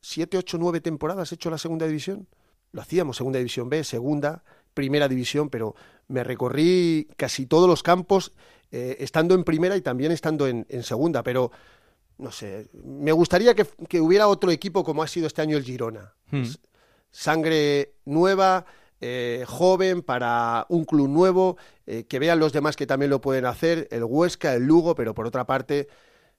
siete, 0.03 0.37
ocho, 0.37 0.59
nueve 0.59 0.83
temporadas 0.83 1.33
he 1.33 1.37
hecho 1.37 1.49
la 1.49 1.57
segunda 1.57 1.87
división. 1.87 2.29
lo 2.73 2.83
hacíamos, 2.83 3.17
segunda 3.17 3.39
división 3.39 3.71
B, 3.71 3.83
segunda, 3.83 4.45
primera 4.75 5.09
división, 5.09 5.49
pero 5.49 5.75
me 6.09 6.23
recorrí 6.23 7.09
casi 7.17 7.47
todos 7.47 7.67
los 7.67 7.83
campos 7.83 8.35
eh, 8.71 8.99
estando 9.01 9.35
en 9.35 9.45
primera 9.45 9.75
y 9.75 9.81
también 9.81 10.13
estando 10.13 10.47
en, 10.47 10.67
en 10.69 10.83
segunda, 10.83 11.23
pero 11.23 11.51
no 12.19 12.31
sé, 12.31 12.69
me 12.75 13.13
gustaría 13.13 13.55
que, 13.55 13.67
que, 13.89 14.03
hubiera 14.03 14.29
otro 14.29 14.51
equipo 14.51 14.85
como 14.85 15.03
ha 15.03 15.09
sido 15.09 15.29
este 15.29 15.41
año 15.41 15.57
el 15.57 15.65
Girona. 15.65 16.13
Hmm. 16.31 16.43
Sangre 17.15 17.95
nueva, 18.05 18.67
eh, 19.01 19.45
joven, 19.47 20.03
para 20.03 20.67
un 20.69 20.85
club 20.85 21.09
nuevo, 21.09 21.57
eh, 21.87 22.07
que 22.09 22.19
vean 22.19 22.41
los 22.41 22.53
demás 22.53 22.75
que 22.75 22.89
también 22.89 23.09
lo 23.09 23.21
pueden 23.21 23.47
hacer, 23.47 23.87
el 23.93 24.03
Huesca, 24.03 24.53
el 24.55 24.65
Lugo, 24.65 24.97
pero 24.97 25.15
por 25.15 25.25
otra 25.25 25.47
parte, 25.47 25.87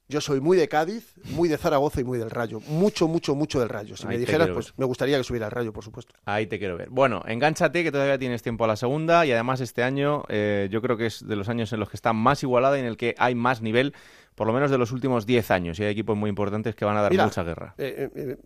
yo 0.07 0.21
soy 0.21 0.39
muy 0.39 0.55
de 0.55 0.67
Cádiz, 0.67 1.15
muy 1.31 1.49
de 1.49 1.57
Zaragoza 1.57 1.99
y 1.99 2.03
muy 2.03 2.19
del 2.19 2.29
Rayo. 2.29 2.59
Mucho, 2.67 3.07
mucho, 3.07 3.33
mucho 3.33 3.59
del 3.59 3.69
Rayo. 3.69 3.97
Si 3.97 4.05
me 4.05 4.17
dijeras, 4.17 4.49
pues 4.49 4.73
me 4.77 4.85
gustaría 4.85 5.17
que 5.17 5.23
subiera 5.23 5.47
el 5.47 5.51
Rayo, 5.51 5.73
por 5.73 5.83
supuesto. 5.83 6.13
Ahí 6.25 6.45
te 6.45 6.59
quiero 6.59 6.77
ver. 6.77 6.89
Bueno, 6.91 7.23
engánchate 7.25 7.83
que 7.83 7.91
todavía 7.91 8.19
tienes 8.19 8.43
tiempo 8.43 8.65
a 8.65 8.67
la 8.67 8.75
segunda 8.75 9.25
y 9.25 9.31
además 9.31 9.61
este 9.61 9.81
año 9.81 10.23
eh, 10.29 10.67
yo 10.71 10.81
creo 10.81 10.95
que 10.95 11.07
es 11.07 11.27
de 11.27 11.35
los 11.35 11.49
años 11.49 11.73
en 11.73 11.79
los 11.79 11.89
que 11.89 11.97
está 11.97 12.13
más 12.13 12.43
igualada 12.43 12.77
y 12.77 12.81
en 12.81 12.85
el 12.85 12.97
que 12.97 13.15
hay 13.17 13.33
más 13.33 13.61
nivel, 13.61 13.95
por 14.35 14.45
lo 14.45 14.53
menos 14.53 14.69
de 14.69 14.77
los 14.77 14.91
últimos 14.91 15.25
10 15.25 15.49
años. 15.49 15.79
Y 15.79 15.83
hay 15.83 15.89
equipos 15.89 16.15
muy 16.15 16.29
importantes 16.29 16.75
que 16.75 16.85
van 16.85 16.97
a 16.97 17.01
dar 17.01 17.13
mucha 17.13 17.43
guerra. 17.43 17.73
Eh, 17.79 18.09
eh, 18.15 18.37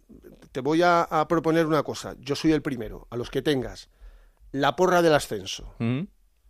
te 0.53 0.61
voy 0.61 0.81
a, 0.81 1.01
a, 1.01 1.27
proponer 1.27 1.65
una 1.65 1.83
cosa. 1.83 2.15
Yo 2.19 2.35
soy 2.35 2.53
el 2.53 2.61
primero. 2.61 3.07
A 3.09 3.17
los 3.17 3.29
que 3.29 3.41
tengas 3.41 3.89
la 4.51 4.77
porra 4.77 5.01
del 5.01 5.13
ascenso. 5.13 5.75
Mm 5.79 5.85
-hmm. 5.85 6.07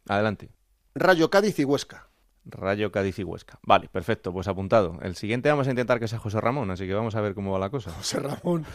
Adelante. 0.07 0.51
Rayo 0.93 1.29
Cádiz 1.29 1.57
y 1.59 1.65
Huesca. 1.65 2.08
Rayo 2.45 2.91
Cádiz 2.91 3.19
y 3.19 3.23
Huesca. 3.23 3.59
Vale, 3.63 3.89
perfecto, 3.89 4.33
pues 4.33 4.47
apuntado. 4.47 4.97
El 5.01 5.15
siguiente 5.15 5.49
vamos 5.49 5.67
a 5.67 5.69
intentar 5.69 5.99
que 5.99 6.07
sea 6.07 6.19
José 6.19 6.41
Ramón, 6.41 6.71
así 6.71 6.87
que 6.87 6.93
vamos 6.93 7.15
a 7.15 7.21
ver 7.21 7.33
cómo 7.33 7.51
va 7.51 7.59
la 7.59 7.69
cosa. 7.69 7.91
José 7.91 8.19
Ramón. 8.19 8.65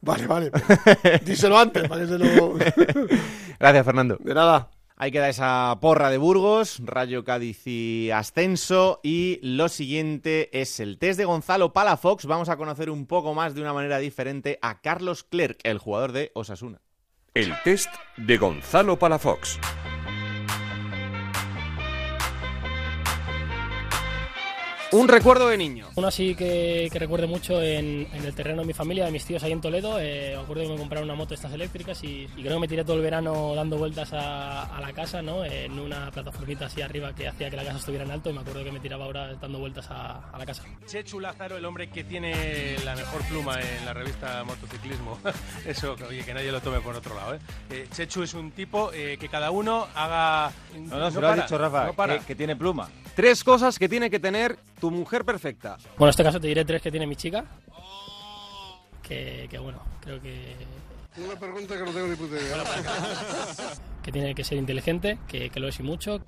Vale, 0.00 0.26
vale. 0.26 0.50
Díselo 1.24 1.58
antes 1.58 1.88
para 1.88 2.02
que 2.02 2.06
se 2.06 2.18
lo... 2.18 2.54
Gracias, 3.58 3.84
Fernando. 3.84 4.16
De 4.20 4.34
nada. 4.34 4.70
Ahí 5.00 5.12
queda 5.12 5.28
esa 5.28 5.78
porra 5.80 6.10
de 6.10 6.18
Burgos, 6.18 6.80
Rayo 6.84 7.22
Cádiz 7.22 7.64
y 7.66 8.10
Ascenso. 8.10 8.98
Y 9.04 9.38
lo 9.42 9.68
siguiente 9.68 10.60
es 10.60 10.80
el 10.80 10.98
test 10.98 11.18
de 11.18 11.24
Gonzalo 11.24 11.72
Palafox. 11.72 12.26
Vamos 12.26 12.48
a 12.48 12.56
conocer 12.56 12.90
un 12.90 13.06
poco 13.06 13.32
más 13.32 13.54
de 13.54 13.60
una 13.60 13.72
manera 13.72 13.98
diferente 13.98 14.58
a 14.60 14.80
Carlos 14.80 15.22
Clerc, 15.22 15.60
el 15.62 15.78
jugador 15.78 16.10
de 16.10 16.32
Osasuna. 16.34 16.80
El 17.32 17.54
test 17.62 17.90
de 18.16 18.38
Gonzalo 18.38 18.98
Palafox. 18.98 19.60
Un 24.90 25.06
recuerdo 25.06 25.48
de 25.48 25.58
niño. 25.58 25.86
Uno 25.96 26.08
así 26.08 26.34
que, 26.34 26.88
que 26.90 26.98
recuerdo 26.98 27.28
mucho 27.28 27.60
en, 27.60 28.08
en, 28.10 28.24
el 28.24 28.34
terreno 28.34 28.62
de 28.62 28.66
mi 28.66 28.72
familia, 28.72 29.04
de 29.04 29.10
mis 29.10 29.24
tíos 29.24 29.42
ahí 29.42 29.52
en 29.52 29.60
Toledo. 29.60 30.00
Eh, 30.00 30.32
me 30.34 30.42
acuerdo 30.42 30.62
que 30.62 30.68
me 30.70 30.78
compraron 30.78 31.04
una 31.04 31.14
moto 31.14 31.30
de 31.30 31.34
estas 31.34 31.52
eléctricas 31.52 32.02
y, 32.04 32.26
y, 32.36 32.42
creo 32.42 32.54
que 32.54 32.60
me 32.60 32.68
tiré 32.68 32.84
todo 32.84 32.96
el 32.96 33.02
verano 33.02 33.54
dando 33.54 33.76
vueltas 33.76 34.12
a, 34.14 34.62
a 34.62 34.80
la 34.80 34.92
casa, 34.94 35.20
¿no? 35.20 35.44
En 35.44 35.78
una 35.78 36.10
plataformita 36.10 36.66
así 36.66 36.80
arriba 36.80 37.14
que 37.14 37.28
hacía 37.28 37.50
que 37.50 37.56
la 37.56 37.64
casa 37.64 37.76
estuviera 37.76 38.04
en 38.04 38.12
alto 38.12 38.30
y 38.30 38.32
me 38.32 38.40
acuerdo 38.40 38.64
que 38.64 38.72
me 38.72 38.80
tiraba 38.80 39.04
ahora 39.04 39.34
dando 39.34 39.58
vueltas 39.58 39.90
a, 39.90 40.30
a 40.30 40.38
la 40.38 40.46
casa. 40.46 40.64
Chechu 40.86 41.20
Lázaro, 41.20 41.58
el 41.58 41.64
hombre 41.66 41.90
que 41.90 42.04
tiene 42.04 42.76
la 42.84 42.96
mejor 42.96 43.20
pluma 43.28 43.60
en 43.60 43.84
la 43.84 43.92
revista 43.92 44.42
Motociclismo. 44.44 45.18
Eso, 45.66 45.96
oye, 46.08 46.24
que 46.24 46.32
nadie 46.32 46.50
lo 46.50 46.62
tome 46.62 46.80
por 46.80 46.96
otro 46.96 47.14
lado, 47.14 47.34
¿eh? 47.34 47.38
eh 47.70 47.86
Chechu 47.92 48.22
es 48.22 48.32
un 48.32 48.52
tipo 48.52 48.90
eh, 48.94 49.18
que 49.20 49.28
cada 49.28 49.50
uno 49.50 49.86
haga... 49.94 50.50
No, 50.74 50.96
no, 50.96 50.98
no 50.98 51.10
se 51.10 51.16
lo 51.16 51.28
para, 51.28 51.42
ha 51.42 51.44
dicho 51.44 51.58
Rafa, 51.58 51.86
no 51.86 51.94
que, 51.94 52.26
que 52.26 52.34
tiene 52.34 52.56
pluma. 52.56 52.88
Tres 53.18 53.42
cosas 53.42 53.80
que 53.80 53.88
tiene 53.88 54.10
que 54.10 54.20
tener 54.20 54.56
tu 54.80 54.92
mujer 54.92 55.24
perfecta. 55.24 55.76
Bueno, 55.96 56.06
en 56.06 56.10
este 56.10 56.22
caso 56.22 56.38
te 56.38 56.46
diré 56.46 56.64
tres 56.64 56.80
que 56.80 56.92
tiene 56.92 57.04
mi 57.04 57.16
chica. 57.16 57.44
Que, 59.02 59.48
que 59.50 59.58
bueno, 59.58 59.82
creo 60.00 60.22
que. 60.22 60.54
Una 61.16 61.34
pregunta 61.34 61.76
que 61.76 61.82
no 61.82 61.90
tengo 61.90 62.06
ni 62.06 62.14
puta 62.14 62.36
idea. 62.36 62.62
que 64.04 64.12
tiene 64.12 64.36
que 64.36 64.44
ser 64.44 64.56
inteligente, 64.56 65.18
que, 65.26 65.50
que 65.50 65.58
lo 65.58 65.66
es 65.66 65.80
y 65.80 65.82
mucho. 65.82 66.22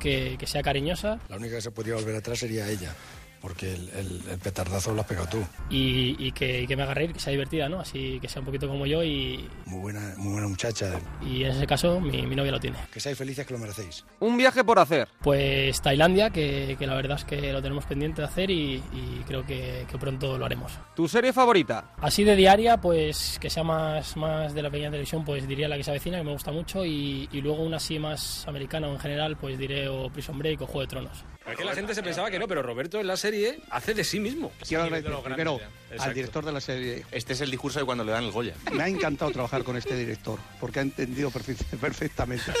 Que, 0.00 0.36
que, 0.38 0.46
sea 0.46 0.62
cariñosa. 0.62 1.20
La 1.28 1.36
única 1.36 1.56
que 1.56 1.60
se 1.60 1.70
podría 1.70 1.96
volver 1.96 2.16
atrás 2.16 2.38
sería 2.38 2.66
ella. 2.66 2.94
Porque 3.40 3.72
el, 3.72 3.88
el, 3.90 4.22
el 4.30 4.38
petardazo 4.38 4.92
lo 4.92 5.02
has 5.02 5.06
pegado 5.06 5.28
tú. 5.28 5.44
Y, 5.70 6.16
y, 6.18 6.32
que, 6.32 6.62
y, 6.62 6.66
que, 6.66 6.76
me 6.76 6.82
haga 6.82 6.94
reír, 6.94 7.12
que 7.12 7.20
sea 7.20 7.30
divertida, 7.30 7.68
¿no? 7.68 7.80
Así 7.80 8.18
que 8.20 8.28
sea 8.28 8.40
un 8.40 8.46
poquito 8.46 8.68
como 8.68 8.86
yo 8.86 9.02
y... 9.02 9.48
Muy 9.66 9.80
buena, 9.80 10.14
muy 10.16 10.32
buena 10.32 10.48
muchacha. 10.48 10.98
Y 11.24 11.44
en 11.44 11.52
ese 11.52 11.66
caso 11.66 12.00
mi, 12.00 12.26
mi 12.26 12.34
novia 12.34 12.52
lo 12.52 12.60
tiene. 12.60 12.78
Que 12.92 13.00
seáis 13.00 13.16
felices 13.16 13.46
que 13.46 13.52
lo 13.52 13.60
merecéis. 13.60 14.04
Un 14.20 14.36
viaje 14.36 14.64
por 14.64 14.78
hacer. 14.78 15.08
Pues 15.22 15.80
Tailandia, 15.80 16.30
que, 16.30 16.76
que 16.78 16.86
la 16.86 16.94
verdad 16.94 17.18
es 17.18 17.24
que 17.24 17.52
lo 17.52 17.62
tenemos 17.62 17.84
pendiente 17.86 18.22
de 18.22 18.28
hacer 18.28 18.50
y, 18.50 18.82
y 18.92 19.22
creo 19.26 19.44
que, 19.44 19.86
que, 19.90 19.98
pronto 19.98 20.38
lo 20.38 20.44
haremos. 20.44 20.72
¿Tu 20.94 21.08
serie 21.08 21.32
favorita? 21.32 21.92
Así 22.00 22.24
de 22.24 22.36
diaria, 22.36 22.80
pues 22.80 23.38
que 23.40 23.50
sea 23.50 23.62
más, 23.62 24.16
más 24.16 24.54
de 24.54 24.62
la 24.62 24.70
pequeña 24.70 24.90
televisión, 24.90 25.24
pues 25.24 25.46
diría 25.46 25.68
La 25.68 25.76
que 25.76 25.84
se 25.84 25.90
avecina, 25.90 26.18
que 26.18 26.24
me 26.24 26.32
gusta 26.32 26.52
mucho. 26.52 26.84
Y, 26.84 27.28
y 27.32 27.40
luego 27.40 27.62
una 27.62 27.76
así 27.76 27.98
más 27.98 28.46
americana 28.48 28.88
o 28.88 28.92
en 28.92 28.98
general, 28.98 29.36
pues 29.36 29.58
diré 29.58 29.88
o 29.88 30.10
Prison 30.10 30.38
Break 30.38 30.62
o 30.62 30.66
Juego 30.66 30.80
de 30.80 30.86
Tronos. 30.86 31.24
Es 31.50 31.56
que 31.56 31.64
la 31.64 31.74
gente 31.74 31.94
se 31.94 32.02
pensaba 32.02 32.30
que 32.30 32.38
no, 32.38 32.46
pero 32.46 32.62
Roberto 32.62 33.00
en 33.00 33.06
la 33.06 33.16
serie 33.16 33.60
hace 33.70 33.94
de 33.94 34.04
sí 34.04 34.20
mismo. 34.20 34.52
Quiero 34.66 34.84
agradecer 34.84 35.12
primero 35.22 35.60
al 35.98 36.14
director 36.14 36.44
de 36.44 36.52
la 36.52 36.60
serie. 36.60 37.04
Este 37.10 37.32
es 37.32 37.40
el 37.40 37.50
discurso 37.50 37.78
de 37.78 37.84
cuando 37.84 38.04
le 38.04 38.12
dan 38.12 38.24
el 38.24 38.32
Goya. 38.32 38.54
Me 38.72 38.82
ha 38.82 38.88
encantado 38.88 39.30
trabajar 39.30 39.64
con 39.64 39.76
este 39.76 39.96
director, 39.96 40.38
porque 40.60 40.80
ha 40.80 40.82
entendido 40.82 41.30
perfectamente. 41.80 42.52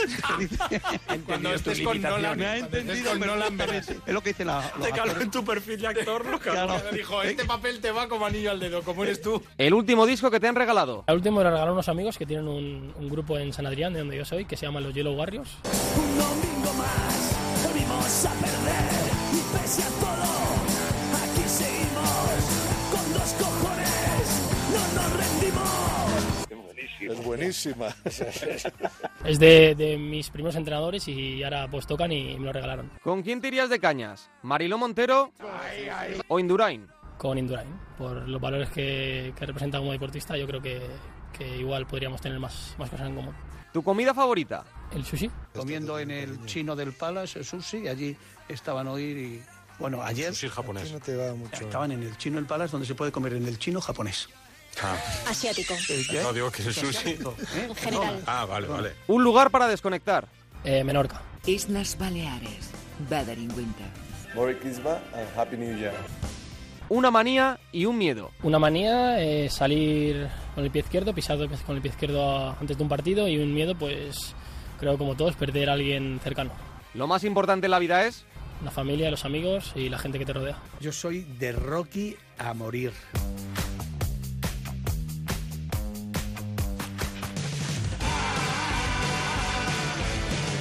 cuando 1.26 1.54
estés 1.54 1.80
con 1.80 2.00
Nolan, 2.00 2.38
me 2.38 2.46
ha 2.46 2.56
entendido 2.58 3.10
con 3.10 3.20
Nolan 3.20 3.60
Es 3.60 3.90
lo 4.06 4.22
que 4.22 4.30
dice 4.30 4.44
la. 4.44 4.72
Te 4.82 4.90
caló 4.90 5.20
en 5.20 5.30
tu 5.30 5.44
perfil 5.44 5.80
de 5.80 5.86
actor, 5.88 6.40
claro. 6.40 6.80
Dijo, 6.92 7.22
este 7.22 7.44
papel 7.44 7.80
te 7.80 7.90
va 7.90 8.08
como 8.08 8.26
anillo 8.26 8.50
al 8.50 8.60
dedo, 8.60 8.82
como 8.82 9.04
eres 9.04 9.20
tú. 9.20 9.42
El 9.56 9.74
último 9.74 10.06
disco 10.06 10.30
que 10.30 10.40
te 10.40 10.48
han 10.48 10.54
regalado. 10.54 11.04
El 11.06 11.16
último 11.16 11.42
lo 11.42 11.50
regalaron 11.50 11.74
unos 11.74 11.88
amigos 11.88 12.16
que 12.16 12.26
tienen 12.26 12.48
un, 12.48 12.94
un 12.96 13.08
grupo 13.08 13.38
en 13.38 13.52
San 13.52 13.66
Adrián, 13.66 13.92
de 13.92 14.00
donde 14.00 14.16
yo 14.16 14.24
soy, 14.24 14.44
que 14.44 14.56
se 14.56 14.66
llama 14.66 14.80
Los 14.80 14.94
Yellow 14.94 15.14
Warriors. 15.14 15.50
Un 15.96 16.18
domingo 16.18 16.72
más, 16.74 17.36
venimos 18.68 18.98
a 18.98 18.98
perder. 18.98 19.08
Y 19.32 19.40
pese 19.56 19.82
a 19.82 19.90
todo, 20.00 20.28
aquí 21.22 21.48
seguimos 21.48 22.40
con 22.90 23.12
dos 23.12 23.32
cojones, 23.34 24.26
no 24.72 24.82
nos 25.00 25.08
rendimos. 25.16 25.98
Es 27.00 27.24
buenísima. 27.24 27.86
es 29.24 29.38
de, 29.38 29.74
de, 29.74 29.96
mis 29.96 30.30
primeros 30.30 30.56
entrenadores 30.56 31.06
y 31.08 31.42
ahora 31.42 31.68
pues 31.70 31.86
tocan 31.86 32.12
y 32.12 32.36
me 32.38 32.46
lo 32.46 32.52
regalaron. 32.52 32.90
¿Con 33.02 33.22
quién 33.22 33.40
te 33.40 33.48
irías 33.48 33.70
de 33.70 33.78
cañas? 33.78 34.30
¿Mariló 34.42 34.78
Montero 34.78 35.32
ay, 35.40 35.88
ay. 35.88 36.20
o 36.28 36.38
Indurain? 36.38 36.86
Con 37.16 37.38
Indurain. 37.38 37.68
Por 37.96 38.28
los 38.28 38.40
valores 38.40 38.68
que, 38.70 39.32
que 39.36 39.46
representa 39.46 39.78
como 39.78 39.92
deportista, 39.92 40.36
yo 40.36 40.46
creo 40.46 40.60
que, 40.60 40.80
que 41.32 41.56
igual 41.58 41.86
podríamos 41.86 42.20
tener 42.20 42.38
más, 42.38 42.74
más 42.78 42.90
cosas 42.90 43.08
en 43.08 43.14
común. 43.14 43.34
¿Tu 43.72 43.82
comida 43.82 44.14
favorita? 44.14 44.64
El 44.92 45.04
sushi. 45.04 45.30
Comiendo 45.54 45.98
en 45.98 46.10
el 46.10 46.44
chino 46.46 46.74
del 46.74 46.92
Palace, 46.92 47.38
el 47.38 47.44
sushi, 47.44 47.88
allí 47.88 48.16
estaban 48.48 48.88
hoy 48.88 49.02
y... 49.02 49.42
Bueno, 49.78 50.02
ayer... 50.02 50.34
Sushi 50.34 50.48
japonés. 50.48 50.90
No 50.92 51.00
te 51.00 51.14
va 51.16 51.34
mucho. 51.34 51.64
Estaban 51.64 51.92
en 51.92 52.02
el 52.02 52.16
chino 52.16 52.36
del 52.36 52.46
Palace, 52.46 52.72
donde 52.72 52.86
se 52.86 52.94
puede 52.94 53.12
comer 53.12 53.34
en 53.34 53.46
el 53.46 53.58
chino 53.58 53.80
japonés. 53.80 54.28
Ah. 54.82 54.96
Asiático. 55.28 55.74
¿Eh? 55.88 56.20
No 56.22 56.32
digo 56.32 56.50
que 56.50 56.62
es 56.62 56.68
el 56.68 56.74
sushi. 56.74 57.10
¿Eh? 57.10 57.18
En 57.68 57.74
general. 57.74 58.22
Ah, 58.26 58.44
vale, 58.44 58.66
vale. 58.66 58.92
Un 59.06 59.22
lugar 59.22 59.50
para 59.50 59.68
desconectar. 59.68 60.26
Eh, 60.64 60.82
Menorca. 60.84 61.22
Islas 61.46 61.96
Baleares. 61.96 62.70
Better 63.08 63.38
in 63.38 63.52
winter. 63.52 63.86
Merry 64.34 64.56
Christmas 64.56 64.98
and 65.14 65.28
Happy 65.36 65.56
New 65.56 65.76
Year. 65.78 65.94
Una 66.88 67.10
manía 67.10 67.60
y 67.70 67.84
un 67.84 67.98
miedo. 67.98 68.30
Una 68.42 68.58
manía 68.58 69.20
es 69.20 69.54
salir 69.54 70.28
con 70.54 70.64
el 70.64 70.70
pie 70.70 70.82
izquierdo, 70.82 71.14
pisar 71.14 71.38
con 71.66 71.76
el 71.76 71.82
pie 71.82 71.90
izquierdo 71.90 72.56
antes 72.58 72.76
de 72.76 72.82
un 72.82 72.88
partido 72.88 73.28
y 73.28 73.38
un 73.38 73.52
miedo, 73.52 73.74
pues 73.74 74.34
creo 74.80 74.96
como 74.96 75.14
todos, 75.14 75.36
perder 75.36 75.68
a 75.70 75.74
alguien 75.74 76.18
cercano. 76.22 76.50
Lo 76.94 77.06
más 77.06 77.24
importante 77.24 77.66
en 77.66 77.72
la 77.72 77.78
vida 77.78 78.06
es 78.06 78.24
la 78.64 78.70
familia, 78.70 79.10
los 79.10 79.24
amigos 79.24 79.72
y 79.74 79.88
la 79.88 79.98
gente 79.98 80.18
que 80.18 80.26
te 80.26 80.32
rodea. 80.32 80.56
Yo 80.80 80.92
soy 80.92 81.24
de 81.38 81.52
Rocky 81.52 82.16
a 82.38 82.54
morir. 82.54 82.92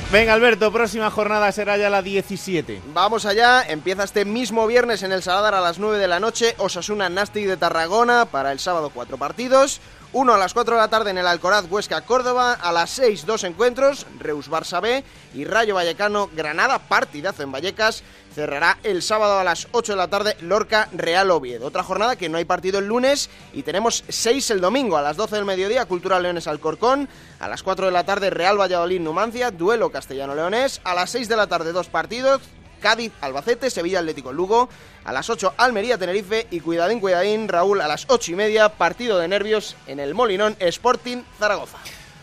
Venga, 0.10 0.34
Alberto, 0.34 0.72
próxima 0.72 1.12
jornada 1.12 1.52
será 1.52 1.76
ya 1.76 1.90
la 1.90 2.02
17. 2.02 2.82
Vamos 2.94 3.26
allá, 3.26 3.62
empieza 3.68 4.06
este 4.06 4.24
mismo 4.24 4.66
viernes 4.66 5.04
en 5.04 5.12
el 5.12 5.22
Saladar 5.22 5.54
a 5.54 5.60
las 5.60 5.80
9 5.80 5.98
de 5.98 6.08
la 6.08 6.22
noche, 6.22 6.56
Osasuna 6.60 7.10
Nastic 7.10 7.46
de 7.46 7.58
Tarragona, 7.58 8.24
para 8.24 8.54
el 8.54 8.60
sábado 8.60 8.90
cuatro 8.90 9.18
partidos. 9.18 9.82
Uno 10.14 10.34
a 10.34 10.38
las 10.38 10.54
4 10.54 10.76
de 10.76 10.82
la 10.82 10.88
tarde 10.88 11.10
en 11.10 11.18
el 11.18 11.28
Alcoraz 11.28 11.66
Huesca 11.70 12.02
Córdoba, 12.02 12.54
a 12.54 12.72
las 12.72 12.92
6 12.92 13.26
dos 13.26 13.44
encuentros, 13.44 14.08
Reus 14.20 14.50
Barça 14.50 14.82
B 14.82 15.04
y 15.34 15.44
Rayo 15.44 15.76
Vallecano 15.76 16.30
Granada, 16.34 16.80
partidazo 16.80 17.44
en 17.44 17.52
Vallecas. 17.52 18.04
Cerrará 18.34 18.78
el 18.84 19.02
sábado 19.02 19.38
a 19.38 19.44
las 19.44 19.68
8 19.72 19.94
de 19.94 19.98
la 19.98 20.08
tarde 20.08 20.38
Lorca 20.42 20.88
Real 20.94 21.30
Oviedo. 21.32 21.68
Otra 21.68 21.84
jornada 21.84 22.16
que 22.16 22.30
no 22.30 22.38
hay 22.38 22.46
partido 22.46 22.80
el 22.80 22.88
lunes 22.88 23.30
y 23.52 23.64
tenemos 23.64 24.06
6 24.08 24.52
el 24.52 24.62
domingo 24.62 24.96
a 24.96 25.02
las 25.02 25.18
12 25.18 25.36
del 25.36 25.46
mediodía 25.46 25.86
Cultura 25.86 26.20
Leones 26.20 26.48
Alcorcón, 26.48 27.10
a 27.40 27.48
las 27.50 27.62
4 27.62 27.88
de 27.88 27.92
la 27.92 28.06
tarde 28.06 28.30
Real 28.30 28.60
Valladolid 28.60 29.02
Numancia, 29.02 29.52
duelo 29.52 29.92
castellano-leonés, 29.92 30.80
a 30.86 30.94
las 30.94 31.10
6 31.10 31.28
de 31.28 31.36
la 31.36 31.48
tarde 31.48 31.74
dos 31.74 31.88
partidos, 31.88 32.42
Cádiz, 32.80 33.12
Albacete, 33.22 33.70
Sevilla, 33.70 34.00
Atlético, 34.00 34.34
Lugo. 34.34 34.70
A 35.04 35.12
las 35.12 35.30
8, 35.30 35.54
Almería, 35.58 35.98
Tenerife. 35.98 36.48
Y 36.52 36.60
cuidadín, 36.60 37.00
cuidadín, 37.00 37.48
Raúl, 37.48 37.82
a 37.82 37.88
las 37.88 38.06
8 38.08 38.32
y 38.32 38.36
media, 38.36 38.70
partido 38.70 39.20
de 39.20 39.28
nervios 39.28 39.76
en 39.88 40.00
el 40.00 40.14
Molinón 40.14 40.56
Sporting 40.60 41.24
Zaragoza. 41.40 41.78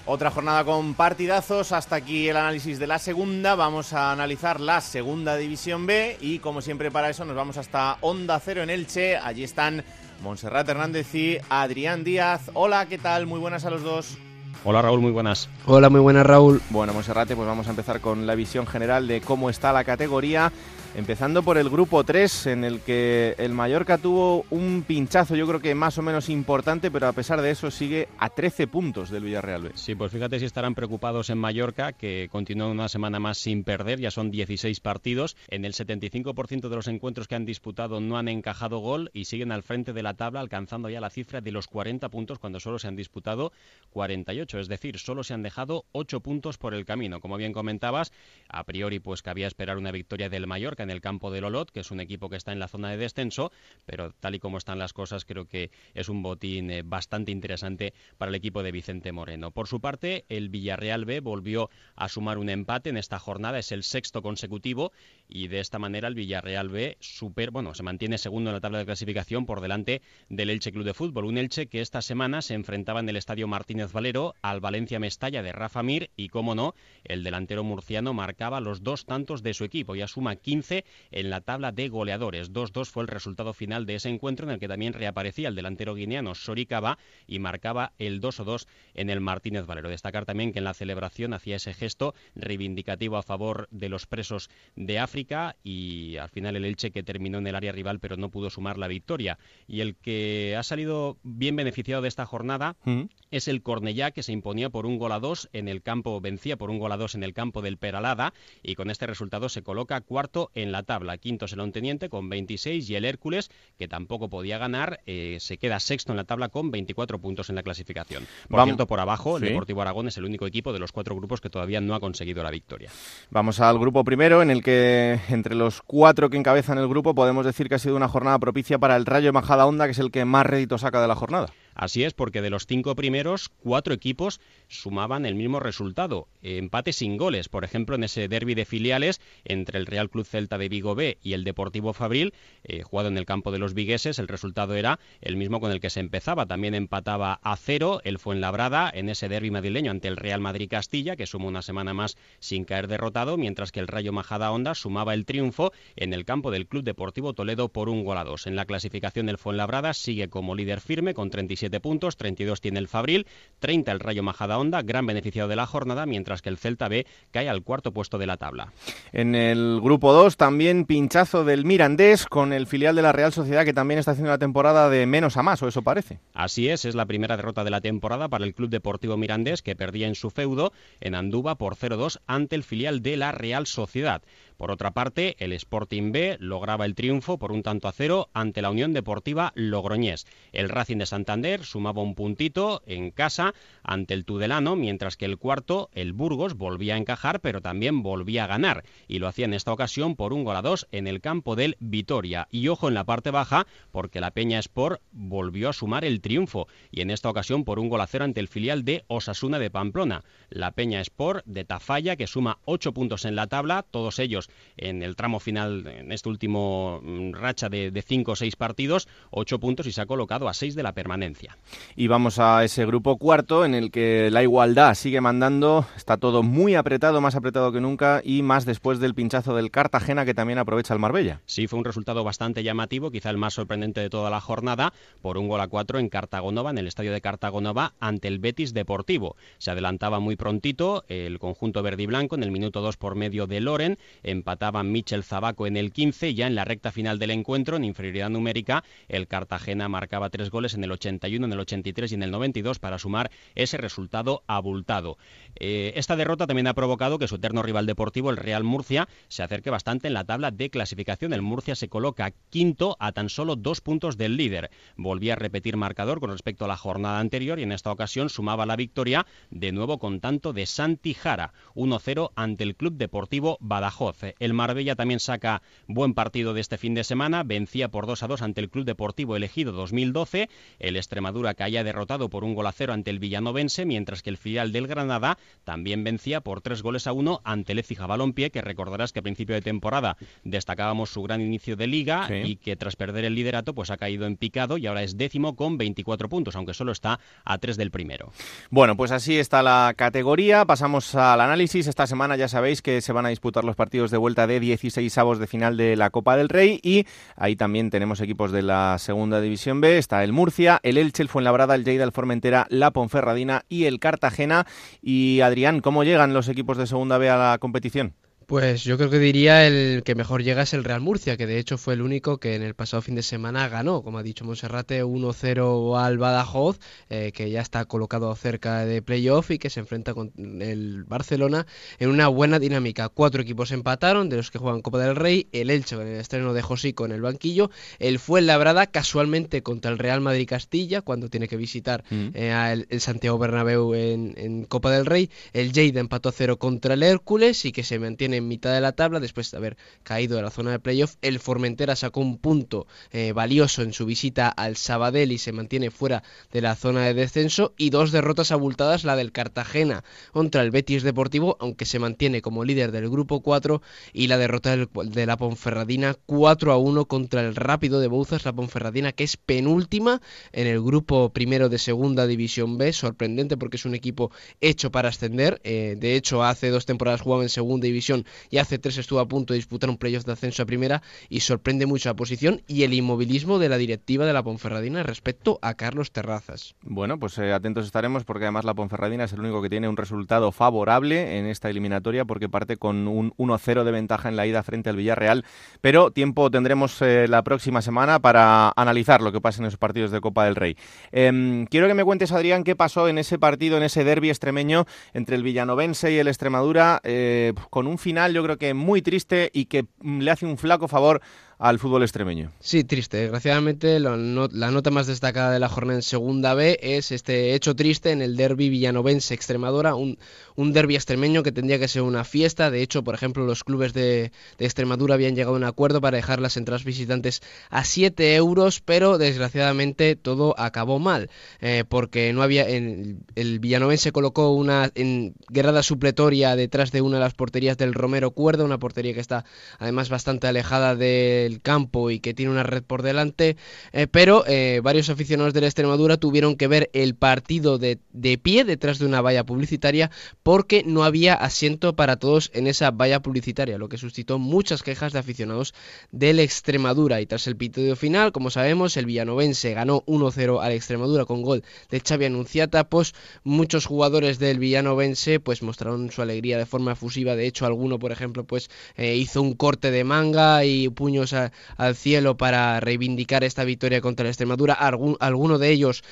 Otra 0.06 0.30
jornada 0.30 0.64
con 0.64 0.92
partidazos. 0.94 1.72
Hasta 1.72 1.96
aquí 1.96 2.28
el 2.28 2.36
análisis 2.36 2.78
de 2.78 2.86
la 2.86 2.98
segunda. 2.98 3.54
Vamos 3.54 3.94
a 3.94 4.12
analizar 4.12 4.60
la 4.60 4.82
segunda 4.82 5.36
división 5.36 5.86
B. 5.86 6.18
Y 6.20 6.40
como 6.40 6.60
siempre, 6.60 6.90
para 6.90 7.08
eso 7.08 7.24
nos 7.24 7.36
vamos 7.36 7.56
hasta 7.56 7.96
Onda 8.02 8.38
Cero 8.38 8.62
en 8.62 8.68
Elche. 8.68 9.16
Allí 9.16 9.44
están 9.44 9.82
Montserrat 10.20 10.68
Hernández 10.68 11.14
y 11.14 11.38
Adrián 11.48 12.04
Díaz. 12.04 12.50
Hola, 12.52 12.86
¿qué 12.86 12.98
tal? 12.98 13.26
Muy 13.26 13.40
buenas 13.40 13.64
a 13.64 13.70
los 13.70 13.82
dos. 13.82 14.18
Hola 14.62 14.82
Raúl, 14.82 15.00
muy 15.00 15.10
buenas. 15.10 15.48
Hola, 15.66 15.90
muy 15.90 16.00
buenas 16.00 16.26
Raúl. 16.26 16.60
Bueno, 16.70 16.94
Monserrate, 16.94 17.34
pues 17.34 17.46
vamos 17.48 17.66
a 17.66 17.70
empezar 17.70 18.00
con 18.00 18.26
la 18.26 18.34
visión 18.34 18.66
general 18.66 19.08
de 19.08 19.20
cómo 19.20 19.50
está 19.50 19.72
la 19.72 19.84
categoría. 19.84 20.52
Empezando 20.96 21.42
por 21.42 21.58
el 21.58 21.70
grupo 21.70 22.04
3, 22.04 22.46
en 22.46 22.62
el 22.62 22.80
que 22.80 23.34
el 23.38 23.52
Mallorca 23.52 23.98
tuvo 23.98 24.46
un 24.50 24.84
pinchazo, 24.86 25.34
yo 25.34 25.44
creo 25.44 25.58
que 25.58 25.74
más 25.74 25.98
o 25.98 26.02
menos 26.02 26.28
importante, 26.28 26.88
pero 26.88 27.08
a 27.08 27.12
pesar 27.12 27.42
de 27.42 27.50
eso 27.50 27.68
sigue 27.72 28.08
a 28.16 28.30
13 28.30 28.68
puntos 28.68 29.10
del 29.10 29.24
Villarreal 29.24 29.62
B. 29.62 29.70
Sí, 29.74 29.96
pues 29.96 30.12
fíjate 30.12 30.38
si 30.38 30.44
estarán 30.44 30.76
preocupados 30.76 31.30
en 31.30 31.38
Mallorca, 31.38 31.94
que 31.94 32.28
continúa 32.30 32.68
una 32.68 32.88
semana 32.88 33.18
más 33.18 33.38
sin 33.38 33.64
perder, 33.64 33.98
ya 33.98 34.12
son 34.12 34.30
16 34.30 34.78
partidos. 34.78 35.36
En 35.48 35.64
el 35.64 35.72
75% 35.72 36.68
de 36.68 36.76
los 36.76 36.86
encuentros 36.86 37.26
que 37.26 37.34
han 37.34 37.44
disputado 37.44 38.00
no 38.00 38.16
han 38.16 38.28
encajado 38.28 38.78
gol 38.78 39.10
y 39.12 39.24
siguen 39.24 39.50
al 39.50 39.64
frente 39.64 39.94
de 39.94 40.02
la 40.04 40.14
tabla, 40.14 40.38
alcanzando 40.38 40.88
ya 40.90 41.00
la 41.00 41.10
cifra 41.10 41.40
de 41.40 41.50
los 41.50 41.66
40 41.66 42.08
puntos 42.08 42.38
cuando 42.38 42.60
solo 42.60 42.78
se 42.78 42.86
han 42.86 42.94
disputado 42.94 43.50
48. 43.90 44.43
Es 44.52 44.68
decir, 44.68 44.98
solo 44.98 45.24
se 45.24 45.32
han 45.32 45.42
dejado 45.42 45.86
8 45.92 46.20
puntos 46.20 46.58
por 46.58 46.74
el 46.74 46.84
camino. 46.84 47.20
Como 47.20 47.36
bien 47.36 47.52
comentabas, 47.52 48.12
a 48.48 48.64
priori 48.64 49.00
pues 49.00 49.22
cabía 49.22 49.46
esperar 49.46 49.78
una 49.78 49.90
victoria 49.90 50.28
del 50.28 50.46
Mallorca 50.46 50.82
en 50.82 50.90
el 50.90 51.00
campo 51.00 51.30
del 51.30 51.44
Olot, 51.44 51.70
que 51.70 51.80
es 51.80 51.90
un 51.90 52.00
equipo 52.00 52.28
que 52.28 52.36
está 52.36 52.52
en 52.52 52.58
la 52.58 52.68
zona 52.68 52.90
de 52.90 52.98
descenso, 52.98 53.50
pero 53.86 54.12
tal 54.12 54.34
y 54.34 54.38
como 54.38 54.58
están 54.58 54.78
las 54.78 54.92
cosas, 54.92 55.24
creo 55.24 55.46
que 55.46 55.70
es 55.94 56.08
un 56.08 56.22
botín 56.22 56.70
eh, 56.70 56.82
bastante 56.84 57.32
interesante 57.32 57.94
para 58.18 58.28
el 58.28 58.34
equipo 58.34 58.62
de 58.62 58.72
Vicente 58.72 59.12
Moreno. 59.12 59.50
Por 59.50 59.68
su 59.68 59.80
parte, 59.80 60.24
el 60.28 60.48
Villarreal 60.48 61.04
B 61.04 61.20
volvió 61.20 61.70
a 61.96 62.08
sumar 62.08 62.38
un 62.38 62.50
empate 62.50 62.90
en 62.90 62.96
esta 62.96 63.18
jornada, 63.18 63.58
es 63.58 63.72
el 63.72 63.82
sexto 63.82 64.22
consecutivo, 64.22 64.92
y 65.34 65.48
de 65.48 65.58
esta 65.58 65.80
manera 65.80 66.06
el 66.06 66.14
Villarreal 66.14 66.68
B 66.68 66.96
super, 67.00 67.50
bueno, 67.50 67.74
se 67.74 67.82
mantiene 67.82 68.18
segundo 68.18 68.50
en 68.50 68.54
la 68.54 68.60
tabla 68.60 68.78
de 68.78 68.84
clasificación 68.84 69.46
por 69.46 69.60
delante 69.60 70.00
del 70.28 70.48
Elche 70.48 70.70
Club 70.70 70.84
de 70.84 70.94
Fútbol, 70.94 71.24
un 71.24 71.38
Elche 71.38 71.66
que 71.66 71.80
esta 71.80 72.02
semana 72.02 72.40
se 72.40 72.54
enfrentaba 72.54 73.00
en 73.00 73.08
el 73.08 73.16
Estadio 73.16 73.48
Martínez 73.48 73.90
Valero 73.92 74.36
al 74.42 74.60
Valencia 74.60 75.00
Mestalla 75.00 75.42
de 75.42 75.50
Rafa 75.50 75.82
Mir 75.82 76.10
y, 76.16 76.28
como 76.28 76.54
no, 76.54 76.76
el 77.02 77.24
delantero 77.24 77.64
murciano 77.64 78.14
marcaba 78.14 78.60
los 78.60 78.84
dos 78.84 79.06
tantos 79.06 79.42
de 79.42 79.54
su 79.54 79.64
equipo, 79.64 79.96
ya 79.96 80.06
suma 80.06 80.36
15 80.36 80.84
en 81.10 81.30
la 81.30 81.40
tabla 81.40 81.72
de 81.72 81.88
goleadores. 81.88 82.52
2-2 82.52 82.84
fue 82.86 83.02
el 83.02 83.08
resultado 83.08 83.52
final 83.54 83.86
de 83.86 83.96
ese 83.96 84.10
encuentro 84.10 84.46
en 84.46 84.52
el 84.52 84.60
que 84.60 84.68
también 84.68 84.92
reaparecía 84.92 85.48
el 85.48 85.56
delantero 85.56 85.96
guineano 85.96 86.36
Soricaba 86.36 86.96
y 87.26 87.40
marcaba 87.40 87.92
el 87.98 88.20
2-2 88.20 88.68
en 88.94 89.10
el 89.10 89.20
Martínez 89.20 89.66
Valero. 89.66 89.88
Destacar 89.88 90.26
también 90.26 90.52
que 90.52 90.60
en 90.60 90.64
la 90.64 90.74
celebración 90.74 91.34
hacía 91.34 91.56
ese 91.56 91.74
gesto 91.74 92.14
reivindicativo 92.36 93.16
a 93.16 93.24
favor 93.24 93.66
de 93.72 93.88
los 93.88 94.06
presos 94.06 94.48
de 94.76 95.00
África 95.00 95.23
y 95.62 96.16
al 96.16 96.28
final 96.28 96.56
el 96.56 96.64
Elche 96.64 96.90
que 96.90 97.02
terminó 97.02 97.38
en 97.38 97.46
el 97.46 97.54
área 97.54 97.72
rival 97.72 98.00
pero 98.00 98.16
no 98.16 98.30
pudo 98.30 98.50
sumar 98.50 98.78
la 98.78 98.88
victoria. 98.88 99.38
Y 99.66 99.80
el 99.80 99.96
que 99.96 100.56
ha 100.56 100.62
salido 100.62 101.18
bien 101.22 101.56
beneficiado 101.56 102.02
de 102.02 102.08
esta 102.08 102.26
jornada 102.26 102.76
mm. 102.84 103.02
es 103.30 103.48
el 103.48 103.62
Cornellá 103.62 104.10
que 104.10 104.22
se 104.22 104.32
imponía 104.32 104.70
por 104.70 104.86
un 104.86 104.98
gol 104.98 105.12
a 105.12 105.20
dos 105.20 105.48
en 105.52 105.68
el 105.68 105.82
campo, 105.82 106.20
vencía 106.20 106.56
por 106.56 106.70
un 106.70 106.78
gol 106.78 106.92
a 106.92 106.96
dos 106.96 107.14
en 107.14 107.22
el 107.22 107.34
campo 107.34 107.62
del 107.62 107.78
Peralada 107.78 108.32
y 108.62 108.74
con 108.74 108.90
este 108.90 109.06
resultado 109.06 109.48
se 109.48 109.62
coloca 109.62 110.00
cuarto 110.00 110.50
en 110.54 110.72
la 110.72 110.82
tabla. 110.82 111.18
Quinto 111.18 111.46
es 111.46 111.52
el 111.52 111.64
Teniente 111.72 112.08
con 112.08 112.28
26 112.28 112.88
y 112.90 112.94
el 112.94 113.04
Hércules, 113.04 113.50
que 113.78 113.88
tampoco 113.88 114.28
podía 114.28 114.58
ganar, 114.58 115.00
eh, 115.06 115.38
se 115.40 115.56
queda 115.56 115.80
sexto 115.80 116.12
en 116.12 116.16
la 116.16 116.24
tabla 116.24 116.48
con 116.48 116.70
24 116.70 117.18
puntos 117.18 117.48
en 117.48 117.56
la 117.56 117.62
clasificación. 117.62 118.26
Por 118.48 118.64
cierto, 118.64 118.86
por 118.86 119.00
abajo, 119.00 119.38
el 119.38 119.44
Deportivo 119.44 119.82
Aragón 119.82 120.08
es 120.08 120.16
el 120.18 120.24
único 120.24 120.46
equipo 120.46 120.72
de 120.72 120.78
los 120.78 120.92
cuatro 120.92 121.16
grupos 121.16 121.40
que 121.40 121.50
todavía 121.50 121.80
no 121.80 121.94
ha 121.94 122.00
conseguido 122.00 122.42
la 122.42 122.50
victoria. 122.50 122.90
Vamos 123.30 123.60
al 123.60 123.78
grupo 123.78 124.04
primero, 124.04 124.42
en 124.42 124.50
el 124.50 124.62
que 124.62 125.03
entre 125.28 125.54
los 125.54 125.82
cuatro 125.82 126.30
que 126.30 126.36
encabezan 126.36 126.78
el 126.78 126.88
grupo 126.88 127.14
podemos 127.14 127.44
decir 127.44 127.68
que 127.68 127.76
ha 127.76 127.78
sido 127.78 127.96
una 127.96 128.08
jornada 128.08 128.38
propicia 128.38 128.78
para 128.78 128.96
el 128.96 129.06
Rayo 129.06 129.32
Majada 129.32 129.66
Onda, 129.66 129.86
que 129.86 129.92
es 129.92 129.98
el 129.98 130.10
que 130.10 130.24
más 130.24 130.46
rédito 130.46 130.78
saca 130.78 131.00
de 131.00 131.08
la 131.08 131.14
jornada. 131.14 131.48
Así 131.74 132.04
es, 132.04 132.14
porque 132.14 132.40
de 132.40 132.50
los 132.50 132.66
cinco 132.66 132.94
primeros, 132.94 133.50
cuatro 133.62 133.94
equipos 133.94 134.40
sumaban 134.74 135.26
el 135.26 135.34
mismo 135.34 135.60
resultado, 135.60 136.28
empate 136.42 136.92
sin 136.92 137.16
goles. 137.16 137.48
Por 137.48 137.64
ejemplo, 137.64 137.96
en 137.96 138.04
ese 138.04 138.28
derby 138.28 138.54
de 138.54 138.64
filiales 138.64 139.20
entre 139.44 139.78
el 139.78 139.86
Real 139.86 140.10
Club 140.10 140.26
Celta 140.26 140.58
de 140.58 140.68
Vigo 140.68 140.94
B 140.94 141.18
y 141.22 141.32
el 141.32 141.44
Deportivo 141.44 141.92
Fabril, 141.92 142.34
eh, 142.64 142.82
jugado 142.82 143.08
en 143.08 143.18
el 143.18 143.26
campo 143.26 143.50
de 143.52 143.58
los 143.58 143.74
vigueses, 143.74 144.18
el 144.18 144.28
resultado 144.28 144.74
era 144.74 144.98
el 145.20 145.36
mismo 145.36 145.60
con 145.60 145.70
el 145.70 145.80
que 145.80 145.90
se 145.90 146.00
empezaba. 146.00 146.46
También 146.46 146.74
empataba 146.74 147.40
a 147.42 147.56
cero 147.56 148.00
el 148.04 148.18
Fuenlabrada 148.18 148.90
en 148.92 149.08
ese 149.08 149.28
derby 149.28 149.50
madrileño 149.50 149.90
ante 149.90 150.08
el 150.08 150.16
Real 150.16 150.40
Madrid 150.40 150.68
Castilla, 150.68 151.16
que 151.16 151.26
sumó 151.26 151.48
una 151.48 151.62
semana 151.62 151.94
más 151.94 152.16
sin 152.40 152.64
caer 152.64 152.88
derrotado, 152.88 153.36
mientras 153.36 153.72
que 153.72 153.80
el 153.80 153.88
Rayo 153.88 154.12
Majada 154.12 154.50
Honda 154.50 154.74
sumaba 154.74 155.14
el 155.14 155.24
triunfo 155.24 155.72
en 155.96 156.12
el 156.12 156.24
campo 156.24 156.50
del 156.50 156.66
Club 156.66 156.84
Deportivo 156.84 157.32
Toledo 157.32 157.68
por 157.68 157.88
un 157.88 158.04
gol 158.04 158.18
a 158.18 158.24
dos. 158.24 158.46
En 158.46 158.56
la 158.56 158.64
clasificación 158.64 159.26
del 159.26 159.38
Fuenlabrada 159.38 159.94
sigue 159.94 160.28
como 160.28 160.54
líder 160.54 160.80
firme 160.80 161.14
con 161.14 161.30
37 161.30 161.80
puntos, 161.80 162.16
32 162.16 162.60
tiene 162.60 162.78
el 162.78 162.88
Fabril, 162.88 163.26
30 163.60 163.92
el 163.92 164.00
Rayo 164.00 164.22
Majada 164.22 164.58
Gran 164.70 165.06
beneficiado 165.06 165.48
de 165.48 165.56
la 165.56 165.66
jornada, 165.66 166.06
mientras 166.06 166.42
que 166.42 166.48
el 166.48 166.58
Celta 166.58 166.88
B 166.88 167.06
cae 167.30 167.48
al 167.48 167.62
cuarto 167.62 167.92
puesto 167.92 168.18
de 168.18 168.26
la 168.26 168.36
tabla. 168.36 168.72
En 169.12 169.34
el 169.34 169.80
grupo 169.82 170.12
2 170.12 170.36
también 170.36 170.84
pinchazo 170.84 171.44
del 171.44 171.64
Mirandés 171.64 172.26
con 172.26 172.52
el 172.52 172.66
filial 172.66 172.96
de 172.96 173.02
la 173.02 173.12
Real 173.12 173.32
Sociedad 173.32 173.64
que 173.64 173.72
también 173.72 173.98
está 173.98 174.12
haciendo 174.12 174.30
la 174.30 174.38
temporada 174.38 174.88
de 174.88 175.06
menos 175.06 175.36
a 175.36 175.42
más, 175.42 175.62
o 175.62 175.68
eso 175.68 175.82
parece. 175.82 176.18
Así 176.32 176.68
es, 176.68 176.84
es 176.84 176.94
la 176.94 177.06
primera 177.06 177.36
derrota 177.36 177.64
de 177.64 177.70
la 177.70 177.80
temporada 177.80 178.28
para 178.28 178.44
el 178.44 178.54
Club 178.54 178.70
Deportivo 178.70 179.16
Mirandés 179.16 179.62
que 179.62 179.76
perdía 179.76 180.06
en 180.06 180.14
su 180.14 180.30
feudo 180.30 180.72
en 181.00 181.14
Andúba 181.14 181.56
por 181.56 181.76
0-2 181.76 182.20
ante 182.26 182.56
el 182.56 182.64
filial 182.64 183.02
de 183.02 183.16
la 183.16 183.32
Real 183.32 183.66
Sociedad. 183.66 184.22
Por 184.64 184.70
otra 184.70 184.92
parte, 184.92 185.36
el 185.40 185.52
Sporting 185.52 186.10
B 186.10 186.38
lograba 186.40 186.86
el 186.86 186.94
triunfo 186.94 187.38
por 187.38 187.52
un 187.52 187.62
tanto 187.62 187.86
a 187.86 187.92
cero 187.92 188.30
ante 188.32 188.62
la 188.62 188.70
Unión 188.70 188.94
Deportiva 188.94 189.52
Logroñés. 189.54 190.26
El 190.52 190.70
Racing 190.70 190.96
de 190.96 191.04
Santander 191.04 191.66
sumaba 191.66 192.00
un 192.00 192.14
puntito 192.14 192.82
en 192.86 193.10
casa 193.10 193.52
ante 193.82 194.14
el 194.14 194.24
Tudelano, 194.24 194.74
mientras 194.74 195.18
que 195.18 195.26
el 195.26 195.36
cuarto, 195.36 195.90
el 195.92 196.14
Burgos, 196.14 196.54
volvía 196.54 196.94
a 196.94 196.96
encajar, 196.96 197.40
pero 197.40 197.60
también 197.60 198.02
volvía 198.02 198.44
a 198.44 198.46
ganar. 198.46 198.84
Y 199.06 199.18
lo 199.18 199.28
hacía 199.28 199.44
en 199.44 199.52
esta 199.52 199.70
ocasión 199.70 200.16
por 200.16 200.32
un 200.32 200.44
gol 200.44 200.56
a 200.56 200.62
dos 200.62 200.88
en 200.92 201.08
el 201.08 201.20
campo 201.20 201.56
del 201.56 201.76
Vitoria. 201.78 202.48
Y 202.50 202.68
ojo 202.68 202.88
en 202.88 202.94
la 202.94 203.04
parte 203.04 203.30
baja, 203.30 203.66
porque 203.92 204.22
la 204.22 204.30
Peña 204.30 204.58
Sport 204.60 205.02
volvió 205.12 205.68
a 205.68 205.74
sumar 205.74 206.06
el 206.06 206.22
triunfo. 206.22 206.68
Y 206.90 207.02
en 207.02 207.10
esta 207.10 207.28
ocasión 207.28 207.64
por 207.64 207.78
un 207.78 207.90
gol 207.90 208.00
a 208.00 208.06
cero 208.06 208.24
ante 208.24 208.40
el 208.40 208.48
filial 208.48 208.82
de 208.82 209.04
Osasuna 209.08 209.58
de 209.58 209.68
Pamplona. 209.68 210.24
La 210.48 210.70
Peña 210.70 211.02
Sport 211.02 211.44
de 211.44 211.66
Tafalla, 211.66 212.16
que 212.16 212.26
suma 212.26 212.60
ocho 212.64 212.94
puntos 212.94 213.26
en 213.26 213.36
la 213.36 213.46
tabla, 213.46 213.82
todos 213.82 214.18
ellos 214.18 214.48
en 214.76 215.02
el 215.02 215.16
tramo 215.16 215.40
final, 215.40 215.86
en 215.86 216.12
este 216.12 216.28
último 216.28 217.00
mm, 217.02 217.32
racha 217.32 217.68
de, 217.68 218.02
cinco 218.06 218.32
o 218.32 218.36
seis 218.36 218.56
partidos, 218.56 219.08
ocho 219.30 219.58
puntos 219.58 219.86
y 219.86 219.92
se 219.92 220.00
ha 220.00 220.06
colocado 220.06 220.48
a 220.48 220.54
seis 220.54 220.74
de 220.74 220.82
la 220.82 220.92
permanencia. 220.92 221.56
Y 221.96 222.08
vamos 222.08 222.38
a 222.38 222.64
ese 222.64 222.86
grupo 222.86 223.16
cuarto 223.16 223.64
en 223.64 223.74
el 223.74 223.90
que 223.90 224.30
la 224.30 224.42
igualdad 224.42 224.94
sigue 224.94 225.20
mandando, 225.20 225.86
está 225.96 226.16
todo 226.16 226.42
muy 226.42 226.74
apretado, 226.74 227.20
más 227.20 227.36
apretado 227.36 227.72
que 227.72 227.80
nunca 227.80 228.20
y 228.24 228.42
más 228.42 228.64
después 228.64 228.98
del 228.98 229.14
pinchazo 229.14 229.54
del 229.54 229.70
Cartagena 229.70 230.24
que 230.24 230.34
también 230.34 230.58
aprovecha 230.58 230.94
el 230.94 231.00
Marbella. 231.00 231.40
Sí, 231.46 231.66
fue 231.66 231.78
un 231.78 231.84
resultado 231.84 232.24
bastante 232.24 232.62
llamativo, 232.62 233.10
quizá 233.10 233.30
el 233.30 233.38
más 233.38 233.54
sorprendente 233.54 234.00
de 234.00 234.10
toda 234.10 234.30
la 234.30 234.40
jornada, 234.40 234.92
por 235.22 235.38
un 235.38 235.48
gol 235.48 235.60
a 235.60 235.68
cuatro 235.68 235.98
en 235.98 236.08
Cartagonova, 236.08 236.70
en 236.70 236.78
el 236.78 236.86
estadio 236.86 237.12
de 237.12 237.20
Cartagonova, 237.20 237.94
ante 238.00 238.28
el 238.28 238.38
Betis 238.38 238.74
Deportivo. 238.74 239.36
Se 239.58 239.70
adelantaba 239.70 240.20
muy 240.20 240.36
prontito 240.36 241.04
el 241.08 241.38
conjunto 241.38 241.82
verde 241.82 242.04
y 242.04 242.06
blanco 242.06 242.34
en 242.34 242.42
el 242.42 242.50
minuto 242.50 242.80
dos 242.80 242.96
por 242.96 243.14
medio 243.14 243.46
de 243.46 243.60
Loren, 243.60 243.98
empataba 244.34 244.82
Michel 244.82 245.24
Zabaco 245.24 245.66
en 245.66 245.76
el 245.76 245.92
15, 245.92 246.34
ya 246.34 246.46
en 246.46 246.54
la 246.54 246.64
recta 246.64 246.92
final 246.92 247.18
del 247.18 247.30
encuentro, 247.30 247.76
en 247.76 247.84
inferioridad 247.84 248.30
numérica, 248.30 248.84
el 249.08 249.26
Cartagena 249.26 249.88
marcaba 249.88 250.30
tres 250.30 250.50
goles 250.50 250.74
en 250.74 250.84
el 250.84 250.92
81, 250.92 251.46
en 251.46 251.52
el 251.52 251.60
83 251.60 252.12
y 252.12 252.14
en 252.14 252.22
el 252.22 252.30
92 252.30 252.78
para 252.78 252.98
sumar 252.98 253.30
ese 253.54 253.76
resultado 253.78 254.42
abultado. 254.46 255.16
Eh, 255.56 255.92
esta 255.96 256.16
derrota 256.16 256.46
también 256.46 256.66
ha 256.66 256.74
provocado 256.74 257.18
que 257.18 257.28
su 257.28 257.36
eterno 257.36 257.62
rival 257.62 257.86
deportivo, 257.86 258.30
el 258.30 258.36
Real 258.36 258.64
Murcia, 258.64 259.08
se 259.28 259.42
acerque 259.42 259.70
bastante 259.70 260.08
en 260.08 260.14
la 260.14 260.24
tabla 260.24 260.50
de 260.50 260.70
clasificación. 260.70 261.32
El 261.32 261.42
Murcia 261.42 261.74
se 261.74 261.88
coloca 261.88 262.32
quinto 262.50 262.96
a 263.00 263.12
tan 263.12 263.28
solo 263.28 263.56
dos 263.56 263.80
puntos 263.80 264.16
del 264.16 264.36
líder. 264.36 264.70
Volvía 264.96 265.34
a 265.34 265.36
repetir 265.36 265.76
marcador 265.76 266.20
con 266.20 266.30
respecto 266.30 266.64
a 266.64 266.68
la 266.68 266.76
jornada 266.76 267.20
anterior 267.20 267.58
y 267.58 267.62
en 267.62 267.72
esta 267.72 267.90
ocasión 267.92 268.28
sumaba 268.28 268.66
la 268.66 268.76
victoria 268.76 269.26
de 269.50 269.72
nuevo 269.72 269.98
con 269.98 270.20
tanto 270.20 270.52
de 270.52 270.66
Santi 270.66 271.14
Jara, 271.14 271.52
1-0 271.74 272.32
ante 272.34 272.64
el 272.64 272.76
Club 272.76 272.94
Deportivo 272.94 273.58
Badajoz. 273.60 274.23
14. 274.24 274.36
El 274.44 274.54
Marbella 274.54 274.94
también 274.94 275.20
saca 275.20 275.62
buen 275.86 276.14
partido 276.14 276.54
de 276.54 276.60
este 276.60 276.78
fin 276.78 276.94
de 276.94 277.04
semana, 277.04 277.42
vencía 277.42 277.88
por 277.88 278.06
2 278.06 278.22
a 278.22 278.26
2 278.26 278.42
ante 278.42 278.60
el 278.60 278.70
Club 278.70 278.84
Deportivo 278.84 279.36
Elegido 279.36 279.72
2012, 279.72 280.48
el 280.78 280.96
Extremadura 280.96 281.54
que 281.54 281.64
haya 281.64 281.84
derrotado 281.84 282.28
por 282.28 282.44
un 282.44 282.54
gol 282.54 282.66
a 282.66 282.72
cero 282.72 282.92
ante 282.92 283.10
el 283.10 283.18
Villanovense, 283.18 283.84
mientras 283.84 284.22
que 284.22 284.30
el 284.30 284.36
filial 284.36 284.72
del 284.72 284.86
Granada 284.86 285.38
también 285.64 286.04
vencía 286.04 286.40
por 286.40 286.60
3 286.60 286.82
goles 286.82 287.06
a 287.06 287.12
1 287.12 287.40
ante 287.44 287.72
el 287.72 287.78
Écija 287.78 288.06
Balompié, 288.06 288.50
que 288.50 288.62
recordarás 288.62 289.12
que 289.12 289.20
a 289.20 289.22
principio 289.22 289.54
de 289.54 289.62
temporada 289.62 290.16
destacábamos 290.44 291.10
su 291.10 291.22
gran 291.22 291.40
inicio 291.40 291.76
de 291.76 291.86
liga 291.86 292.28
y 292.30 292.56
que 292.56 292.76
tras 292.76 292.96
perder 292.96 293.24
el 293.24 293.34
liderato 293.34 293.74
pues 293.74 293.90
ha 293.90 293.96
caído 293.96 294.26
en 294.26 294.36
picado 294.36 294.78
y 294.78 294.86
ahora 294.86 295.02
es 295.02 295.16
décimo 295.16 295.56
con 295.56 295.78
24 295.78 296.28
puntos, 296.28 296.56
aunque 296.56 296.74
solo 296.74 296.92
está 296.92 297.20
a 297.44 297.58
3 297.58 297.76
del 297.76 297.90
primero. 297.90 298.32
Bueno, 298.70 298.96
pues 298.96 299.10
así 299.10 299.38
está 299.38 299.62
la 299.62 299.94
categoría. 299.96 300.64
Pasamos 300.64 301.14
al 301.14 301.40
análisis. 301.40 301.86
Esta 301.86 302.06
semana 302.06 302.36
ya 302.36 302.48
sabéis 302.48 302.82
que 302.82 303.00
se 303.00 303.12
van 303.12 303.26
a 303.26 303.28
disputar 303.28 303.64
los 303.64 303.76
partidos 303.76 304.10
de 304.10 304.13
vuelta 304.18 304.46
de 304.46 304.60
16 304.60 305.16
avos 305.18 305.38
de 305.38 305.46
final 305.46 305.76
de 305.76 305.96
la 305.96 306.10
Copa 306.10 306.36
del 306.36 306.48
Rey 306.48 306.80
y 306.82 307.06
ahí 307.36 307.56
también 307.56 307.90
tenemos 307.90 308.20
equipos 308.20 308.52
de 308.52 308.62
la 308.62 308.96
Segunda 308.98 309.40
División 309.40 309.80
B. 309.80 309.98
Está 309.98 310.24
el 310.24 310.32
Murcia, 310.32 310.80
el 310.82 310.98
Elche, 310.98 311.22
el 311.22 311.28
Fuenlabrada, 311.28 311.74
el 311.74 311.84
Lleida, 311.84 312.04
el 312.04 312.12
Formentera, 312.12 312.66
la 312.70 312.90
Ponferradina 312.90 313.64
y 313.68 313.84
el 313.84 314.00
Cartagena. 314.00 314.66
Y 315.02 315.40
Adrián, 315.40 315.80
¿cómo 315.80 316.04
llegan 316.04 316.34
los 316.34 316.48
equipos 316.48 316.76
de 316.76 316.86
Segunda 316.86 317.18
B 317.18 317.28
a 317.28 317.36
la 317.36 317.58
competición? 317.58 318.14
Pues 318.46 318.84
yo 318.84 318.98
creo 318.98 319.08
que 319.08 319.18
diría 319.18 319.66
el 319.66 320.02
que 320.04 320.14
mejor 320.14 320.42
llega 320.42 320.62
es 320.62 320.74
el 320.74 320.84
Real 320.84 321.00
Murcia, 321.00 321.36
que 321.36 321.46
de 321.46 321.58
hecho 321.58 321.78
fue 321.78 321.94
el 321.94 322.02
único 322.02 322.38
que 322.38 322.54
en 322.54 322.62
el 322.62 322.74
pasado 322.74 323.00
fin 323.00 323.14
de 323.14 323.22
semana 323.22 323.68
ganó, 323.68 324.02
como 324.02 324.18
ha 324.18 324.22
dicho 324.22 324.44
Monserrate, 324.44 325.02
1-0 325.02 325.98
al 325.98 326.18
Badajoz, 326.18 326.78
eh, 327.08 327.32
que 327.34 327.50
ya 327.50 327.60
está 327.60 327.84
colocado 327.86 328.34
cerca 328.36 328.84
de 328.84 329.00
playoff 329.02 329.50
y 329.50 329.58
que 329.58 329.70
se 329.70 329.80
enfrenta 329.80 330.14
con 330.14 330.32
el 330.60 331.04
Barcelona 331.04 331.66
en 331.98 332.10
una 332.10 332.28
buena 332.28 332.58
dinámica. 332.58 333.08
Cuatro 333.08 333.42
equipos 333.42 333.72
empataron, 333.72 334.28
de 334.28 334.36
los 334.36 334.50
que 334.50 334.58
juegan 334.58 334.82
Copa 334.82 334.98
del 334.98 335.16
Rey, 335.16 335.48
el 335.52 335.70
Elche 335.70 335.96
con 335.96 336.06
el 336.06 336.20
estreno 336.20 336.52
de 336.52 336.62
Josico 336.62 337.06
en 337.06 337.12
el 337.12 337.22
banquillo, 337.22 337.70
el 337.98 338.18
Fuenlabrada 338.18 338.86
casualmente 338.86 339.62
contra 339.62 339.90
el 339.90 339.98
Real 339.98 340.20
Madrid 340.20 340.48
Castilla, 340.48 341.00
cuando 341.00 341.30
tiene 341.30 341.48
que 341.48 341.56
visitar 341.56 342.04
mm. 342.10 342.28
eh, 342.34 342.84
el 342.88 343.00
Santiago 343.00 343.38
Bernabéu 343.38 343.94
en, 343.94 344.34
en, 344.36 344.64
Copa 344.64 344.90
del 344.90 345.06
Rey, 345.06 345.30
el 345.52 345.72
Lleida 345.72 346.00
empató 346.00 346.32
0 346.32 346.58
contra 346.58 346.94
el 346.94 347.02
Hércules 347.02 347.64
y 347.64 347.72
que 347.72 347.82
se 347.82 347.98
mantiene 347.98 348.33
en 348.36 348.48
mitad 348.48 348.72
de 348.72 348.80
la 348.80 348.92
tabla 348.92 349.20
después 349.20 349.50
de 349.50 349.56
haber 349.56 349.76
caído 350.02 350.36
de 350.36 350.42
la 350.42 350.50
zona 350.50 350.70
de 350.70 350.78
playoff. 350.78 351.16
El 351.22 351.38
Formentera 351.38 351.96
sacó 351.96 352.20
un 352.20 352.38
punto 352.38 352.86
eh, 353.10 353.32
valioso 353.32 353.82
en 353.82 353.92
su 353.92 354.06
visita 354.06 354.48
al 354.48 354.76
Sabadell 354.76 355.32
y 355.32 355.38
se 355.38 355.52
mantiene 355.52 355.90
fuera 355.90 356.22
de 356.52 356.60
la 356.60 356.76
zona 356.76 357.04
de 357.04 357.14
descenso. 357.14 357.74
Y 357.76 357.90
dos 357.90 358.12
derrotas 358.12 358.52
abultadas, 358.52 359.04
la 359.04 359.16
del 359.16 359.32
Cartagena 359.32 360.04
contra 360.32 360.62
el 360.62 360.70
Betis 360.70 361.02
Deportivo, 361.02 361.56
aunque 361.60 361.84
se 361.84 361.98
mantiene 361.98 362.42
como 362.42 362.64
líder 362.64 362.92
del 362.92 363.08
grupo 363.08 363.40
4, 363.40 363.82
y 364.12 364.26
la 364.26 364.38
derrota 364.38 364.76
de 364.76 365.26
la 365.26 365.36
Ponferradina 365.36 366.14
4 366.26 366.72
a 366.72 366.76
1 366.76 367.04
contra 367.06 367.40
el 367.40 367.54
Rápido 367.54 368.00
de 368.00 368.08
Bouzas, 368.08 368.44
la 368.44 368.52
Ponferradina 368.52 369.12
que 369.12 369.24
es 369.24 369.36
penúltima 369.36 370.20
en 370.52 370.66
el 370.66 370.80
grupo 370.82 371.30
primero 371.30 371.68
de 371.68 371.78
Segunda 371.78 372.26
División 372.26 372.78
B. 372.78 372.92
Sorprendente 372.92 373.56
porque 373.56 373.76
es 373.76 373.84
un 373.84 373.94
equipo 373.94 374.30
hecho 374.60 374.90
para 374.90 375.08
ascender. 375.08 375.60
Eh, 375.64 375.96
de 375.98 376.16
hecho, 376.16 376.42
hace 376.42 376.70
dos 376.70 376.86
temporadas 376.86 377.20
jugaba 377.20 377.42
en 377.42 377.48
Segunda 377.48 377.86
División 377.86 378.23
y 378.50 378.58
hace 378.58 378.78
tres 378.78 378.98
estuvo 378.98 379.20
a 379.20 379.28
punto 379.28 379.52
de 379.52 379.58
disputar 379.58 379.90
un 379.90 379.96
playoff 379.96 380.24
de 380.24 380.32
ascenso 380.32 380.62
a 380.62 380.66
primera 380.66 381.02
y 381.28 381.40
sorprende 381.40 381.86
mucho 381.86 382.08
la 382.08 382.14
posición 382.14 382.62
y 382.66 382.82
el 382.82 382.92
inmovilismo 382.92 383.58
de 383.58 383.68
la 383.68 383.78
directiva 383.78 384.26
de 384.26 384.32
la 384.32 384.42
Ponferradina 384.42 385.02
respecto 385.02 385.58
a 385.62 385.74
Carlos 385.74 386.12
Terrazas. 386.12 386.74
Bueno, 386.82 387.18
pues 387.18 387.38
eh, 387.38 387.52
atentos 387.52 387.86
estaremos 387.86 388.24
porque 388.24 388.44
además 388.44 388.64
la 388.64 388.74
Ponferradina 388.74 389.24
es 389.24 389.32
el 389.32 389.40
único 389.40 389.62
que 389.62 389.70
tiene 389.70 389.88
un 389.88 389.96
resultado 389.96 390.52
favorable 390.52 391.38
en 391.38 391.46
esta 391.46 391.70
eliminatoria 391.70 392.24
porque 392.24 392.48
parte 392.48 392.76
con 392.76 393.08
un 393.08 393.32
1-0 393.36 393.84
de 393.84 393.92
ventaja 393.92 394.28
en 394.28 394.36
la 394.36 394.46
ida 394.46 394.62
frente 394.62 394.90
al 394.90 394.96
Villarreal, 394.96 395.44
pero 395.80 396.10
tiempo 396.10 396.50
tendremos 396.50 397.00
eh, 397.02 397.26
la 397.28 397.42
próxima 397.42 397.82
semana 397.82 398.20
para 398.20 398.72
analizar 398.76 399.20
lo 399.22 399.32
que 399.32 399.40
pasa 399.40 399.62
en 399.62 399.66
esos 399.66 399.78
partidos 399.78 400.10
de 400.10 400.20
Copa 400.20 400.44
del 400.44 400.56
Rey. 400.56 400.76
Em, 401.12 401.66
quiero 401.66 401.88
que 401.88 401.94
me 401.94 402.04
cuentes, 402.04 402.32
Adrián, 402.32 402.64
qué 402.64 402.76
pasó 402.76 403.08
en 403.08 403.18
ese 403.18 403.38
partido, 403.38 403.76
en 403.76 403.82
ese 403.82 404.04
derby 404.04 404.30
extremeño 404.30 404.86
entre 405.12 405.36
el 405.36 405.42
Villanovense 405.42 406.12
y 406.12 406.18
el 406.18 406.28
Extremadura, 406.28 407.00
eh, 407.04 407.52
con 407.70 407.86
un 407.86 407.98
final 407.98 408.13
yo 408.32 408.42
creo 408.42 408.58
que 408.58 408.74
muy 408.74 409.02
triste 409.02 409.50
y 409.52 409.66
que 409.66 409.86
mm, 410.00 410.20
le 410.20 410.30
hace 410.30 410.46
un 410.46 410.58
flaco 410.58 410.88
favor 410.88 411.20
al 411.64 411.78
fútbol 411.78 412.02
extremeño. 412.02 412.52
Sí, 412.60 412.84
triste. 412.84 413.16
Desgraciadamente, 413.16 413.98
la 413.98 414.16
nota 414.18 414.90
más 414.90 415.06
destacada 415.06 415.50
de 415.50 415.58
la 415.58 415.70
jornada 415.70 415.98
en 415.98 416.02
Segunda 416.02 416.52
B 416.52 416.78
es 416.82 417.10
este 417.10 417.54
hecho 417.54 417.74
triste 417.74 418.10
en 418.10 418.20
el 418.20 418.36
derby 418.36 418.68
villanovense 418.68 419.32
Extremadura, 419.32 419.94
un, 419.94 420.18
un 420.56 420.74
derby 420.74 420.94
extremeño 420.94 421.42
que 421.42 421.52
tendría 421.52 421.78
que 421.78 421.88
ser 421.88 422.02
una 422.02 422.24
fiesta. 422.24 422.70
De 422.70 422.82
hecho, 422.82 423.02
por 423.02 423.14
ejemplo, 423.14 423.46
los 423.46 423.64
clubes 423.64 423.94
de, 423.94 424.30
Extremadura 424.58 425.14
habían 425.14 425.34
llegado 425.34 425.54
a 425.54 425.56
un 425.56 425.64
acuerdo 425.64 426.02
para 426.02 426.18
dejar 426.18 426.38
las 426.38 426.58
entradas 426.58 426.84
visitantes 426.84 427.40
a 427.70 427.84
7 427.84 428.34
euros, 428.36 428.82
pero 428.82 429.16
desgraciadamente 429.16 430.16
todo 430.16 430.54
acabó 430.58 430.98
mal, 430.98 431.30
eh, 431.60 431.84
porque 431.88 432.34
no 432.34 432.42
había 432.42 432.68
el, 432.68 433.18
villanovense 433.58 434.12
colocó 434.12 434.50
una 434.52 434.90
en, 434.94 435.34
grada 435.48 435.82
supletoria 435.82 436.56
detrás 436.56 436.92
de 436.92 437.00
una 437.00 437.16
de 437.16 437.24
las 437.24 437.34
porterías 437.34 437.78
del 437.78 437.94
Romero 437.94 438.32
Cuerda, 438.32 438.64
una 438.64 438.78
portería 438.78 439.14
que 439.14 439.20
está 439.20 439.46
además 439.78 440.10
bastante 440.10 440.46
alejada 440.46 440.94
de 440.94 441.53
el 441.54 441.60
campo 441.60 442.10
y 442.10 442.20
que 442.20 442.34
tiene 442.34 442.52
una 442.52 442.62
red 442.62 442.82
por 442.82 443.02
delante, 443.02 443.56
eh, 443.92 444.06
pero 444.06 444.44
eh, 444.46 444.80
varios 444.82 445.08
aficionados 445.08 445.54
de 445.54 445.60
la 445.60 445.66
Extremadura 445.66 446.16
tuvieron 446.16 446.56
que 446.56 446.68
ver 446.68 446.90
el 446.92 447.14
partido 447.14 447.78
de, 447.78 447.98
pie 448.42 448.64
detrás 448.64 448.98
de 448.98 449.06
una 449.06 449.20
valla 449.20 449.44
publicitaria 449.44 450.10
porque 450.42 450.82
no 450.84 451.04
había 451.04 451.34
asiento 451.34 451.94
para 451.94 452.16
todos 452.16 452.50
en 452.54 452.66
esa 452.66 452.90
valla 452.90 453.20
publicitaria, 453.20 453.78
lo 453.78 453.88
que 453.88 453.98
suscitó 453.98 454.38
muchas 454.38 454.82
quejas 454.82 455.12
de 455.12 455.18
aficionados 455.18 455.74
de 456.10 456.32
la 456.32 456.42
Extremadura. 456.42 457.20
Y 457.20 457.26
tras 457.26 457.46
el 457.46 457.56
pitido 457.56 457.96
final, 457.96 458.32
como 458.32 458.50
sabemos, 458.50 458.96
el 458.96 459.06
villanovense 459.06 459.72
ganó 459.74 460.02
1-0 460.06 460.60
a 460.62 460.68
la 460.68 460.74
Extremadura 460.74 461.24
con 461.24 461.42
gol 461.42 461.62
de 461.90 462.00
Xavi 462.00 462.24
Anunciata, 462.24 462.88
pues 462.88 463.14
muchos 463.44 463.86
jugadores 463.86 464.38
del 464.38 464.58
villanovense 464.58 465.40
pues 465.40 465.62
mostraron 465.62 466.10
su 466.10 466.22
alegría 466.22 466.58
de 466.58 466.66
forma 466.66 466.92
efusiva, 466.92 467.36
de 467.36 467.46
hecho 467.46 467.66
alguno 467.66 467.98
por 467.98 468.12
ejemplo 468.12 468.44
pues 468.44 468.70
eh, 468.96 469.16
hizo 469.16 469.42
un 469.42 469.54
corte 469.54 469.90
de 469.90 470.04
manga 470.04 470.64
y 470.64 470.88
puños 470.88 471.32
al 471.76 471.96
cielo 471.96 472.36
para 472.36 472.80
reivindicar 472.80 473.44
esta 473.44 473.64
victoria 473.64 474.00
contra 474.00 474.24
la 474.24 474.30
Extremadura. 474.30 474.74
Alguno 474.74 475.58
de 475.58 475.70
ellos 475.70 476.02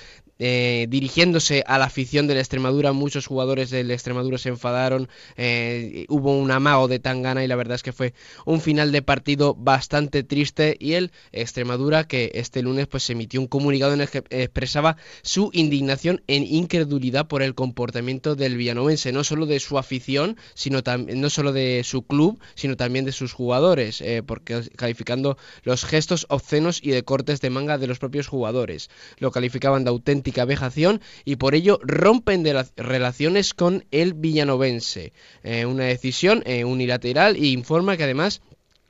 eh, 0.44 0.88
dirigiéndose 0.88 1.62
a 1.68 1.78
la 1.78 1.84
afición 1.84 2.26
de 2.26 2.34
la 2.34 2.40
Extremadura, 2.40 2.92
muchos 2.92 3.28
jugadores 3.28 3.70
del 3.70 3.92
Extremadura 3.92 4.38
se 4.38 4.48
enfadaron, 4.48 5.08
eh, 5.36 6.04
hubo 6.08 6.36
un 6.36 6.50
amago 6.50 6.88
de 6.88 6.98
Tangana 6.98 7.44
y 7.44 7.46
la 7.46 7.54
verdad 7.54 7.76
es 7.76 7.84
que 7.84 7.92
fue 7.92 8.12
un 8.44 8.60
final 8.60 8.90
de 8.90 9.02
partido 9.02 9.54
bastante 9.54 10.24
triste. 10.24 10.76
Y 10.80 10.94
el 10.94 11.12
Extremadura 11.30 12.08
que 12.08 12.32
este 12.34 12.60
lunes 12.60 12.88
pues 12.88 13.08
emitió 13.08 13.40
un 13.40 13.46
comunicado 13.46 13.94
en 13.94 14.00
el 14.00 14.08
que 14.08 14.24
expresaba 14.30 14.96
su 15.22 15.50
indignación 15.52 16.24
en 16.26 16.42
incredulidad 16.42 17.28
por 17.28 17.42
el 17.42 17.54
comportamiento 17.54 18.34
del 18.34 18.56
villanovense, 18.56 19.12
no 19.12 19.22
solo 19.22 19.46
de 19.46 19.60
su 19.60 19.78
afición, 19.78 20.36
sino 20.54 20.80
no 21.14 21.30
solo 21.30 21.52
de 21.52 21.82
su 21.84 22.02
club, 22.02 22.40
sino 22.56 22.76
también 22.76 23.04
de 23.04 23.12
sus 23.12 23.32
jugadores, 23.32 24.00
eh, 24.00 24.24
porque 24.26 24.60
calificando 24.74 25.38
los 25.62 25.84
gestos 25.84 26.26
obscenos 26.30 26.80
y 26.82 26.90
de 26.90 27.04
cortes 27.04 27.40
de 27.40 27.50
manga 27.50 27.78
de 27.78 27.86
los 27.86 28.00
propios 28.00 28.26
jugadores, 28.26 28.90
lo 29.20 29.30
calificaban 29.30 29.84
de 29.84 29.90
auténtico 29.90 30.31
vejación 30.44 31.00
y 31.24 31.36
por 31.36 31.54
ello 31.54 31.78
rompen 31.82 32.42
de 32.42 32.54
las 32.54 32.72
relaciones 32.76 33.54
con 33.54 33.84
el 33.90 34.14
villanovense. 34.14 35.12
Eh, 35.42 35.66
una 35.66 35.84
decisión 35.84 36.42
eh, 36.46 36.64
unilateral 36.64 37.36
e 37.36 37.46
informa 37.46 37.96
que 37.96 38.04
además 38.04 38.42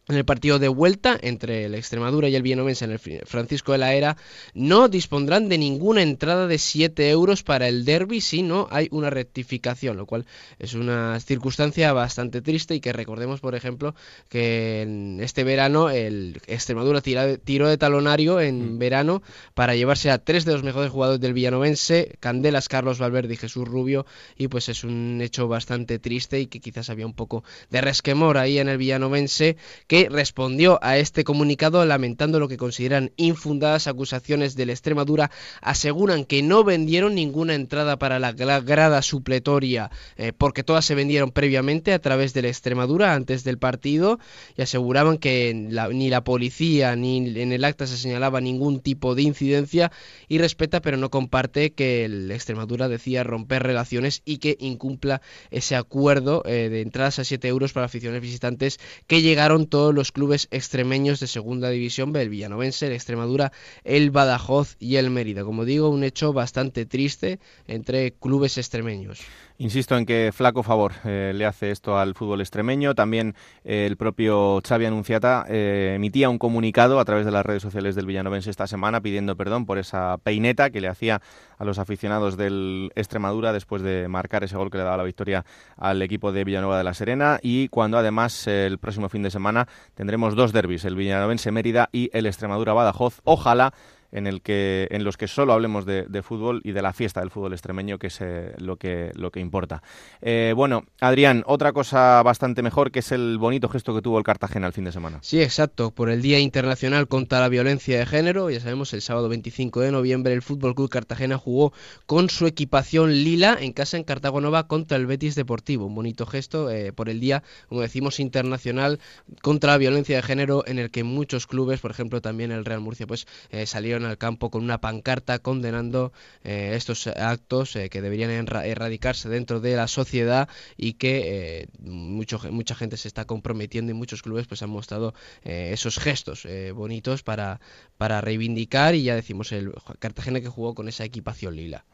en 0.09 0.16
el 0.16 0.24
partido 0.24 0.59
de 0.59 0.66
vuelta 0.66 1.16
entre 1.23 1.65
el 1.65 1.77
Extremadura 1.77 2.29
y 2.29 2.35
el 2.35 2.43
Vienovense 2.43 2.85
en 2.85 2.91
el 2.91 2.99
Francisco 2.99 3.70
de 3.70 3.79
la 3.79 3.95
Era 3.95 4.16
no 4.53 4.89
dispondrán 4.89 5.49
de 5.49 5.59
ninguna 5.59 6.03
entrada 6.03 6.49
de 6.49 6.59
7 6.59 7.09
euros 7.11 7.45
para 7.45 7.69
el 7.69 7.85
derby 7.85 8.20
si 8.20 8.43
no 8.43 8.66
hay 8.73 8.89
una 8.91 9.11
rectificación, 9.11 9.97
lo 9.97 10.07
cual 10.07 10.27
es 10.59 10.74
una 10.74 11.20
circunstancia 11.20 11.93
bastante 11.93 12.43
triste 12.43 12.74
y 12.74 12.81
que 12.81 12.93
recordemos, 12.93 13.41
por 13.41 13.55
ejemplo, 13.55 13.95
que 14.29 14.83
en 14.83 15.20
este 15.20 15.45
verano 15.45 15.89
el 15.89 16.41
Extremadura 16.49 17.01
tiró 17.01 17.69
de 17.69 17.79
talonario 17.79 18.41
en 18.41 18.74
mm. 18.74 18.79
verano 18.79 19.23
para 19.55 19.77
llevarse 19.77 20.11
a 20.11 20.19
tres 20.19 20.45
de 20.45 20.53
los 20.53 20.65
mejores 20.65 20.91
jugadores 20.91 21.20
del 21.20 21.33
Villanovense, 21.33 22.16
Candelas, 22.19 22.69
Carlos 22.69 22.99
Valverde 22.99 23.35
y 23.35 23.37
Jesús 23.37 23.69
Rubio, 23.69 24.05
y 24.37 24.49
pues 24.49 24.69
es 24.69 24.83
un 24.83 25.20
hecho 25.23 25.47
bastante 25.47 26.01
triste 26.01 26.41
y 26.41 26.47
que 26.47 26.59
quizás 26.59 26.91
había 26.91 27.07
un 27.07 27.15
poco 27.15 27.45
de 27.70 27.81
resquemor 27.81 28.37
ahí 28.37 28.59
en 28.59 28.69
el 28.69 28.79
Villanovense 28.79 29.57
que 29.93 30.09
respondió 30.09 30.78
a 30.81 30.97
este 30.97 31.23
comunicado 31.23 31.85
lamentando 31.85 32.40
lo 32.40 32.48
que 32.48 32.56
consideran 32.56 33.12
infundadas 33.19 33.86
acusaciones 33.86 34.56
de 34.56 34.64
la 34.64 34.73
Extremadura. 34.73 35.31
Aseguran 35.60 36.24
que 36.24 36.43
no 36.43 36.64
vendieron 36.64 37.14
ninguna 37.14 37.55
entrada 37.55 37.98
para 37.98 38.19
la 38.19 38.32
grada 38.32 39.02
supletoria 39.02 39.90
eh, 40.16 40.32
porque 40.32 40.64
todas 40.64 40.86
se 40.86 40.94
vendieron 40.94 41.31
previamente 41.31 41.93
a 41.93 41.98
través 41.98 42.32
de 42.32 42.40
la 42.40 42.48
Extremadura 42.48 43.12
antes 43.12 43.44
del 43.44 43.59
partido 43.59 44.19
y 44.56 44.62
aseguraban 44.62 45.19
que 45.19 45.52
ni 45.52 46.09
la 46.09 46.24
policía 46.24 46.97
ni 46.97 47.19
en 47.19 47.52
el 47.52 47.62
acta 47.62 47.86
se 47.86 47.98
señalaba 47.98 48.40
ningún 48.40 48.81
tipo 48.81 49.14
de 49.14 49.20
incidencia 49.20 49.93
y 50.27 50.39
respeta 50.39 50.81
pero 50.81 50.97
no 50.97 51.10
comparte 51.10 51.74
que 51.74 52.09
la 52.09 52.35
Extremadura 52.35 52.89
decía 52.89 53.24
romper 53.24 53.62
relaciones 53.62 54.23
y 54.24 54.39
que 54.39 54.56
incumpla 54.59 55.20
ese 55.51 55.77
acuerdo 55.77 56.44
eh, 56.47 56.70
de 56.70 56.81
entradas 56.81 57.19
a 57.19 57.24
7 57.24 57.47
euros 57.47 57.74
para 57.74 57.85
aficiones 57.85 58.23
visitantes 58.23 58.81
que 59.06 59.20
llegaron 59.20 59.66
todos 59.66 59.82
los 59.91 60.13
clubes 60.13 60.47
extremeños 60.53 61.19
de 61.19 61.27
segunda 61.27 61.71
división, 61.71 62.15
el 62.15 62.29
Villanovense, 62.29 62.87
el 62.87 62.93
Extremadura, 62.93 63.51
el 63.83 64.13
Badajoz 64.13 64.77
y 64.79 64.97
el 64.97 65.11
Mérida. 65.11 65.43
Como 65.43 65.65
digo, 65.65 65.89
un 65.89 66.05
hecho 66.05 66.33
bastante 66.33 66.87
triste 66.87 67.41
entre 67.67 68.13
clubes 68.13 68.59
extremeños. 68.59 69.23
Insisto 69.62 69.97
en 69.97 70.06
que 70.06 70.32
flaco 70.34 70.64
favor 70.64 70.90
eh, 71.05 71.30
le 71.32 71.47
hace 71.47 71.70
esto 71.70 71.97
al 71.97 72.16
fútbol 72.16 72.40
extremeño. 72.40 72.97
También 72.97 73.36
eh, 73.62 73.86
el 73.86 73.97
propio 73.97 74.60
Xavi 74.60 74.86
Anunciata 74.86 75.44
eh, 75.48 75.93
emitía 75.94 76.28
un 76.28 76.39
comunicado 76.39 76.98
a 76.98 77.05
través 77.05 77.24
de 77.24 77.30
las 77.30 77.47
redes 77.47 77.62
sociales 77.62 77.94
del 77.94 78.06
Villanovense 78.06 78.51
esta 78.51 78.66
semana 78.66 79.01
pidiendo 79.01 79.36
perdón 79.36 79.64
por 79.64 79.78
esa 79.78 80.18
peineta 80.24 80.70
que 80.70 80.80
le 80.80 80.89
hacía 80.89 81.22
a 81.59 81.64
los 81.64 81.78
aficionados 81.78 82.36
del 82.36 82.90
Extremadura 82.97 83.52
después 83.52 83.82
de 83.82 84.09
marcar 84.09 84.43
ese 84.43 84.56
gol 84.56 84.68
que 84.68 84.78
le 84.78 84.84
daba 84.84 84.97
la 84.97 85.05
victoria 85.05 85.44
al 85.76 86.02
equipo 86.02 86.32
de 86.32 86.43
Villanueva 86.43 86.76
de 86.76 86.82
la 86.82 86.93
Serena 86.93 87.39
y 87.40 87.68
cuando 87.68 87.98
además 87.98 88.48
el 88.48 88.78
próximo 88.78 89.09
fin 89.09 89.22
de 89.22 89.30
semana 89.30 89.68
tendremos 89.94 90.34
dos 90.34 90.52
derbis, 90.52 90.84
el 90.86 90.97
Villanovense 90.97 91.52
Mérida 91.52 91.89
y 91.93 92.10
el 92.14 92.26
Extremadura 92.26 92.72
Badajoz. 92.72 93.20
Ojalá 93.22 93.72
en, 94.12 94.26
el 94.26 94.43
que, 94.43 94.86
en 94.90 95.05
los 95.05 95.16
que 95.16 95.26
solo 95.26 95.52
hablemos 95.52 95.86
de, 95.86 96.22
fútbol 96.22 96.60
y 96.62 96.72
de 96.72 96.82
la 96.82 96.93
fiesta 96.93 97.20
del 97.20 97.30
fútbol 97.30 97.52
extremeño, 97.52 97.98
que 97.98 98.06
es 98.09 98.20
eh, 98.20 98.55
lo, 98.59 98.76
que, 98.76 99.10
lo 99.14 99.30
que 99.30 99.40
importa. 99.40 99.82
Eh, 100.20 100.52
bueno, 100.55 100.84
Adrián, 101.01 101.43
otra 101.47 101.72
cosa 101.72 102.22
bastante 102.22 102.62
mejor 102.62 102.93
que 102.93 103.01
es 103.01 103.10
el 103.10 103.39
bonito 103.39 103.68
gesto 103.68 103.94
que 103.94 104.02
tuvo 104.02 104.18
el 104.18 104.24
Cartagena 104.24 104.66
el 104.66 104.72
fin 104.72 104.84
de 104.84 104.93
semana. 104.93 105.18
Sí, 105.22 105.43
exacto. 105.43 105.90
Por 105.90 106.10
el 106.10 106.22
Día 106.22 106.39
Internacional 106.39 107.09
contra 107.09 107.40
la 107.40 107.48
Violencia 107.48 107.98
de 107.98 108.06
Género, 108.06 108.51
ya 108.51 108.60
sabemos, 108.60 108.93
el 108.93 109.01
sábado 109.01 109.28
25 109.28 109.80
de 109.80 109.90
noviembre 109.90 110.34
el 110.34 110.43
Fútbol 110.43 110.74
Club 110.74 110.90
Cartagena 110.90 111.39
jugó 111.39 111.72
con 112.06 112.28
su 112.28 112.47
equipación 112.47 113.12
lila 113.12 113.56
en 113.59 113.72
casa 113.72 113.97
en 113.97 114.05
Cartago 114.05 114.40
Nova 114.40 114.68
contra 114.68 114.98
el 114.98 115.06
Betis 115.06 115.34
Deportivo. 115.34 115.86
Un 115.86 115.94
bonito 115.94 116.26
gesto 116.26 116.70
eh, 116.70 116.93
por 116.93 117.09
el 117.09 117.18
Día, 117.18 117.43
como 117.68 117.80
decimos, 117.80 118.20
internacional 118.20 119.01
contra 119.40 119.72
la 119.72 119.78
violencia 119.78 120.16
de 120.16 120.22
género, 120.22 120.64
en 120.66 120.78
el 120.78 120.90
que 120.90 121.02
muchos 121.02 121.47
clubes, 121.47 121.80
por 121.80 121.90
ejemplo 121.90 122.20
también 122.20 122.52
el 122.52 122.64
Real 122.64 122.80
Murcia, 122.80 123.06
pues 123.06 123.26
salieron 123.64 124.02
al 124.05 124.19
campo 124.19 124.51
con 124.51 124.62
una 124.62 124.79
pancarta 124.81 125.39
condenando 125.39 126.12
eh, 126.45 126.73
estos 126.74 127.07
actos 127.07 127.77
eh, 127.77 127.89
que 127.89 128.03
deberían 128.03 128.31
erradicarse 128.31 129.29
dentro 129.29 129.61
de 129.61 129.77
la 129.77 129.89
sociedad 129.89 130.49
y 130.77 130.95
que 130.95 131.62
eh, 131.62 131.69
mucho, 131.81 132.41
mucha 132.51 132.74
gente 132.74 132.97
se 132.97 133.09
está 133.09 133.24
comprometiendo 133.24 133.91
y 133.93 133.95
muchos 133.95 134.23
clubes 134.23 134.47
pues 134.47 134.62
han 134.62 134.70
mostrado 134.70 135.15
esos 135.45 135.99
gestos 135.99 136.47
bonitos 136.74 137.23
para, 137.23 137.61
para 137.99 138.20
reivindicar 138.20 138.95
y 138.95 139.05
ya 139.05 139.15
decimos 139.15 139.53
el 139.53 139.73
Cartagena 139.99 140.41
que 140.41 140.49
jugó 140.49 140.74
con 140.74 140.89
esa 140.89 141.05
equipación 141.05 141.57
lila. 141.57 141.85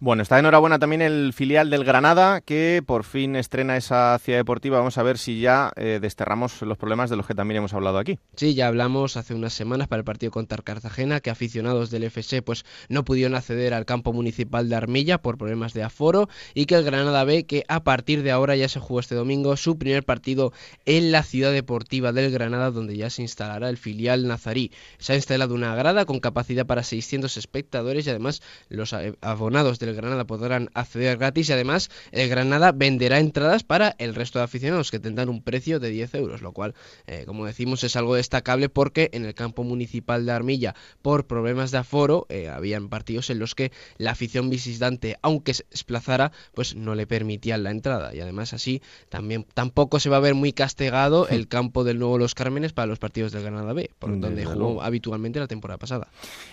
Bueno, 0.00 0.22
está 0.22 0.38
enhorabuena 0.38 0.78
también 0.78 1.02
el 1.02 1.32
filial 1.32 1.70
del 1.70 1.84
Granada 1.84 2.40
que 2.40 2.82
por 2.84 3.04
fin 3.04 3.36
estrena 3.36 3.76
esa 3.76 4.18
ciudad 4.18 4.38
deportiva. 4.38 4.78
Vamos 4.78 4.98
a 4.98 5.02
ver 5.02 5.18
si 5.18 5.40
ya 5.40 5.72
desterramos 5.76 6.62
los 6.62 6.78
problemas 6.78 7.10
de 7.10 7.16
los 7.16 7.26
que 7.26 7.34
también 7.34 7.58
hemos 7.58 7.74
hablado 7.74 7.98
aquí. 7.98 8.18
Sí, 8.36 8.54
ya 8.54 8.68
hablamos 8.68 9.16
hace 9.16 9.34
unas 9.34 9.52
semanas 9.52 9.88
para 9.88 10.00
el 10.00 10.04
partido 10.04 10.32
contra 10.32 10.62
Cartagena 10.62 11.20
que 11.20 11.30
aficionados 11.42 11.90
del 11.90 12.04
FC 12.04 12.40
pues 12.40 12.64
no 12.88 13.04
pudieron 13.04 13.34
acceder 13.34 13.74
al 13.74 13.84
campo 13.84 14.12
municipal 14.12 14.68
de 14.68 14.76
Armilla 14.76 15.18
por 15.18 15.38
problemas 15.38 15.74
de 15.74 15.82
aforo 15.82 16.28
y 16.54 16.66
que 16.66 16.76
el 16.76 16.84
Granada 16.84 17.24
ve 17.24 17.46
que 17.46 17.64
a 17.66 17.82
partir 17.82 18.22
de 18.22 18.30
ahora 18.30 18.54
ya 18.54 18.68
se 18.68 18.78
jugó 18.78 19.00
este 19.00 19.16
domingo 19.16 19.56
su 19.56 19.76
primer 19.76 20.04
partido 20.04 20.52
en 20.86 21.10
la 21.10 21.24
ciudad 21.24 21.50
deportiva 21.50 22.12
del 22.12 22.30
Granada 22.30 22.70
donde 22.70 22.96
ya 22.96 23.10
se 23.10 23.22
instalará 23.22 23.68
el 23.70 23.76
filial 23.76 24.28
nazarí. 24.28 24.70
Se 24.98 25.14
ha 25.14 25.16
instalado 25.16 25.52
una 25.52 25.74
grada 25.74 26.04
con 26.04 26.20
capacidad 26.20 26.64
para 26.64 26.84
600 26.84 27.36
espectadores 27.36 28.06
y 28.06 28.10
además 28.10 28.40
los 28.68 28.94
abonados 29.20 29.80
del 29.80 29.96
Granada 29.96 30.24
podrán 30.24 30.70
acceder 30.74 31.18
gratis 31.18 31.48
y 31.48 31.54
además 31.54 31.90
el 32.12 32.28
Granada 32.28 32.70
venderá 32.70 33.18
entradas 33.18 33.64
para 33.64 33.96
el 33.98 34.14
resto 34.14 34.38
de 34.38 34.44
aficionados 34.44 34.92
que 34.92 35.00
tendrán 35.00 35.28
un 35.28 35.42
precio 35.42 35.80
de 35.80 35.90
10 35.90 36.14
euros, 36.14 36.40
lo 36.40 36.52
cual, 36.52 36.74
eh, 37.08 37.24
como 37.26 37.46
decimos, 37.46 37.82
es 37.82 37.96
algo 37.96 38.14
destacable 38.14 38.68
porque 38.68 39.10
en 39.12 39.24
el 39.24 39.34
campo 39.34 39.64
municipal 39.64 40.24
de 40.24 40.30
Armilla, 40.30 40.76
por 41.02 41.31
problemas 41.32 41.70
de 41.70 41.78
aforo, 41.78 42.26
eh, 42.28 42.50
habían 42.50 42.90
partidos 42.90 43.30
en 43.30 43.38
los 43.38 43.54
que 43.54 43.72
la 43.96 44.10
afición 44.10 44.50
visitante, 44.50 45.16
aunque 45.22 45.54
se 45.54 45.64
desplazara, 45.70 46.30
pues 46.52 46.74
no 46.74 46.94
le 46.94 47.06
permitían 47.06 47.62
la 47.62 47.70
entrada. 47.70 48.14
Y 48.14 48.20
además 48.20 48.52
así 48.52 48.82
también 49.08 49.46
tampoco 49.54 49.98
se 49.98 50.10
va 50.10 50.18
a 50.18 50.20
ver 50.20 50.34
muy 50.34 50.52
castigado 50.52 51.26
el 51.28 51.48
campo 51.48 51.84
del 51.84 51.98
nuevo 51.98 52.18
Los 52.18 52.34
Cármenes 52.34 52.74
para 52.74 52.84
los 52.84 52.98
partidos 52.98 53.32
del 53.32 53.44
Granada 53.44 53.72
B, 53.72 53.88
por 53.98 54.20
donde 54.20 54.44
jugó 54.44 54.82
habitualmente 54.82 55.40
la 55.40 55.46
temporada 55.46 55.78
pasada. 55.78 56.08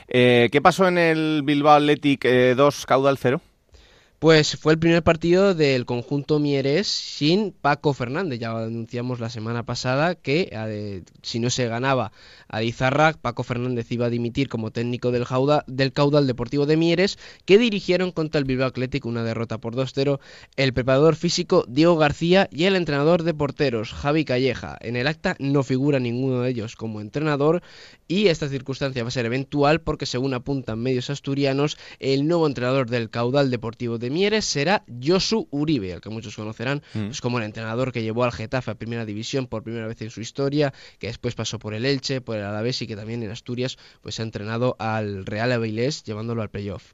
Eh, 0.07 0.47
¿Qué 0.49 0.61
pasó 0.61 0.87
en 0.87 0.97
el 0.97 1.41
Bilbao 1.43 1.75
Athletic 1.75 2.23
2 2.23 2.25
eh, 2.79 2.85
caudal 2.87 3.17
0? 3.17 3.41
Pues 4.19 4.57
fue 4.57 4.73
el 4.73 4.79
primer 4.79 5.01
partido 5.01 5.55
del 5.55 5.85
conjunto 5.85 6.39
Mieres 6.39 6.89
sin 6.89 7.53
Paco 7.53 7.93
Fernández. 7.93 8.37
Ya 8.37 8.51
anunciamos 8.51 9.21
la 9.21 9.29
semana 9.29 9.63
pasada 9.63 10.15
que 10.15 11.05
si 11.21 11.39
no 11.39 11.49
se 11.49 11.69
ganaba 11.69 12.11
a 12.49 12.61
Izarra, 12.61 13.13
Paco 13.13 13.43
Fernández 13.43 13.89
iba 13.93 14.07
a 14.07 14.09
dimitir 14.09 14.49
como 14.49 14.71
técnico 14.71 15.11
del, 15.11 15.25
del 15.67 15.93
caudal 15.93 16.27
deportivo 16.27 16.65
de 16.65 16.75
Mieres, 16.75 17.17
que 17.45 17.57
dirigieron 17.57 18.11
contra 18.11 18.39
el 18.39 18.43
Bilbao 18.43 18.67
Athletic 18.67 19.05
una 19.05 19.23
derrota 19.23 19.59
por 19.59 19.73
2-0 19.73 20.19
el 20.57 20.73
preparador 20.73 21.15
físico 21.15 21.63
Diego 21.69 21.95
García 21.95 22.49
y 22.51 22.65
el 22.65 22.75
entrenador 22.75 23.23
de 23.23 23.33
porteros 23.33 23.93
Javi 23.93 24.25
Calleja. 24.25 24.77
En 24.81 24.97
el 24.97 25.07
acta 25.07 25.37
no 25.39 25.63
figura 25.63 25.97
ninguno 25.97 26.41
de 26.41 26.49
ellos 26.49 26.75
como 26.75 26.99
entrenador 26.99 27.63
y 28.09 28.27
esta 28.27 28.49
circunstancia 28.49 29.03
va 29.03 29.07
a 29.07 29.11
ser 29.11 29.27
eventual 29.27 29.79
porque 29.79 30.05
según 30.05 30.33
apuntan 30.33 30.79
medios 30.79 31.09
asturianos, 31.09 31.77
el 31.99 32.27
nuevo 32.27 32.47
entrenador 32.47 32.89
del 32.89 33.09
caudal 33.09 33.49
deportivo 33.49 33.97
de 33.97 34.08
Mieres 34.09 34.45
será 34.45 34.83
Josu 35.01 35.47
Uribe, 35.51 35.93
al 35.93 36.01
que 36.01 36.09
muchos 36.09 36.35
conocerán 36.35 36.81
mm. 36.93 37.05
pues 37.07 37.21
como 37.21 37.39
el 37.39 37.45
entrenador 37.45 37.91
que 37.91 38.03
llevó 38.03 38.23
al 38.23 38.31
Getafe 38.31 38.71
a 38.71 38.75
Primera 38.75 39.05
División 39.05 39.47
por 39.47 39.63
primera 39.63 39.87
vez 39.87 40.01
en 40.01 40.09
su 40.09 40.21
historia, 40.21 40.73
que 40.99 41.07
después 41.07 41.35
pasó 41.35 41.59
por 41.59 41.73
el 41.73 41.85
Elche, 41.85 42.21
por 42.21 42.37
el 42.37 42.43
Alavés 42.43 42.81
y 42.81 42.87
que 42.87 42.95
también 42.95 43.23
en 43.23 43.31
Asturias 43.31 43.77
pues 44.01 44.19
ha 44.19 44.23
entrenado 44.23 44.75
al 44.79 45.25
Real 45.25 45.51
Avilés 45.51 46.03
llevándolo 46.03 46.41
al 46.41 46.49
playoff. 46.49 46.93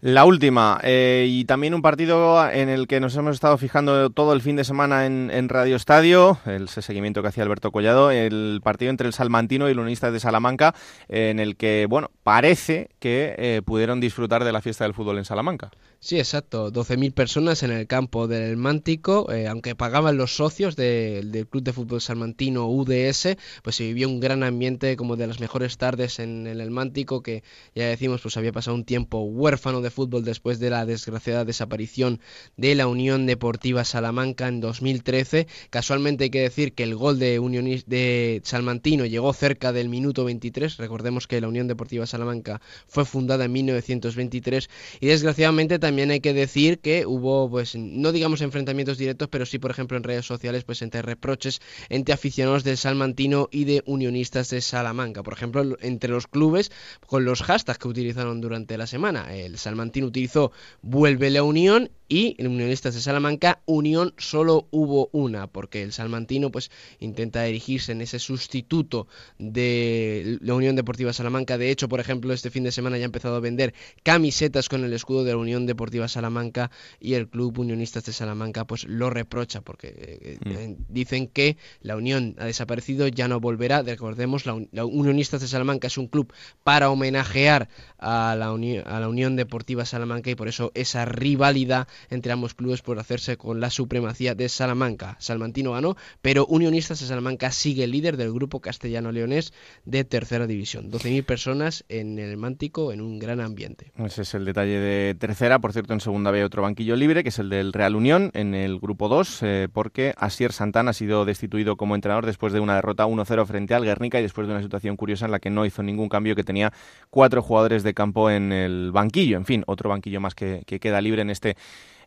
La 0.00 0.24
última, 0.24 0.78
eh, 0.84 1.26
y 1.28 1.44
también 1.44 1.74
un 1.74 1.82
partido 1.82 2.48
en 2.48 2.68
el 2.68 2.86
que 2.86 3.00
nos 3.00 3.16
hemos 3.16 3.34
estado 3.34 3.58
fijando 3.58 4.10
todo 4.10 4.32
el 4.32 4.40
fin 4.40 4.54
de 4.54 4.62
semana 4.62 5.06
en, 5.06 5.48
Radio 5.48 5.74
Estadio, 5.74 6.38
el 6.46 6.68
seguimiento 6.68 7.20
que 7.20 7.28
hacía 7.28 7.42
Alberto 7.42 7.72
Collado, 7.72 8.12
el 8.12 8.60
partido 8.62 8.90
entre 8.90 9.08
el 9.08 9.12
Salmantino 9.12 9.66
y 9.66 9.72
el 9.72 9.80
Unista 9.80 10.12
de 10.12 10.20
Salamanca, 10.20 10.72
en 11.08 11.40
el 11.40 11.56
que, 11.56 11.86
bueno, 11.90 12.12
parece 12.22 12.90
que 13.00 13.34
eh, 13.38 13.62
pudieron 13.64 13.98
disfrutar 13.98 14.44
de 14.44 14.52
la 14.52 14.62
fiesta 14.62 14.84
del 14.84 14.94
fútbol 14.94 15.18
en 15.18 15.24
Salamanca. 15.24 15.72
Sí, 16.00 16.16
exacto. 16.16 16.72
12.000 16.72 17.12
personas 17.12 17.64
en 17.64 17.72
el 17.72 17.88
campo 17.88 18.28
del 18.28 18.56
Mántico, 18.56 19.32
eh, 19.32 19.48
aunque 19.48 19.74
pagaban 19.74 20.16
los 20.16 20.36
socios 20.36 20.76
del 20.76 21.48
Club 21.50 21.64
de 21.64 21.72
Fútbol 21.72 22.00
Salmantino 22.00 22.68
UDS, 22.68 23.36
pues 23.64 23.74
se 23.74 23.82
vivió 23.82 24.08
un 24.08 24.20
gran 24.20 24.44
ambiente 24.44 24.96
como 24.96 25.16
de 25.16 25.26
las 25.26 25.40
mejores 25.40 25.76
tardes 25.76 26.20
en, 26.20 26.46
el 26.46 26.70
Mántico, 26.70 27.22
que 27.24 27.42
ya 27.74 27.86
decimos, 27.88 28.20
pues 28.22 28.36
había 28.36 28.52
pasado 28.52 28.76
un 28.76 28.84
tiempo 28.84 29.22
huérfano 29.22 29.80
de 29.80 29.87
fútbol 29.90 30.24
después 30.24 30.58
de 30.58 30.70
la 30.70 30.86
desgraciada 30.86 31.44
desaparición 31.44 32.20
de 32.56 32.74
la 32.74 32.86
Unión 32.86 33.26
Deportiva 33.26 33.84
Salamanca 33.84 34.48
en 34.48 34.60
2013. 34.60 35.46
Casualmente 35.70 36.24
hay 36.24 36.30
que 36.30 36.40
decir 36.40 36.72
que 36.72 36.82
el 36.82 36.94
gol 36.94 37.18
de, 37.18 37.38
Unión 37.38 37.66
de 37.86 38.40
Salmantino 38.44 39.06
llegó 39.06 39.32
cerca 39.32 39.72
del 39.72 39.88
minuto 39.88 40.24
23. 40.24 40.76
Recordemos 40.76 41.26
que 41.26 41.40
la 41.40 41.48
Unión 41.48 41.68
Deportiva 41.68 42.06
Salamanca 42.06 42.60
fue 42.86 43.04
fundada 43.04 43.44
en 43.44 43.52
1923 43.52 44.68
y 45.00 45.06
desgraciadamente 45.06 45.78
también 45.78 46.10
hay 46.10 46.20
que 46.20 46.32
decir 46.32 46.78
que 46.80 47.06
hubo, 47.06 47.48
pues, 47.50 47.74
no 47.76 48.12
digamos 48.12 48.40
enfrentamientos 48.40 48.98
directos, 48.98 49.28
pero 49.28 49.46
sí, 49.46 49.58
por 49.58 49.70
ejemplo, 49.70 49.96
en 49.96 50.02
redes 50.02 50.26
sociales, 50.26 50.64
pues, 50.64 50.82
entre 50.82 51.02
reproches 51.02 51.60
entre 51.88 52.14
aficionados 52.14 52.64
del 52.64 52.76
Salmantino 52.76 53.48
y 53.50 53.64
de 53.64 53.82
unionistas 53.86 54.50
de 54.50 54.60
Salamanca. 54.60 55.22
Por 55.22 55.32
ejemplo, 55.32 55.76
entre 55.80 56.10
los 56.10 56.26
clubes, 56.26 56.70
con 57.06 57.24
los 57.24 57.42
hashtags 57.42 57.78
que 57.78 57.88
utilizaron 57.88 58.40
durante 58.40 58.76
la 58.78 58.86
semana. 58.86 59.34
El 59.34 59.58
Salmantino 59.58 59.77
utilizó 60.06 60.52
Vuelve 60.82 61.30
la 61.30 61.42
Unión 61.42 61.90
y 62.08 62.34
en 62.38 62.46
Unionistas 62.46 62.94
de 62.94 63.02
Salamanca, 63.02 63.60
Unión 63.66 64.14
solo 64.16 64.66
hubo 64.70 65.10
una, 65.12 65.46
porque 65.46 65.82
el 65.82 65.92
salmantino 65.92 66.50
pues 66.50 66.70
intenta 67.00 67.46
erigirse 67.46 67.92
en 67.92 68.00
ese 68.00 68.18
sustituto 68.18 69.08
de 69.38 70.38
la 70.40 70.54
Unión 70.54 70.74
Deportiva 70.74 71.12
Salamanca. 71.12 71.58
De 71.58 71.70
hecho, 71.70 71.88
por 71.88 72.00
ejemplo, 72.00 72.32
este 72.32 72.50
fin 72.50 72.64
de 72.64 72.72
semana 72.72 72.96
ya 72.96 73.04
ha 73.04 73.06
empezado 73.06 73.36
a 73.36 73.40
vender 73.40 73.74
camisetas 74.02 74.70
con 74.70 74.84
el 74.84 74.94
escudo 74.94 75.22
de 75.22 75.32
la 75.32 75.36
Unión 75.36 75.66
Deportiva 75.66 76.08
Salamanca 76.08 76.70
y 76.98 77.12
el 77.12 77.28
Club 77.28 77.58
Unionistas 77.58 78.06
de 78.06 78.14
Salamanca 78.14 78.66
pues 78.66 78.84
lo 78.84 79.10
reprocha 79.10 79.60
porque 79.60 79.88
eh, 79.88 80.38
eh, 80.46 80.68
mm. 80.68 80.84
dicen 80.88 81.28
que 81.28 81.58
la 81.82 81.96
Unión 81.96 82.36
ha 82.38 82.46
desaparecido, 82.46 83.06
ya 83.08 83.28
no 83.28 83.38
volverá. 83.38 83.82
Recordemos, 83.82 84.46
la, 84.46 84.54
Unionistas 84.54 85.42
de 85.42 85.48
Salamanca 85.48 85.88
es 85.88 85.98
un 85.98 86.08
club 86.08 86.32
para 86.64 86.88
homenajear 86.88 87.68
a 87.98 88.34
la, 88.34 88.48
a 88.48 89.00
la 89.00 89.08
Unión 89.10 89.36
Deportiva 89.36 89.67
Salamanca 89.84 90.30
y 90.30 90.34
por 90.34 90.48
eso 90.48 90.72
esa 90.74 91.04
rivalidad 91.04 91.88
entre 92.10 92.32
ambos 92.32 92.54
clubes 92.54 92.82
por 92.82 92.98
hacerse 92.98 93.36
con 93.36 93.60
la 93.60 93.70
supremacía 93.70 94.34
de 94.34 94.48
Salamanca. 94.48 95.16
Salmantino 95.18 95.72
ganó, 95.72 95.96
pero 96.22 96.46
Unionistas 96.46 97.00
de 97.00 97.06
Salamanca 97.06 97.50
sigue 97.50 97.84
el 97.84 97.90
líder 97.90 98.16
del 98.16 98.32
grupo 98.32 98.60
castellano-leonés 98.60 99.52
de 99.84 100.04
tercera 100.04 100.46
división. 100.46 100.90
12.000 100.90 101.24
personas 101.24 101.84
en 101.88 102.18
el 102.18 102.36
Mántico 102.36 102.92
en 102.92 103.00
un 103.00 103.18
gran 103.18 103.40
ambiente. 103.40 103.92
Ese 103.96 104.22
es 104.22 104.34
el 104.34 104.44
detalle 104.44 104.78
de 104.78 105.14
tercera. 105.14 105.58
Por 105.58 105.72
cierto, 105.72 105.92
en 105.92 106.00
segunda 106.00 106.30
B 106.30 106.44
otro 106.44 106.62
banquillo 106.62 106.96
libre, 106.96 107.22
que 107.22 107.28
es 107.30 107.38
el 107.38 107.50
del 107.50 107.72
Real 107.72 107.96
Unión, 107.96 108.30
en 108.34 108.54
el 108.54 108.78
grupo 108.78 109.08
2, 109.08 109.42
eh, 109.42 109.68
porque 109.72 110.14
Asier 110.16 110.52
Santana 110.52 110.90
ha 110.90 110.94
sido 110.94 111.24
destituido 111.24 111.76
como 111.76 111.94
entrenador 111.94 112.26
después 112.26 112.52
de 112.52 112.60
una 112.60 112.74
derrota 112.74 113.06
1-0 113.06 113.46
frente 113.46 113.74
al 113.74 113.84
Guernica 113.84 114.18
y 114.18 114.22
después 114.22 114.46
de 114.46 114.54
una 114.54 114.62
situación 114.62 114.96
curiosa 114.96 115.26
en 115.26 115.32
la 115.32 115.40
que 115.40 115.50
no 115.50 115.66
hizo 115.66 115.82
ningún 115.82 116.08
cambio, 116.08 116.34
que 116.34 116.44
tenía 116.44 116.72
cuatro 117.10 117.42
jugadores 117.42 117.82
de 117.82 117.94
campo 117.94 118.30
en 118.30 118.52
el 118.52 118.92
banquillo. 118.92 119.36
En 119.36 119.44
fin, 119.44 119.57
otro 119.66 119.90
banquillo 119.90 120.20
más 120.20 120.34
que, 120.34 120.62
que 120.66 120.80
queda 120.80 121.00
libre 121.00 121.22
en 121.22 121.30
este 121.30 121.56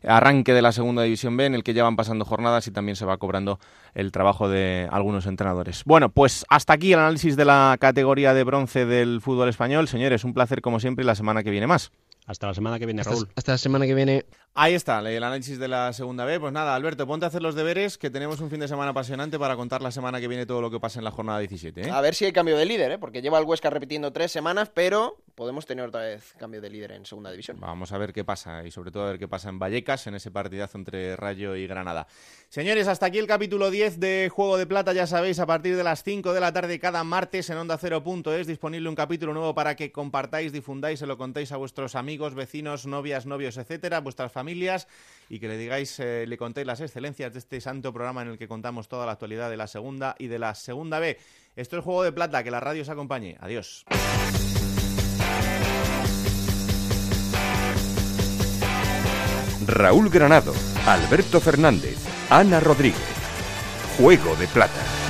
arranque 0.04 0.52
de 0.52 0.62
la 0.62 0.72
segunda 0.72 1.02
división 1.02 1.36
B 1.36 1.46
en 1.46 1.54
el 1.54 1.62
que 1.62 1.74
ya 1.74 1.84
van 1.84 1.96
pasando 1.96 2.24
jornadas 2.24 2.66
y 2.66 2.70
también 2.70 2.96
se 2.96 3.04
va 3.04 3.18
cobrando 3.18 3.58
el 3.94 4.12
trabajo 4.12 4.48
de 4.48 4.88
algunos 4.90 5.26
entrenadores. 5.26 5.84
Bueno, 5.84 6.08
pues 6.10 6.44
hasta 6.48 6.72
aquí 6.72 6.92
el 6.92 6.98
análisis 6.98 7.36
de 7.36 7.44
la 7.44 7.76
categoría 7.80 8.34
de 8.34 8.44
bronce 8.44 8.86
del 8.86 9.20
fútbol 9.20 9.48
español. 9.48 9.88
Señores, 9.88 10.24
un 10.24 10.34
placer 10.34 10.60
como 10.60 10.80
siempre 10.80 11.04
y 11.04 11.06
la 11.06 11.14
semana 11.14 11.42
que 11.42 11.50
viene 11.50 11.66
más. 11.66 11.92
Hasta 12.26 12.46
la 12.46 12.54
semana 12.54 12.78
que 12.78 12.86
viene, 12.86 13.02
Raúl. 13.02 13.28
Hasta 13.34 13.52
la 13.52 13.58
semana 13.58 13.84
que 13.84 13.94
viene. 13.94 14.24
Ahí 14.54 14.74
está, 14.74 14.98
el 14.98 15.24
análisis 15.24 15.58
de 15.58 15.66
la 15.66 15.94
segunda 15.94 16.26
B. 16.26 16.38
Pues 16.38 16.52
nada, 16.52 16.74
Alberto, 16.74 17.06
ponte 17.06 17.24
a 17.24 17.28
hacer 17.28 17.40
los 17.40 17.54
deberes, 17.54 17.96
que 17.96 18.10
tenemos 18.10 18.38
un 18.42 18.50
fin 18.50 18.60
de 18.60 18.68
semana 18.68 18.90
apasionante 18.90 19.38
para 19.38 19.56
contar 19.56 19.80
la 19.80 19.90
semana 19.90 20.20
que 20.20 20.28
viene 20.28 20.44
todo 20.44 20.60
lo 20.60 20.70
que 20.70 20.78
pasa 20.78 21.00
en 21.00 21.06
la 21.06 21.10
jornada 21.10 21.38
17. 21.38 21.80
¿eh? 21.80 21.90
A 21.90 22.02
ver 22.02 22.14
si 22.14 22.26
hay 22.26 22.34
cambio 22.34 22.58
de 22.58 22.66
líder, 22.66 22.92
¿eh? 22.92 22.98
porque 22.98 23.22
lleva 23.22 23.38
el 23.38 23.46
Huesca 23.46 23.70
repitiendo 23.70 24.12
tres 24.12 24.30
semanas, 24.30 24.68
pero 24.68 25.16
podemos 25.34 25.64
tener 25.64 25.86
otra 25.86 26.02
vez 26.02 26.34
cambio 26.38 26.60
de 26.60 26.68
líder 26.68 26.92
en 26.92 27.06
segunda 27.06 27.30
división. 27.30 27.58
Vamos 27.60 27.92
a 27.92 27.98
ver 27.98 28.12
qué 28.12 28.24
pasa 28.24 28.66
y 28.66 28.70
sobre 28.70 28.90
todo 28.90 29.04
a 29.04 29.06
ver 29.06 29.18
qué 29.18 29.26
pasa 29.26 29.48
en 29.48 29.58
Vallecas, 29.58 30.06
en 30.06 30.16
ese 30.16 30.30
partidazo 30.30 30.76
entre 30.76 31.16
Rayo 31.16 31.56
y 31.56 31.66
Granada. 31.66 32.06
Señores, 32.50 32.88
hasta 32.88 33.06
aquí 33.06 33.16
el 33.16 33.26
capítulo 33.26 33.70
10 33.70 34.00
de 34.00 34.30
Juego 34.30 34.58
de 34.58 34.66
Plata, 34.66 34.92
ya 34.92 35.06
sabéis, 35.06 35.38
a 35.38 35.46
partir 35.46 35.76
de 35.76 35.82
las 35.82 36.02
5 36.02 36.34
de 36.34 36.40
la 36.40 36.52
tarde 36.52 36.78
cada 36.78 37.02
martes 37.04 37.48
en 37.48 37.56
Onda 37.56 37.78
Cero 37.78 38.04
es 38.26 38.46
disponible 38.46 38.86
un 38.90 38.94
capítulo 38.94 39.32
nuevo 39.32 39.54
para 39.54 39.74
que 39.76 39.90
compartáis, 39.90 40.52
difundáis, 40.52 40.98
se 40.98 41.06
lo 41.06 41.16
contéis 41.16 41.52
a 41.52 41.56
vuestros 41.56 41.94
amigos, 41.94 42.34
vecinos, 42.34 42.84
novias, 42.84 43.24
novios, 43.24 43.56
etcétera, 43.56 44.00
vuestras 44.00 44.30
familias 44.42 44.88
y 45.28 45.38
que 45.38 45.46
le 45.46 45.56
digáis, 45.56 46.00
eh, 46.00 46.26
le 46.26 46.36
contéis 46.36 46.66
las 46.66 46.80
excelencias 46.80 47.32
de 47.32 47.38
este 47.38 47.60
santo 47.60 47.92
programa 47.92 48.22
en 48.22 48.28
el 48.28 48.38
que 48.38 48.48
contamos 48.48 48.88
toda 48.88 49.06
la 49.06 49.12
actualidad 49.12 49.50
de 49.50 49.56
la 49.56 49.68
segunda 49.68 50.16
y 50.18 50.26
de 50.26 50.40
la 50.40 50.56
segunda 50.56 50.98
B. 50.98 51.16
Esto 51.54 51.78
es 51.78 51.84
Juego 51.84 52.02
de 52.02 52.10
Plata, 52.10 52.42
que 52.42 52.50
la 52.50 52.58
radio 52.58 52.82
os 52.82 52.88
acompañe. 52.88 53.36
Adiós. 53.40 53.84
Raúl 59.64 60.10
Granado, 60.10 60.52
Alberto 60.86 61.40
Fernández, 61.40 61.96
Ana 62.28 62.58
Rodríguez. 62.58 63.00
Juego 63.96 64.34
de 64.36 64.48
Plata. 64.48 65.01